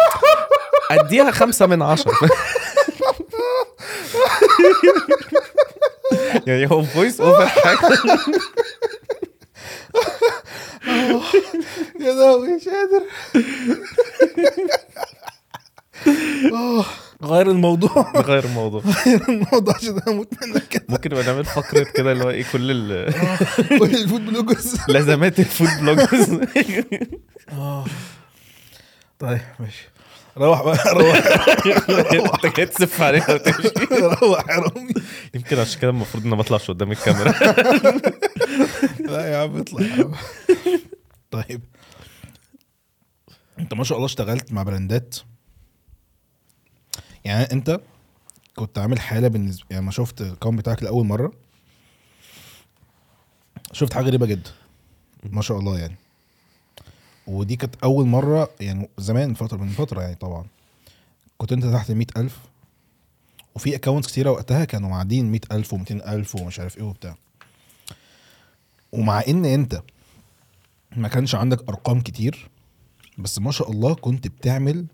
أديها 0.92 1.32
خمسة 1.32 1.66
من 1.66 1.82
عشرة. 1.82 2.14
يعني 6.48 6.72
هو 6.72 6.84
voice 6.84 7.22
over 7.22 7.48
حاجة. 7.48 7.80
يا 12.06 12.14
لهوي 12.14 12.48
مش 12.56 12.64
قادر. 12.70 13.04
آه، 16.54 16.86
غير 17.24 17.52
الموضوع. 17.52 18.12
نغير 18.16 18.44
الموضوع. 18.46 18.82
غير 19.06 19.22
الموضوع 19.30 19.76
عشان 19.76 20.00
أموت 20.08 20.28
منك 20.44 20.68
كده. 20.68 20.84
ممكن 20.90 21.10
نبقى 21.12 21.24
نعمل 21.24 21.46
فقرة 21.46 21.84
كده 21.84 22.12
اللي 22.12 22.24
هو 22.24 22.30
إيه 22.30 22.44
كل 22.54 22.72
ال- 22.72 23.14
كل 23.80 23.96
ال 23.96 24.02
food 24.02 24.26
bloggers. 24.26 24.76
لازمات 24.88 25.40
ال 25.40 25.46
food 25.46 25.70
bloggers. 25.82 26.40
آه. 27.52 27.86
طيب 29.20 29.42
ماشي. 29.60 29.90
روح 30.38 30.64
بقى 30.64 30.78
روح. 30.94 31.16
أنت 32.46 32.56
جاي 32.58 32.66
تسف 32.66 33.02
عليها 33.02 33.34
وتمشي. 33.34 33.70
روح 34.22 34.50
يا 34.50 34.56
رامي 34.56 34.94
يمكن 35.36 35.60
عشان 35.60 35.82
كده 35.82 35.92
المفروض 35.92 36.24
إن 36.26 36.30
ما 36.30 36.42
أطلعش 36.42 36.68
قدام 36.72 36.92
الكاميرا. 36.92 37.32
لا 39.00 39.32
يا 39.32 39.38
عم 39.38 39.58
اطلع 39.60 39.82
يا 39.82 39.94
عم. 40.04 40.12
طيب. 41.32 41.62
انت 43.60 43.74
ما 43.74 43.84
شاء 43.84 43.98
الله 43.98 44.06
اشتغلت 44.06 44.54
مع 44.54 44.64
brand 44.64 45.01
ات. 45.01 45.16
يعني 47.26 47.52
انت 47.52 47.80
كنت 48.56 48.78
عامل 48.80 49.00
حالة 49.00 49.28
بالنسبة 49.28 49.66
يعني 49.70 49.86
ما 49.86 49.92
شفت 49.92 50.22
الأكونت 50.22 50.56
بتاعك 50.56 50.84
لأول 50.84 51.06
مرة 51.06 51.32
شفت 53.72 53.94
حاجة 53.94 54.06
غريبة 54.06 54.26
جدا. 54.26 54.52
ما 55.24 55.42
شاء 55.42 55.60
الله 55.60 55.80
يعني. 55.80 55.96
ودي 57.28 57.56
كانت 57.56 57.76
أول 57.84 58.06
مرة 58.06 58.50
يعني 58.60 58.90
زمان 58.98 59.34
فترة 59.34 59.58
من 59.58 59.70
فترة 59.70 60.02
يعني 60.02 60.16
طبعا. 60.16 60.46
كنت 61.38 61.52
أنت 61.52 61.66
تحت 61.66 61.90
ال 61.90 62.18
ألف. 62.18 62.38
وفي 63.56 63.76
accounts 63.76 64.08
كتيرة 64.08 64.32
وقتها 64.32 64.66
كانوا 64.66 64.90
معدين 64.90 65.32
100000 65.32 65.76
و200000 65.76 66.36
ومش 66.42 66.60
عارف 66.60 66.78
إيه 66.78 66.84
وبتاع. 66.84 67.16
ومع 68.92 69.24
إن 69.28 69.46
أنت 69.46 69.82
ما 70.96 71.08
كانش 71.08 71.36
عندك 71.36 71.70
أرقام 71.70 72.02
كتير 72.02 72.50
بس 73.18 73.40
ما 73.40 73.52
شاء 73.52 73.72
الله 73.72 73.96
كنت 73.96 74.28
بتعمل 74.28 74.86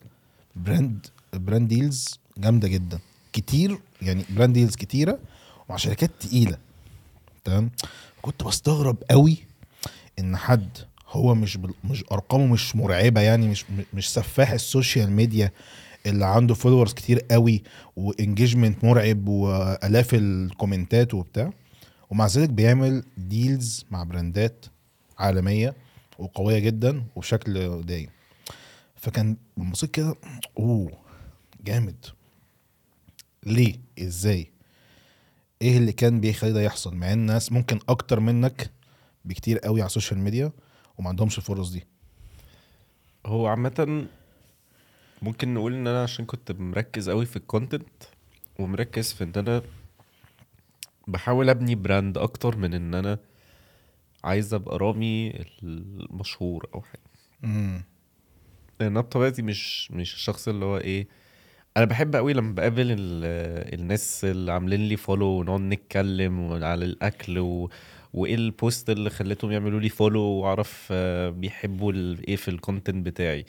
brand 0.56 1.08
brand 1.34 1.68
deals 1.68 2.20
جامدة 2.38 2.68
جدا. 2.68 3.00
كتير 3.34 3.78
يعني 4.02 4.24
brand 4.30 4.54
deals 4.54 4.76
كتيرة 4.76 5.20
ومع 5.68 5.78
شركات 5.78 6.12
تقيلة. 6.20 6.58
تمام؟ 7.44 7.72
كنت 8.22 8.44
بستغرب 8.44 8.98
قوي 9.12 9.38
إن 10.20 10.38
حد 10.38 10.78
هو 11.10 11.36
مش. 11.36 11.60
مش 11.84 12.04
أرقامه 12.12 12.46
مش 12.46 12.76
مرعبة 12.76 13.22
يعني 13.22 13.48
مش 13.48 13.66
مش 13.94 14.14
سفاح 14.14 14.52
ال 14.52 14.60
social 14.60 15.12
media 15.12 15.52
اللي 16.06 16.26
عنده 16.26 16.54
followers 16.54 16.94
كتير 16.94 17.20
قوي 17.20 17.64
و 17.96 18.04
engagement 18.04 18.84
مرعب 18.84 19.28
وآلاف 19.28 20.14
ال 20.14 20.25
comment 20.25 21.03
ات 21.03 21.14
وبتاع. 21.14 21.52
ومع 22.10 22.28
ذلك 22.28 22.50
بيعمل 22.50 23.04
deals 23.18 23.86
مع 23.92 24.04
brand 24.04 24.55
ات 24.55 24.66
عالمية. 25.20 25.76
وقوية 26.20 26.60
جدا 26.60 27.04
وبشكل 27.16 27.82
دايم. 27.82 28.10
فكان 28.96 29.38
بصيت 29.58 29.92
كده 29.92 30.16
أوه 30.60 30.98
جامد. 31.64 32.06
ليه؟ 33.46 33.76
إزاي؟ 34.00 34.52
إيه 35.62 35.78
اللي 35.78 35.92
كان 35.92 36.20
بيخلي 36.20 36.52
ده 36.52 36.62
يحصل؟ 36.62 36.96
مع 36.96 37.14
الناس 37.14 37.52
ممكن 37.52 37.80
أكتر 37.90 38.20
منك 38.20 38.72
بكتير 39.26 39.60
قوي 39.60 39.82
على 39.82 39.88
ال 39.88 39.92
social 39.92 40.20
media 40.20 40.52
وما 40.98 41.10
عندهمش 41.10 41.38
الفرص 41.38 41.70
دي. 41.70 41.84
هو 43.26 43.48
عامة 43.48 44.08
ممكن 45.22 45.54
نقول 45.54 45.74
إن 45.74 45.88
أنا 45.88 46.04
عشان 46.04 46.26
كنت 46.26 46.52
مركز 46.52 47.10
قوي 47.10 47.26
في 47.26 47.36
ال 47.36 47.44
content 47.44 48.04
ومركز 48.60 49.14
في 49.14 49.24
إن 49.24 49.32
أنا 49.36 49.62
بحاول 51.08 51.50
أبني 51.50 51.76
brand 51.76 52.18
أكتر 52.18 52.58
من 52.58 52.74
إن 52.74 52.94
أنا 52.94 53.20
عايز 54.26 54.54
أبقى 54.54 54.78
رامي 54.78 55.34
المشهور 55.64 56.68
أو 56.76 56.82
حاجة. 56.82 57.02
امم 57.44 57.84
لأن 58.80 58.92
أنا 58.92 59.02
بطبيعتي 59.02 59.42
مش 59.42 59.92
مش 59.92 60.14
الشخص 60.14 60.48
اللي 60.48 60.66
هو 60.66 60.78
إيه 60.78 61.08
أنا 61.78 61.86
بحب 61.86 62.16
قوي 62.16 62.34
لما 62.34 62.54
بقابل 62.54 62.92
ال- 62.92 63.80
الناس 63.80 64.26
اللي 64.26 64.52
عاملين 64.52 64.88
لي 64.88 64.98
follow 64.98 65.26
ونقعد 65.28 65.60
نتكلم 65.62 66.64
على 66.64 66.86
الأكل 66.86 67.40
و... 67.40 67.70
وإيه 68.14 68.36
ال 68.36 68.47
post 68.47 68.90
اللي 68.90 69.10
خلتهم 69.10 69.52
يعملوا 69.52 69.80
لي 69.80 69.90
follow 69.90 70.22
وأعرف 70.22 70.88
آه، 70.92 71.30
بيحبوا 71.30 71.94
إيه 72.28 72.36
في 72.36 72.48
ال 72.48 72.55
content 72.55 73.06
بتاعي. 73.06 73.46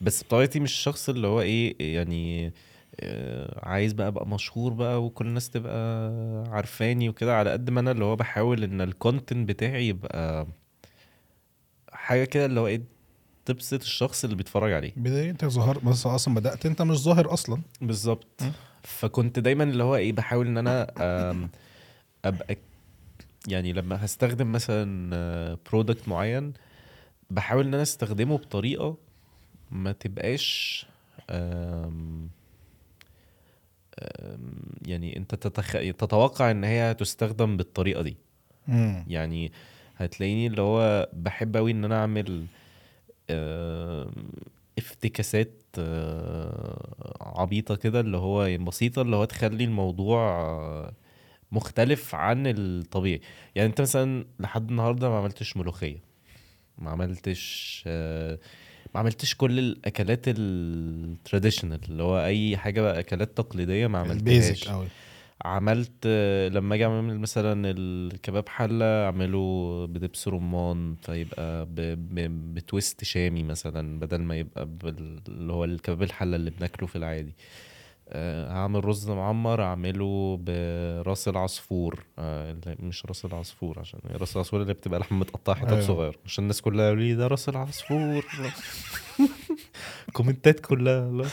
بس 0.00 0.24
بطبيعتي 0.24 0.60
مش 0.60 0.72
الشخص 0.72 1.08
اللي 1.08 1.26
هو 1.26 1.40
إيه 1.40 1.94
يعني 1.94 2.52
عايز 3.62 3.92
بقى 3.92 4.08
أبقى 4.08 4.26
مشهور 4.26 4.72
بقى 4.72 5.04
وكل 5.04 5.26
الناس 5.26 5.50
تبقى 5.50 6.08
عارفاني 6.50 7.08
وكده 7.08 7.36
على 7.36 7.50
قد 7.50 7.70
ما 7.70 7.80
أنا 7.80 7.90
اللي 7.90 8.04
هو 8.04 8.16
بحاول 8.16 8.64
إن 8.64 8.80
ال 8.80 8.88
content 8.88 9.48
بتاعي 9.48 9.88
يبقى 9.88 10.46
حاجة 11.92 12.24
كده 12.24 12.46
اللي 12.46 12.60
هو 12.60 12.66
إيه 12.66 12.82
تبسط 13.44 13.80
الشخص 13.80 14.24
اللي 14.24 14.36
بيتفرج 14.36 14.72
عليه. 14.72 14.92
بداية 14.96 15.30
أنت 15.30 15.44
ظهر 15.44 15.78
بس 15.78 16.06
أصلا 16.06 16.34
بدأت 16.34 16.66
أنت 16.66 16.82
مش 16.82 16.96
ظاهر 16.96 17.32
أصلا. 17.32 17.62
بالظبط. 17.80 18.42
فكنت 18.82 19.38
دايما 19.38 19.64
اللي 19.64 19.84
هو 19.84 19.96
إيه 19.96 20.12
بحاول 20.12 20.46
إن 20.46 20.58
أنا 20.58 20.86
أبقى 22.24 22.56
يعني 23.48 23.72
لما 23.72 24.04
هستخدم 24.04 24.52
مثلا 24.52 25.58
product 25.70 26.08
معين 26.08 26.52
بحاول 27.30 27.66
إن 27.66 27.74
أنا 27.74 27.82
أستخدمه 27.82 28.36
بطريقة 28.36 28.96
ما 29.70 29.92
تبقاش 29.92 30.86
يعني 34.86 35.16
انت 35.16 35.34
تتخ... 35.34 35.72
تتوقع 35.72 36.50
ان 36.50 36.64
هي 36.64 36.94
تستخدم 36.94 37.56
بالطريقة 37.56 38.02
دي 38.02 38.16
مم. 38.68 39.04
يعني 39.08 39.52
هتلاقيني 39.96 40.46
اللي 40.46 40.62
هو 40.62 41.08
بحب 41.12 41.56
قوي 41.56 41.70
إن 41.70 41.84
أنا 41.84 42.00
أعمل 42.00 42.46
افتكاسات 44.78 45.62
آه، 45.78 47.16
عبيطة 47.20 47.76
كده 47.76 48.00
اللي 48.00 48.16
هو 48.16 48.42
يعني 48.44 48.64
بسيطة 48.64 49.02
اللي 49.02 49.16
هو 49.16 49.24
تخلي 49.24 49.64
الموضوع 49.64 50.92
مختلف 51.52 52.14
عن 52.14 52.46
الطبيعي 52.46 53.20
يعني 53.54 53.68
أنت 53.68 53.80
مثلا 53.80 54.26
لحد 54.40 54.70
النهاردة 54.70 55.08
ما 55.08 55.18
عملتش 55.18 55.56
ملوخية 55.56 55.98
ما 56.78 56.90
عملتش 56.90 57.84
آه، 57.86 58.38
ما 58.94 59.00
عملتش 59.00 59.34
كل 59.34 59.58
الأكلات 59.58 60.24
ال 60.28 60.41
traditional 60.41 61.80
اللي 61.88 62.02
هو 62.02 62.24
أي 62.24 62.56
حاجة 62.56 62.80
بقى 62.80 62.98
أكلات 63.00 63.36
تقليدية 63.36 63.86
ما 63.86 63.98
عملتهاش. 63.98 64.18
ال 64.18 64.26
basic 64.26 64.68
قوي 64.68 64.86
عملت 65.44 66.06
لما 66.52 66.74
أجي 66.74 66.84
أعمل 66.84 67.18
مثلا 67.20 67.70
الكباب 67.76 68.48
حلة 68.48 69.04
أعمله 69.04 69.86
بدبس 69.86 70.28
رمان 70.28 70.94
فيبقى 71.02 71.66
ب... 71.66 71.74
ب... 71.74 72.54
ب 72.54 72.62
twist 72.62 73.04
شامي 73.04 73.42
مثلا 73.42 74.00
بدل 74.00 74.18
ما 74.22 74.36
يبقى 74.36 74.66
بال... 74.66 75.20
اللي 75.28 75.52
هو 75.52 75.64
الكباب 75.64 76.02
الحلة 76.02 76.36
اللي 76.36 76.50
بناكله 76.50 76.86
في 76.86 76.96
العادي. 76.96 77.34
هعمل 78.12 78.84
رز 78.84 79.10
معمر 79.10 79.62
أعمله 79.62 80.38
براس 80.42 81.28
العصفور. 81.28 82.04
آه، 82.18 82.56
مش 82.80 83.06
راس 83.06 83.24
العصفور 83.24 83.78
عشان 83.78 84.00
راس 84.10 84.36
العصفور 84.36 84.62
اللي 84.62 84.74
بتبقى 84.74 85.00
لحمة 85.00 85.18
متقطعة 85.18 85.56
حتت 85.56 85.72
أيوة. 85.72 85.80
صغيرة. 85.82 86.14
عشان 86.24 86.42
الناس 86.44 86.60
كلها 86.60 86.94
لي 86.94 87.14
ده 87.14 87.26
راس 87.26 87.48
العصفور. 87.48 88.24
كومنتات 90.12 90.60
كلها. 90.60 91.10
لا 91.10 91.24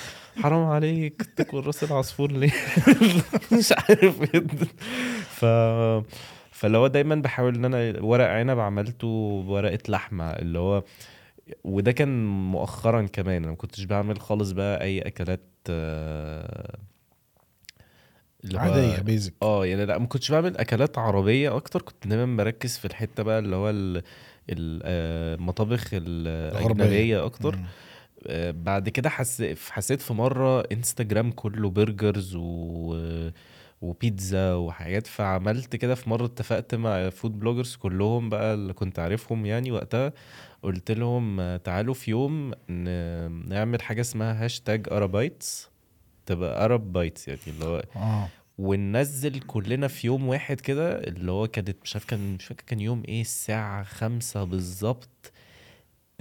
حرام 0.42 0.66
عليك 0.66 1.22
تاكل 1.36 1.60
راس 1.66 1.84
العصفور 1.84 2.32
ليه؟ 2.32 2.52
مش 3.58 3.74
عارف 3.78 4.20
ف 5.30 5.46
فاللي 6.52 6.78
هو 6.78 6.88
دايما 6.88 7.16
بحاول 7.16 7.56
إن 7.56 7.66
أنا 7.66 8.02
ورق 8.02 8.28
عنب 8.30 8.60
عملته 8.60 9.44
بورقه 9.48 9.80
لحمة 9.90 10.32
اللي 10.32 10.60
هو 10.60 10.84
وده 11.64 11.92
كان 11.92 12.26
مؤخرا 12.52 13.02
كمان. 13.02 13.42
أنا 13.44 13.52
ما 13.52 13.58
كنتش 13.58 13.84
بعمل 13.84 14.20
خالص 14.20 14.52
بقى 14.52 14.82
أي 14.82 15.00
أكلات 15.02 15.42
آه، 15.70 16.78
اللي 18.44 18.56
هو- 18.58 18.62
عادية 18.62 19.00
بيزك 19.02 19.34
آه 19.42 19.66
يعني 19.66 19.86
لأ 19.86 19.98
ما 19.98 20.06
كنتش 20.08 20.32
بعمل 20.32 20.58
أكلات 20.58 20.98
عربية 20.98 21.56
أكتر. 21.56 21.82
كنت 21.82 22.08
دايما 22.08 22.38
بركز 22.38 22.78
في 22.78 22.86
الحتة 22.86 23.24
بقى 23.24 23.40
اللي 23.40 23.56
هو 23.56 23.70
ال- 23.70 24.04
ال- 24.50 24.82
آه، 24.86 25.36
المطابخ 25.36 25.90
الأجنبية 25.94 27.26
أكتر. 27.26 27.60
آه، 28.28 28.52
بعد 28.52 28.90
كده 28.90 29.10
حس... 29.10 29.42
حسيت 29.70 30.02
في 30.02 30.14
مرة 30.14 30.62
إنستجرام 30.62 31.32
كله 31.32 31.70
burgers 31.70 32.36
و... 32.36 32.94
وبيتزا 33.84 34.54
وحاجات 34.54 35.08
فعملت 35.08 35.76
كده 35.76 35.96
في 35.96 36.10
مرة 36.10 36.26
اتفقت 36.26 36.76
مع 36.76 37.10
food 37.10 37.40
bloggers 37.40 37.76
كلهم 37.76 38.30
بقى 38.30 38.54
اللي 38.54 38.74
كنت 38.74 39.00
عارفهم 39.00 39.46
يعني 39.46 39.72
وقتها 39.72 40.14
قلت 40.64 40.92
لهم 40.92 41.40
آه، 41.40 41.58
تعالوا 41.58 41.94
في 41.94 42.12
يوم. 42.12 42.52
نعمل 43.50 43.82
حاجة 43.82 44.02
اسمها 44.02 44.46
hashtag 44.46 44.88
Arabites 44.92 45.70
تبقى 46.26 46.66
Arab 46.66 46.94
bites 46.94 47.28
يعني 47.28 47.40
اللي 47.48 47.66
هو 47.66 47.84
آه 47.96 48.28
وننزل 48.58 49.40
كلنا 49.40 49.88
في 49.88 50.08
يوم 50.08 50.28
واحد 50.28 50.62
كده 50.62 51.00
اللي 51.00 51.32
هو 51.32 51.48
كانت 51.48 51.78
مش 51.84 51.96
عارف 51.96 52.06
كان 52.06 52.34
مش 52.34 52.46
فاكر 52.46 52.64
كان 52.68 52.80
يوم 52.80 53.04
إيه 53.08 53.22
الساعة 53.22 53.84
خمسة 53.84 54.44
بالظبط 54.44 55.32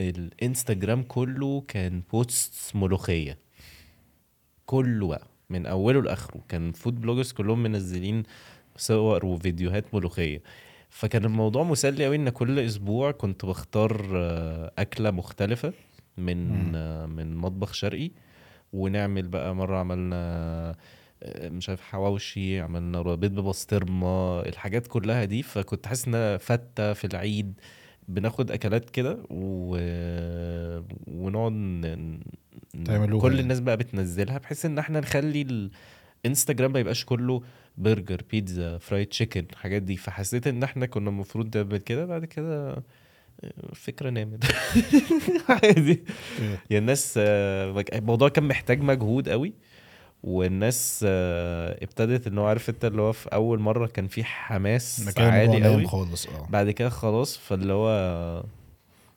الإنستجرام 0.01 1.03
كله 1.03 1.65
كان 1.69 2.03
posts 2.13 2.77
ملوخية 2.77 3.39
كله 4.67 5.07
بقى 5.09 5.27
من 5.53 5.67
أوله 5.67 6.03
لآخره. 6.03 6.41
كان 6.49 6.73
food 6.73 7.01
bloggers 7.01 7.33
كلهم 7.33 7.63
منزلين 7.63 8.23
صور 8.77 9.27
وفيديوهات 9.27 9.95
ملوخية. 9.95 10.43
فكان 10.91 11.25
الموضوع 11.25 11.63
مسلي 11.63 12.05
قوي 12.05 12.17
إن 12.17 12.29
كل 12.29 12.59
أسبوع 12.59 13.11
كنت 13.11 13.45
بختار 13.47 14.11
آه، 14.15 14.73
أكلة 14.79 15.11
مختلفة 15.11 15.73
من 16.19 16.49
مم. 16.49 16.73
آه، 16.75 17.07
من 17.07 17.37
مطبخ 17.37 17.73
شرقي. 17.73 18.11
ونعمل 18.73 19.29
بقى 19.29 19.55
مرة 19.55 19.77
عملنا 19.79 20.17
آه، 21.23 21.49
مش 21.49 21.69
عارف 21.69 21.81
حواوشي 21.81 22.61
عملنا 22.61 23.03
بيض 23.03 23.35
ببسطرمة 23.41 24.41
الحاجات 24.41 24.87
كلها 24.87 25.25
دي. 25.25 25.43
فكنت 25.43 25.87
حاسس 25.87 26.09
إنها 26.09 26.37
فتة 26.37 26.93
في 26.93 27.07
العيد. 27.07 27.61
بناخد 28.09 28.51
أكلات 28.51 28.91
كده 28.91 29.19
و... 29.31 29.77
ونقعد 31.07 31.53
ن... 31.53 32.21
تعملوها 32.85 33.23
كل 33.23 33.29
يعني. 33.29 33.41
الناس 33.41 33.61
بقى 33.61 33.77
بتنزلها 33.77 34.39
بحيث 34.39 34.67
إن 34.67 34.79
إحنا 34.79 35.01
نخلي 35.01 35.71
الإنستجرام 36.25 36.73
ما 36.73 36.81
يبقاش 36.81 37.05
كله 37.05 37.43
برجر 37.79 38.23
بيتزا 38.31 38.79
فرايد 38.79 39.07
تشيكن 39.07 39.47
الحاجات 39.53 39.83
دي 39.83 39.97
فحسيت 39.97 40.47
إن 40.47 40.63
إحنا 40.63 40.87
كنا 40.87 41.11
المفروض 41.11 41.57
نعمل 41.57 41.79
كده 41.79 42.07
بعد 42.07 42.25
كده 42.25 42.83
الفكرة 43.45 44.11
نامت 44.11 44.45
عادي 45.49 46.03
إيه. 46.41 46.61
يعني 46.71 46.79
الناس 46.79 47.15
آه، 47.17 47.85
الموضوع 47.93 48.29
كان 48.29 48.45
محتاج 48.45 48.83
مجهود 48.83 49.29
قوي 49.29 49.53
والناس 50.23 51.05
آه، 51.09 51.79
ابتدت 51.85 52.27
إن 52.27 52.39
هو 52.39 52.47
عارف 52.47 52.71
أنت 52.71 52.85
اللي 52.85 53.03
هو 53.03 53.13
في 53.13 53.29
أول 53.29 53.59
مرة 53.59 53.87
كان 53.87 54.09
في 54.09 54.25
حماس 54.25 55.19
عالي 55.19 55.65
قوي 55.65 55.87
خالص 55.87 56.27
آه. 56.27 56.47
بعد 56.51 56.71
كده 56.71 56.89
خلاص 56.89 57.37
فاللي 57.37 57.73
هو 57.73 58.43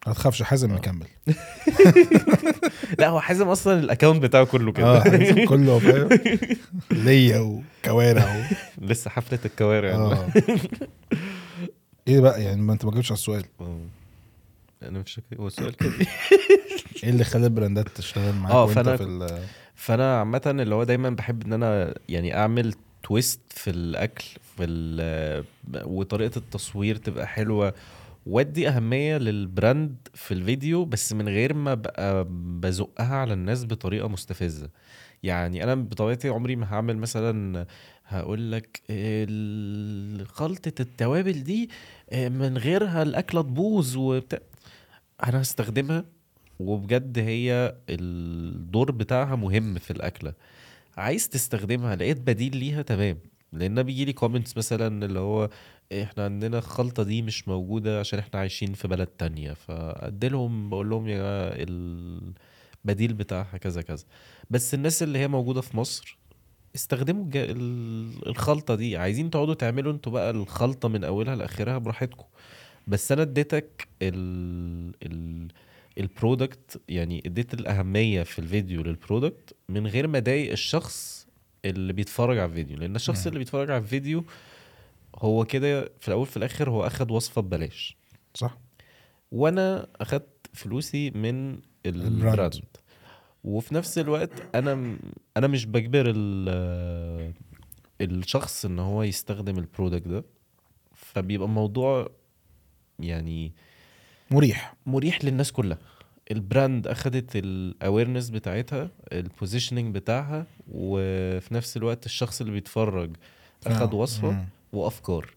ما 0.07 0.14
تخافش 0.14 0.44
حازم 0.44 0.72
آه. 0.72 0.76
مكمل. 0.76 1.07
لا 2.99 3.07
هو 3.07 3.19
حازم 3.19 3.48
أصلا 3.48 3.80
ال 3.80 3.85
account 3.85 4.23
بتاعه 4.23 4.45
كله 4.45 4.69
آه 4.69 5.03
كده 5.03 5.19
حازم 5.19 5.45
كله 5.45 5.80
فاهم؟ 5.80 6.10
ليا 7.06 7.40
وكوارع 7.40 8.36
و... 8.36 8.41
لسه 8.86 9.10
حفلة 9.10 9.40
الكوارع. 9.45 9.95
آه. 9.95 10.27
إيه 12.07 12.19
بقى؟ 12.19 12.44
يعني 12.44 12.61
ما 12.61 12.73
أنت 12.73 12.86
ما 12.86 12.91
جبتش 12.91 13.11
على 13.11 13.18
السؤال. 13.18 13.45
آه. 13.61 13.80
أنا 14.84 14.99
مش 14.99 15.14
فاكر 15.14 15.41
هو 15.41 15.48
السؤال 15.48 15.77
كده. 15.77 15.94
إيه 17.03 17.10
اللي 17.10 17.23
خلى 17.23 17.45
ال 17.45 17.52
brand 17.52 17.83
ات 17.83 17.89
تشتغل 17.90 18.34
معاك 18.36 18.53
آه، 18.53 18.65
وأنت 18.65 18.90
في 18.90 19.03
فانا 19.76 20.19
عامه 20.19 20.41
اللي 20.45 20.76
هو 20.76 20.84
دايما 20.84 21.10
بحب 21.10 21.45
ان 21.45 21.53
أنا 21.53 21.95
يعني 22.10 22.38
اعمل 22.38 22.73
twist 23.03 23.39
في 23.49 23.69
الاكل 23.69 24.26
في 24.56 24.64
ال- 24.64 25.45
وطريقة 25.85 26.38
التصوير 26.38 26.95
تبقى 26.95 27.27
حلوة 27.27 27.73
وادي 28.26 28.68
اهمية 28.69 29.18
للبراند 29.18 29.95
في 30.14 30.34
الفيديو 30.34 30.85
بس 30.85 31.14
من 31.14 31.30
غير 31.30 31.53
ما 31.53 31.72
ابقى 31.72 32.27
بزقها 32.30 33.15
على 33.15 33.34
الناس 33.34 33.65
بطريقة 33.65 34.07
مستفزة. 34.07 34.69
يعني 35.23 35.64
أنا 35.64 35.76
بطبيعتي 35.76 36.30
عمري 36.30 36.56
ما 36.56 36.73
هعمل 36.73 36.97
مثلا 36.97 37.65
هقول 38.06 38.52
لك 38.52 38.81
خلطة 40.27 40.73
التوابل 40.81 41.43
دي 41.43 41.69
من 42.14 42.57
غيرها 42.57 43.02
الأكلة 43.03 43.41
تبوظ 43.41 43.97
وبتاع. 43.97 44.39
أنا 45.23 45.41
هستخدمها 45.41 46.06
وبجد 46.60 47.19
هي 47.19 47.76
الدور 47.90 48.91
بتاعها 48.91 49.36
مهم 49.36 49.76
في 49.80 49.91
الأكلة. 49.91 50.34
عايز 50.98 51.30
تستخدمها 51.30 51.95
لقيت 51.95 52.22
بديل 52.22 52.57
ليها 52.57 52.82
تمام. 52.82 53.18
لأن 53.53 53.84
بيجي 53.84 54.06
لي 54.06 54.14
comments 54.13 54.57
مثلا 54.57 55.06
اللي 55.06 55.19
هو 55.19 55.49
إحنا 55.94 56.26
عندنا 56.26 56.57
الخلطة 56.57 57.03
دي 57.03 57.22
مش 57.22 57.48
موجودة 57.48 57.99
عشان 57.99 58.19
إحنا 58.19 58.40
عايشين 58.40 58.73
في 58.73 58.88
بلد 58.88 59.07
تانية. 59.07 59.53
فاديلهم 59.53 60.69
بقول 60.69 60.90
لهم 60.90 61.07
يا 61.07 61.52
البديل 61.64 63.14
بتاعها 63.14 63.57
كذا 63.57 63.82
كذا. 63.82 64.06
بس 64.49 64.73
الناس 64.73 65.03
اللي 65.03 65.19
هي 65.19 65.27
موجودة 65.27 65.61
في 65.61 65.77
مصر 65.77 66.18
استخدموا 66.76 67.26
الخلطة 68.27 68.76
دي. 68.76 68.98
عايزين 68.98 69.30
تقعدوا 69.30 69.53
تعملوا 69.53 69.94
أنتوا 69.94 70.11
بقى 70.11 70.32
الخلطة 70.32 70.90
من 70.90 71.03
أولها 71.03 71.36
لآخرها 71.36 71.77
براحتكم. 71.77 72.26
بس 72.88 73.11
أنا 73.11 73.22
اديتك 73.22 73.88
ال... 74.02 74.94
ال... 75.03 75.48
ال 75.97 76.08
product 76.08 76.81
يعني 76.89 77.23
اديت 77.26 77.53
الأهمية 77.53 78.23
في 78.23 78.39
الفيديو 78.39 78.81
لل 78.84 78.99
product 78.99 79.55
من 79.69 79.88
غير 79.88 80.07
ما 80.07 80.17
أضايق 80.17 80.51
الشخص 80.51 81.27
اللي 81.65 81.93
بيتفرج 81.93 82.38
على 82.38 82.49
الفيديو 82.49 82.77
لأن 82.77 82.95
الشخص. 82.95 83.27
اللي 83.27 83.39
بيتفرج 83.39 83.72
على 83.72 83.84
الفيديو 83.84 84.23
هو 85.17 85.45
كده 85.45 85.91
في 85.99 86.07
الأول 86.07 86.26
في 86.26 86.38
الآخر 86.38 86.69
هو 86.69 86.88
أخد 86.88 87.11
وصفة 87.11 87.41
ببلاش 87.41 87.97
صح 88.34 88.57
وأنا 89.31 89.88
أخدت 89.95 90.49
فلوسي 90.53 91.11
من 91.11 91.59
ال 91.85 91.93
brand. 91.93 92.35
وفي 93.43 93.76
نفس 93.76 93.97
الوقت 93.97 94.55
أنا 94.55 94.97
أنا 95.38 95.47
مش 95.47 95.65
بجبر 95.65 96.13
ال- 96.15 97.34
الشخص 98.01 98.65
إن 98.65 98.80
هو 98.80 99.03
يستخدم 99.03 99.57
ال 99.57 99.64
product 99.64 100.07
ده 100.07 100.23
فبيبقى 100.93 101.47
الموضوع 101.47 102.09
يعني 102.99 103.53
مريح. 104.31 104.76
مريح 104.85 105.26
للناس 105.26 105.52
كلها. 105.52 105.77
ال 106.31 106.41
brand 106.41 106.88
أخدت 106.88 107.31
ال 107.35 107.45
awareness 107.45 108.30
بتاعتها 108.30 108.89
ال 109.11 109.18
positioning 109.18 109.95
بتاعها 109.95 110.45
وفي 110.72 111.53
نفس 111.53 111.77
الوقت 111.77 112.06
الشخص 112.06 112.41
اللي 112.41 112.53
بيتفرج 112.53 113.15
أخد 113.68 113.93
آه. 113.93 113.95
وصفة. 113.95 114.45
وافكار 114.73 115.30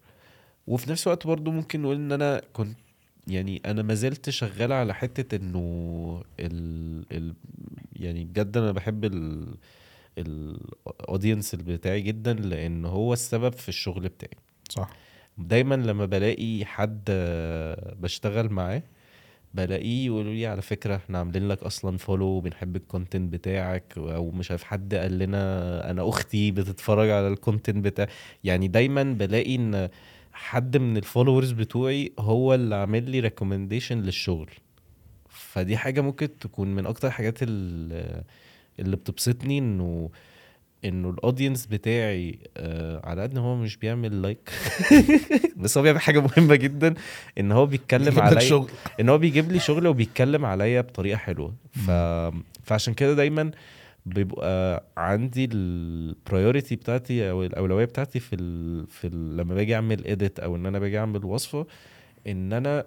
وفي 0.66 0.90
نفس 0.90 1.06
الوقت 1.06 1.26
برضو 1.26 1.50
ممكن 1.50 1.82
نقول 1.82 1.96
إن 1.96 2.12
أنا 2.12 2.42
كنت 2.52 2.76
يعني 3.26 3.62
أنا 3.66 3.82
ما 3.82 3.94
زلت 3.94 4.30
شغال 4.30 4.72
على 4.72 4.94
حتة 4.94 5.36
إنه 5.36 6.22
ال 6.40 7.04
ال 7.12 7.34
يعني 7.96 8.24
بجد 8.24 8.56
أنا 8.56 8.72
بحب 8.72 9.04
ال 9.04 9.46
ال 10.18 10.33
audience 10.33 11.54
بتاعي 11.54 12.00
جدا 12.00 12.32
لأن 12.32 12.84
هو 12.84 13.12
السبب 13.12 13.52
في 13.52 13.68
الشغل 13.68 14.08
بتاعي. 14.08 14.36
صح. 14.68 14.90
دايما 15.38 15.74
لما 15.74 16.06
بلاقي 16.06 16.64
حد 16.64 17.04
بشتغل 18.00 18.48
معاه 18.52 18.82
بلاقيه 19.54 20.06
يقولوا 20.06 20.32
لي 20.32 20.46
على 20.46 20.62
فكرة 20.62 20.96
إحنا 20.96 21.18
عاملين 21.18 21.48
لك 21.48 21.62
أصلا 21.62 21.96
follow 21.98 22.26
وبنحب 22.26 22.76
ال 22.76 22.83
content 22.83 23.32
بتاعك 23.32 23.94
أو 23.98 24.30
مش 24.30 24.50
عارف 24.50 24.62
حد 24.64 24.94
قال 24.94 25.18
لنا 25.18 25.90
أنا 25.90 26.08
أختي 26.08 26.50
بتتفرج 26.50 27.10
على 27.10 27.28
ال 27.28 27.35
content 27.35 27.84
بتاع. 27.84 28.06
يعني 28.44 28.68
دايما 28.68 29.02
بلاقي 29.02 29.54
إن 29.54 29.88
حد 30.32 30.76
من 30.76 30.96
ال 30.96 31.02
followers 31.02 31.50
بتوعي 31.52 32.12
هو 32.18 32.54
اللي 32.54 32.74
عامل 32.74 33.10
لي 33.10 33.20
recommendation 33.20 33.98
للشغل. 34.00 34.50
فدي 35.28 35.76
حاجة 35.76 36.00
ممكن 36.00 36.38
تكون 36.38 36.74
من 36.74 36.86
أكتر 36.86 37.08
الحاجات 37.08 37.38
ال- 37.42 38.22
اللي 38.78 38.96
بتبسطني 38.96 39.58
إنه 39.58 40.10
إنه 40.84 41.10
ال 41.10 41.16
audience 41.16 41.66
بتاعي 41.66 42.38
آه 42.56 43.06
على 43.06 43.22
قد 43.22 43.30
ان 43.30 43.38
هو 43.38 43.56
مش 43.56 43.76
بيعمل 43.76 44.22
like 44.22 44.50
بس 45.56 45.78
هو 45.78 45.82
بيعمل 45.82 46.00
حاجة 46.00 46.20
مهمة 46.20 46.54
جدا 46.54 46.94
إن 47.38 47.52
هو 47.52 47.66
بيتكلم 47.66 48.20
عليا 48.20 48.66
إن 49.00 49.08
هو 49.08 49.18
بيجيب 49.18 49.52
لي 49.52 49.58
شغل 49.58 49.86
وبيتكلم 49.86 50.44
عليا 50.44 50.80
بطريقة 50.80 51.16
حلوة. 51.16 51.54
ف... 51.72 51.90
فعشان 52.62 52.94
كده 52.94 53.14
دايما 53.14 53.50
بيبقى 54.06 54.84
عندي 54.96 55.48
البرايورتي 55.52 56.76
بتاعتي 56.76 57.30
أو 57.30 57.44
الأولوية 57.44 57.84
بتاعتي 57.84 58.20
في 58.20 58.34
ال... 58.36 58.86
في 58.86 59.06
ال... 59.06 59.36
لما 59.36 59.54
باجي 59.54 59.74
أعمل 59.74 60.06
اديت 60.06 60.40
أو 60.40 60.56
إن 60.56 60.66
أنا 60.66 60.78
باجي 60.78 60.98
أعمل 60.98 61.24
وصفة 61.24 61.66
إن 62.26 62.52
أنا 62.52 62.84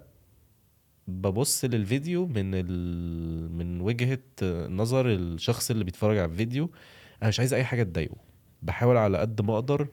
ببص 1.07 1.65
للفيديو 1.65 2.27
من 2.27 2.51
ال... 2.55 3.51
من 3.57 3.81
وجهة 3.81 4.19
نظر 4.67 5.07
الشخص 5.07 5.71
اللي 5.71 5.83
بيتفرج 5.83 6.17
على 6.17 6.31
الفيديو 6.31 6.69
أنا 7.21 7.29
مش 7.29 7.39
عايز 7.39 7.53
أي 7.53 7.63
حاجة 7.63 7.83
تضايقه. 7.83 8.15
بحاول 8.61 8.97
على 8.97 9.17
قد 9.17 9.41
ما 9.41 9.53
أقدر 9.53 9.87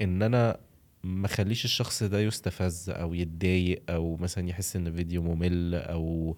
إن 0.00 0.22
أنا 0.22 0.58
ما 1.04 1.26
أخليش 1.26 1.64
الشخص 1.64 2.02
ده 2.02 2.20
يستفز 2.20 2.90
أو 2.90 3.14
يتضايق 3.14 3.82
أو 3.90 4.16
مثلا 4.16 4.48
يحس 4.48 4.76
إن 4.76 4.86
الفيديو 4.86 5.22
ممل 5.22 5.74
أو 5.74 6.36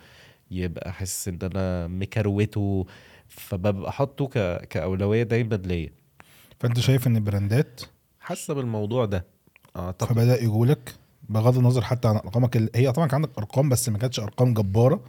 يبقى 0.50 0.92
حاسس 0.92 1.28
إن 1.28 1.38
أنا 1.42 1.86
مكروته. 1.86 2.86
فببقى 3.28 3.92
حاطه 3.92 4.26
ك... 4.26 4.64
كأولوية 4.68 5.22
دايما 5.22 5.54
ليا. 5.54 5.90
فأنت 6.60 6.80
شايف 6.80 7.06
إن 7.06 7.16
البراندات 7.16 7.80
حاسة 8.20 8.54
بالموضوع 8.54 9.04
ده. 9.04 9.24
أعتقد 9.76 10.12
فبدأ 10.12 10.42
يقولك 10.42 10.94
بغض 11.28 11.58
النظر 11.58 11.82
حتى 11.82 12.08
عن 12.08 12.16
أرقامك 12.16 12.56
ال- 12.56 12.70
هي 12.74 12.92
طبعا 12.92 13.08
كان 13.08 13.14
عندك 13.14 13.38
أرقام 13.38 13.68
بس 13.68 13.88
ما 13.88 13.98
كانتش 13.98 14.20
أرقام 14.20 14.54
جبارة. 14.54 15.04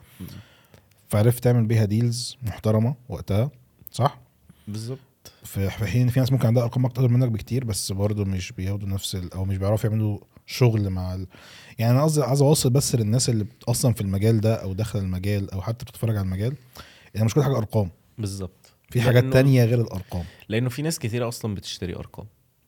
فعرفت 1.08 1.44
تعمل 1.44 1.66
بيها 1.66 1.86
ديلز 1.86 2.38
محترمة 2.44 2.96
وقتها 3.10 3.52
صح؟ 3.92 4.20
بالظبط. 4.68 5.00
في 5.44 5.70
حين 5.70 6.08
في 6.08 6.20
ناس 6.20 6.32
ممكن 6.32 6.48
عندها 6.48 6.64
أرقام 6.64 6.86
أكتر 6.86 7.08
منك 7.08 7.30
بكتير 7.32 7.64
بس 7.64 7.92
برضه 7.92 8.26
مش 8.26 8.52
بياخدوا 8.52 8.88
نفس. 8.90 9.16
أو 9.36 9.46
مش 9.46 9.58
بيعرفوا 9.58 9.90
يعملوا 9.90 10.20
شغل 10.46 10.90
مع 10.90 11.16
ال... 11.16 11.28
يعني 11.80 11.92
أنا 11.94 12.04
قصدي 12.04 12.24
عايز 12.24 12.42
أوصل 12.42 12.70
بس 12.70 12.96
للناس 12.96 13.30
اللي 13.30 13.46
أصلا 13.68 13.94
في 13.94 14.02
المجال 14.02 14.42
ده 14.42 14.56
أو 14.56 14.74
داخل 14.74 15.00
المجال 15.00 15.52
أو 15.52 15.62
حتى 15.62 15.86
بتتفرج 15.86 16.16
على 16.18 16.26
المجال 16.26 16.56
إن 17.18 17.26
مش 17.26 17.34
كل 17.34 17.44
حاجة 17.44 17.58
أرقام 17.58 17.90
بالظبط 18.18 18.72
في 18.90 19.02
حاجات 19.02 19.24
لأنه- 19.24 19.34
تانية 19.34 19.66
غير 19.66 19.82
الأرقام 19.82 20.24
لأنه 20.50 20.70
في 20.70 20.82
ناس 20.82 21.00
كتيرة 21.00 21.28
أصلا 21.28 21.56
بتشتري 21.56 21.96
أرقام 21.96 22.26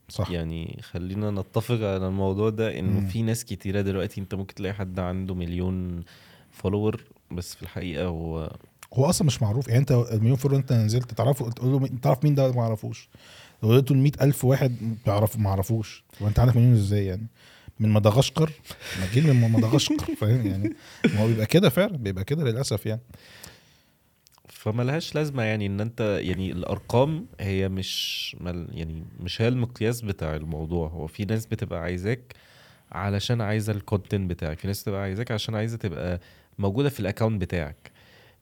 صح 0.10 0.32
يعني 0.32 0.80
خلينا 0.84 1.32
نتفق 1.32 1.76
على 1.76 2.08
الموضوع 2.08 2.50
ده 2.50 2.80
إنه 2.80 3.00
مم. 3.00 3.08
في 3.08 3.22
ناس 3.22 3.46
كتيرة 3.46 3.82
دلوقتي 3.82 4.22
أنت 4.22 4.36
ممكن 4.36 4.56
تلاقي 4.56 4.74
حد 4.74 5.00
عنده 5.00 5.36
مليون 5.36 6.04
follower 6.52 7.04
بس 7.32 7.56
في 7.56 7.62
الحقيقة 7.64 8.06
هو 8.06 8.56
هو 8.94 9.06
أصلا 9.06 9.28
مش 9.28 9.42
معروف. 9.42 9.68
يعني 9.68 9.80
أنت 9.80 9.92
المليون 9.92 10.36
فولور 10.36 10.58
أنت 10.60 10.74
نزلت 10.74 11.14
تعرفه؟ 11.14 11.50
تقول 11.50 11.72
له 11.72 11.88
تعرف 12.02 12.24
مين 12.24 12.36
ده؟ 12.36 12.52
ما 12.52 12.62
يعرفوش. 12.62 13.10
لو 13.64 13.70
قلت 13.70 13.92
له 13.92 13.98
100000 13.98 14.46
واحد 14.46 14.96
بيعرف 15.06 15.38
ما 15.38 15.50
يعرفوش. 15.50 16.04
وانت 16.22 16.40
عندك 16.40 16.56
مليون 16.56 16.74
إزاي 16.74 17.06
يعني؟ 17.06 17.28
من 17.80 17.90
مدغشقر؟ 17.90 18.52
تجيب 19.12 19.26
من 19.26 19.52
مدغشقر 19.52 20.16
فاهم 20.16 20.48
يعني؟ 20.48 20.76
هو 21.16 21.28
بيبقى 21.28 21.46
كده 21.46 21.70
فعلا 21.70 21.98
بيبقى 21.98 22.24
كده 22.24 22.44
للأسف 22.44 22.86
يعني. 22.86 23.02
فملهاش 24.50 25.16
لازمة 25.16 25.44
يعني 25.44 25.66
إن 25.66 25.82
أنت 25.82 26.20
يعني 26.22 26.52
الأرقام 26.52 27.26
هي 27.40 27.70
مش 27.70 28.36
مل 28.40 28.68
يعني 28.72 29.04
مش 29.20 29.42
هي 29.42 29.48
المقياس 29.48 30.02
بتاع 30.02 30.36
الموضوع. 30.36 30.88
هو 30.88 31.08
في 31.08 31.26
ناس 31.26 31.46
بتبقى 31.46 31.80
عايزاك 31.82 32.34
علشان 32.92 33.42
عايزة 33.42 33.74
ال 33.74 33.81
content 33.81 34.30
بتاعك 34.30 34.60
في 34.60 34.68
ناس 34.68 34.82
بتبقى 34.82 35.02
عايزاك 35.02 35.32
عشان 35.32 35.56
عايزة 35.56 35.78
تبقى 35.78 36.20
موجودة 36.60 36.90
في 36.90 37.00
ال 37.00 37.05
account 37.05 37.42
بتاعك. 37.42 37.92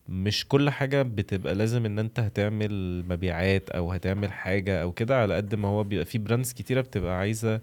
مش 0.09 0.47
كل 0.47 0.69
حاجة 0.69 1.01
بتبقى 1.01 1.55
لازم 1.55 1.85
إن 1.85 1.99
أنت 1.99 2.19
هتعمل 2.19 3.05
مبيعات 3.09 3.69
أو 3.69 3.91
هتعمل 3.91 4.31
حاجة 4.33 4.81
أو 4.81 4.91
كده 4.91 5.21
على 5.21 5.35
قد 5.35 5.55
ما 5.55 5.67
هو 5.67 5.83
بيبقى 5.83 6.05
في 6.05 6.17
brands 6.17 6.53
كتيرة 6.53 6.81
بتبقى 6.81 7.17
عايزة 7.17 7.61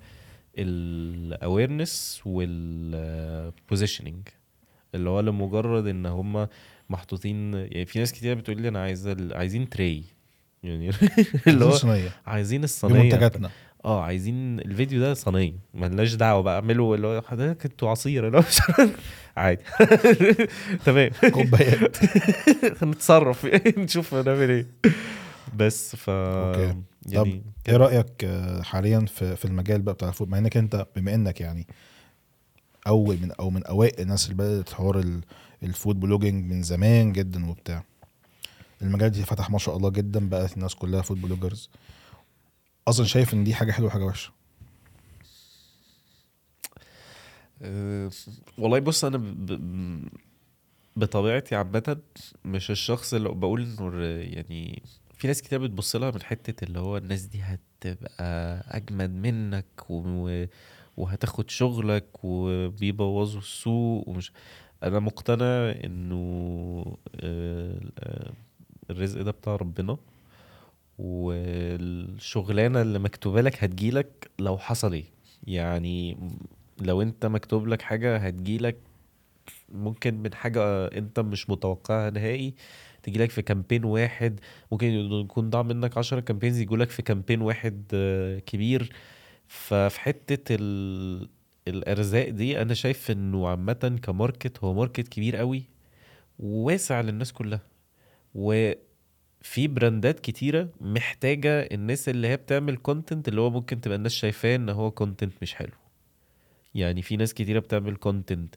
ال 0.58 0.75
awareness 0.75 2.22
وال 2.24 2.56
positioning 2.56 4.28
اللي 4.94 5.10
هو 5.10 5.20
لمجرد 5.20 5.86
إن 5.86 6.06
هم 6.06 6.48
محطوطين 6.90 7.54
يعني 7.54 7.86
في 7.86 7.98
ناس 7.98 8.12
كتير 8.12 8.34
بتقول 8.34 8.60
لي 8.62 8.68
أنا 8.68 8.82
عايزه 8.82 9.16
عايزين 9.36 9.68
tray 9.68 10.04
يعني 10.62 10.90
اللي 11.46 11.64
هو 11.64 11.78
عايزين 12.26 12.64
الصينية. 12.64 13.00
بمنتجاتنا 13.00 13.50
آه 13.84 14.02
عايزين 14.02 14.60
الفيديو 14.60 15.00
ده 15.00 15.14
صينية. 15.14 15.52
ملناش 15.74 16.14
دعوة 16.14 16.42
بقى 16.42 16.54
اعملوا 16.54 16.96
اللي 16.96 17.06
هو 17.06 17.22
حضرتك 17.22 17.64
أنتوا 17.64 17.90
عصير 17.90 18.26
اللي 18.26 18.38
هو 18.38 18.42
عادي. 19.36 19.62
تمام. 20.86 21.10
كوبايات. 21.32 21.96
نتصرف. 22.84 23.46
نشوف 23.78 24.14
هنعمل 24.14 24.50
إيه. 24.50 24.66
بس 25.56 25.96
ف 25.96 26.10
okay. 26.10 26.76
يعني 27.06 27.42
إيه 27.68 27.76
رأيك 27.76 28.24
آه، 28.24 28.62
حاليا 28.62 29.00
في 29.00 29.36
في 29.36 29.44
المجال 29.44 29.82
بقى 29.82 29.94
بتاع 29.94 30.08
ال 30.08 30.12
food 30.12 30.28
بما 30.28 30.38
إنك 30.38 30.56
أنت 30.56 30.86
بما 30.96 31.14
إنك 31.14 31.40
يعني 31.40 31.66
أول 32.86 33.18
من 33.22 33.32
أو 33.32 33.50
من 33.50 33.64
أوائل 33.64 34.00
الناس 34.00 34.24
اللي 34.24 34.36
بدأت 34.36 34.72
حوار 34.72 34.98
ال- 34.98 35.20
ال 35.62 35.70
food 35.70 36.00
blogging 36.00 36.52
من 36.52 36.62
زمان 36.62 37.12
جدا 37.12 37.50
وبتاع. 37.50 37.84
المجال 38.82 39.10
دي 39.10 39.22
فتح 39.22 39.50
ما 39.50 39.58
شاء 39.58 39.76
الله 39.76 39.90
جدا 39.90 40.28
بقت 40.28 40.52
الناس 40.56 40.74
كلها 40.74 41.02
food 41.02 41.22
bloggers. 41.22 41.70
أصلا 42.88 43.06
شايف 43.06 43.34
إن 43.34 43.44
دي 43.44 43.54
حاجة 43.54 43.72
حلوة 43.72 43.88
وحاجة 43.88 44.04
وحشة. 44.04 44.30
والله 48.58 48.78
بص 48.78 49.04
أنا 49.04 49.16
ب... 49.18 49.46
ب... 49.46 50.08
بطبيعتي 50.96 51.54
عامة 51.56 51.96
مش 52.44 52.70
الشخص 52.70 53.14
اللي 53.14 53.28
بقول 53.28 53.62
إنه 53.62 54.04
يعني 54.04 54.82
في 55.14 55.26
ناس 55.26 55.42
كتير 55.42 55.58
بتبص 55.58 55.96
لها 55.96 56.10
من 56.10 56.22
حتة 56.22 56.64
اللي 56.64 56.78
هو 56.78 56.96
الناس 56.96 57.22
دي 57.22 57.40
هتبقى 57.42 58.64
أجمد 58.68 59.10
منك 59.10 59.66
و... 59.90 60.44
وهتاخد 60.96 61.50
شغلك 61.50 62.06
وبيبوظوا 62.24 63.40
السوق 63.40 64.08
ومش. 64.08 64.32
أنا 64.82 64.98
مقتنع 64.98 65.70
إنه 65.84 66.96
آه، 67.20 67.80
الرزق 68.90 69.22
ده 69.22 69.30
بتاع 69.30 69.56
ربنا 69.56 69.96
والشغلانة 70.98 72.82
اللي 72.82 72.98
مكتوبة 72.98 73.40
لك 73.40 73.64
هتجيلك 73.64 74.30
لو 74.38 74.58
حصل 74.58 74.92
إيه. 74.92 75.04
يعني 75.46 76.16
لو 76.82 77.02
انت 77.02 77.26
مكتوب 77.26 77.68
لك 77.68 77.82
حاجة 77.82 78.16
هتجيلك 78.16 78.76
ممكن 79.68 80.14
من 80.22 80.34
حاجة 80.34 80.86
انت 80.86 81.20
مش 81.20 81.50
متوقعها 81.50 82.10
نهائي 82.10 82.54
تجيلك 83.02 83.30
في 83.30 83.42
campaign 83.42 83.84
واحد 83.84 84.40
ممكن 84.72 84.86
يكون 84.86 85.50
ضاع 85.50 85.62
منك 85.62 85.98
عشرة 85.98 86.20
campaigns 86.20 86.58
يجولك 86.60 86.90
في 86.90 87.02
campaign 87.02 87.42
واحد 87.42 87.84
آه، 87.94 88.38
كبير. 88.38 88.92
ففي 89.48 90.00
حتة 90.00 90.56
ال... 90.60 91.28
الأرزاق 91.68 92.28
دي 92.28 92.62
أنا 92.62 92.74
شايف 92.74 93.10
إنه 93.10 93.48
عامة 93.48 93.98
ك 94.02 94.10
market 94.10 94.58
هو 94.64 94.74
market 94.74 95.08
كبير 95.08 95.36
قوي 95.36 95.64
وواسع 96.38 97.00
للناس 97.00 97.32
كلها. 97.32 97.60
وفي 98.34 99.68
brand 99.68 100.11
ات 100.11 100.20
كتيرة 100.20 100.68
محتاجة 100.80 101.60
الناس 101.60 102.08
اللي 102.08 102.28
هي 102.28 102.36
بتعمل 102.36 102.76
content 102.76 103.28
اللي 103.28 103.40
هو 103.40 103.50
ممكن 103.50 103.80
تبقى 103.80 103.96
الناس 103.96 104.12
شايفاه 104.12 104.56
إن 104.56 104.68
هو 104.68 104.90
content 104.90 105.32
مش 105.42 105.54
حلو. 105.54 105.72
يعني 106.74 107.02
في 107.02 107.16
ناس 107.16 107.34
كتيرة 107.34 107.58
بتعمل 107.58 107.96
content 107.96 108.54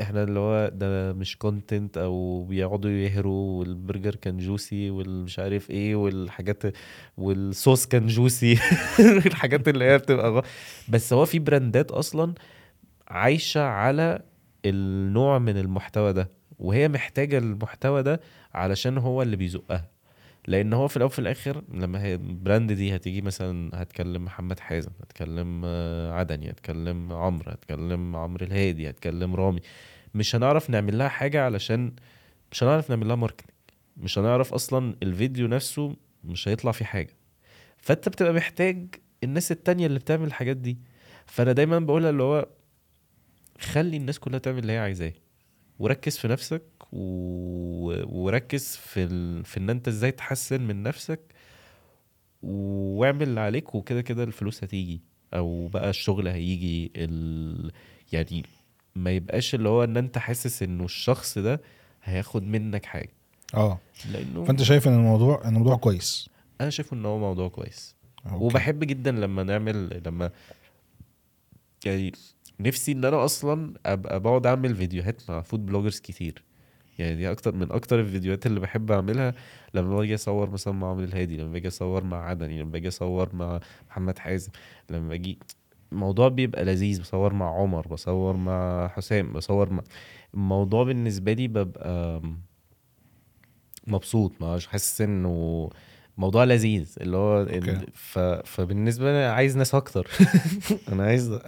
إحنا 0.00 0.22
اللي 0.22 0.38
هو 0.40 0.70
ده 0.74 1.12
مش 1.12 1.36
content 1.38 1.98
أو 1.98 2.44
بيقعدوا 2.44 2.90
يهروا 2.90 3.58
والبرجر 3.58 4.14
كان 4.14 4.38
juicy 4.38 4.90
والمش 4.90 5.38
عارف 5.38 5.70
إيه 5.70 5.94
والحاجات 5.96 6.62
والصوص 7.18 7.86
كان 7.86 8.06
juicy 8.06 8.58
الحاجات 9.26 9.68
اللي 9.68 9.84
هي 9.84 9.98
بتبقى 9.98 10.30
غ... 10.30 10.40
بس 10.88 11.12
هو 11.12 11.24
في 11.24 11.38
brand 11.38 11.81
ات 11.81 11.90
أصلا 11.90 12.34
عايشة 13.08 13.60
على 13.62 14.22
النوع 14.64 15.38
من 15.38 15.56
المحتوى 15.58 16.12
ده 16.12 16.30
وهي 16.58 16.88
محتاجة 16.88 17.38
المحتوى 17.38 18.02
ده 18.02 18.20
علشان 18.54 18.98
هو 18.98 19.22
اللي 19.22 19.36
بيزقها. 19.36 19.99
لأن 20.46 20.72
هو 20.72 20.88
في 20.88 20.96
الأول 20.96 21.10
وفي 21.10 21.18
الآخر 21.18 21.62
لما 21.74 22.02
هي 22.02 22.14
ال 22.14 22.24
brand 22.24 22.72
دي 22.72 22.96
هتيجي 22.96 23.22
مثلا 23.22 23.82
هتكلم 23.82 24.24
محمد 24.24 24.60
حازم 24.60 24.90
هتكلم 25.02 25.62
آه، 25.64 26.12
عدني 26.12 26.50
هتكلم 26.50 27.12
عمرو 27.12 27.52
هتكلم 27.52 28.16
عمرو 28.16 28.46
الهادي 28.46 28.90
هتكلم 28.90 29.34
رامي 29.34 29.60
مش 30.14 30.36
هنعرف 30.36 30.70
نعمل 30.70 30.98
لها 30.98 31.08
حاجة 31.08 31.44
علشان 31.44 31.92
مش 32.52 32.62
هنعرف 32.62 32.90
نعمل 32.90 33.08
لها 33.08 33.16
ماركتنج 33.16 33.50
مش 33.96 34.18
هنعرف 34.18 34.54
أصلا 34.54 34.94
الفيديو 35.02 35.46
نفسه 35.46 35.96
مش 36.24 36.48
هيطلع 36.48 36.72
فيه 36.72 36.84
حاجة. 36.84 37.16
فأنت 37.78 38.08
بتبقى 38.08 38.32
محتاج 38.32 38.86
الناس 39.24 39.52
التانية 39.52 39.86
اللي 39.86 39.98
بتعمل 39.98 40.26
الحاجات 40.26 40.56
دي. 40.56 40.78
فأنا 41.26 41.52
دايما 41.52 41.78
بقولها 41.78 42.10
اللي 42.10 42.22
هو 42.22 42.48
خلي 43.60 43.96
الناس 43.96 44.18
كلها 44.18 44.38
تعمل 44.38 44.58
اللي 44.58 44.72
هي 44.72 44.78
عايزاه. 44.78 45.12
وركز 45.78 46.18
في 46.18 46.28
نفسك 46.28 46.62
و... 46.92 48.22
وركز 48.22 48.76
في 48.76 49.02
ال... 49.04 49.44
في 49.44 49.56
ان 49.56 49.70
انت 49.70 49.88
إزاي 49.88 50.10
تحسن 50.10 50.60
من 50.60 50.82
نفسك 50.82 51.20
واعمل 52.42 53.22
اللي 53.22 53.40
عليك 53.40 53.74
وكده 53.74 54.00
كده 54.00 54.24
الفلوس 54.24 54.64
هتيجي 54.64 55.00
أو 55.34 55.68
بقى 55.68 55.90
الشغل 55.90 56.28
هيجي 56.28 56.92
ال... 56.96 57.72
يعني 58.12 58.44
ما 58.96 59.10
يبقاش 59.10 59.54
اللي 59.54 59.68
هو 59.68 59.84
ان 59.84 59.96
انت 59.96 60.18
حاسس 60.18 60.62
انه 60.62 60.84
الشخص 60.84 61.38
ده 61.38 61.60
هياخد 62.02 62.42
منك 62.42 62.86
حاجة. 62.86 63.12
آه. 63.54 63.78
لأنه 64.12 64.44
فأنت 64.44 64.62
شايف 64.62 64.88
إن 64.88 64.94
الموضوع 64.94 65.42
إن 65.44 65.48
الموضوع 65.48 65.76
كويس؟ 65.76 66.30
أنا 66.60 66.70
شايفه 66.70 66.96
إن 66.96 67.06
هو 67.06 67.18
موضوع 67.18 67.48
كويس. 67.48 67.96
okay. 68.26 68.44
وبحب 68.44 68.84
جدا 68.84 69.10
لما 69.10 69.42
نعمل 69.42 70.02
لما 70.06 70.30
يعني 71.84 72.12
نفسي 72.60 72.92
إن 72.92 73.04
أنا 73.04 73.24
أصلا 73.24 73.74
أبقى 73.86 74.20
بقعد 74.20 74.46
أعمل 74.46 74.76
فيديوهات 74.76 75.30
مع 75.30 75.42
food 75.42 75.66
bloggers 75.66 76.00
كتير. 76.00 76.42
يعني 77.00 77.14
دي 77.14 77.30
أكتر 77.30 77.54
من 77.54 77.72
أكتر 77.72 78.00
الفيديوهات 78.00 78.46
اللي 78.46 78.60
بحب 78.60 78.92
أعملها 78.92 79.34
لما 79.74 79.96
باجي 79.96 80.14
أصور 80.14 80.50
مثلا 80.50 80.74
مع 80.74 80.90
عمرو 80.90 81.04
الهادي 81.04 81.36
لما 81.36 81.52
باجي 81.52 81.68
أصور 81.68 82.04
مع 82.04 82.28
عدني 82.28 82.60
لما 82.62 82.70
باجي 82.70 82.88
أصور 82.88 83.34
مع 83.34 83.60
محمد 83.90 84.18
حازم 84.18 84.50
لما 84.90 85.08
باجي 85.08 85.38
الموضوع 85.92 86.28
بيبقى 86.28 86.64
لذيذ 86.64 87.00
بصور 87.00 87.32
مع 87.32 87.60
عمر 87.60 87.88
بصور 87.88 88.36
مع 88.36 88.88
حسام 88.88 89.32
بصور 89.32 89.72
مع 89.72 89.82
الموضوع 90.34 90.84
بالنسبة 90.84 91.32
لي 91.32 91.48
ببقى 91.48 92.22
مبسوط 93.86 94.32
مش 94.42 94.66
حاسس 94.66 95.00
إنه 95.00 95.70
موضوع 96.18 96.44
لذيذ 96.44 96.94
اللي 97.00 97.16
هو 97.16 97.40
أوكي. 97.40 97.86
ف... 97.94 98.18
فبالنسبه 98.18 99.12
لي 99.12 99.24
عايز 99.24 99.56
ناس 99.56 99.74
أكتر 99.74 100.08
أنا 100.92 101.04
عايز 101.04 101.38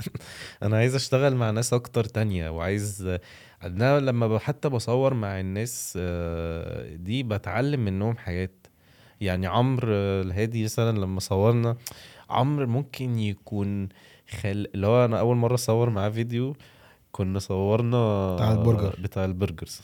أنا 0.63 0.77
عايز 0.77 0.95
أشتغل 0.95 1.35
مع 1.35 1.51
ناس 1.51 1.73
أكتر 1.73 2.05
تانية 2.05 2.51
وعايز 2.51 3.19
أنا 3.65 4.01
لما 4.01 4.39
حتى 4.39 4.69
بصور 4.69 5.15
مع 5.15 5.41
الناس 5.41 5.99
آه، 6.01 6.95
دي 6.97 7.23
بتعلم 7.23 7.85
منهم 7.85 8.17
حاجات. 8.17 8.67
يعني 9.21 9.47
عمرو 9.47 9.93
الهادي 9.95 10.65
مثلا 10.65 10.99
لما 10.99 11.21
صورنا 11.21 11.77
عمرو 12.31 12.67
ممكن 12.67 13.19
يكون 13.19 13.89
خل... 14.31 14.69
اللي 14.75 14.87
هو 14.87 15.05
أنا 15.05 15.21
أول 15.21 15.37
مرة 15.37 15.55
أصور 15.55 15.91
معاه 15.91 16.09
فيديو 16.09 16.57
كنا 17.13 17.39
صورنا 17.39 18.35
بتاع 18.35 18.53
البرجر. 18.53 18.97
بتاع 19.03 19.25
البرجرز. 19.25 19.81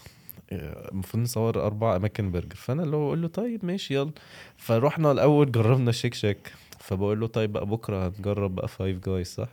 المفروض 0.52 1.22
نصور 1.22 1.66
أربع 1.66 1.96
أماكن 1.96 2.30
برجر. 2.30 2.54
فأنا 2.56 2.82
اللي 2.82 2.96
هو 2.96 3.06
بقول 3.06 3.22
له 3.22 3.28
طيب 3.28 3.64
ماشي 3.64 3.94
يلا. 3.94 4.10
فروحنا 4.56 5.12
الأول 5.12 5.52
جربنا 5.52 5.92
Shake 5.92 6.14
Shack. 6.14 6.52
فبقول 6.88 7.20
له 7.20 7.26
طيب 7.26 7.52
بقى 7.52 7.66
بكرة 7.66 8.06
هنجرب 8.08 8.54
بقى 8.54 8.68
Five 8.68 8.98
Guys 9.08 9.26
صح؟ 9.26 9.48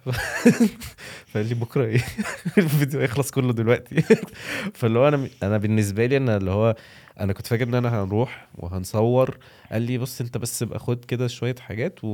فقال 1.32 1.46
لي 1.50 1.56
بكرة 1.56 1.86
إيه؟ 1.86 2.02
الفيديو 2.58 3.00
هيخلص 3.00 3.32
كله 3.32 3.54
دلوقتي. 3.54 4.02
فاللي 4.74 5.00
هو 5.00 5.08
أنا 5.08 5.28
أنا 5.44 5.58
بالنسبة 5.58 6.06
لي 6.06 6.18
أنا 6.18 6.38
اللي 6.38 6.52
هو 6.52 6.76
أنا 7.20 7.34
كنت 7.34 7.48
فاكر 7.48 7.64
إن 7.68 7.74
أنا 7.76 8.04
هنروح 8.04 8.48
وهنصور. 8.58 9.38
قال 9.72 9.82
لي 9.82 9.98
بص 9.98 10.22
أنت 10.22 10.38
بس 10.38 10.64
ابقى 10.64 10.80
خد 10.80 11.06
كده 11.06 11.28
شوية 11.28 11.56
حاجات 11.60 12.00
و... 12.04 12.08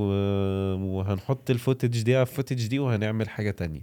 وهنحط 0.76 1.50
ال 1.50 1.56
footage 1.56 2.02
دي 2.02 2.16
على 2.16 2.22
ال 2.22 2.28
footage 2.28 2.68
دي 2.68 2.80
وهنعمل 2.80 3.30
حاجة 3.30 3.52
تانية. 3.52 3.82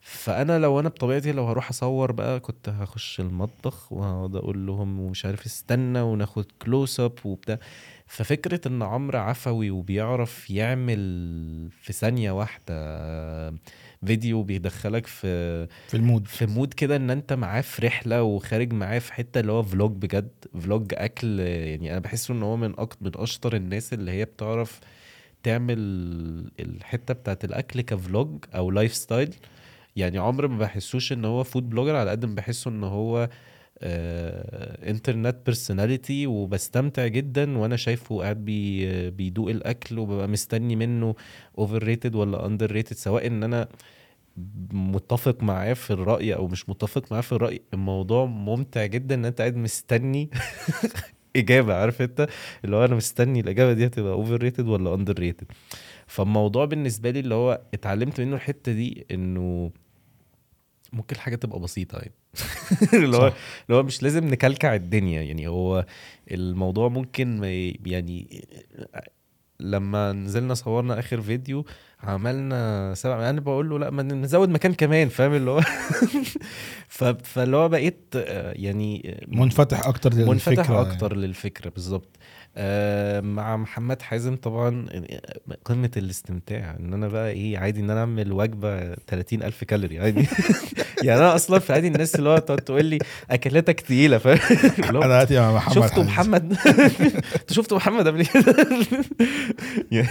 فأنا 0.00 0.58
لو 0.58 0.80
أنا 0.80 0.88
بطبيعتي 0.88 1.32
لو 1.32 1.46
هروح 1.46 1.70
أصور 1.70 2.12
بقى 2.12 2.40
كنت 2.40 2.68
هخش 2.68 3.20
المطبخ 3.20 3.92
وهقعد 3.92 4.36
أقول 4.36 4.66
لهم 4.66 5.00
ومش 5.00 5.26
عارف 5.26 5.46
استنى 5.46 6.00
وناخد 6.00 6.44
close 6.62 7.00
up 7.00 7.12
وبتاع. 7.24 7.58
ففكرة 8.06 8.60
إن 8.68 8.82
عمرو 8.82 9.18
عفوي 9.18 9.70
وبيعرف 9.70 10.50
يعمل 10.50 10.98
في 11.70 11.92
ثانية 11.92 12.30
واحدة 12.30 12.74
فيديو 14.06 14.42
بيدخلك 14.42 15.06
في 15.06 15.66
في 15.88 15.94
ال 15.96 16.01
mood. 16.01 16.26
في 16.26 16.46
mood 16.46 16.74
كده 16.74 16.96
إن 16.96 17.10
أنت 17.10 17.32
معاه 17.32 17.60
في 17.60 17.86
رحلة 17.86 18.22
وخارج 18.22 18.72
معاه 18.72 18.98
في 18.98 19.12
حتة 19.12 19.40
اللي 19.40 19.52
هو 19.52 19.62
vlog 19.62 19.92
بجد 19.92 20.30
vlog 20.60 20.86
أكل 20.94 21.40
يعني 21.40 21.90
أنا 21.92 21.98
بحسه 22.00 22.34
إن 22.34 22.42
هو 22.42 22.56
من 22.56 22.78
أكتر 22.78 22.98
من 23.04 23.10
أشطر 23.16 23.56
الناس 23.56 23.92
اللي 23.92 24.10
هي 24.10 24.24
بتعرف 24.24 24.80
تعمل 25.42 25.78
الحتة 26.60 27.14
بتاعت 27.14 27.44
الأكل 27.44 27.80
ك 27.80 27.93
vlog 27.93 28.44
أو 28.54 28.70
lifestyle 28.70 29.34
يعني 29.96 30.18
عمري 30.18 30.48
ما 30.48 30.58
بحسوش 30.58 31.12
إن 31.12 31.24
هو 31.24 31.44
food 31.44 31.70
blogger 31.70 31.96
على 31.96 32.10
قد 32.10 32.24
ما 32.24 32.34
بحسه 32.34 32.70
إن 32.70 32.84
هو 32.84 33.28
internet 33.84 35.36
personality 35.46 36.26
وبستمتع 36.26 37.06
جدا 37.06 37.58
وأنا 37.58 37.76
شايفه 37.76 38.18
قاعد 38.22 38.44
بي 38.44 39.10
بيدوق 39.10 39.50
الأكل 39.50 39.98
وببقى 39.98 40.28
مستني 40.28 40.76
منه 40.76 41.14
overrated 41.58 42.14
ولا 42.14 42.46
underrated 42.46 42.96
سواء 42.96 43.26
إن 43.26 43.42
أنا 43.42 43.68
متفق 44.72 45.42
معاه 45.42 45.72
في 45.74 45.90
الرأي 45.90 46.34
أو 46.34 46.48
مش 46.48 46.68
متفق 46.68 47.12
معاه 47.12 47.20
في 47.20 47.32
الرأي. 47.32 47.60
الموضوع 47.74 48.24
ممتع 48.26 48.86
جدا 48.86 49.14
إن 49.14 49.24
أنت 49.24 49.38
قاعد 49.40 49.56
مستني 49.56 50.30
إجابة 51.36 51.74
عارف 51.74 52.02
أنت؟ 52.02 52.28
اللي 52.64 52.76
هو 52.76 52.84
أنا 52.84 52.94
مستني 52.94 53.40
الإجابة 53.40 53.72
دي 53.72 53.86
هتبقى 53.86 54.12
overrated 54.12 54.68
ولا 54.68 54.94
underrated 54.94 55.46
فالموضوع 56.06 56.64
بالنسبة 56.64 57.10
لي 57.10 57.20
اللي 57.20 57.34
هو 57.34 57.60
اتعلمت 57.74 58.20
منه 58.20 58.36
الحتة 58.36 58.72
دي 58.72 59.06
إنه 59.10 59.70
ممكن 60.94 61.16
الحاجة 61.16 61.36
تبقى 61.36 61.60
بسيطة 61.60 61.98
يعني 61.98 62.14
اللي 63.04 63.16
هو. 63.16 63.26
اللي 63.26 63.78
هو 63.78 63.82
مش 63.82 64.02
لازم 64.02 64.24
نكلكع 64.28 64.74
الدنيا 64.74 65.22
يعني 65.22 65.48
هو 65.48 65.86
الموضوع 66.30 66.88
ممكن 66.88 67.44
يعني 67.86 68.46
لما 69.60 70.12
نزلنا 70.12 70.54
صورنا 70.54 70.98
آخر 70.98 71.20
فيديو 71.20 71.66
عملنا 72.02 72.92
سبع 72.94 73.30
أنا 73.30 73.40
بقول 73.40 73.70
له 73.70 73.78
لا 73.78 73.90
ما 73.90 74.02
نزود 74.02 74.48
مكان 74.48 74.74
كمان 74.74 75.08
فاهم 75.08 75.32
اللي 75.34 75.50
هو. 75.50 75.60
فاللي 77.24 77.56
هو 77.56 77.68
بقيت 77.68 78.14
آه، 78.16 78.52
يعني 78.56 79.20
منفتح 79.28 79.86
أكتر 79.86 80.14
للفكرة 80.14 80.32
منفتح 80.32 80.70
يعني. 80.70 80.80
أكتر 80.80 81.16
للفكرة 81.16 81.70
بالظبط 81.70 82.16
مع 83.20 83.56
محمد 83.56 84.02
حازم 84.02 84.36
طبعا 84.36 84.86
قمة 85.64 85.90
الاستمتاع. 85.96 86.76
إن 86.80 86.94
أنا 86.94 87.08
بقى 87.08 87.30
إيه 87.30 87.58
عادي 87.58 87.80
إن 87.80 87.90
أنا 87.90 88.00
أعمل 88.00 88.32
وجبة 88.32 88.94
30 88.94 89.42
ألف 89.42 89.64
كالوري 89.64 89.98
عادي. 89.98 90.26
يعني 91.02 91.20
أنا 91.20 91.34
أصلا 91.34 91.58
في 91.58 91.72
عادي 91.72 91.88
الناس 91.88 92.14
اللي 92.14 92.28
هو 92.28 92.38
تقعد 92.38 92.58
تقول 92.58 92.84
لي 92.84 92.98
أكلاتك 93.30 93.80
تقيلة 93.80 94.18
ف 94.18 94.26
اللي 94.88 94.98
هو 94.98 95.02
أنا 95.02 95.24
دلوقتي 95.24 95.40
مع 95.40 95.52
محمد 95.52 95.82
حازم. 95.90 96.02
محمد. 96.06 96.56
أنتوا 97.40 97.54
شفتوا 97.56 97.76
محمد 97.76 98.06
قبل 98.08 98.26
كده؟ 98.26 98.66
يعني 99.92 100.08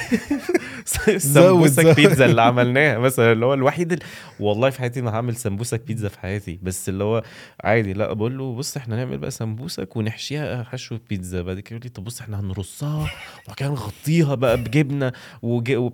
سمبوسك. 1.18 1.96
بيتزا 1.96 2.26
اللي 2.26 2.42
عملناها 2.42 2.98
مثلا 2.98 3.32
اللي 3.32 3.46
هو 3.46 3.54
الوحيد 3.54 3.92
ال... 3.92 4.00
والله 4.40 4.70
في 4.70 4.80
حياتي 4.80 5.02
ما 5.02 5.12
هعمل 5.12 5.36
سمبوسك 5.36 5.82
بيتزا 5.88 6.10
في 6.10 6.20
حياتي. 6.20 6.60
بس 6.64 6.90
اللي 6.90 7.04
هو 7.04 7.24
عادي 7.64 7.94
لا 7.94 8.14
بقول 8.14 8.38
له 8.38 8.56
بص 8.56 8.78
إحنا 8.78 8.96
نعمل 8.96 9.18
بقى 9.18 9.32
سمبوسك 9.32 9.96
ونحشيها 9.98 10.64
حشو 10.64 10.98
بيتزا. 11.10 11.42
بعد 11.42 11.60
كده 11.60 11.76
يقول 11.76 11.82
لي 11.84 11.90
طب 11.90 12.04
بص 12.04 12.22
إحنا 12.22 12.33
هنرصها 12.36 13.12
وبعد 13.48 13.64
نغطيها 13.70 14.36
بقى 14.36 14.58
بجبنة 14.58 15.12
وج... 15.42 15.72
و... 15.72 15.90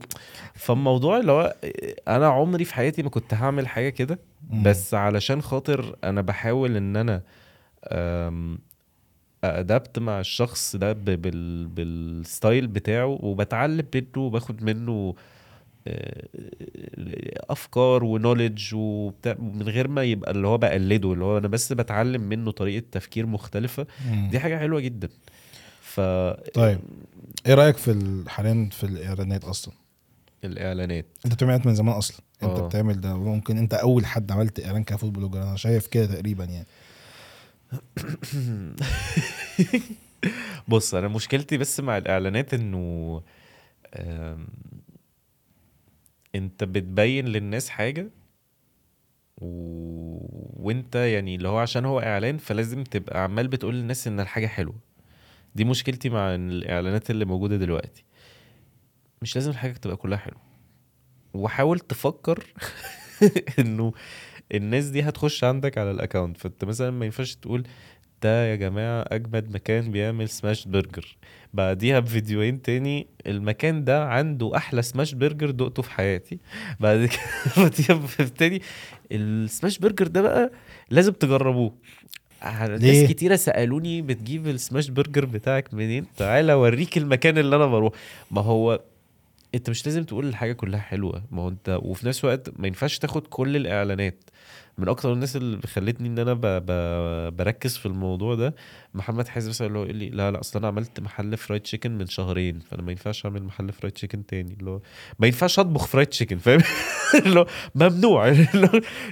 فالموضوع 0.54 1.18
اللي 1.20 1.32
هو 1.32 1.56
أنا 2.08 2.28
عمري 2.28 2.66
في 2.66 2.74
حياتي 2.74 3.04
ما 3.04 3.10
كنت 3.10 3.34
هعمل 3.34 3.68
حاجة 3.68 3.90
كده. 3.90 4.20
بس 4.64 4.94
علشان 4.94 5.42
خاطر 5.42 5.96
أنا 6.04 6.22
بحاول 6.22 6.76
إن 6.78 6.96
أنا 6.96 7.22
أم، 7.92 8.60
adapt 9.44 10.00
مع 10.00 10.20
الشخص 10.20 10.76
ده 10.76 10.94
ب- 10.94 11.06
بال... 11.06 11.68
بال 11.68 11.96
style 11.96 12.68
بتاعه 12.68 13.06
وبتعلم 13.22 13.86
منه 13.94 14.18
وباخد 14.18 14.64
منه 14.64 15.16
آه، 15.88 16.28
أفكار 17.50 18.04
ونولج 18.04 18.70
وبتاع 18.76 19.36
من 19.40 19.62
غير 19.70 19.88
ما 19.88 20.04
يبقى 20.04 20.32
اللي 20.32 20.48
هو 20.48 20.58
بقلده 20.58 21.14
اللي 21.14 21.26
هو 21.26 21.38
أنا 21.38 21.48
بس 21.48 21.74
بتعلم 21.74 22.22
منه 22.22 22.52
طريقة 22.52 22.86
تفكير 22.92 23.26
مختلفة. 23.26 23.88
دي 24.32 24.40
حاجة 24.40 24.58
حلوة 24.58 24.80
جدا 24.80 25.10
ف 26.00 26.02
طيب. 26.54 26.80
إيه 27.46 27.54
رأيك 27.54 27.78
في 27.78 27.92
ال- 27.92 28.30
حاليا 28.30 28.70
في 28.72 28.84
الإعلانات 28.84 29.44
أصلا؟ 29.44 29.74
الإعلانات. 30.44 31.06
أنت 31.26 31.34
بتعمل 31.34 31.62
من 31.66 31.76
زمان 31.76 31.96
أصلا. 31.96 32.18
أنت 32.44 32.60
آه. 32.60 32.68
بتعمل 32.68 33.02
ده 33.02 33.18
ممكن 33.18 33.58
أنت 33.58 33.74
أول 33.74 34.06
حد 34.06 34.32
عملت 34.32 34.66
إعلان 34.66 34.84
كفود 34.84 35.14
بلوجر 35.14 35.44
أنا 35.44 35.56
شايف 35.56 35.88
كده 35.88 36.06
تقريبا 36.06 36.44
يعني. 36.46 36.68
بص 40.68 40.94
أنا 40.94 41.08
مشكلتي 41.08 41.58
بس 41.58 41.80
مع 41.80 41.98
الإعلانات 41.98 42.54
إنه 42.54 43.22
أنت 46.36 46.64
بتبين 46.64 47.26
للناس 47.26 47.70
حاجة 47.70 48.10
و... 49.38 49.48
وأنت 50.68 50.96
يعني 50.96 51.36
اللي 51.36 51.48
هو 51.48 51.58
عشان 51.58 51.86
هو 51.86 52.00
إعلان 52.00 52.38
فلازم 52.38 52.84
تبقى 52.84 53.24
عمال 53.24 53.48
بتقول 53.48 53.76
للناس 53.76 54.08
إن 54.08 54.20
الحاجة 54.20 54.48
حلوة. 54.48 54.76
دي 55.60 55.66
مشكلتي 55.66 56.10
مع 56.10 56.36
الإعلانات 56.36 57.12
اللي 57.12 57.26
موجودة 57.26 57.58
دلوقتي. 57.58 58.04
مش 59.22 59.36
لازم 59.36 59.52
الحاجة 59.52 59.72
تبقى 59.72 59.98
كلها 59.98 60.18
حلوة. 60.18 60.42
وحاول 61.34 61.80
تفكر 61.80 62.44
إنه 63.60 63.94
الناس 64.54 64.86
دي 64.86 65.02
هتخش 65.02 65.44
عندك 65.44 65.78
على 65.78 65.92
ال 65.92 65.97
account 65.97 66.38
فأنت 66.38 66.66
مثلا 66.66 66.92
ما 66.92 67.06
ينفعش 67.06 67.36
تقول 67.36 67.64
ده 68.24 68.46
يا 68.46 68.56
جماعة 68.56 69.06
أجمد 69.08 69.54
مكان 69.54 69.92
بيعمل 69.92 70.30
smash 70.30 70.68
burger. 70.68 71.18
بعديها 71.54 72.00
بفيديوهين 72.00 72.62
تاني 72.62 73.08
المكان 73.28 73.84
ده 73.84 74.06
عنده 74.06 74.58
أحلى 74.58 74.82
smash 74.82 75.14
burger 75.14 75.52
دقته 75.52 75.82
في 75.82 75.92
حياتي. 75.92 76.40
بعد 76.80 77.06
كده 77.06 77.22
بعديها 77.58 78.08
بتاني 78.20 78.62
ال 79.12 79.23
smash 79.23 79.78
burger 79.80 80.08
ده 80.08 80.22
بقى 80.22 80.52
لازم 80.90 81.14
تجربوه. 81.14 81.74
ناس 82.44 82.82
ليه؟ 82.82 83.08
كتيرة 83.08 83.36
سألوني 83.36 84.02
بتجيب 84.02 84.48
ال 84.48 84.55
smash 84.55 84.90
burger 84.90 85.26
بتاعك 85.26 85.74
منين؟ 85.74 86.06
تعالى 86.18 86.52
أوريك 86.54 86.98
المكان 86.98 87.38
اللي 87.38 87.56
أنا 87.56 87.66
بروح. 87.66 87.94
ما 88.32 88.42
هو 88.42 88.82
أنت 89.56 89.70
مش 89.70 89.86
لازم 89.86 90.04
تقول 90.04 90.28
الحاجة 90.28 90.54
كلها 90.54 90.80
حلوة. 90.80 91.24
ما 91.32 91.42
هو 91.42 91.50
أنت 91.50 91.80
وفي 91.82 92.08
نفس 92.08 92.24
الوقت 92.24 92.50
ما 92.60 92.68
ينفعش 92.68 92.98
تاخد 92.98 93.28
كل 93.28 93.56
الإعلانات. 93.56 94.24
من 94.80 94.90
أكتر 94.90 95.14
الناس 95.14 95.36
اللي 95.36 95.68
خلتني 95.68 96.08
إن 96.08 96.20
أنا 96.20 96.34
ب... 96.34 96.42
ب... 96.46 97.36
بركز 97.36 97.78
في 97.78 97.86
الموضوع 97.86 98.36
ده 98.36 98.56
محمد 98.94 99.28
حازم 99.28 99.50
مثلا 99.50 99.68
اللي 99.68 99.80
هو 99.80 99.84
يقول 99.84 99.96
لي 99.96 100.10
لا 100.10 100.32
لا 100.32 100.40
أصل 100.40 100.60
أنا 100.60 100.68
عملت 100.68 101.00
محل 101.00 101.38
fried 101.38 101.62
chicken 101.62 101.98
من 101.98 102.06
شهرين 102.08 102.60
فأنا 102.60 102.82
ما 102.82 102.92
ينفعش 102.92 103.26
أعمل 103.26 103.44
محل 103.44 103.72
fried 103.72 103.94
chicken 103.94 104.26
تاني. 104.26 104.54
اللي 104.60 104.70
هو 104.72 104.80
ما 105.20 105.28
ينفعش 105.28 105.60
أطبخ 105.60 105.88
fried 105.88 106.08
chicken 106.08 106.38
فاهم؟ 106.38 106.60
اللي 107.26 107.40
هو 107.40 107.46
ممنوع. 107.76 108.28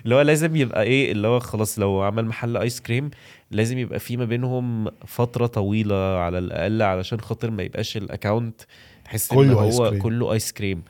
اللي 0.03 0.15
هو- 0.15 0.21
لازم 0.21 0.55
يبقى 0.55 0.83
إيه 0.83 1.11
اللي 1.11 1.27
هو 1.27 1.39
خلاص 1.39 1.79
لو 1.79 2.01
عمل 2.01 2.25
محل 2.25 2.57
ايس 2.57 2.81
كريم 2.81 3.09
لازم 3.51 3.77
يبقى 3.77 3.99
في 3.99 4.17
ما 4.17 4.25
بينهم 4.25 4.87
فترة 5.05 5.45
طويلة 5.47 6.17
على 6.17 6.37
الأقل 6.37 6.81
علشان 6.81 7.19
خاطر 7.21 7.51
ما 7.51 7.63
يبقاش 7.63 7.97
ال 7.97 8.05
account 8.05 8.61
تحس 9.05 9.31
إن 9.31 9.37
كله 9.37 9.63
آيس 9.65 9.75
هو 9.75 9.89
كريم. 9.89 10.01
كله 10.01 10.33
ايس 10.33 10.51
كريم 10.53 10.83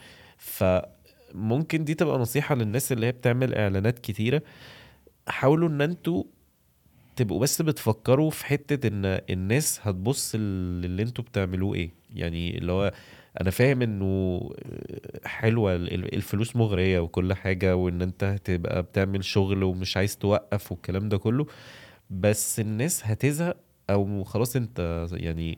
فممكن 1.33 1.83
دي 1.83 1.93
تبقى 1.93 2.17
نصيحة 2.19 2.55
للناس 2.55 2.91
اللي 2.91 3.05
هي 3.05 3.11
بتعمل 3.11 3.53
إعلانات 3.55 3.99
كتيرة. 3.99 4.41
حاولوا 5.27 5.69
إن 5.69 5.81
أنتوا 5.81 6.23
تبقوا 7.15 7.39
بس 7.39 7.61
بتفكروا 7.61 8.29
في 8.29 8.45
حتة 8.45 8.87
إن 8.87 9.05
الناس 9.29 9.79
هتبص 9.83 10.35
للي 10.35 11.03
أنتوا 11.03 11.23
بتعملوه 11.23 11.75
إيه. 11.75 11.91
يعني 12.15 12.57
اللي 12.57 12.71
هو 12.71 12.91
أنا 13.41 13.49
فاهم 13.51 13.81
إنه 13.81 14.39
حلوة 15.25 15.75
ال- 15.75 16.15
الفلوس 16.15 16.55
مغرية 16.55 16.99
وكل 16.99 17.33
حاجة 17.33 17.75
وإن 17.75 18.01
أنت 18.01 18.23
هتبقى 18.23 18.83
بتعمل 18.83 19.23
شغل 19.25 19.63
ومش 19.63 19.97
عايز 19.97 20.17
توقف 20.17 20.71
والكلام 20.71 21.09
ده 21.09 21.17
كله 21.17 21.45
بس 22.09 22.59
الناس 22.59 23.01
هتزهق 23.05 23.57
أو 23.89 24.23
خلاص 24.23 24.55
أنت 24.55 25.07
يعني 25.11 25.57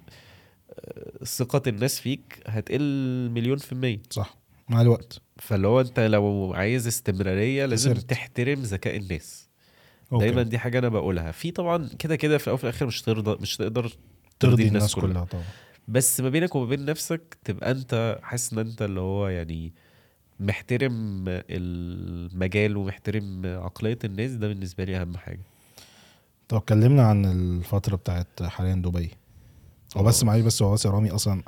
ثقة 1.24 1.62
الناس 1.68 2.00
فيك 2.00 2.44
هتقل 2.48 2.82
مليون 3.32 3.58
في 3.58 3.72
المية. 3.72 4.02
صح. 4.10 4.39
مع 4.70 4.82
الوقت. 4.82 5.22
فاللي 5.38 5.68
هو 5.68 5.82
انت 5.82 6.00
لو 6.00 6.54
عايز 6.56 6.88
استمرارية 6.88 7.66
لازم 7.66 7.94
خسرت. 7.94 8.10
تحترم 8.10 8.62
ذكاء 8.62 8.98
الناس. 8.98 9.50
أوكي. 10.12 10.26
دايما 10.26 10.44
دي 10.44 10.58
حاجة 10.58 10.80
أنا 10.80 10.90
بقولها. 10.90 11.32
في 11.32 11.52
طبعا 11.52 11.90
كده 12.00 12.16
كده 12.16 12.38
في 12.38 12.44
الأول 12.44 12.56
وفي 12.56 12.64
الآخر 12.64 12.86
مش 12.86 13.02
ترضى 13.02 13.42
مش 13.42 13.58
تقدر 13.58 13.94
ترضي 14.40 14.68
الناس 14.68 14.96
كلها 14.96 15.24
طبعا. 15.24 15.44
بس 15.88 16.22
ما 16.22 16.30
بينك 16.30 16.56
وما 16.56 16.66
بين 16.66 16.86
نفسك 16.86 17.38
تبقى 17.44 17.72
أنت 17.72 18.20
حاسس 18.24 18.54
إن 18.54 18.60
أنت 18.60 18.82
اللي 18.82 19.00
هو 19.00 19.28
يعني 19.28 19.74
محترم 20.40 21.26
المجال 21.28 22.78
ومحترم 22.78 23.42
عقلية 23.46 24.00
الناس 24.04 24.32
ده 24.32 24.48
بالنسبة 24.48 24.84
لي 24.84 24.98
أهم 25.02 25.18
حاجة. 25.18 25.42
طب 26.48 26.58
اتكلمنا 26.58 27.04
عن 27.08 27.26
الفترة 27.26 27.96
بتاعت 27.96 28.44
حاليا 28.44 28.76
دبي. 28.76 29.12
هو 29.98 30.04
بس 30.04 30.22
آه. 30.22 30.26
معلش 30.28 30.44
بس 30.46 30.62
هو 30.62 30.74
بس 30.74 30.88
رامي 30.88 31.12
أصلا 31.12 31.42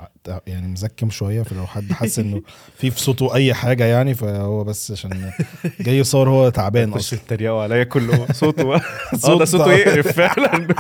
يعني 0.47 0.67
مزكم 0.67 1.09
شوية 1.09 1.43
فلو 1.43 1.67
حد 1.67 1.91
حس 1.93 2.19
إنه 2.19 2.41
في 2.77 2.91
في 2.91 2.99
صوته 2.99 3.35
أي 3.35 3.53
حاجة 3.53 3.83
يعني 3.85 4.15
فهو 4.15 4.63
بس 4.63 4.91
عشان 4.91 5.31
جاي 5.79 5.97
يصور 5.97 6.29
هو 6.29 6.49
تعبان 6.49 6.93
أصلا. 6.93 7.19
تتريقوا 7.19 7.63
عليا 7.63 7.83
كله. 7.83 8.27
صوته 8.33 8.63
بقى. 8.63 8.81
صوت 9.15 9.37
ده 9.39 9.45
صوته 9.45 9.71
يقرف 9.73 10.07
فعلا. 10.07 10.67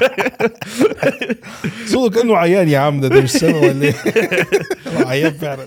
صوته 1.91 2.21
كأنه 2.21 2.37
عيان 2.37 2.69
يا 2.69 2.79
عم 2.79 3.01
ده 3.01 3.07
ده 3.07 3.21
مش 3.21 3.31
سامع 3.31 3.57
ولا 3.57 3.81
إيه؟ 3.81 3.95
عيان 5.07 5.33
فعلا. 5.33 5.65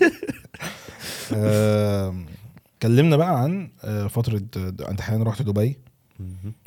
آم، 1.33 2.25
اتكلمنا 2.77 3.17
بقى 3.17 3.39
عن 3.41 3.69
آه، 3.83 4.07
فترة 4.07 4.41
آه، 4.57 4.73
انت 4.91 5.01
حاليا 5.01 5.23
رحت 5.23 5.41
دبي. 5.41 5.77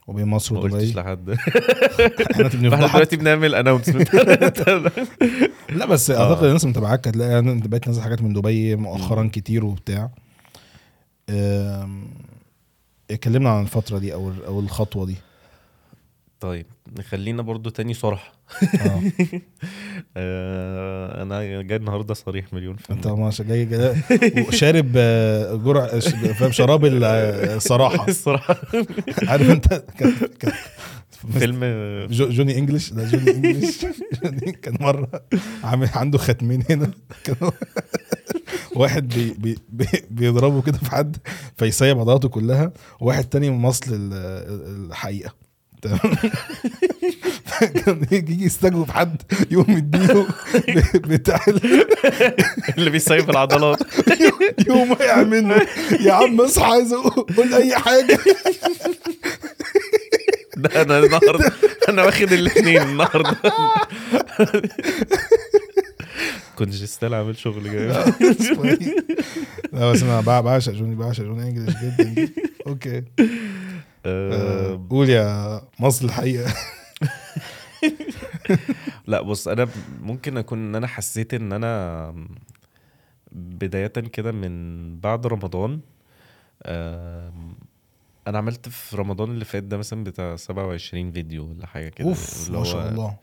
وبين 0.06 0.26
مصر 0.26 0.54
ما 0.54 0.60
قلتش 0.60 0.96
لحد. 0.96 1.30
إحنا 2.32 2.48
بنفضحك 2.48 2.90
دلوقتي 2.92 3.16
بنعمل 3.16 3.54
اناونسمنت 3.54 4.14
لا 5.78 5.86
بس 5.86 6.10
آه. 6.10 6.22
أعتقد 6.30 6.44
الناس 6.44 6.64
متابعاك 6.64 7.08
هتلاقي 7.08 7.38
أنت 7.38 7.66
بقيت 7.66 7.86
نازل 7.88 8.02
حاجات 8.02 8.22
من 8.22 8.32
دبي 8.32 8.76
مؤخرا. 8.76 9.30
كتير 9.32 9.64
وبتاع. 9.64 10.10
اتكلمنا 13.10 13.50
عن 13.50 13.62
الفترة 13.62 13.98
دي 13.98 14.14
أو 14.14 14.32
أو 14.46 14.60
الخطوة 14.60 15.06
دي. 15.06 15.14
طيب 16.40 16.66
خلينا 17.10 17.42
برضو 17.42 17.70
تاني 17.70 17.94
صراحة 17.94 18.32
آه. 18.80 19.02
آه، 20.16 21.22
أنا 21.22 21.62
جاي 21.62 21.76
النهارده 21.76 22.14
صريح 22.14 22.52
مليون 22.52 22.76
في 22.76 22.92
أنت 22.92 23.06
المية. 23.06 23.24
ما 23.24 23.30
جاي 23.40 23.64
جاي 23.64 23.94
وشارب 24.48 24.92
آه، 24.96 25.54
جرعه 25.54 25.98
فاهم 26.32 26.52
شراب 26.52 26.84
ال- 26.84 27.04
آه، 27.04 27.56
الصراحه 27.56 28.08
الصراحة. 28.08 28.56
عارف 29.28 29.50
أنت؟ 29.50 29.84
كان 29.98 30.12
كان 30.40 30.52
فيلم 31.38 31.60
جو- 32.10 32.28
جوني 32.30 32.58
انجلش 32.58 32.90
ده 32.92 33.04
جوني 33.10 33.30
انجلش 33.30 33.86
جوني 34.22 34.52
كان 34.52 34.76
مرة 34.80 35.08
عامل 35.64 35.88
عنده 35.94 36.18
ختمين 36.18 36.64
هنا. 36.70 36.90
كان 37.24 37.50
واحد 38.76 39.08
بي 39.08 39.34
بي 39.38 39.58
بي 39.68 39.86
بيضربه 40.10 40.62
كده 40.62 40.78
في 40.78 40.90
حد 40.90 41.16
فيسيب 41.56 41.98
عضلاته 41.98 42.28
كلها. 42.28 42.72
وواحد 43.00 43.24
تاني 43.24 43.50
مصل 43.50 43.94
ال- 43.94 44.86
الحقيقة. 44.88 45.47
كان 47.74 48.06
يجي 48.12 48.44
يستجوب 48.44 48.90
حد 48.90 49.22
يقوم 49.50 49.66
يديله 49.78 50.26
بتاع 50.94 51.40
ال- 51.48 51.86
اللي 52.78 52.90
بيسيب 52.90 53.30
العضلات. 53.30 53.78
يقوم 54.66 54.90
وقع 54.90 55.22
منه. 55.22 55.66
يا 56.00 56.12
عم 56.12 56.40
اصحى 56.40 56.64
عايز 56.64 56.94
أقول- 56.94 57.34
قول 57.36 57.54
أي 57.54 57.74
حاجة. 57.76 58.18
ده 60.56 60.82
أنا 60.82 60.98
النهارده 60.98 61.52
أنا 61.88 62.02
واخد 62.04 62.32
الاثنين 62.32 62.82
النهارده. 62.82 63.36
كنت 66.56 66.74
ستيل 66.74 67.14
عامل 67.14 67.38
شغل 67.38 67.64
جاي؟ 67.72 67.86
لا 69.72 69.92
بس 69.92 70.02
أنا 70.02 70.20
بع- 70.22 70.44
بعشق 70.44 70.72
جوني 70.72 70.94
بعشق 70.94 71.24
جوني. 71.24 71.42
انجلش 71.42 71.74
جدا. 71.82 72.28
أوكي. 72.66 73.02
قول 74.90 75.08
يا 75.08 75.60
مصر 75.80 76.04
الحقيقة. 76.04 76.54
لا 79.06 79.22
بص 79.22 79.48
أنا 79.48 79.68
ممكن 80.02 80.36
أكون 80.36 80.58
إن 80.58 80.74
أنا 80.74 80.86
حسيت 80.86 81.34
إن 81.34 81.52
أنا 81.52 82.14
بداية 83.32 83.86
كده 83.86 84.32
من 84.32 85.00
بعد 85.00 85.26
رمضان 85.26 85.80
آم، 86.66 87.54
أنا 88.26 88.38
عملت 88.38 88.68
في 88.68 88.96
رمضان 88.96 89.30
اللي 89.30 89.44
فات 89.44 89.62
ده 89.62 89.76
مثلا 89.76 90.04
بتاع 90.04 90.36
27 90.36 91.12
فيديو 91.12 91.50
ولا 91.50 91.66
حاجة 91.66 91.88
كده 91.88 92.08
أوف 92.08 92.50
ما 92.50 92.64
شاء 92.64 92.88
الله. 92.88 93.16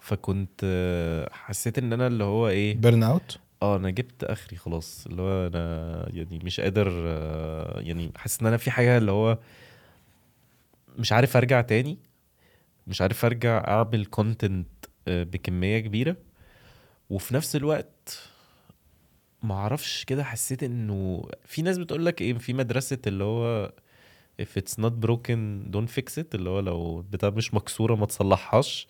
فكنت 0.00 0.60
آه، 0.64 1.28
حسيت 1.32 1.78
إن 1.78 1.92
أنا 1.92 2.06
اللي 2.06 2.24
هو 2.24 2.48
إيه؟ 2.48 2.76
burn 2.76 3.02
out 3.02 3.38
آه 3.62 3.76
أنا 3.76 3.90
جبت 3.90 4.24
آخري 4.24 4.56
خلاص 4.56 5.06
اللي 5.06 5.22
هو 5.22 5.46
أنا 5.46 6.06
يعني 6.14 6.38
مش 6.44 6.60
قادر 6.60 6.92
آه، 7.06 7.80
يعني 7.80 8.12
حاسس 8.16 8.40
إن 8.40 8.46
أنا 8.46 8.56
في 8.56 8.70
حاجة 8.70 8.98
اللي 8.98 9.10
هو 9.12 9.38
مش 10.98 11.12
عارف 11.12 11.36
أرجع 11.36 11.60
تاني. 11.60 11.98
مش 12.86 13.00
عارف 13.00 13.24
أرجع 13.24 13.64
أعمل 13.68 14.06
content 14.06 14.68
بكمية 15.06 15.78
كبيرة. 15.78 16.16
وفي 17.10 17.34
نفس 17.34 17.56
الوقت 17.56 18.28
ما 19.42 19.54
أعرفش 19.54 20.04
كده 20.04 20.24
حسيت 20.24 20.62
إنه 20.62 21.28
في 21.44 21.62
ناس 21.62 21.78
بتقول 21.78 22.06
لك 22.06 22.20
إيه 22.22 22.34
في 22.34 22.52
مدرسة 22.52 22.98
اللي 23.06 23.24
هو 23.24 23.72
if 24.42 24.58
it's 24.58 24.74
not 24.82 24.92
broken 25.06 25.70
don't 25.72 25.90
fix 25.96 26.22
it 26.22 26.26
اللي 26.34 26.50
هو 26.50 26.60
لو 26.60 26.98
البتاع 27.00 27.30
مش 27.30 27.54
مكسورة 27.54 27.94
ما 27.94 28.06
تصلحهاش. 28.06 28.88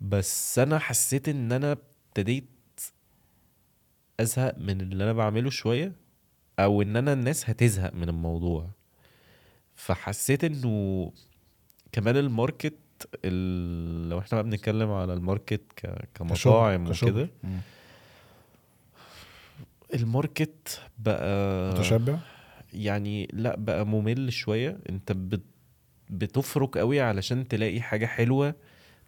بس 0.00 0.58
أنا 0.58 0.78
حسيت 0.78 1.28
إن 1.28 1.52
أنا 1.52 1.72
ابتديت 1.72 2.44
أزهق 4.20 4.58
من 4.58 4.80
اللي 4.80 5.04
أنا 5.04 5.12
بعمله 5.12 5.50
شوية 5.50 5.92
أو 6.58 6.82
إن 6.82 6.96
أنا 6.96 7.12
الناس 7.12 7.50
هتزهق 7.50 7.94
من 7.94 8.08
الموضوع. 8.08 8.70
فحسيت 9.78 10.44
إنه 10.44 11.12
كمان 11.92 12.16
ال 12.16 12.24
market 12.24 12.74
ال- 13.24 14.08
لو 14.08 14.18
إحنا 14.18 14.30
بقى 14.42 14.44
بنتكلم 14.50 14.90
على 14.90 15.12
ال 15.12 15.19
market 15.19 15.62
ك- 15.76 16.08
كمطاعم. 16.14 16.86
وكده. 16.86 17.28
ال 19.94 20.06
market 20.06 20.80
بقى 20.98 21.70
متشبع 21.74 22.18
يعني 22.72 23.28
لأ 23.32 23.56
بقى 23.56 23.86
ممل 23.86 24.32
شوية 24.32 24.78
أنت 24.90 25.12
بت 25.12 25.42
بتفرك 26.10 26.78
قوي 26.78 27.00
علشان 27.00 27.48
تلاقي 27.48 27.80
حاجة 27.80 28.06
حلوة 28.06 28.54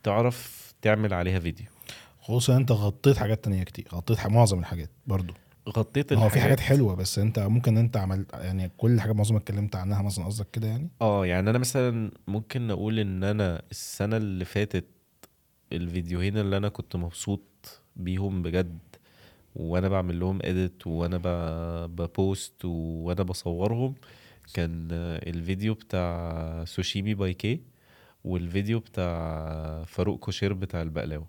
تعرف 0.02 0.72
تعمل 0.82 1.14
عليها 1.14 1.38
فيديو 1.38 1.66
خصوصا 2.20 2.56
أنت 2.56 2.72
غطيت 2.72 3.16
حاجات 3.16 3.44
تانية 3.44 3.62
كتير 3.62 3.88
غطيت 3.94 4.26
معظم 4.26 4.58
الحاجات 4.58 4.90
برضو 5.06 5.34
غطيت 5.68 6.12
هو 6.12 6.28
في 6.28 6.40
حاجات 6.40 6.60
حلوة 6.60 6.94
بس 6.94 7.18
انت 7.18 7.38
ممكن 7.38 7.76
انت 7.76 7.96
عملت 7.96 8.32
يعني 8.32 8.70
كل 8.76 9.00
حاجة 9.00 9.12
معظم 9.12 9.36
اتكلمت 9.36 9.76
عنها 9.76 10.02
مثلا 10.02 10.24
قصدك 10.24 10.46
كده 10.52 10.66
يعني؟ 10.68 10.88
آه 11.00 11.26
يعني 11.26 11.50
أنا 11.50 11.58
مثلا 11.58 12.10
ممكن 12.28 12.66
نقول 12.66 12.98
إن 12.98 13.24
أنا 13.24 13.62
السنة 13.70 14.16
اللي 14.16 14.44
فاتت 14.44 14.84
الفيديوهين 15.72 16.38
اللي 16.38 16.56
أنا 16.56 16.68
كنت 16.68 16.96
مبسوط 16.96 17.40
بيهم 17.96 18.42
بجد 18.42 18.78
وأنا 19.56 19.88
بعمل 19.88 20.20
لهم 20.20 20.38
اديت 20.42 20.86
وأنا 20.86 21.18
ببوست 21.86 22.64
وأنا 22.64 23.22
بصورهم 23.22 23.94
كان 24.54 24.88
الفيديو 25.26 25.74
بتاع 25.74 26.64
Sushimi 26.64 27.14
by 27.14 27.34
K 27.34 27.60
والفيديو 28.24 28.78
بتاع 28.78 29.84
فاروق 29.84 30.18
كوشير 30.18 30.52
بتاع 30.52 30.82
البقلاوة. 30.82 31.26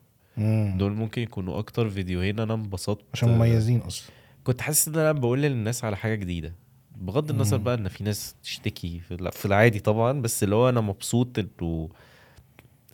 دول 0.78 0.92
ممكن 0.92 1.22
يكونوا 1.22 1.60
أكتر 1.60 1.90
فيديوهين 1.90 2.40
أنا 2.40 2.54
انبسطت 2.54 3.06
عشان 3.14 3.30
مميزين 3.30 3.80
أصلا. 3.80 4.21
كنت 4.44 4.62
حاسس 4.62 4.88
إن 4.88 4.96
أنا 4.96 5.12
بقول 5.12 5.42
للناس 5.42 5.84
على 5.84 5.98
حاجة 5.98 6.16
جديدة 6.16 6.54
بغض 6.96 7.30
النظر. 7.32 7.58
بقى 7.58 7.76
إن 7.76 7.88
في 7.88 8.04
ناس 8.04 8.36
تشتكي 8.44 9.00
في 9.00 9.14
الع- 9.14 9.30
في 9.30 9.46
العادي 9.46 9.80
طبعا 9.80 10.22
بس 10.22 10.44
اللي 10.44 10.56
هو 10.56 10.70
أنا 10.70 10.82
مبسوط 10.82 11.40
إنه 11.40 11.90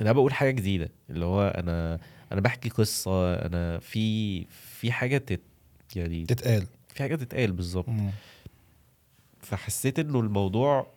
أنا 0.02 0.12
بقول 0.12 0.34
حاجة 0.34 0.52
جديدة 0.52 0.90
اللي 1.10 1.26
هو 1.26 1.48
أنا 1.58 2.00
أنا 2.32 2.42
بحكي 2.42 2.70
قصة 2.70 3.34
أنا 3.36 3.80
في 3.80 4.46
في 4.46 4.92
حاجة 4.92 5.18
تت 5.18 5.42
يعني 5.96 6.26
تتقال 6.26 6.68
في 6.94 7.00
حاجة 7.04 7.16
تتقال 7.16 7.52
بالظبط. 7.52 7.86
فحسيت 9.42 10.00
إنه 10.00 10.20
الموضوع 10.20 10.88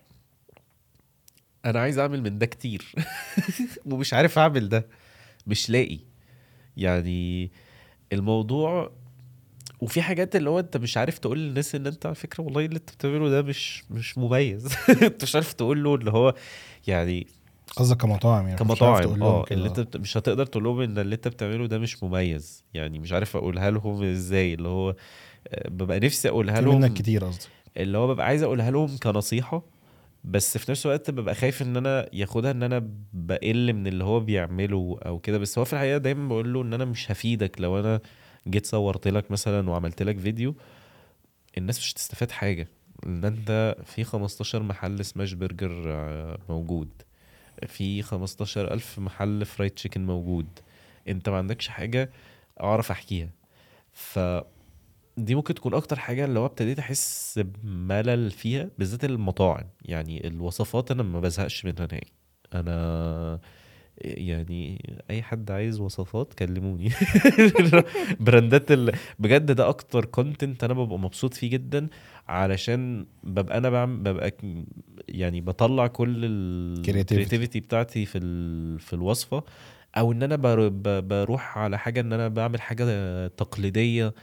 أنا 1.64 1.80
عايز 1.80 1.98
أعمل 1.98 2.22
من 2.22 2.38
ده 2.38 2.46
كتير 2.46 2.94
ومش 3.86 4.14
عارف 4.14 4.38
أعمل 4.38 4.68
ده 4.68 4.86
مش 5.46 5.70
لاقي 5.70 5.98
يعني 6.76 7.50
الموضوع 8.12 8.92
وفي 9.80 10.02
حاجات 10.02 10.36
اللي 10.36 10.50
هو 10.50 10.58
انت 10.58 10.76
مش 10.76 10.96
عارف 10.96 11.18
تقول 11.18 11.38
للناس 11.38 11.74
ان 11.74 11.86
انت 11.86 12.06
على 12.06 12.14
فكرة 12.14 12.44
والله 12.44 12.64
اللي 12.64 12.76
انت 12.76 12.90
بتعمله 12.90 13.28
ده 13.28 13.42
مش 13.42 13.84
مش 13.90 14.18
مميز. 14.18 14.76
انت 15.02 15.22
مش 15.22 15.34
عارف 15.34 15.52
تقول 15.52 15.84
له 15.84 15.94
اللي 15.94 16.10
هو 16.10 16.34
يعني 16.86 17.26
قصدك 17.76 17.96
كمطاعم 17.96 18.46
يعني 18.46 18.58
كمطاعم 18.58 19.22
آه. 19.22 19.44
اللي 19.50 19.68
انت 19.68 19.96
مش 19.96 20.16
هتقدر 20.16 20.46
تقول 20.46 20.64
لهم 20.64 20.80
ان 20.80 20.98
اللي 20.98 21.14
انت 21.14 21.28
بتعمله 21.28 21.66
ده 21.66 21.78
مش 21.78 22.02
مميز. 22.02 22.64
يعني 22.74 22.98
مش 22.98 23.12
عارف 23.12 23.36
اقولها 23.36 23.70
لهم 23.70 24.02
إزاي 24.02 24.54
اللي 24.54 24.68
هو 24.68 24.94
آه، 25.48 25.68
ببقى 25.68 26.00
نفسي 26.00 26.28
اقولها 26.28 26.60
لهم 26.60 26.80
منك 26.80 26.92
كتير 26.92 27.24
قصدي 27.24 27.46
اللي 27.76 27.98
هو 27.98 28.14
ببقى 28.14 28.26
عايز 28.26 28.42
اقولها 28.42 28.70
لهم 28.70 28.96
كنصيحة 29.02 29.62
بس 30.24 30.58
في 30.58 30.70
نفس 30.70 30.86
الوقت 30.86 31.10
ببقى 31.10 31.34
خايف 31.34 31.62
ان 31.62 31.76
أنا 31.76 32.08
ياخدها 32.12 32.50
ان 32.50 32.62
أنا 32.62 32.88
بقل 33.12 33.72
من 33.72 33.86
اللي 33.86 34.04
هو 34.04 34.20
بيعمله 34.20 34.98
أو 35.06 35.18
كده. 35.18 35.38
بس 35.38 35.58
هو 35.58 35.64
في 35.64 35.72
الحقيقة 35.72 35.98
دايما 35.98 36.28
بقول 36.28 36.52
له 36.52 36.62
ان 36.62 36.74
أنا 36.74 36.84
مش 36.84 37.10
هفيدك 37.10 37.60
لو 37.60 37.80
أنا 37.80 38.00
جيت 38.48 38.66
صورت 38.66 39.08
لك 39.08 39.30
مثلا 39.30 39.70
وعملت 39.70 40.02
لك 40.02 40.18
فيديو 40.18 40.54
الناس 41.58 41.78
مش 41.78 41.92
هتستفاد 41.92 42.30
حاجة. 42.30 42.68
إن 43.06 43.24
أنت 43.24 43.76
في 43.84 44.04
15 44.04 44.62
محل 44.62 45.04
سماش 45.04 45.32
برجر 45.32 45.84
آه، 45.86 46.38
موجود. 46.48 46.88
في 47.66 48.02
15 48.02 48.72
ألف 48.74 48.98
محل 48.98 49.44
فرايد 49.44 49.70
تشيكن 49.70 50.06
موجود. 50.06 50.46
أنت 51.08 51.28
ما 51.28 51.36
عندكش 51.36 51.68
حاجة 51.68 52.10
أعرف 52.60 52.90
أحكيها. 52.90 53.30
ف 53.92 54.18
دي 55.16 55.34
ممكن 55.34 55.54
تكون 55.54 55.74
أكتر 55.74 55.98
حاجة 55.98 56.24
اللي 56.24 56.38
هو 56.38 56.46
ابتديت 56.46 56.78
أحس 56.78 57.38
بملل 57.38 58.30
فيها 58.30 58.70
بالذات 58.78 59.04
المطاعم. 59.04 59.64
يعني 59.82 60.26
الوصفات 60.26 60.90
أنا 60.90 61.02
ما 61.02 61.20
بزهقش 61.20 61.64
منها 61.64 61.86
نهائي. 61.92 62.12
أنا 62.54 63.40
يعني 64.04 64.90
أي 65.10 65.22
حد 65.22 65.50
عايز 65.50 65.80
وصفات 65.80 66.34
كلموني 66.34 66.90
brandات 68.20 68.72
ال... 68.72 68.92
بجد 69.18 69.52
ده 69.52 69.68
أكتر 69.68 70.04
content 70.04 70.64
أنا 70.64 70.74
ببقى 70.74 70.98
مبسوط 70.98 71.34
فيه 71.34 71.50
جدا 71.50 71.88
علشان 72.28 73.06
ببقى 73.24 73.58
أنا 73.58 73.70
بعمل 73.70 73.96
ببقى 73.96 74.32
يعني 75.08 75.40
بطلع 75.40 75.86
كل 75.86 76.14
Creativity. 76.16 76.78
ال 76.78 76.86
creativity 76.86 77.60
بتاعتي 77.60 78.06
في 78.06 78.18
ال... 78.18 78.80
في 78.80 78.92
الوصفة 78.92 79.42
أو 79.96 80.12
إن 80.12 80.22
أنا 80.22 80.36
بروح 81.00 81.58
على 81.58 81.78
حاجة 81.78 82.00
إن 82.00 82.12
أنا 82.12 82.28
بعمل 82.28 82.60
حاجة 82.60 83.26
تقليدية 83.26 84.14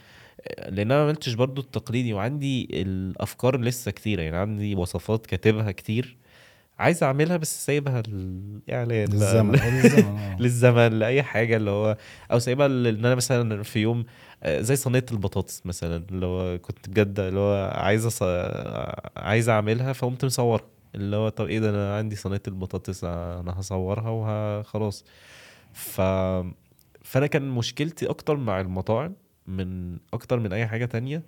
لأن 0.68 0.90
أنا 0.90 0.96
ما 1.00 1.04
عملتش 1.04 1.34
برضو 1.34 1.60
التقليدي 1.60 2.12
وعندي 2.12 2.68
الأفكار 2.72 3.60
لسه 3.60 3.90
كتيرة 3.90 4.22
يعني 4.22 4.36
عندي 4.36 4.74
وصفات 4.74 5.26
كاتبها 5.26 5.72
كتير 5.72 6.16
عايز 6.78 7.02
اعملها 7.02 7.36
بس 7.36 7.66
سايبها 7.66 8.02
الاعلان 8.08 9.04
بقى، 9.06 9.16
للزمن. 9.16 9.58
آه، 9.60 9.70
للزمن 9.70 10.16
آه. 10.18 10.36
للزمن 10.40 10.98
لأي 10.98 11.22
حاجة 11.22 11.56
اللي 11.56 11.70
هو 11.70 11.96
أو 12.32 12.38
سايبها 12.38 12.66
إن 12.66 12.86
أنا 12.86 13.14
مثلا 13.14 13.62
في 13.62 13.78
يوم 13.78 14.04
آه، 14.42 14.60
زي 14.60 14.76
صينية 14.76 15.04
البطاطس 15.12 15.66
مثلا 15.66 16.04
اللي 16.10 16.26
هو 16.26 16.58
كنت 16.58 16.88
بجد 16.88 17.20
اللي 17.20 17.40
هو 17.40 17.70
عايز 17.74 18.06
أص... 18.06 18.22
عايز 19.16 19.48
أعملها 19.48 19.92
فقمت 19.92 20.24
مصورها. 20.24 20.64
اللي 20.94 21.16
هو 21.16 21.28
طب 21.28 21.46
إيه 21.46 21.58
ده 21.60 21.70
أنا 21.70 21.96
عندي 21.96 22.16
صينية 22.16 22.42
البطاطس 22.48 23.04
أنا 23.04 23.54
هصورها 23.60 24.10
وخلاص 24.10 25.04
ف 25.72 26.00
فأنا 27.02 27.26
كان 27.26 27.48
مشكلتي 27.50 28.06
أكتر 28.10 28.36
مع 28.36 28.60
المطاعم 28.60 29.14
من 29.46 29.98
أكتر 30.12 30.38
من 30.38 30.52
أي 30.52 30.66
حاجة 30.66 30.84
تانية. 30.84 31.22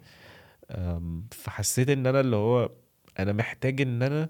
فحسيت 1.31 1.91
إن 1.91 2.07
أنا 2.07 2.21
اللي 2.21 2.37
هو 2.37 2.71
أنا 3.19 3.33
محتاج 3.33 3.81
إن 3.81 4.03
أنا 4.03 4.29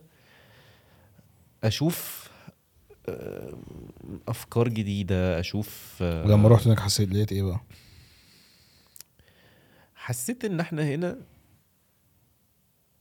أشوف 1.65 2.31
أم، 3.09 3.63
أفكار 4.29 4.69
جديدة 4.69 5.41
أشوف 5.41 5.99
أه، 6.03 6.25
ولما 6.27 6.49
رحت 6.49 6.67
هناك 6.67 6.81
حسيت 6.81 7.09
لقيت 7.13 7.33
إيه 7.33 7.43
بقى؟ 7.43 7.61
حسيت 9.95 10.45
إن 10.45 10.61
إحنا 10.61 10.83
هنا 10.83 11.17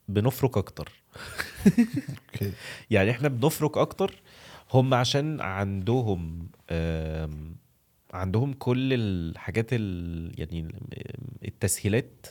بنفرك 0.08 0.58
أكتر. 0.58 0.92
يعني 2.92 3.12
إحنا 3.12 3.28
بنفرك 3.28 3.78
أكتر 3.78 4.22
هم 4.74 4.94
عشان 4.94 5.42
عندهم 5.42 6.48
عندهم 8.14 8.54
كل 8.54 8.94
الحاجات 8.94 9.68
ال 9.72 10.32
يعني 10.40 10.76
التسهيلات. 11.46 12.28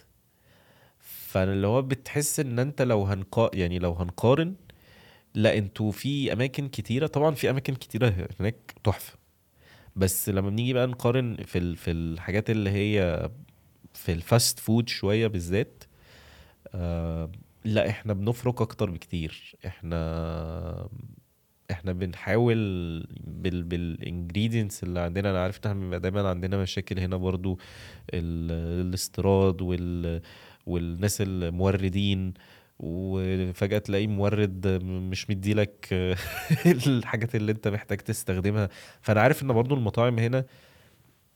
فاللي 0.99 1.67
هو 1.67 1.83
بتحس 1.83 2.41
إن 2.41 2.59
أنت 2.59 2.83
لو 2.83 3.05
هنقا 3.05 3.51
يعني 3.55 3.79
لو 3.79 3.93
هنقارن 3.93 4.55
لا 5.39 5.59
أنتوا 5.59 5.91
في 5.93 6.33
أماكن 6.33 6.69
كتيرة 6.69 7.07
طبعا 7.07 7.35
في 7.35 7.51
أماكن 7.51 7.75
كتيرة 7.75 8.29
هناك 8.41 8.75
تحفة. 8.85 9.19
بس 9.97 10.29
لما 10.29 10.51
بنيجي 10.51 10.73
بقى 10.73 10.87
نقارن 10.87 11.37
في 11.37 11.59
ال- 11.59 11.77
في 11.77 11.91
الحاجات 11.91 12.51
اللي 12.51 12.71
هي 12.71 13.31
في 13.95 14.13
ال 14.13 14.22
fast 14.22 14.59
food 14.59 14.89
شوية 14.89 15.27
بالذات 15.27 15.85
آه 16.75 17.31
لا 17.65 17.89
إحنا 17.89 18.13
بنفرق 18.13 18.63
أكتر 18.63 18.91
بكتير. 18.91 19.57
إحنا 19.67 20.89
إحنا 21.71 21.93
بنحاول 21.93 22.57
بال 23.27 23.63
بال 23.63 23.81
ingredients 23.81 24.83
اللي 24.83 25.01
عندنا 25.01 25.31
أنا 25.31 25.43
عارف 25.43 25.61
ان 25.67 25.71
إحنا 25.85 25.99
دايما 25.99 26.29
عندنا 26.29 26.63
مشاكل 26.63 26.99
هنا 26.99 27.17
برضو 27.17 27.59
ال- 28.15 28.87
الاستيراد 28.89 29.63
وال 29.63 30.23
والناس 30.67 31.21
الموردين. 31.21 32.35
وفجأة 32.79 33.79
تلاقي 33.79 34.07
مورد 34.07 34.67
مش 34.85 35.31
مديلك 35.31 35.89
الحاجات 36.87 37.35
اللي 37.35 37.53
انت 37.53 37.69
محتاج 37.69 37.99
تستخدمها. 37.99 38.69
فأنا 39.01 39.21
عارف 39.21 39.43
إن 39.43 39.53
برضو 39.53 39.75
المطاعم 39.75 40.19
هنا 40.19 40.45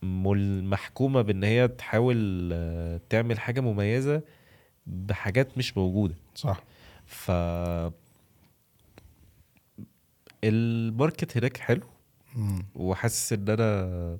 محكومة 0.02 1.22
بإن 1.22 1.44
هي 1.44 1.68
تحاول 1.68 2.50
آه، 2.52 3.00
تعمل 3.08 3.40
حاجة 3.40 3.60
مميزة 3.60 4.22
بحاجات 4.86 5.58
مش 5.58 5.76
موجودة. 5.76 6.14
صح. 6.34 6.62
ف 7.06 7.30
الماركت 10.44 11.36
هناك 11.36 11.56
حلو. 11.56 11.82
وحاسس 12.74 13.32
إن 13.32 13.48
أنا 13.48 14.18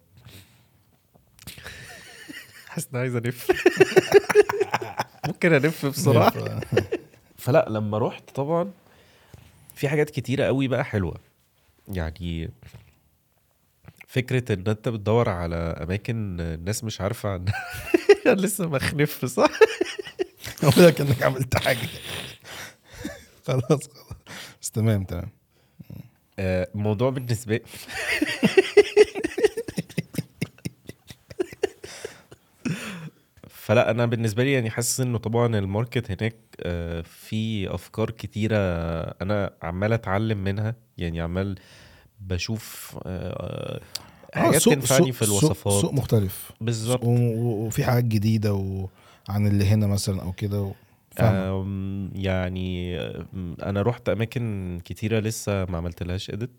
حاسس 2.69 2.89
إن 2.95 3.01
عايز 3.01 3.17
ألف. 3.17 3.51
ممكن 5.29 5.53
ألف 5.55 5.87
بسرعة. 5.87 6.61
فلا 7.43 7.67
لما 7.71 7.99
رحت 7.99 8.31
طبعا 8.31 8.71
في 9.75 9.89
حاجات 9.89 10.11
كتيرة 10.11 10.45
قوي 10.45 10.69
بقى 10.69 10.85
حلوة. 10.85 11.17
يعني 11.89 12.51
فكرة 14.09 14.55
إن 14.55 14.65
أنت 14.69 14.89
بتدور 14.89 15.29
على 15.29 15.57
أماكن 15.57 16.41
الناس 16.41 16.85
مش 16.85 17.01
عارفة 17.01 17.29
عنها. 17.29 17.55
لسه 18.35 18.69
مخنف 18.69 19.25
صح؟ 19.25 19.51
أقول 20.65 20.87
لك 20.87 21.01
إنك 21.01 21.23
عملت 21.23 21.57
حاجة. 21.57 21.89
خلاص 23.47 23.63
خلاص. 23.69 23.89
بس 24.63 24.71
تمام 24.71 25.05
تمام. 25.05 25.29
آه، 26.39 26.69
الموضوع 26.75 27.11
بالنسبة 27.11 27.61
فلا 33.65 33.91
أنا 33.91 34.07
بالنسبة 34.07 34.45
لي 34.45 34.53
يعني 34.53 34.71
حاسس 34.71 35.01
إنه 35.01 35.19
طبعا 35.19 35.59
الماركت 35.59 36.11
هناك 36.11 36.37
آه، 36.63 37.01
في 37.01 37.75
أفكار 37.75 38.11
كتيرة 38.11 38.57
أنا 39.23 39.53
عمال 39.63 39.93
أتعلم 39.93 40.39
منها. 40.39 40.75
يعني 40.99 41.21
عمال 41.21 41.59
بشوف 42.21 42.97
آه، 43.07 43.81
حاجات 44.35 44.61
سوق- 44.63 44.75
تنفعني 44.75 45.05
سوق- 45.05 45.15
في 45.15 45.23
الوصفات. 45.23 45.81
سوق 45.83 45.93
مختلف. 45.95 46.53
بالظبط. 46.61 47.05
وفي 47.05 47.85
حاجات 47.85 48.05
جديدة 48.05 48.55
وعن 48.55 49.47
اللي 49.47 49.65
هنا 49.65 49.87
مثلا 49.87 50.23
أو 50.23 50.33
كده 50.33 50.63
و- 50.63 50.73
يعني 52.15 52.99
أنا 53.63 53.83
رحت 53.83 54.09
أماكن 54.09 54.79
كتيرة 54.85 55.19
لسه 55.21 55.65
ما 55.65 55.79
عملتلهاش 55.79 56.31
إديت. 56.31 56.51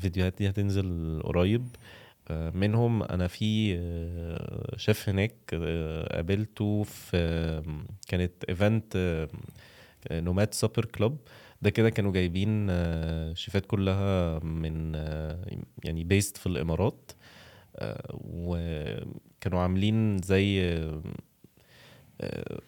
فيديوهات 0.00 0.34
دي 0.38 0.48
هتنزل 0.48 1.20
قريب. 1.24 1.66
آه، 1.66 1.99
منهم 2.54 3.02
أنا 3.02 3.26
في 3.28 3.76
آه، 3.78 4.76
شيف 4.76 5.08
هناك 5.08 5.34
آه، 5.54 6.16
قابلته 6.16 6.82
في 6.82 7.16
آم، 7.66 7.86
كانت 8.08 8.44
event 8.48 8.96
نوماد 10.12 10.54
supper 10.54 10.84
club 10.84 11.18
ده 11.62 11.70
كده 11.70 11.90
كانوا 11.90 12.12
جايبين 12.12 12.66
آه، 12.70 13.34
chefات 13.34 13.66
كلها 13.66 14.38
من 14.38 14.92
آه، 14.96 15.44
يعني 15.84 16.04
best 16.04 16.36
في 16.36 16.46
الإمارات. 16.46 17.12
آه، 17.76 18.18
وكانوا 18.24 19.60
عاملين 19.60 20.18
زي 20.22 20.62
آه، 20.64 21.02
آه، 22.20 22.60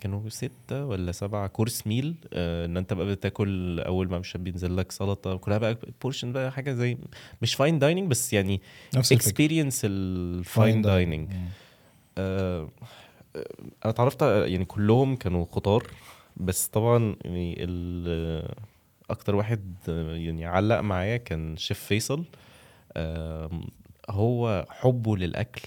كانوا 0.00 0.28
ستة 0.28 0.84
ولا 0.86 1.12
سبعة 1.12 1.46
course 1.46 1.86
meal 1.86 2.14
آه، 2.32 2.64
إن 2.66 2.76
أنت 2.76 2.92
بقى 2.92 3.06
بتاكل 3.06 3.80
أول 3.80 4.08
ما 4.10 4.18
مش 4.18 4.36
بينزل 4.36 4.76
لك 4.76 4.92
سلطة 4.92 5.36
كلها 5.36 5.58
بقى 5.58 5.78
portion 6.02 6.32
بقى 6.32 6.52
حاجة 6.52 6.72
زي 6.72 6.98
مش 7.42 7.54
fine 7.54 7.78
dining 7.78 8.10
بس 8.10 8.32
يعني 8.32 8.60
experience 8.96 9.80
ال 9.84 10.04
fine 10.04 10.82
dining. 10.82 11.32
آه، 11.32 11.40
آه، 12.18 12.68
أنا 13.84 13.90
اتعرفت 13.90 14.22
يعني 14.22 14.64
كلهم 14.64 15.16
كانوا 15.16 15.46
خطار 15.52 15.86
بس 16.36 16.66
طبعا 16.66 17.16
يعني 17.24 17.66
أكتر 19.10 19.34
واحد 19.36 19.74
آه، 19.88 20.14
يعني 20.14 20.46
علق 20.46 20.80
معايا 20.80 21.16
كان 21.16 21.56
شيف 21.56 21.78
فيصل. 21.78 22.24
آم، 22.96 23.62
هو 24.10 24.66
حبه 24.70 25.16
للأكل 25.16 25.62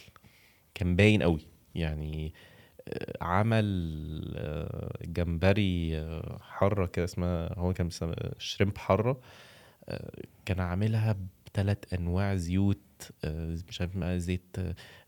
كان 0.76 0.96
باين 0.96 1.24
قوي. 1.24 1.42
يعني 1.76 2.34
آه، 2.36 2.51
عمل 3.22 3.66
آه، 4.36 4.98
جمبري 5.06 5.98
آه، 6.00 6.38
حرة 6.42 6.86
كده 6.86 7.06
اسمها 7.06 7.60
هو 7.60 7.74
كان 7.74 7.90
شريمب 8.38 8.78
حرة. 8.78 9.20
آه، 9.90 10.12
كان 10.46 10.60
عاملها 10.60 11.16
بثلاث 11.46 11.78
أنواع 11.94 12.36
زيوت 12.36 12.78
مش 13.68 13.82
عارف 13.82 13.98
زيت 14.06 14.58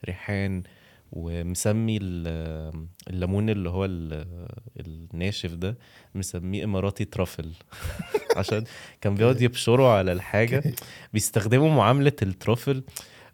ريحان 0.05 0.63
ومسمي 1.11 1.97
ال- 2.01 2.87
الليمون 3.09 3.49
اللي 3.49 3.69
هو 3.69 3.85
ال- 3.85 4.47
الناشف 4.79 5.53
ده 5.53 5.77
مسميه 6.15 6.63
إماراتي 6.63 7.05
truffle. 7.05 7.51
عشان 8.37 8.63
كان 9.01 9.15
بيقعد 9.15 9.41
يبشروا 9.41 9.89
على 9.89 10.11
الحاجة. 10.11 10.63
بيستخدموا 11.13 11.69
معاملة 11.75 12.13
ال 12.21 12.28
truffle. 12.28 12.83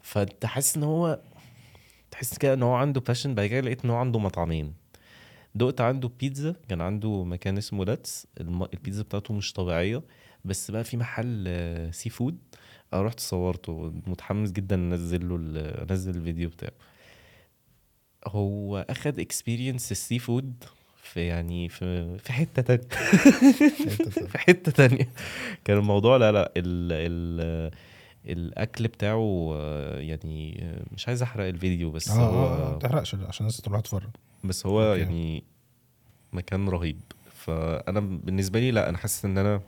فأنت 0.02 0.46
حاسس 0.46 0.76
إن 0.76 0.82
هو 0.82 1.20
تحس 2.20 2.38
كده 2.38 2.54
إن 2.54 2.62
هو 2.62 2.74
عنده 2.74 3.00
passion 3.00 3.34
بعد 3.34 3.46
كده 3.46 3.60
لقيت 3.60 3.84
إن 3.84 3.90
هو 3.90 3.96
عنده 3.96 4.18
مطعمين. 4.18 4.74
دقت 5.54 5.80
عنده 5.80 6.10
بيتزا 6.20 6.54
كان 6.68 6.80
عنده 6.80 7.24
مكان 7.24 7.58
اسمه 7.58 7.84
لاتس. 7.84 8.26
البيتزا 8.40 9.02
بتاعته 9.02 9.34
مش 9.34 9.52
طبيعية 9.52 10.02
بس 10.44 10.70
بقى 10.70 10.84
في 10.84 10.96
محل 10.96 11.44
آه، 11.48 11.90
seafood 11.90 12.38
أنا 12.94 13.02
رحت 13.02 13.20
صورته. 13.20 13.92
متحمس 14.06 14.52
جدا 14.52 14.76
أنزل 14.76 15.28
له 15.28 15.36
أنزل 15.90 16.16
الفيديو 16.16 16.48
بتاعه. 16.48 16.72
هو 18.26 18.86
أخد 18.90 19.18
experience 19.18 19.92
ال 19.92 20.18
seafood 20.18 20.64
في 21.02 21.26
يعني 21.26 21.68
في 21.68 22.18
في 22.18 22.32
حتة 22.32 22.62
تانية. 22.62 22.88
في 24.30 24.38
حتة 24.38 24.72
تانية. 24.72 25.08
كان 25.64 25.78
الموضوع 25.78 26.16
لا 26.16 26.32
لا 26.32 26.52
ال 26.56 26.92
ال 26.92 27.70
الأكل 28.26 28.88
بتاعه 28.88 29.52
آه، 29.54 29.98
يعني 29.98 30.58
آه، 30.62 30.82
مش 30.92 31.08
عايز 31.08 31.22
أحرق 31.22 31.44
الفيديو 31.44 31.90
بس 31.90 32.10
آه، 32.10 32.14
هو 32.14 32.72
ما 32.72 32.78
تحرقش 32.78 33.14
عشان 33.14 33.46
الناس 33.46 33.56
تروح 33.56 33.80
تتفرج. 33.80 34.10
بس 34.44 34.66
هو 34.66 34.82
أوكي. 34.82 35.00
يعني 35.00 35.44
مكان 36.32 36.68
رهيب. 36.68 37.00
فأنا 37.34 38.00
بالنسبة 38.00 38.60
لي 38.60 38.70
لا 38.70 38.88
أنا 38.88 38.98
حاسس 38.98 39.24
إن 39.24 39.38
أنا 39.38 39.60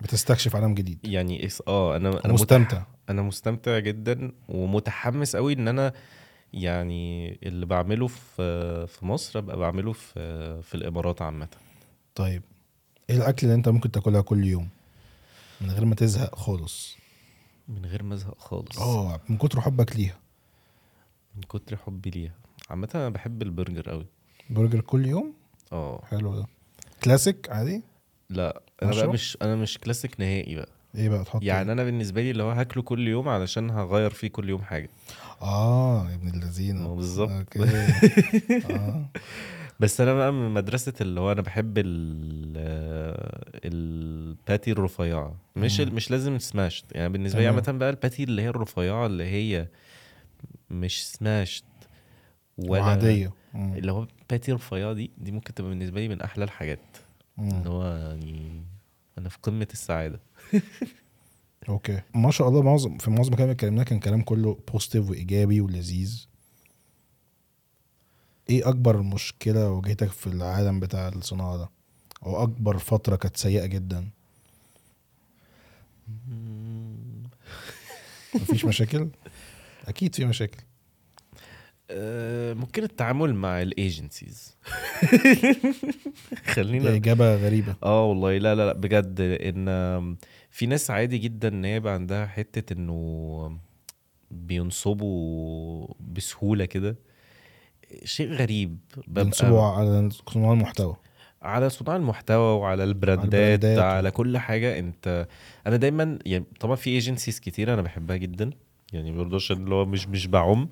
بتستكشف 0.00 0.56
عالم 0.56 0.74
جديد. 0.74 0.98
يعني 1.04 1.48
آه 1.68 1.96
أنا 1.96 2.24
أنا 2.24 2.32
مستمتع. 2.32 2.82
أنا 3.10 3.22
مستمتع 3.22 3.78
جدا 3.78 4.32
ومتحمس 4.48 5.36
قوي 5.36 5.52
إن 5.52 5.68
أنا 5.68 5.92
يعني 6.52 7.38
اللي 7.42 7.66
بعمله 7.66 8.06
في 8.06 8.86
في 8.86 9.06
مصر 9.06 9.38
أبقى 9.38 9.56
بعمله 9.56 9.92
في 9.92 10.62
في 10.62 10.74
الإمارات 10.74 11.22
عامة. 11.22 11.48
طيب 12.14 12.42
إيه 13.10 13.16
الأكل 13.16 13.46
اللي 13.46 13.54
أنت 13.54 13.68
ممكن 13.68 13.90
تاكلها 13.90 14.20
كل 14.20 14.44
يوم 14.44 14.68
من 15.60 15.70
غير 15.70 15.84
ما 15.84 15.94
تزهق 15.94 16.34
خالص؟ 16.34 16.96
من 17.68 17.84
غير 17.86 18.02
ما 18.02 18.14
ازهق 18.14 18.38
خالص. 18.38 18.78
آه 18.78 19.20
من 19.28 19.36
كتر 19.36 19.60
حبك 19.60 19.96
ليها. 19.96 20.18
من 21.36 21.42
كتر 21.42 21.76
حبي 21.76 22.10
ليها. 22.10 22.34
عامة 22.70 22.88
أنا 22.94 23.08
بحب 23.08 23.42
البرجر 23.42 23.90
قوي 23.90 24.06
برجر 24.50 24.80
كل 24.80 25.06
يوم؟ 25.06 25.32
آه. 25.72 26.04
حلو 26.10 26.34
ده. 26.34 26.46
كلاسيك 27.04 27.50
عادي؟ 27.50 27.82
لا 28.30 28.62
أنا 28.82 28.90
بقى؟ 28.94 29.08
مش 29.08 29.38
أنا 29.42 29.56
مش 29.56 29.78
كلاسيك 29.78 30.20
نهائي 30.20 30.54
بقى. 30.54 30.68
إيه 30.94 31.08
بقى؟ 31.08 31.24
تحط 31.24 31.42
يعني 31.42 31.72
أنا 31.72 31.84
بالنسبة 31.84 32.22
لي 32.22 32.30
اللي 32.30 32.42
هو 32.42 32.50
هاكله 32.50 32.82
كل 32.82 33.08
يوم 33.08 33.28
علشان 33.28 33.70
هغير 33.70 34.10
فيه 34.10 34.28
كل 34.28 34.48
يوم 34.48 34.62
حاجة. 34.62 34.88
آه 35.42 36.10
يا 36.10 36.14
ابن 36.14 36.28
اللذينة. 36.28 36.88
ما 36.88 36.94
بالظبط. 36.94 37.30
أوكي. 37.30 37.60
آه. 38.74 39.06
بس 39.80 40.00
أنا 40.00 40.14
بقى 40.14 40.32
من 40.32 40.50
مدرسة 40.54 40.92
اللي 41.00 41.20
هو 41.20 41.32
أنا 41.32 41.42
بحب 41.42 41.78
ال 41.78 42.56
ال 43.64 43.82
patty 43.82 44.72
الرفيعة 44.72 45.36
مش 45.56 45.80
مم. 45.80 45.94
مش 45.94 46.10
لازم 46.10 46.38
smashed 46.38 46.84
يعني 46.92 47.08
بالنسبة 47.12 47.40
لي. 47.40 47.46
عامة 47.46 47.64
بقى 47.68 47.90
ال 47.90 47.95
patty 47.95 48.22
اللي 48.24 48.42
هي 48.42 48.48
الرفيعة 48.48 49.06
اللي 49.06 49.24
هي 49.24 49.68
مش 50.70 51.06
smashed 51.06 51.64
ولا 52.58 52.80
وعادية 52.82 53.32
مم. 53.54 53.74
اللي 53.74 53.92
هو 53.92 54.06
patty 54.30 54.52
رفيعة 54.52 54.92
دي 54.92 55.10
دي 55.18 55.32
ممكن 55.32 55.54
تبقى 55.54 55.70
بالنسبة 55.70 56.00
لي 56.00 56.08
من 56.08 56.20
أحلى 56.22 56.44
الحاجات. 56.44 56.80
اللي 57.38 57.68
هو 57.70 57.84
يعني 57.86 58.62
أنا 59.18 59.28
في 59.28 59.38
قمة 59.42 59.68
السعادة 59.72 60.20
أوكي 61.68 62.00
ما 62.14 62.30
شاء 62.30 62.48
الله 62.48 62.62
معظم 62.62 62.98
في 62.98 63.10
معظم 63.10 63.34
كلام 63.34 63.50
اتكلمناه 63.50 63.82
كان 63.82 63.98
كلام 64.00 64.22
كله 64.22 64.58
positive 64.72 65.10
وإيجابي 65.10 65.60
ولذيذ 65.60 66.26
إيه 68.50 68.68
أكبر 68.68 69.02
مشكلة 69.02 69.70
واجهتك 69.70 70.10
في 70.10 70.26
العالم 70.26 70.80
بتاع 70.80 71.08
الصناعة 71.08 71.56
ده؟ 71.56 71.70
أو 72.26 72.42
أكبر 72.42 72.78
فترة 72.78 73.16
كانت 73.16 73.36
سيئة 73.36 73.66
جدا؟ 73.66 74.08
مفيش 78.34 78.64
مشاكل؟ 78.64 79.08
أكيد 79.88 80.14
في 80.14 80.24
مشاكل. 80.24 80.62
أه، 81.90 82.54
ممكن 82.54 82.82
التعامل 82.82 83.34
مع 83.34 83.62
الايجنسيز 83.62 84.56
خلينا 86.54 86.94
إجابة 86.94 87.34
غريبة. 87.36 87.76
آه 87.82 88.04
والله. 88.04 88.38
لا 88.38 88.54
لا 88.54 88.66
لا 88.66 88.72
بجد 88.72 89.20
إن 89.20 90.16
في 90.50 90.66
ناس 90.66 90.90
عادي 90.90 91.18
جدا 91.18 91.48
إن 91.48 91.64
هي 91.64 91.76
يبقى 91.76 91.92
عندها 91.94 92.26
حتة 92.26 92.72
إنه 92.72 93.58
بينصبوا 94.30 95.88
بسهولة 96.12 96.64
كده. 96.64 96.96
شيء 98.04 98.32
غريب. 98.32 98.78
ببقى 99.06 99.30
على 99.78 100.10
صناع 100.10 100.52
المحتوى. 100.52 100.96
على 101.42 101.70
صناع 101.70 101.96
المحتوى 101.96 102.58
وعلى 102.60 102.84
البراندات 102.84 103.34
ال 103.64 103.66
brandات. 103.66 103.78
على, 103.78 104.10
كل 104.10 104.38
حاجة. 104.38 104.78
انت 104.78 105.26
أنا 105.66 105.76
دايما 105.76 106.18
يعني 106.26 106.44
طبعا 106.60 106.76
في 106.76 106.90
agencies 106.90 107.40
كتير 107.40 107.74
أنا 107.74 107.82
بحبها 107.82 108.16
جدا. 108.16 108.50
يعني 108.92 109.12
برضه 109.12 109.36
عشان 109.36 109.56
اللي 109.56 109.74
هو 109.74 109.84
مش 109.84 110.08
مش 110.08 110.26
بعم. 110.26 110.68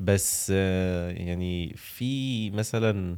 بس 0.00 0.52
آه، 0.54 1.10
يعني 1.10 1.74
في 1.76 2.50
مثلا 2.50 3.16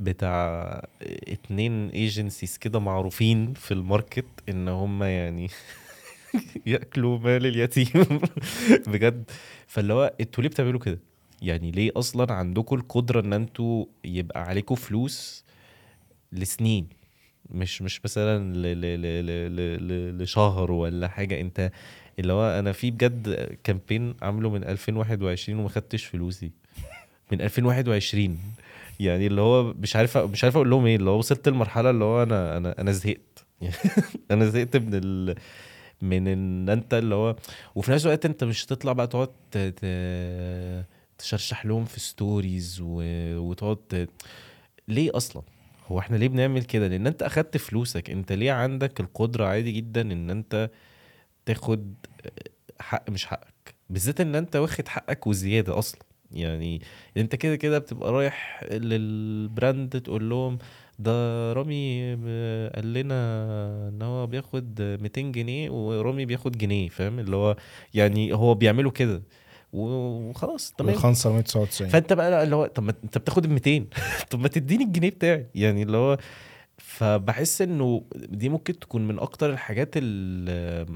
بتاع 0.00 0.82
اتنين 1.02 1.88
agencies 1.88 2.58
كده 2.58 2.78
معروفين 2.78 3.52
في 3.54 3.74
ال 3.74 3.81
market 3.81 4.24
إن 4.48 4.68
هم 4.68 5.02
يعني 5.02 5.48
يأكلوا 6.66 7.18
مال 7.18 7.46
اليتيم. 7.46 8.20
بجد. 8.92 9.30
فاللي 9.66 9.92
هو 9.92 10.14
أنتوا 10.20 10.42
ليه 10.42 10.50
بتعملوا 10.50 10.80
كده؟ 10.80 10.98
يعني 11.42 11.70
ليه 11.70 11.90
أصلا 11.96 12.32
عندكم 12.32 12.76
القدرة 12.76 13.20
إن 13.20 13.32
أنتوا 13.32 13.84
يبقى 14.04 14.42
عليكم 14.44 14.74
فلوس 14.74 15.44
لسنين؟ 16.32 16.88
مش 17.50 17.82
مش 17.82 18.00
مثلا 18.04 18.52
لشهر 20.22 20.72
ولا 20.72 21.08
حاجة. 21.08 21.40
أنت 21.40 21.70
اللي 22.18 22.32
هو 22.32 22.58
أنا 22.58 22.72
في 22.72 22.90
بجد 22.90 23.56
كامبين 23.64 24.14
عامله 24.22 24.50
من 24.50 24.64
2021 24.64 25.58
وما 25.58 25.68
خدتش 25.68 26.04
فلوسي. 26.04 26.50
من 27.32 27.40
2021 27.40 28.38
يعني 29.00 29.26
اللي 29.26 29.40
هو 29.40 29.62
مش 29.72 29.96
عارف 29.96 30.16
مش 30.18 30.44
عارف 30.44 30.56
أقول 30.56 30.70
لهم 30.70 30.86
إيه. 30.86 30.96
اللي 30.96 31.10
هو 31.10 31.18
وصلت 31.18 31.48
لمرحلة 31.48 31.90
اللي 31.90 32.04
هو 32.04 32.22
أنا 32.22 32.56
أنا 32.56 32.74
أنا 32.80 32.92
زهقت. 32.92 33.46
أنا 34.30 34.46
زهقت 34.46 34.76
من 34.76 34.90
ال 34.94 35.34
من 36.02 36.28
إن 36.28 36.68
أنت 36.68 36.94
اللي 36.94 37.14
هو 37.14 37.36
وفي 37.74 37.92
نفس 37.92 38.04
الوقت 38.06 38.24
أنت 38.26 38.44
مش 38.44 38.64
هتطلع 38.64 38.92
بقى 38.92 39.06
تقعد 39.06 39.28
ت- 39.50 39.84
تشرشح 41.18 41.66
لهم 41.66 41.84
في 41.84 42.00
ستوريز 42.00 42.80
و... 42.82 43.02
وتقعد. 43.38 44.08
ليه 44.88 45.10
أصلا؟ 45.14 45.42
هو 45.86 45.98
إحنا 45.98 46.16
ليه 46.16 46.28
بنعمل 46.28 46.62
كده؟ 46.62 46.88
لأن 46.88 47.06
أنت 47.06 47.22
أخدت 47.22 47.56
فلوسك. 47.56 48.10
أنت 48.10 48.32
ليه 48.32 48.52
عندك 48.52 49.00
القدرة 49.00 49.46
عادي 49.46 49.72
جدا 49.72 50.00
إن 50.00 50.30
أنت 50.30 50.70
تاخد 51.46 51.94
حق 52.80 53.10
مش 53.10 53.26
حقك؟ 53.26 53.74
بالذات 53.90 54.20
إن 54.20 54.34
أنت 54.34 54.56
واخد 54.56 54.88
حقك 54.88 55.26
وزيادة 55.26 55.78
أصلا. 55.78 56.00
يعني 56.32 56.82
أنت 57.16 57.34
كده 57.34 57.56
كده 57.56 57.78
بتبقى 57.78 58.12
رايح 58.12 58.64
للبراند 58.72 60.00
تقول 60.00 60.30
لهم 60.30 60.58
ده 60.98 61.52
رامي 61.52 62.00
قال 62.74 62.92
لنا 62.92 63.14
إن 63.88 64.02
هو 64.02 64.26
بياخد 64.26 64.80
200 65.02 65.20
جنيه 65.20 65.70
ورامي 65.70 66.26
بياخد 66.26 66.58
جنيه. 66.58 66.88
فاهم؟ 66.88 67.18
اللي 67.18 67.36
هو 67.36 67.56
يعني 67.94 68.32
هو 68.32 68.54
بيعملوا 68.54 68.90
كده. 68.90 69.22
وخلاص 69.74 70.72
تمام. 70.78 70.94
الخنصر 70.94 71.32
199 71.32 71.88
فأنت 71.90 72.12
بقى 72.12 72.42
اللي 72.42 72.56
هو 72.56 72.66
طب 72.66 72.82
ما 72.82 72.94
انت 73.04 73.18
بتاخد 73.18 73.44
ال 73.44 73.50
200 73.50 73.84
طب 74.30 74.40
ما 74.40 74.48
تديني 74.48 74.84
الجنيه 74.84 75.10
بتاعي. 75.10 75.46
يعني 75.54 75.82
اللي 75.82 75.96
هو 75.96 76.18
فبحس 76.78 77.62
إنه 77.62 78.04
دي 78.16 78.48
ممكن 78.48 78.78
تكون 78.78 79.08
من 79.08 79.18
أكتر 79.18 79.50
الحاجات 79.50 79.96
اللي 79.96 80.86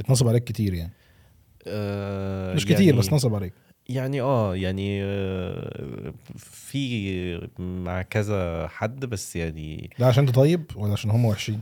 اتنصب 0.00 0.28
عليك 0.28 0.44
كتير 0.44 0.74
يعني. 0.74 0.92
آه 1.66 2.54
مش 2.54 2.66
كتير 2.66 2.96
بس 2.96 3.12
نصب 3.12 3.34
عليك. 3.34 3.52
يعني 3.88 4.20
آه 4.20 4.56
يعني 4.56 5.00
آه 5.02 6.12
في 6.36 7.48
مع 7.58 8.02
كذا 8.02 8.68
حد 8.68 9.04
بس 9.04 9.36
يعني 9.36 9.90
ده 9.98 10.06
عشان 10.06 10.26
أنت 10.26 10.34
طيب 10.34 10.64
ولا 10.76 10.92
عشان 10.92 11.10
هم 11.10 11.24
وحشين؟ 11.24 11.60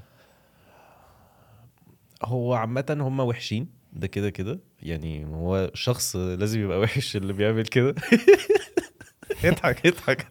هو 2.25 2.55
عامة 2.55 2.97
هم 3.01 3.21
وحشين. 3.21 3.76
ده 3.97 4.07
كده 4.07 4.31
كده. 4.31 4.61
يعني 4.83 5.25
هو 5.27 5.71
شخص 5.75 6.17
لازم 6.17 6.61
يبقى 6.61 6.79
وحش 6.79 7.17
اللي 7.17 7.33
بيعمل 7.33 7.67
كده. 7.67 7.95
اضحك 9.45 9.87
اضحك. 9.87 10.27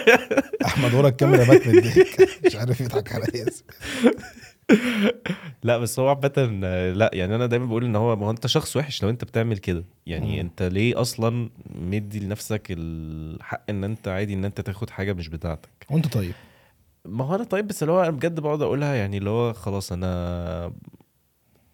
أحمد 0.66 0.94
ورا 0.94 1.08
الكاميرا 1.08 1.44
مات 1.44 1.66
من 1.66 1.78
الضحك. 1.78 2.46
مش 2.46 2.56
عارف 2.56 2.80
يضحك 2.80 3.12
على 3.12 3.24
إيه 3.34 3.44
لا 5.62 5.78
بس 5.78 5.98
هو 5.98 6.08
عامة 6.08 6.60
لا 6.94 7.10
يعني 7.12 7.34
أنا 7.34 7.46
دايما 7.46 7.66
بقول 7.66 7.84
إن 7.84 7.96
هو 7.96 8.16
ما 8.16 8.26
هو 8.26 8.30
أنت 8.30 8.46
شخص 8.46 8.76
وحش 8.76 9.02
لو 9.02 9.10
أنت 9.10 9.24
بتعمل 9.24 9.58
كده. 9.58 9.84
يعني 10.06 10.32
مم. 10.34 10.40
أنت 10.40 10.62
ليه 10.62 11.00
أصلا 11.00 11.50
مدي 11.74 12.20
لنفسك 12.20 12.66
الحق 12.70 13.62
إن 13.70 13.84
أنت 13.84 14.08
عادي 14.08 14.34
إن 14.34 14.44
أنت 14.44 14.60
تاخد 14.60 14.90
حاجة 14.90 15.12
مش 15.12 15.28
بتاعتك؟ 15.28 15.86
وأنت 15.90 16.06
طيب؟ 16.06 16.32
ما 17.04 17.24
هو 17.24 17.34
أنا 17.34 17.44
طيب 17.44 17.66
بس 17.66 17.82
اللي 17.82 17.92
هو 17.92 18.02
أنا 18.02 18.10
بجد 18.10 18.40
بقعد 18.40 18.62
أقولها 18.62 18.94
يعني 18.94 19.18
اللي 19.18 19.30
هو 19.30 19.52
خلاص 19.52 19.92
أنا 19.92 20.72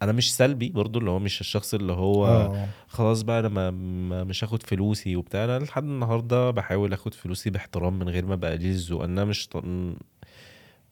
أنا 0.01 0.11
مش 0.11 0.35
سلبي 0.35 0.69
برضو 0.69 0.99
اللي 0.99 1.09
هو 1.11 1.19
مش 1.19 1.41
الشخص 1.41 1.73
اللي 1.73 1.93
هو 1.93 2.27
آه. 2.27 2.67
خلاص 2.87 3.21
بقى 3.21 3.39
أنا 3.39 3.49
ما 3.49 3.71
ما- 3.71 4.23
مش 4.23 4.43
هاخد 4.43 4.63
فلوسي 4.63 5.15
وبتاع. 5.15 5.43
أنا 5.43 5.59
لحد 5.59 5.83
النهارده 5.83 6.51
بحاول 6.51 6.93
اخد 6.93 7.13
فلوسي 7.13 7.49
باحترام 7.49 7.99
من 7.99 8.09
غير 8.09 8.25
ما 8.25 8.33
ابقى 8.33 8.51
قليل 8.51 8.69
الذوق. 8.69 9.03
أنا 9.03 9.25
مش 9.25 9.47
ط... 9.47 9.57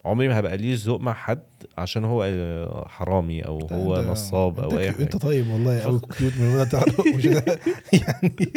عمري 0.06 0.27
ما 0.27 0.40
هبقى 0.40 0.52
قليل 0.52 0.73
الذوق 0.73 1.02
مع 1.02 1.14
حد. 1.14 1.44
عشان 1.77 2.05
هو 2.05 2.23
آه، 2.23 2.87
حرامي 2.89 3.41
أو 3.45 3.67
هو 3.71 4.01
نصاب 4.01 4.59
أو 4.59 4.79
أي 4.79 4.91
ك- 4.91 4.99
انت 5.01 5.11
حاجة. 5.13 5.21
طيب 5.21 5.49
والله 5.49 5.79
قوي 5.79 5.99
كيوت 6.17 6.33
من 6.39 6.55
ولا 6.55 6.63
تعرف 6.63 7.07
مش 7.07 7.25
يعني 7.25 8.53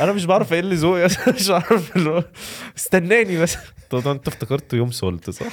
أنا 0.00 0.12
مش 0.12 0.24
بعرف 0.24 0.52
إيه 0.52 0.60
اللي 0.60 0.74
ذوقي 0.74 1.04
مش 1.36 1.50
عارف 1.50 1.96
اللي 1.96 2.10
هو 2.10 2.24
استناني 2.78 3.38
بس. 3.42 3.56
طب 3.90 4.08
أنت 4.08 4.28
افتكرت 4.28 4.72
يوم 4.74 4.90
سولت 4.90 5.30
صح؟ 5.30 5.46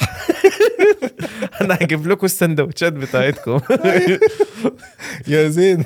أنا 1.62 1.78
هجيب 1.82 2.08
لكم 2.08 2.26
السندوتشات 2.26 2.94
بتاعتكم. 2.94 3.60
يا 5.28 5.48
زين. 5.50 5.84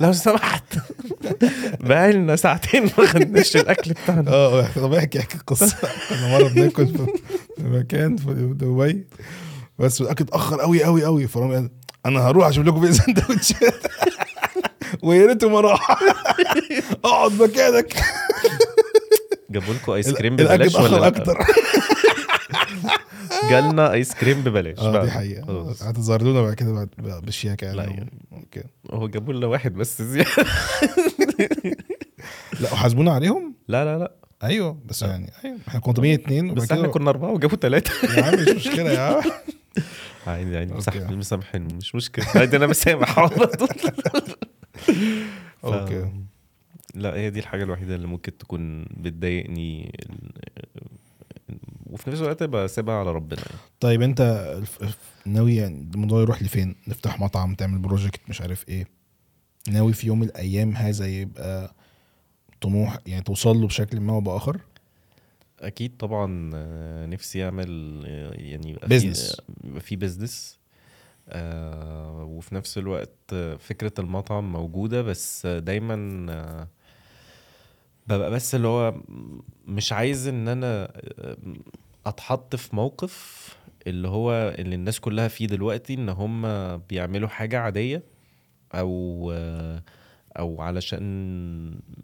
لو 0.00 0.12
سمحت. 0.12 0.74
بقالنا 1.80 2.36
ساعتين 2.36 2.82
ما 2.82 3.06
خدناش 3.06 3.56
الأكل 3.56 3.92
بتاعنا. 3.92 4.30
آه 4.30 4.66
طب 4.76 4.92
احكي 4.92 5.18
احكي 5.18 5.34
القصة. 5.38 5.76
كنا 6.08 6.38
مرة 6.38 6.48
بناكل 6.48 6.86
في 6.86 7.06
مكان 7.58 8.16
في 8.16 8.32
دبي. 8.34 9.04
بس 9.78 10.00
الاكل 10.00 10.24
اتاخر 10.24 10.60
قوي 10.60 10.84
قوي 10.84 11.04
قوي 11.04 11.26
فرامي 11.26 11.54
قال 11.54 11.70
أنا 12.06 12.20
هروح 12.20 12.46
أجيب 12.46 12.66
لكم 12.66 12.80
بيه 12.80 12.90
سندوتشات 13.00 13.82
ويا 15.02 15.26
ريته 15.26 15.48
ما 15.48 15.60
راح 15.60 15.90
أقعد 17.04 17.32
مكانك. 17.42 17.96
جابوا 19.50 19.74
لكم 19.74 19.92
ice 19.92 20.12
cream 20.12 20.36
ببلاش 20.36 20.74
ولا؟ 20.74 21.06
أكتر. 21.06 21.38
جالنا 23.50 23.92
ice 23.92 24.14
cream 24.14 24.40
ببلاش. 24.42 24.78
آه. 24.78 25.04
دي 25.04 25.10
حقيقة. 25.10 25.46
خلاص. 25.46 25.82
هتظهرلونا 25.82 26.42
بعد 26.42 26.54
كده 26.54 26.72
بعد 26.72 26.88
بالشياكه 27.22 27.72
لا 27.72 27.82
يعني. 27.82 27.94
يعني. 27.96 28.10
أوكي. 28.32 28.62
هو 28.90 29.08
جابوا 29.08 29.32
لنا 29.34 29.46
واحد 29.46 29.74
بس 29.74 30.02
زيادة. 30.02 30.30
لا 32.60 32.72
وحاسبونا 32.72 33.12
عليهم؟ 33.12 33.54
لا 33.68 33.84
لا 33.84 33.98
لا. 33.98 34.12
أيوه 34.44 34.78
بس 34.84 35.02
يعني 35.02 35.32
أيوه. 35.44 35.58
إحنا 35.68 35.80
كنا 35.80 36.00
102 36.00 36.50
وبعد 36.50 36.64
بس 36.64 36.72
إحنا 36.72 36.88
كنا 36.88 37.10
أربعة 37.10 37.30
وجابوا 37.30 37.56
ثلاثة 37.58 38.16
يا 38.16 38.24
عم 38.24 38.34
مش 38.34 38.48
مشكلة 38.48 38.90
يا 38.90 39.00
عم 39.00 39.22
عادي 40.26 40.52
يعني 40.52 40.72
أوكي. 40.72 40.76
مسامح 40.76 41.10
مسامحين 41.10 41.62
مش 41.62 41.94
مشكلة. 41.94 42.26
عادي 42.40 42.56
أنا 42.56 42.66
بسامح 42.66 43.18
على 43.18 43.28
طول. 43.28 43.68
أوكي. 45.64 46.12
لا 46.94 47.14
هي 47.14 47.30
دي 47.30 47.40
الحاجة 47.40 47.64
الوحيدة 47.64 47.94
اللي 47.94 48.06
ممكن 48.06 48.38
تكون 48.38 48.84
بتضايقني 48.84 49.92
وفي 51.90 52.10
نفس 52.10 52.20
الوقت 52.20 52.42
بسيبها 52.42 52.94
على 52.94 53.12
ربنا 53.12 53.40
يعني. 53.40 53.60
طيب 53.80 54.02
أنت 54.02 54.52
ناوي 55.26 55.56
يعني 55.56 55.88
الموضوع 55.94 56.20
يروح 56.20 56.42
لفين؟ 56.42 56.76
نفتح 56.88 57.20
مطعم 57.20 57.54
تعمل 57.54 57.78
project 57.78 58.20
مش 58.28 58.40
عارف 58.40 58.68
إيه. 58.68 58.86
ناوي 59.68 59.92
في 59.92 60.06
يوم 60.06 60.20
من 60.20 60.26
الأيام 60.26 60.76
هذا 60.76 61.06
يبقى 61.06 61.74
طموح 62.60 62.98
يعني 63.06 63.22
توصل 63.22 63.56
له 63.56 63.66
بشكل 63.66 64.00
ما 64.00 64.12
أو 64.12 64.20
بآخر؟ 64.20 64.60
أكيد 65.66 65.96
طبعا 65.96 66.50
آه، 66.54 67.06
نفسي 67.06 67.44
أعمل 67.44 68.02
آه، 68.06 68.32
يعني 68.34 68.70
يبقى 68.70 68.88
في- 68.88 69.12
Business. 69.14 69.40
يبقى 69.64 69.80
في 69.80 69.96
business 69.96 70.58
آه 71.28 72.24
وفي 72.24 72.54
نفس 72.54 72.78
الوقت 72.78 73.14
آه، 73.32 73.54
فكرة 73.56 73.92
المطعم 73.98 74.52
موجودة 74.52 75.02
بس 75.02 75.46
آه، 75.46 75.58
دايما 75.58 76.26
آه 76.32 76.68
ببقى 78.06 78.30
بس 78.30 78.54
اللي 78.54 78.68
هو 78.68 78.94
مش 79.66 79.92
عايز 79.92 80.28
إن 80.28 80.48
أنا 80.48 80.84
آه، 81.18 81.36
أتحط 82.06 82.56
في 82.56 82.76
موقف 82.76 83.48
اللي 83.86 84.08
هو 84.08 84.54
اللي 84.58 84.74
الناس 84.74 85.00
كلها 85.00 85.28
فيه 85.28 85.46
دلوقتي 85.46 85.94
إن 85.94 86.08
هم 86.08 86.42
بيعملوا 86.76 87.28
حاجة 87.28 87.60
عادية 87.60 88.02
أو 88.74 89.30
آه، 89.34 89.82
أو 90.38 90.62
علشان 90.62 91.02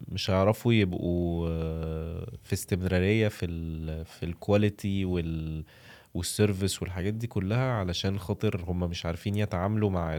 مش 0.09 0.31
هيعرفوا 0.31 0.73
يبقوا 0.73 1.49
آه، 1.51 2.33
في 2.45 2.53
استمرارية 2.53 3.29
في 3.29 3.47
ال 3.47 4.05
في 4.05 4.23
الكواليتي 4.23 5.05
وال 5.05 5.65
وال 6.15 6.30
service 6.30 6.83
والحاجات 6.83 7.15
دي 7.15 7.27
كلها 7.27 7.73
علشان 7.73 8.19
خاطر 8.19 8.65
هم 8.69 8.81
مش 8.81 9.07
عارفين 9.07 9.35
يتعاملوا 9.37 9.91
مع 9.91 10.19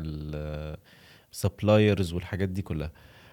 ال 1.32 1.40
suppliers 1.40 2.14
والحاجات 2.14 2.50
دي 2.50 2.62
كلها. 2.62 2.92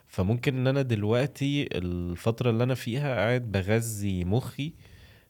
فممكن 0.09 0.57
إن 0.57 0.67
أنا 0.67 0.83
دلوقتي 0.83 1.69
الفترة 1.79 2.51
اللي 2.51 2.65
أنا 2.65 2.75
فيها 2.75 3.15
قاعد 3.17 3.53
بغذي 3.53 4.25
مخي 4.25 4.73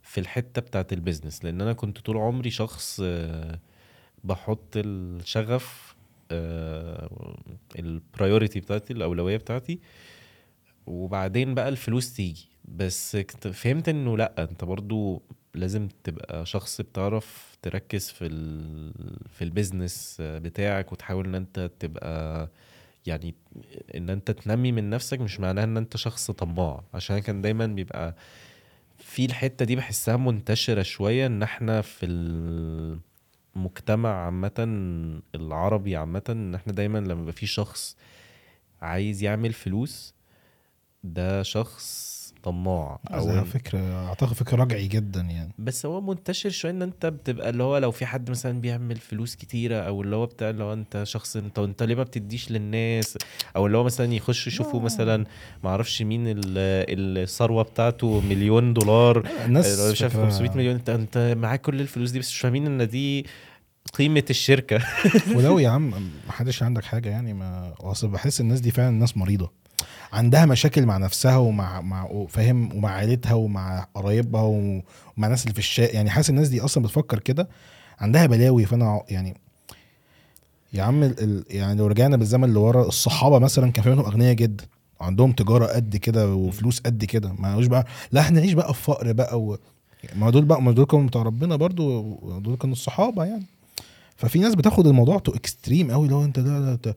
في 0.03 0.21
الحتة 0.21 0.61
بتاعت 0.61 0.93
ال 0.93 0.99
business 0.99 1.45
لأن 1.45 1.61
أنا 1.61 1.73
كنت 1.73 1.99
طول 1.99 2.17
عمري 2.17 2.51
شخص 2.51 3.01
آه، 3.05 3.59
بحط 4.25 4.73
الشغف 4.77 5.88
ال 7.79 7.88
priority 7.88 8.61
بتاعتي 8.61 8.93
الأولوية 8.93 9.37
بتاعتي. 9.37 9.81
وبعدين 10.87 11.55
بقى 11.55 11.69
الفلوس 11.69 12.15
تيجي. 12.15 12.49
بس 12.65 13.17
فهمت 13.53 13.89
إنه 13.89 14.17
لأ 14.17 14.35
أنت 14.39 14.65
برضو 14.65 15.23
لازم 15.55 15.89
تبقى 16.05 16.47
شخص 16.47 16.81
بتعرف 16.81 17.57
تركز 17.63 18.11
في 18.11 18.27
ال 18.27 18.93
في 19.31 19.45
البيزنس 19.45 20.17
بتاعك 20.21 20.93
وتحاول 20.93 21.25
إن 21.27 21.35
أنت 21.35 21.71
تبقى 21.79 22.49
يعني 23.07 23.35
إن 23.95 24.11
أنت 24.11 24.31
تنمي 24.31 24.73
من 24.73 24.91
نفسك 24.91 25.21
مش 25.21 25.41
معناها 25.41 25.65
إن 25.65 25.77
أنت 25.77 25.97
شخص 25.97 26.31
طماع. 26.31 26.85
عشان 26.95 27.19
كان 27.19 27.43
دايما 27.43 27.67
بيبقى 27.67 28.17
في 28.99 29.25
الحتة 29.25 29.65
دي 29.65 29.77
بحسها 29.77 30.17
منتشرة 30.17 30.83
شوية 30.83 31.27
إن 31.27 31.43
إحنا 31.43 31.81
في 31.83 32.07
المجتمع 33.59 34.25
عامة 34.25 34.53
العربي 35.35 35.97
عامة 35.97 36.23
إن 36.29 36.55
إحنا 36.55 36.73
دايما 36.73 36.99
لما 36.99 37.21
يبقى 37.23 37.33
في 37.33 37.47
شخص 37.47 37.97
عايز 38.83 39.23
يعمل 39.23 39.53
فلوس 39.53 40.15
ده 41.05 41.43
شخص 41.43 42.09
طماع 42.43 43.01
أو 43.11 43.45
فكرة 43.45 44.07
أعتقد 44.09 44.33
فكرة 44.33 44.57
رجعي 44.63 44.87
جدا 44.87 45.21
يعني. 45.21 45.53
بس 45.59 45.87
هو 45.87 46.01
منتشر 46.01 46.51
شوية 46.51 46.71
إن 46.73 46.83
أنت 46.83 47.07
بتبقى 47.07 47.51
اللي 47.51 47.63
هو 47.63 47.79
لو 47.79 47.91
في 47.91 48.07
حد 48.07 48.31
مثلا 48.31 48.61
بيعمل 48.61 48.97
فلوس 48.97 49.35
كتيرة 49.37 49.77
أو 49.77 50.03
اللي 50.03 50.17
هو 50.17 50.27
بتاع 50.27 50.51
اللي 50.51 50.65
هو 50.65 50.73
أنت 50.73 51.01
شخص 51.05 51.37
أنت 51.37 51.59
أنت 51.59 51.83
ليه 51.83 51.95
ما 51.95 52.03
بتديش 52.03 52.51
للناس؟ 52.51 53.19
أو 53.57 53.67
اللي 53.67 53.79
هو 53.79 53.85
مثلا 53.85 54.15
يخش 54.15 54.47
يشوفوا 54.47 54.81
مثلا 54.81 55.25
ما 55.65 55.71
أعرفش 55.71 56.03
مين 56.03 56.29
ال- 56.29 56.39
الثروة 57.19 57.63
بتاعته 57.63 58.21
مليون 58.21 58.75
دولار 58.75 59.29
الناس 59.45 59.81
مش 59.81 60.03
عارف 60.03 60.15
فكرة- 60.17 60.19
500 60.21 60.51
مليون 60.57 60.75
أنت 60.75 60.91
أنت 60.91 61.35
معاك 61.39 61.61
كل 61.61 61.81
الفلوس 61.81 62.11
دي 62.11 62.19
بس 62.19 62.29
مش 62.31 62.39
فاهمين 62.41 62.67
إن 62.67 62.89
دي 62.89 63.27
قيمة 63.91 64.25
الشركة. 64.31 64.81
ولو 65.37 65.59
يا 65.59 65.69
عم 65.69 65.91
ما 66.27 66.33
حدش 66.33 66.63
عندك 66.63 66.85
حاجة 66.85 67.09
يعني 67.09 67.33
ما 67.33 67.75
أصل 67.81 68.09
بحس 68.09 68.41
الناس 68.41 68.61
دي 68.61 68.71
فعلا 68.71 68.91
ناس 68.91 69.17
مريضة. 69.17 69.51
عندها 70.13 70.47
مشاكل 70.47 70.87
مع 70.87 70.97
نفسها 70.97 71.37
ومع 71.37 71.81
مع 71.81 72.27
فاهم 72.29 72.77
ومع 72.77 72.91
عيلتها 72.91 73.35
ومع 73.35 73.87
قرايبها 73.95 74.43
ومع 74.43 74.83
الناس 75.27 75.43
اللي 75.43 75.53
في 75.53 75.59
الشارع 75.59 75.91
يعني 75.93 76.11
حاسس 76.11 76.31
الناس 76.31 76.49
دي 76.49 76.61
أصلا 76.61 76.83
بتفكر 76.85 77.19
كده 77.19 77.49
عندها 77.99 78.27
بلاوي. 78.27 78.65
فأنا 78.67 79.03
يعني 79.09 79.37
يا 80.73 80.83
عم 80.83 81.03
ال- 81.03 81.45
يعني 81.51 81.79
لو 81.79 81.87
رجعنا 81.87 82.17
بالزمن 82.17 82.53
لورا 82.53 82.87
الصحابة 82.89 83.39
مثلا 83.39 83.73
كان 83.73 83.85
في 83.85 83.91
منهم 83.91 84.05
أغنياء 84.05 84.35
جدا. 84.35 84.65
عندهم 85.01 85.33
تجارة 85.33 85.67
قد 85.67 85.97
كده 85.97 86.35
وفلوس 86.35 86.81
قد 86.81 87.05
كده. 87.05 87.33
ما 87.33 87.49
قالوش 87.51 87.67
بقى 87.67 87.87
لا 88.13 88.21
إحنا 88.21 88.41
نعيش 88.41 88.53
بقى 88.53 88.75
في 88.75 88.83
فقر 88.83 89.13
بقى 89.13 89.41
و... 89.41 89.59
ما 90.17 90.31
دول 90.31 90.45
بقى 90.45 90.63
ما 90.63 90.73
دول 90.73 90.85
كانوا 90.87 91.07
بتوع 91.07 91.23
ربنا 91.23 91.57
برضو 91.57 92.03
دول 92.39 92.57
كانوا 92.57 92.75
الصحابة 92.75 93.25
يعني. 93.25 93.47
ففي 94.19 94.39
ناس 94.39 94.55
بتاخد 94.55 94.87
الموضوع 94.87 95.19
to 95.19 95.33
extreme 95.33 95.91
قوي 95.91 96.09
لو 96.09 96.25
أنت 96.25 96.39
ده 96.39 96.75
ده 96.75 96.91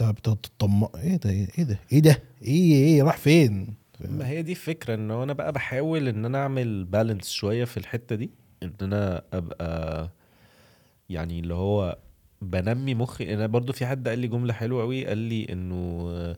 انت 0.00 0.28
بتطمع 0.28 0.88
إيه 0.96 1.16
ده؟ 1.16 1.30
إيه 1.30 1.64
ده؟ 1.64 1.78
إيه 1.92 2.00
ده؟ 2.00 2.22
إيه 2.42 2.72
إيه 2.72 3.02
راح 3.02 3.16
فين؟ 3.16 3.74
ما 4.00 4.28
هي 4.28 4.42
دي 4.42 4.52
الفكرة 4.52 4.94
إن 4.94 5.10
أنا 5.10 5.32
بقى 5.32 5.52
بحاول 5.52 6.08
إن 6.08 6.24
أنا 6.24 6.38
أعمل 6.38 6.84
balance 6.84 7.28
شوية 7.30 7.64
في 7.64 7.76
الحتة 7.76 8.16
دي 8.16 8.30
إن 8.62 8.72
أنا 8.82 9.22
أبقى 9.32 10.10
يعني 11.10 11.40
اللي 11.40 11.54
هو 11.54 11.98
بنمي 12.42 12.94
مخي. 12.94 13.34
أنا 13.34 13.46
برضو 13.46 13.72
في 13.72 13.86
حد 13.86 14.08
قال 14.08 14.18
لي 14.18 14.26
جملة 14.28 14.52
حلوة 14.52 14.82
قوي 14.82 15.06
قال 15.06 15.18
لي 15.18 15.46
إنه 15.52 16.36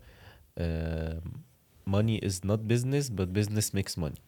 money 1.91 2.21
is 2.29 2.35
not 2.51 2.61
business 2.73 3.11
but 3.11 3.29
business 3.39 3.75
makes 3.79 4.03
money. 4.03 4.21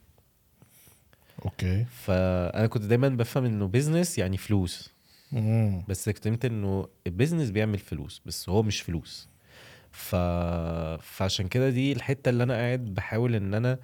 okay. 1.44 1.84
فأنا 1.84 2.66
كنت 2.66 2.84
دايما 2.84 3.08
بفهم 3.08 3.44
إنه 3.44 3.66
business 3.66 4.18
يعني 4.18 4.36
فلوس. 4.36 4.91
مم. 5.32 5.84
بس 5.88 6.08
اكتشفت 6.08 6.44
إنه 6.44 6.88
ال 7.06 7.11
business 7.11 7.50
بيعمل 7.50 7.78
فلوس 7.78 8.22
بس 8.26 8.48
هو 8.48 8.62
مش 8.62 8.80
فلوس 8.80 9.28
ف... 9.90 10.14
فعشان 11.02 11.48
كده 11.48 11.70
دي 11.70 11.92
الحتة 11.92 12.28
اللي 12.28 12.42
أنا 12.42 12.54
قاعد 12.54 12.84
بحاول 12.84 13.34
إن 13.34 13.54
أنا 13.54 13.78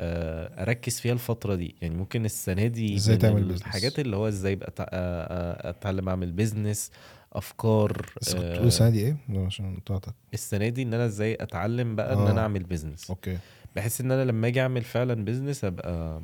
آه، 0.00 0.62
أركز 0.62 1.00
فيها 1.00 1.12
الفترة 1.12 1.54
دي 1.54 1.74
يعني 1.82 1.94
ممكن 1.94 2.24
السنة 2.24 2.66
دي 2.66 2.96
إزاي 2.96 3.14
من 3.14 3.20
تعمل 3.20 3.42
business؟ 3.42 3.60
الحاجات 3.62 3.98
اللي 3.98 4.16
هو 4.16 4.28
إزاي 4.28 4.54
بقى 4.54 4.72
آه، 4.80 4.84
آه، 4.90 5.70
أتعلم 5.70 6.08
أعمل 6.08 6.32
business 6.32 6.90
أفكار 7.32 8.06
بس 8.20 8.34
كنت 8.34 8.44
بتقول 8.44 8.66
السنة 8.66 8.90
دي 8.90 9.00
إيه؟ 9.00 9.16
عشان 9.46 9.76
قطعتك 9.76 10.14
السنة 10.34 10.68
دي 10.68 10.82
إن 10.82 10.94
أنا 10.94 11.06
إزاي 11.06 11.34
أتعلم 11.40 11.96
بقى 11.96 12.12
إن 12.12 12.18
آه. 12.18 12.30
أنا 12.30 12.40
أعمل 12.40 12.62
business 12.62 13.10
okay 13.10 13.38
بحيث 13.76 14.00
إن 14.00 14.12
أنا 14.12 14.24
لما 14.24 14.46
أجي 14.46 14.60
أعمل 14.60 14.82
فعلا 14.82 15.24
business 15.24 15.64
أبقى 15.64 16.22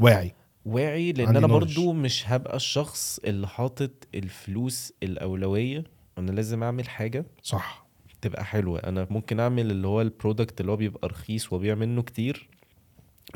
واعي 0.00 0.32
واعي 0.66 1.12
لأن 1.12 1.36
أنا 1.36 1.46
knowledge. 1.46 1.50
برضو 1.50 1.92
مش 1.92 2.28
هبقى 2.28 2.56
الشخص 2.56 3.18
اللي 3.24 3.48
حاطط 3.48 3.90
الفلوس 4.14 4.92
الأولوية. 5.02 5.84
أنا 6.18 6.30
لازم 6.30 6.62
أعمل 6.62 6.88
حاجة 6.88 7.26
صح. 7.42 7.86
تبقى 8.20 8.44
حلوة. 8.44 8.78
أنا 8.78 9.06
ممكن 9.10 9.40
أعمل 9.40 9.70
اللي 9.70 9.86
هو 9.86 10.00
ال 10.00 10.07
product 10.07 10.60
اللي 10.60 10.72
هو 10.72 10.76
بيبقى 10.76 11.08
رخيص 11.08 11.52
وبيع 11.52 11.74
منه 11.74 12.02
كتير 12.02 12.48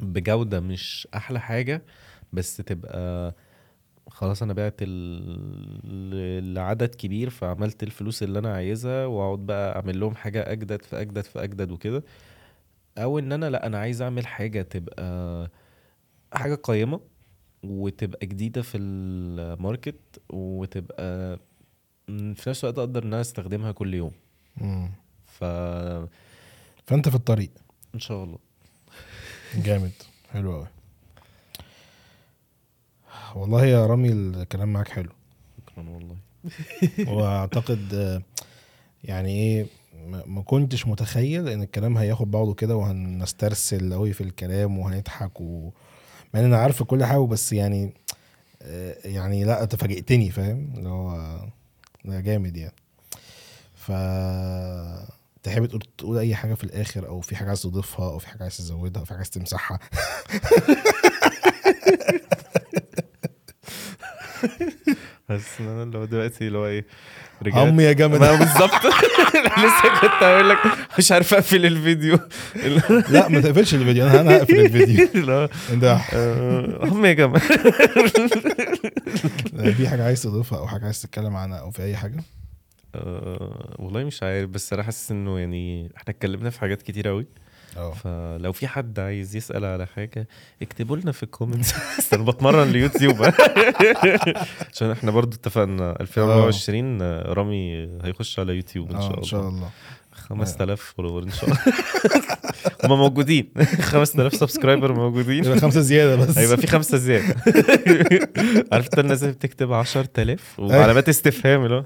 بجودة 0.02 0.60
مش 0.60 1.08
أحلى 1.14 1.40
حاجة 1.40 1.82
بس 2.32 2.56
تبقى 2.56 3.34
خلاص 4.08 4.42
أنا 4.42 4.52
بعت 4.52 4.74
ال- 4.82 6.54
لعدد 6.54 6.94
كبير 6.94 7.30
فعملت 7.30 7.82
الفلوس 7.82 8.22
اللي 8.22 8.38
أنا 8.38 8.54
عايزها 8.54 9.06
وأقعد 9.06 9.38
بقى 9.38 9.76
أعمل 9.76 10.00
لهم 10.00 10.14
حاجة 10.14 10.52
أجدد 10.52 10.82
في 10.82 11.00
أجدد 11.00 11.24
في 11.24 11.44
أجدد 11.44 11.70
وكده. 11.70 12.04
أو 12.98 13.18
إن 13.18 13.32
أنا 13.32 13.50
لأ 13.50 13.66
أنا 13.66 13.78
عايز 13.78 14.02
أعمل 14.02 14.26
حاجة 14.26 14.62
تبقى 14.62 15.50
حاجة 16.32 16.54
قيمة. 16.54 17.00
وتبقى 17.62 18.26
جديدة 18.26 18.62
في 18.62 18.78
الماركت 18.78 20.20
وتبقى 20.28 21.38
في 22.06 22.50
نفس 22.50 22.64
الوقت 22.64 22.78
أقدر 22.78 23.02
إن 23.02 23.12
أنا 23.12 23.20
أستخدمها 23.20 23.72
كل 23.72 23.94
يوم. 23.94 24.12
مم. 24.56 24.90
فان 25.26 26.08
فأنت 26.86 27.08
في 27.08 27.14
الطريق. 27.14 27.50
شاء 27.96 28.24
الله. 28.24 28.38
جامد. 29.56 29.92
حلو 30.32 30.52
قوي 30.52 30.66
والله 33.34 33.64
يا 33.64 33.86
رامي 33.86 34.12
الكلام 34.12 34.72
معاك 34.72 34.88
حلو. 34.88 35.10
شكرا 35.70 35.88
والله. 35.88 36.16
وأعتقد 37.14 38.22
يعني 39.04 39.28
إيه 39.30 39.66
ما 40.06 40.22
ما 40.26 40.42
كنتش 40.42 40.86
متخيل 40.86 41.48
إن 41.48 41.62
الكلام 41.62 41.98
هياخد 41.98 42.30
بعضه 42.30 42.54
كده 42.54 42.76
وهنسترسل 42.76 43.92
قوي 43.94 44.12
في 44.12 44.20
الكلام 44.20 44.78
وهنضحك 44.78 45.40
و 45.40 45.70
مع 46.34 46.40
إن 46.40 46.44
أنا 46.44 46.56
عارف 46.58 46.82
كل 46.82 47.04
حاجة 47.04 47.26
بس 47.26 47.52
يعني 47.52 47.94
آه، 48.62 48.96
يعني 49.04 49.44
لا 49.44 49.62
انت 49.62 49.76
فاجئتني 49.76 50.30
فاهم؟ 50.30 50.72
اللي 50.76 50.88
هو 50.88 51.38
ده 52.04 52.20
جامد 52.20 52.56
يعني. 52.56 52.74
ف 53.74 53.92
تحب 55.42 55.66
تقول 55.66 55.82
تقول 55.98 56.18
أي 56.18 56.34
حاجة 56.34 56.54
في 56.54 56.64
الآخر 56.64 57.08
أو 57.08 57.20
في 57.20 57.36
حاجة 57.36 57.48
عايز 57.48 57.62
تضيفها 57.62 58.06
أو 58.06 58.18
في 58.18 58.28
حاجة 58.28 58.42
عايز 58.42 58.56
تزودها 58.56 59.00
أو 59.00 59.04
في 59.04 59.10
حاجة 59.10 59.18
عايز 59.18 59.30
تمسحها؟ 59.30 59.78
بس 65.30 65.60
إن 65.60 65.68
أنا 65.68 65.82
اللي 65.82 65.98
هو 65.98 66.04
دلوقتي 66.04 66.46
اللي 66.46 66.58
هو 66.58 66.66
إيه 66.66 66.84
رجعت. 67.42 67.66
عمي 67.68 67.82
يا 67.82 67.92
جامد. 67.92 68.18
بالظبط. 68.38 68.86
لسه 69.58 70.00
كنت 70.00 70.22
هقول 70.22 70.48
لك 70.50 70.58
مش 70.98 71.12
عارف 71.12 71.34
أقفل 71.34 71.66
الفيديو. 71.66 72.18
لا 73.14 73.28
ما 73.28 73.40
تقفلش 73.40 73.74
الفيديو. 73.74 74.06
أنا 74.06 74.20
أنا 74.20 74.36
هقفل 74.36 74.60
الفيديو. 74.60 75.08
ده 75.72 75.94
آه، 76.12 76.84
هم 76.84 77.04
يا 77.04 77.12
جماعة 77.12 77.38
في 79.74 79.88
حاجة 79.88 80.04
عايز 80.04 80.22
تضيفها 80.22 80.58
أو 80.58 80.66
حاجة 80.66 80.84
عايز 80.84 81.02
تتكلم 81.02 81.36
عنها 81.36 81.58
أو 81.58 81.70
في 81.70 81.82
أي 81.82 81.96
حاجة؟ 81.96 82.22
آه، 82.94 83.76
والله 83.78 84.04
مش 84.04 84.22
عارف 84.22 84.50
بس 84.50 84.72
أنا 84.72 84.82
حاسس 84.82 85.10
إنه 85.10 85.38
يعني 85.38 85.86
إحنا 85.96 86.10
اتكلمنا 86.14 86.50
في 86.50 86.60
حاجات 86.60 86.82
كتير 86.82 87.08
قوي 87.08 87.26
آه. 87.76 87.92
فلو 87.92 88.52
في 88.52 88.66
حد 88.68 88.98
عايز 89.00 89.36
يسأل 89.36 89.64
على 89.64 89.86
حاجة 89.86 90.28
اكتبوا 90.62 90.96
لنا 90.96 91.12
في 91.12 91.22
ال 91.22 91.28
comments 91.28 91.74
أنا 92.14 92.22
بتمرن 92.22 92.68
اليوتيوب 92.68 93.16
عشان 94.72 94.90
إحنا 94.90 95.10
برضو 95.10 95.36
اتفقنا 95.36 95.96
2024 96.00 97.02
آه، 97.02 97.32
رامي 97.32 97.88
هيخش 98.04 98.38
على 98.38 98.56
يوتيوب 98.56 98.90
إن 98.90 98.96
آه 98.96 99.08
شاء 99.08 99.18
إن 99.18 99.22
شاء 99.24 99.40
الله. 99.40 99.50
الله 99.50 99.70
5000 100.12 100.80
follower 100.96 101.22
إن 101.22 101.30
شاء 101.30 101.44
الله. 101.50 101.58
هم 102.84 102.98
موجودين. 102.98 103.50
5000 103.80 104.34
subscriber 104.34 104.92
موجودين. 104.92 105.44
يبقى 105.44 105.58
خمسة 105.58 105.80
زيادة 105.80 106.16
بس. 106.16 106.38
هيبقى 106.38 106.56
في 106.56 106.66
خمسة 106.66 106.98
زيادة. 106.98 107.34
عارف 108.72 108.84
انت 108.84 108.98
الناس 108.98 109.22
اللي 109.22 109.34
بتكتب 109.34 109.72
10000 109.72 110.60
وعلامات 110.60 111.08
استفهام 111.08 111.64
اللي 111.64 111.74
هو 111.76 111.84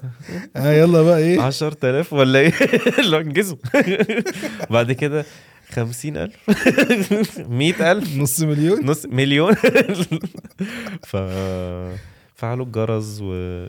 آه 0.56 0.72
يلا 0.72 1.02
بقى 1.02 1.18
إيه؟ 1.18 1.40
10000 1.40 2.12
ولا 2.12 2.38
إيه؟ 2.38 2.52
اللي 2.98 3.16
هو 3.16 3.20
انجزوا. 3.20 3.56
بعد 4.70 4.92
كده 4.92 5.24
50000 5.74 7.48
100000 7.50 8.16
نص 8.22 8.40
مليون؟ 8.40 8.86
نص 8.86 9.06
مليون؟ 9.06 9.54
ف 11.10 11.16
فعلوا 12.34 12.66
الجرس 12.66 13.18
و 13.22 13.66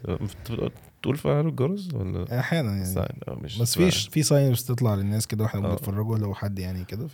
تقول 1.02 1.18
فعلوا 1.18 1.49
الجرس 1.49 1.94
ولا؟ 1.94 2.40
أحيانا 2.40 2.72
يعني. 2.72 2.86
signs 2.86 3.18
أو 3.27 3.36
مش 3.36 3.60
بس 3.61 3.77
في 3.77 3.91
في 3.91 4.23
signs 4.23 4.64
بتطلع 4.64 4.95
للناس 4.95 5.27
كده 5.27 5.44
وإحنا 5.44 5.68
آه. 5.68 5.69
بنتفرجوا 5.69 6.18
لو 6.18 6.34
حد 6.34 6.60
يعني 6.60 6.86
كده 6.86 7.07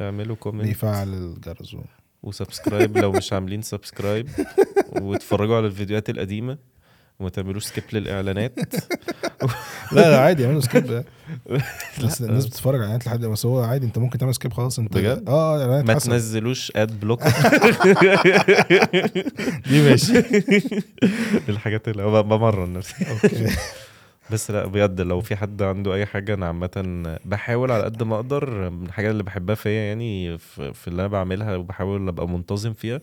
اعملوا 0.00 0.36
comment 0.36 0.64
فبيفعل 0.64 1.14
الجرس 1.14 1.76
و 2.22 2.30
subscribe 2.30 2.98
لو 2.98 3.12
مش 3.12 3.32
عاملين 3.32 3.62
subscribe 3.62 4.28
واتفرجوا 5.02 5.56
على 5.56 5.66
الفيديوهات 5.66 6.10
القديمة. 6.10 6.58
وما 7.20 7.28
تعملوش 7.28 7.64
skip 7.64 7.84
للإعلانات. 7.92 8.58
لا 9.92 10.10
لا 10.10 10.20
عادي 10.20 10.42
يعملوا 10.42 10.60
skip 10.60 11.04
بس 12.04 12.22
الناس 12.22 12.46
بتتفرج 12.46 12.74
على 12.74 12.82
اعلانات 12.84 13.06
لحد 13.06 13.24
بس 13.24 13.46
هو 13.46 13.60
عادي 13.60 13.86
انت 13.86 13.98
ممكن 13.98 14.18
تعمل 14.18 14.34
skip 14.34 14.52
خلاص 14.52 14.78
انت 14.78 14.94
بجد؟ 14.94 15.28
آه 15.28 15.60
إعلانات 15.62 15.84
ما. 15.84 15.94
تنزلوش 15.94 16.72
ad 16.76 17.00
block 17.00 17.22
دي 19.68 19.82
ماشي. 19.90 20.18
الحاجات 21.48 21.88
اللي 21.88 22.22
بمرن 22.22 22.72
نفسي. 22.72 22.94
okay. 23.10 23.46
بس 24.30 24.50
لا 24.50 24.66
بجد 24.66 25.00
لو 25.00 25.20
في 25.20 25.36
حد 25.36 25.62
عنده 25.62 25.94
أي 25.94 26.06
حاجة 26.06 26.34
أنا 26.34 26.46
عامة 26.46 27.02
بحاول 27.24 27.70
على 27.72 27.84
قد 27.84 28.02
ما 28.02 28.14
أقدر. 28.16 28.70
من 28.70 28.86
الحاجات 28.86 29.10
اللي 29.10 29.22
بحبها 29.22 29.54
فيا 29.54 29.70
يعني 29.70 30.38
في 30.38 30.88
اللي 30.88 31.00
أنا 31.02 31.08
بعملها 31.08 31.56
وبحاول 31.56 32.08
أبقى 32.08 32.28
منتظم 32.28 32.72
فيها 32.72 33.00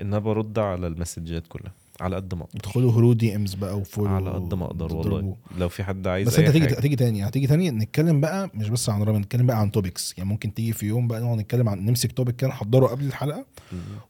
إن 0.00 0.06
أنا 0.06 0.18
برد 0.18 0.58
على 0.58 0.86
ال 0.86 0.92
messages 0.92 1.42
كلها. 1.48 1.72
على 2.02 2.16
قد 2.16 2.34
ما 2.34 2.42
أقدر. 2.42 2.58
ادخلوا 2.58 2.92
هرو 2.92 3.12
DMs 3.12 3.54
بقى 3.54 3.78
و 3.78 3.82
follow 3.82 4.08
على 4.08 4.30
قد 4.30 4.54
ما 4.54 4.64
أقدر 4.66 4.94
والله. 4.94 5.36
لو 5.58 5.68
في 5.68 5.84
حد 5.84 6.06
عايز 6.06 6.28
بس 6.28 6.38
أنت 6.38 6.48
هتيجي. 6.48 6.66
هتيجي 6.66 6.96
تاني 6.96 7.28
هتيجي 7.28 7.46
تاني 7.46 7.70
نتكلم 7.70 8.20
بقى 8.20 8.50
مش 8.54 8.68
بس 8.68 8.88
عن 8.88 9.02
رامي 9.02 9.18
نتكلم 9.18 9.46
بقى 9.46 9.60
عن 9.60 9.70
topics 9.70 10.14
يعني 10.18 10.30
ممكن 10.30 10.54
تيجي 10.54 10.72
في 10.72 10.86
يوم 10.86 11.08
بقى 11.08 11.20
نقعد 11.20 11.38
نتكلم 11.38 11.68
عن 11.68 11.86
نمسك 11.86 12.12
topic 12.12 12.36
كده 12.36 12.50
نحضره 12.50 12.86
قبل 12.86 13.04
الحلقة. 13.04 13.46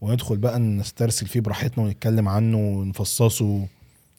وندخل 0.01 0.36
بقى 0.36 0.59
نسترسل 0.59 1.27
فيه 1.27 1.40
براحتنا 1.40 1.85
ونتكلم 1.85 2.28
عنه 2.28 2.59
ونفصصه. 2.59 3.66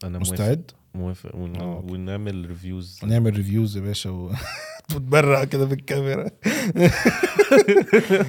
أنا 0.03 0.19
مستعد؟ 0.19 0.71
موافق. 0.95 1.35
ون... 1.35 1.55
آه،. 1.55 1.83
ونعمل 1.89 2.45
reviews 2.45 2.99
نعمل 3.03 3.35
reviews 3.37 3.77
يا 3.77 3.81
باشا 3.81 4.09
و... 4.09 4.31
وتبرق 4.95 5.43
كده 5.43 5.67
في 5.67 5.73
الكاميرا. 5.73 6.29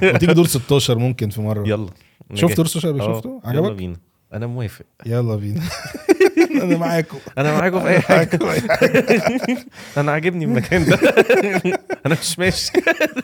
وتيجي 0.15 0.35
دور 0.35 0.47
16 0.47 0.99
ممكن 0.99 1.31
في 1.31 1.41
مرة. 1.41 1.69
يلا. 1.69 1.91
شفت 2.35 2.57
دور 2.57 2.67
16 2.67 2.91
اللي 2.91 3.03
آه، 3.03 3.15
شفته؟ 3.17 3.41
يلا 3.45 3.59
عجبك؟ 3.59 3.73
بينا. 3.73 3.97
أنا 4.35 4.47
موافق. 4.47 4.85
يلا 5.07 5.37
بينا. 5.37 5.61
أنا 6.63 6.77
معاكم. 6.77 7.19
أنا 7.39 7.53
معاكم 7.53 7.81
في 7.81 7.89
أي 7.89 8.01
حاجة. 8.01 8.39
أنا 9.97 10.13
عاجبني 10.13 10.45
المكان 10.45 10.85
ده. 10.85 10.97
أنا 12.07 12.17
مش 12.21 12.39
ماشي. 12.39 12.73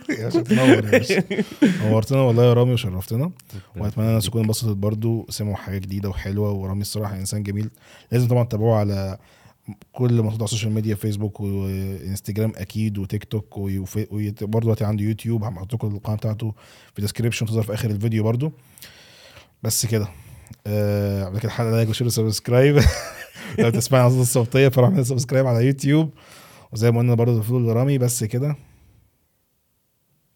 يا 0.09 0.25
باشا 0.25 0.41
تنور 0.41 0.69
يا 0.69 0.81
باشا. 0.81 1.23
نورتنا 1.89 2.21
والله 2.21 2.45
يا 2.45 2.53
رامي 2.53 2.73
وشرفتنا. 2.73 3.31
وأتمنى 3.77 4.09
الناس 4.09 4.25
تكون 4.25 4.43
انبسطت 4.43 4.77
برضو. 4.77 5.27
سمعوا 5.29 5.57
حاجة 5.57 5.79
جديدة 5.79 6.09
وحلوة. 6.09 6.51
ورامي 6.53 6.81
الصراحة 6.81 7.17
إنسان 7.17 7.43
جميل. 7.43 7.71
لازم 8.13 8.29
طبعا 8.29 8.45
تتابعوه 8.45 8.77
على 8.79 9.19
كل 9.93 10.23
منصات 10.23 10.41
على 10.41 10.45
السوشيال 10.45 10.73
ميديا 10.73 10.95
فيسبوك 10.95 11.41
وإنستجرام 11.41 12.53
أكيد 12.57 12.99
وتيك 12.99 13.25
توك 13.25 13.59
وبرضه 13.59 14.61
دلوقتي 14.61 14.85
عنده 14.85 15.05
يوتيوب. 15.05 15.45
هحط 15.45 15.75
لكم 15.75 15.95
القناة 15.95 16.17
بتاعته 16.17 16.55
في 16.93 16.99
ال 16.99 17.03
description 17.03 17.47
تظهر 17.47 17.63
في 17.63 17.75
آخر 17.75 17.91
الفيديو 17.91 18.25
برضه 18.25 18.53
بس 19.63 19.87
كده. 19.87 20.09
قبل 21.27 21.39
كده 21.39 21.49
الحلقة 21.49 21.71
like 21.71 21.89
و 21.89 21.92
share 21.92 22.07
و 22.07 22.14
subscribe 22.14 22.81
لو 23.59 23.71
تسمعنا 23.71 24.07
الصوت 24.07 24.21
الصوتية 24.23 24.69
فروح 24.69 24.91
اعمل 24.91 25.07
subscribe 25.07 25.47
على 25.47 25.67
يوتيوب. 25.67 26.11
وزي 26.73 26.91
ما 26.91 26.99
قلنا 26.99 27.15
برضه 27.15 27.43
فضل 27.43 27.73
رامي 27.73 27.99
بس 27.99 28.25
كده. 28.25 28.57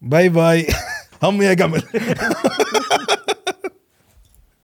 bye 0.01 0.29
bye. 0.29 0.67
هم 1.23 1.41
يا 1.41 1.53
جمل 1.53 1.83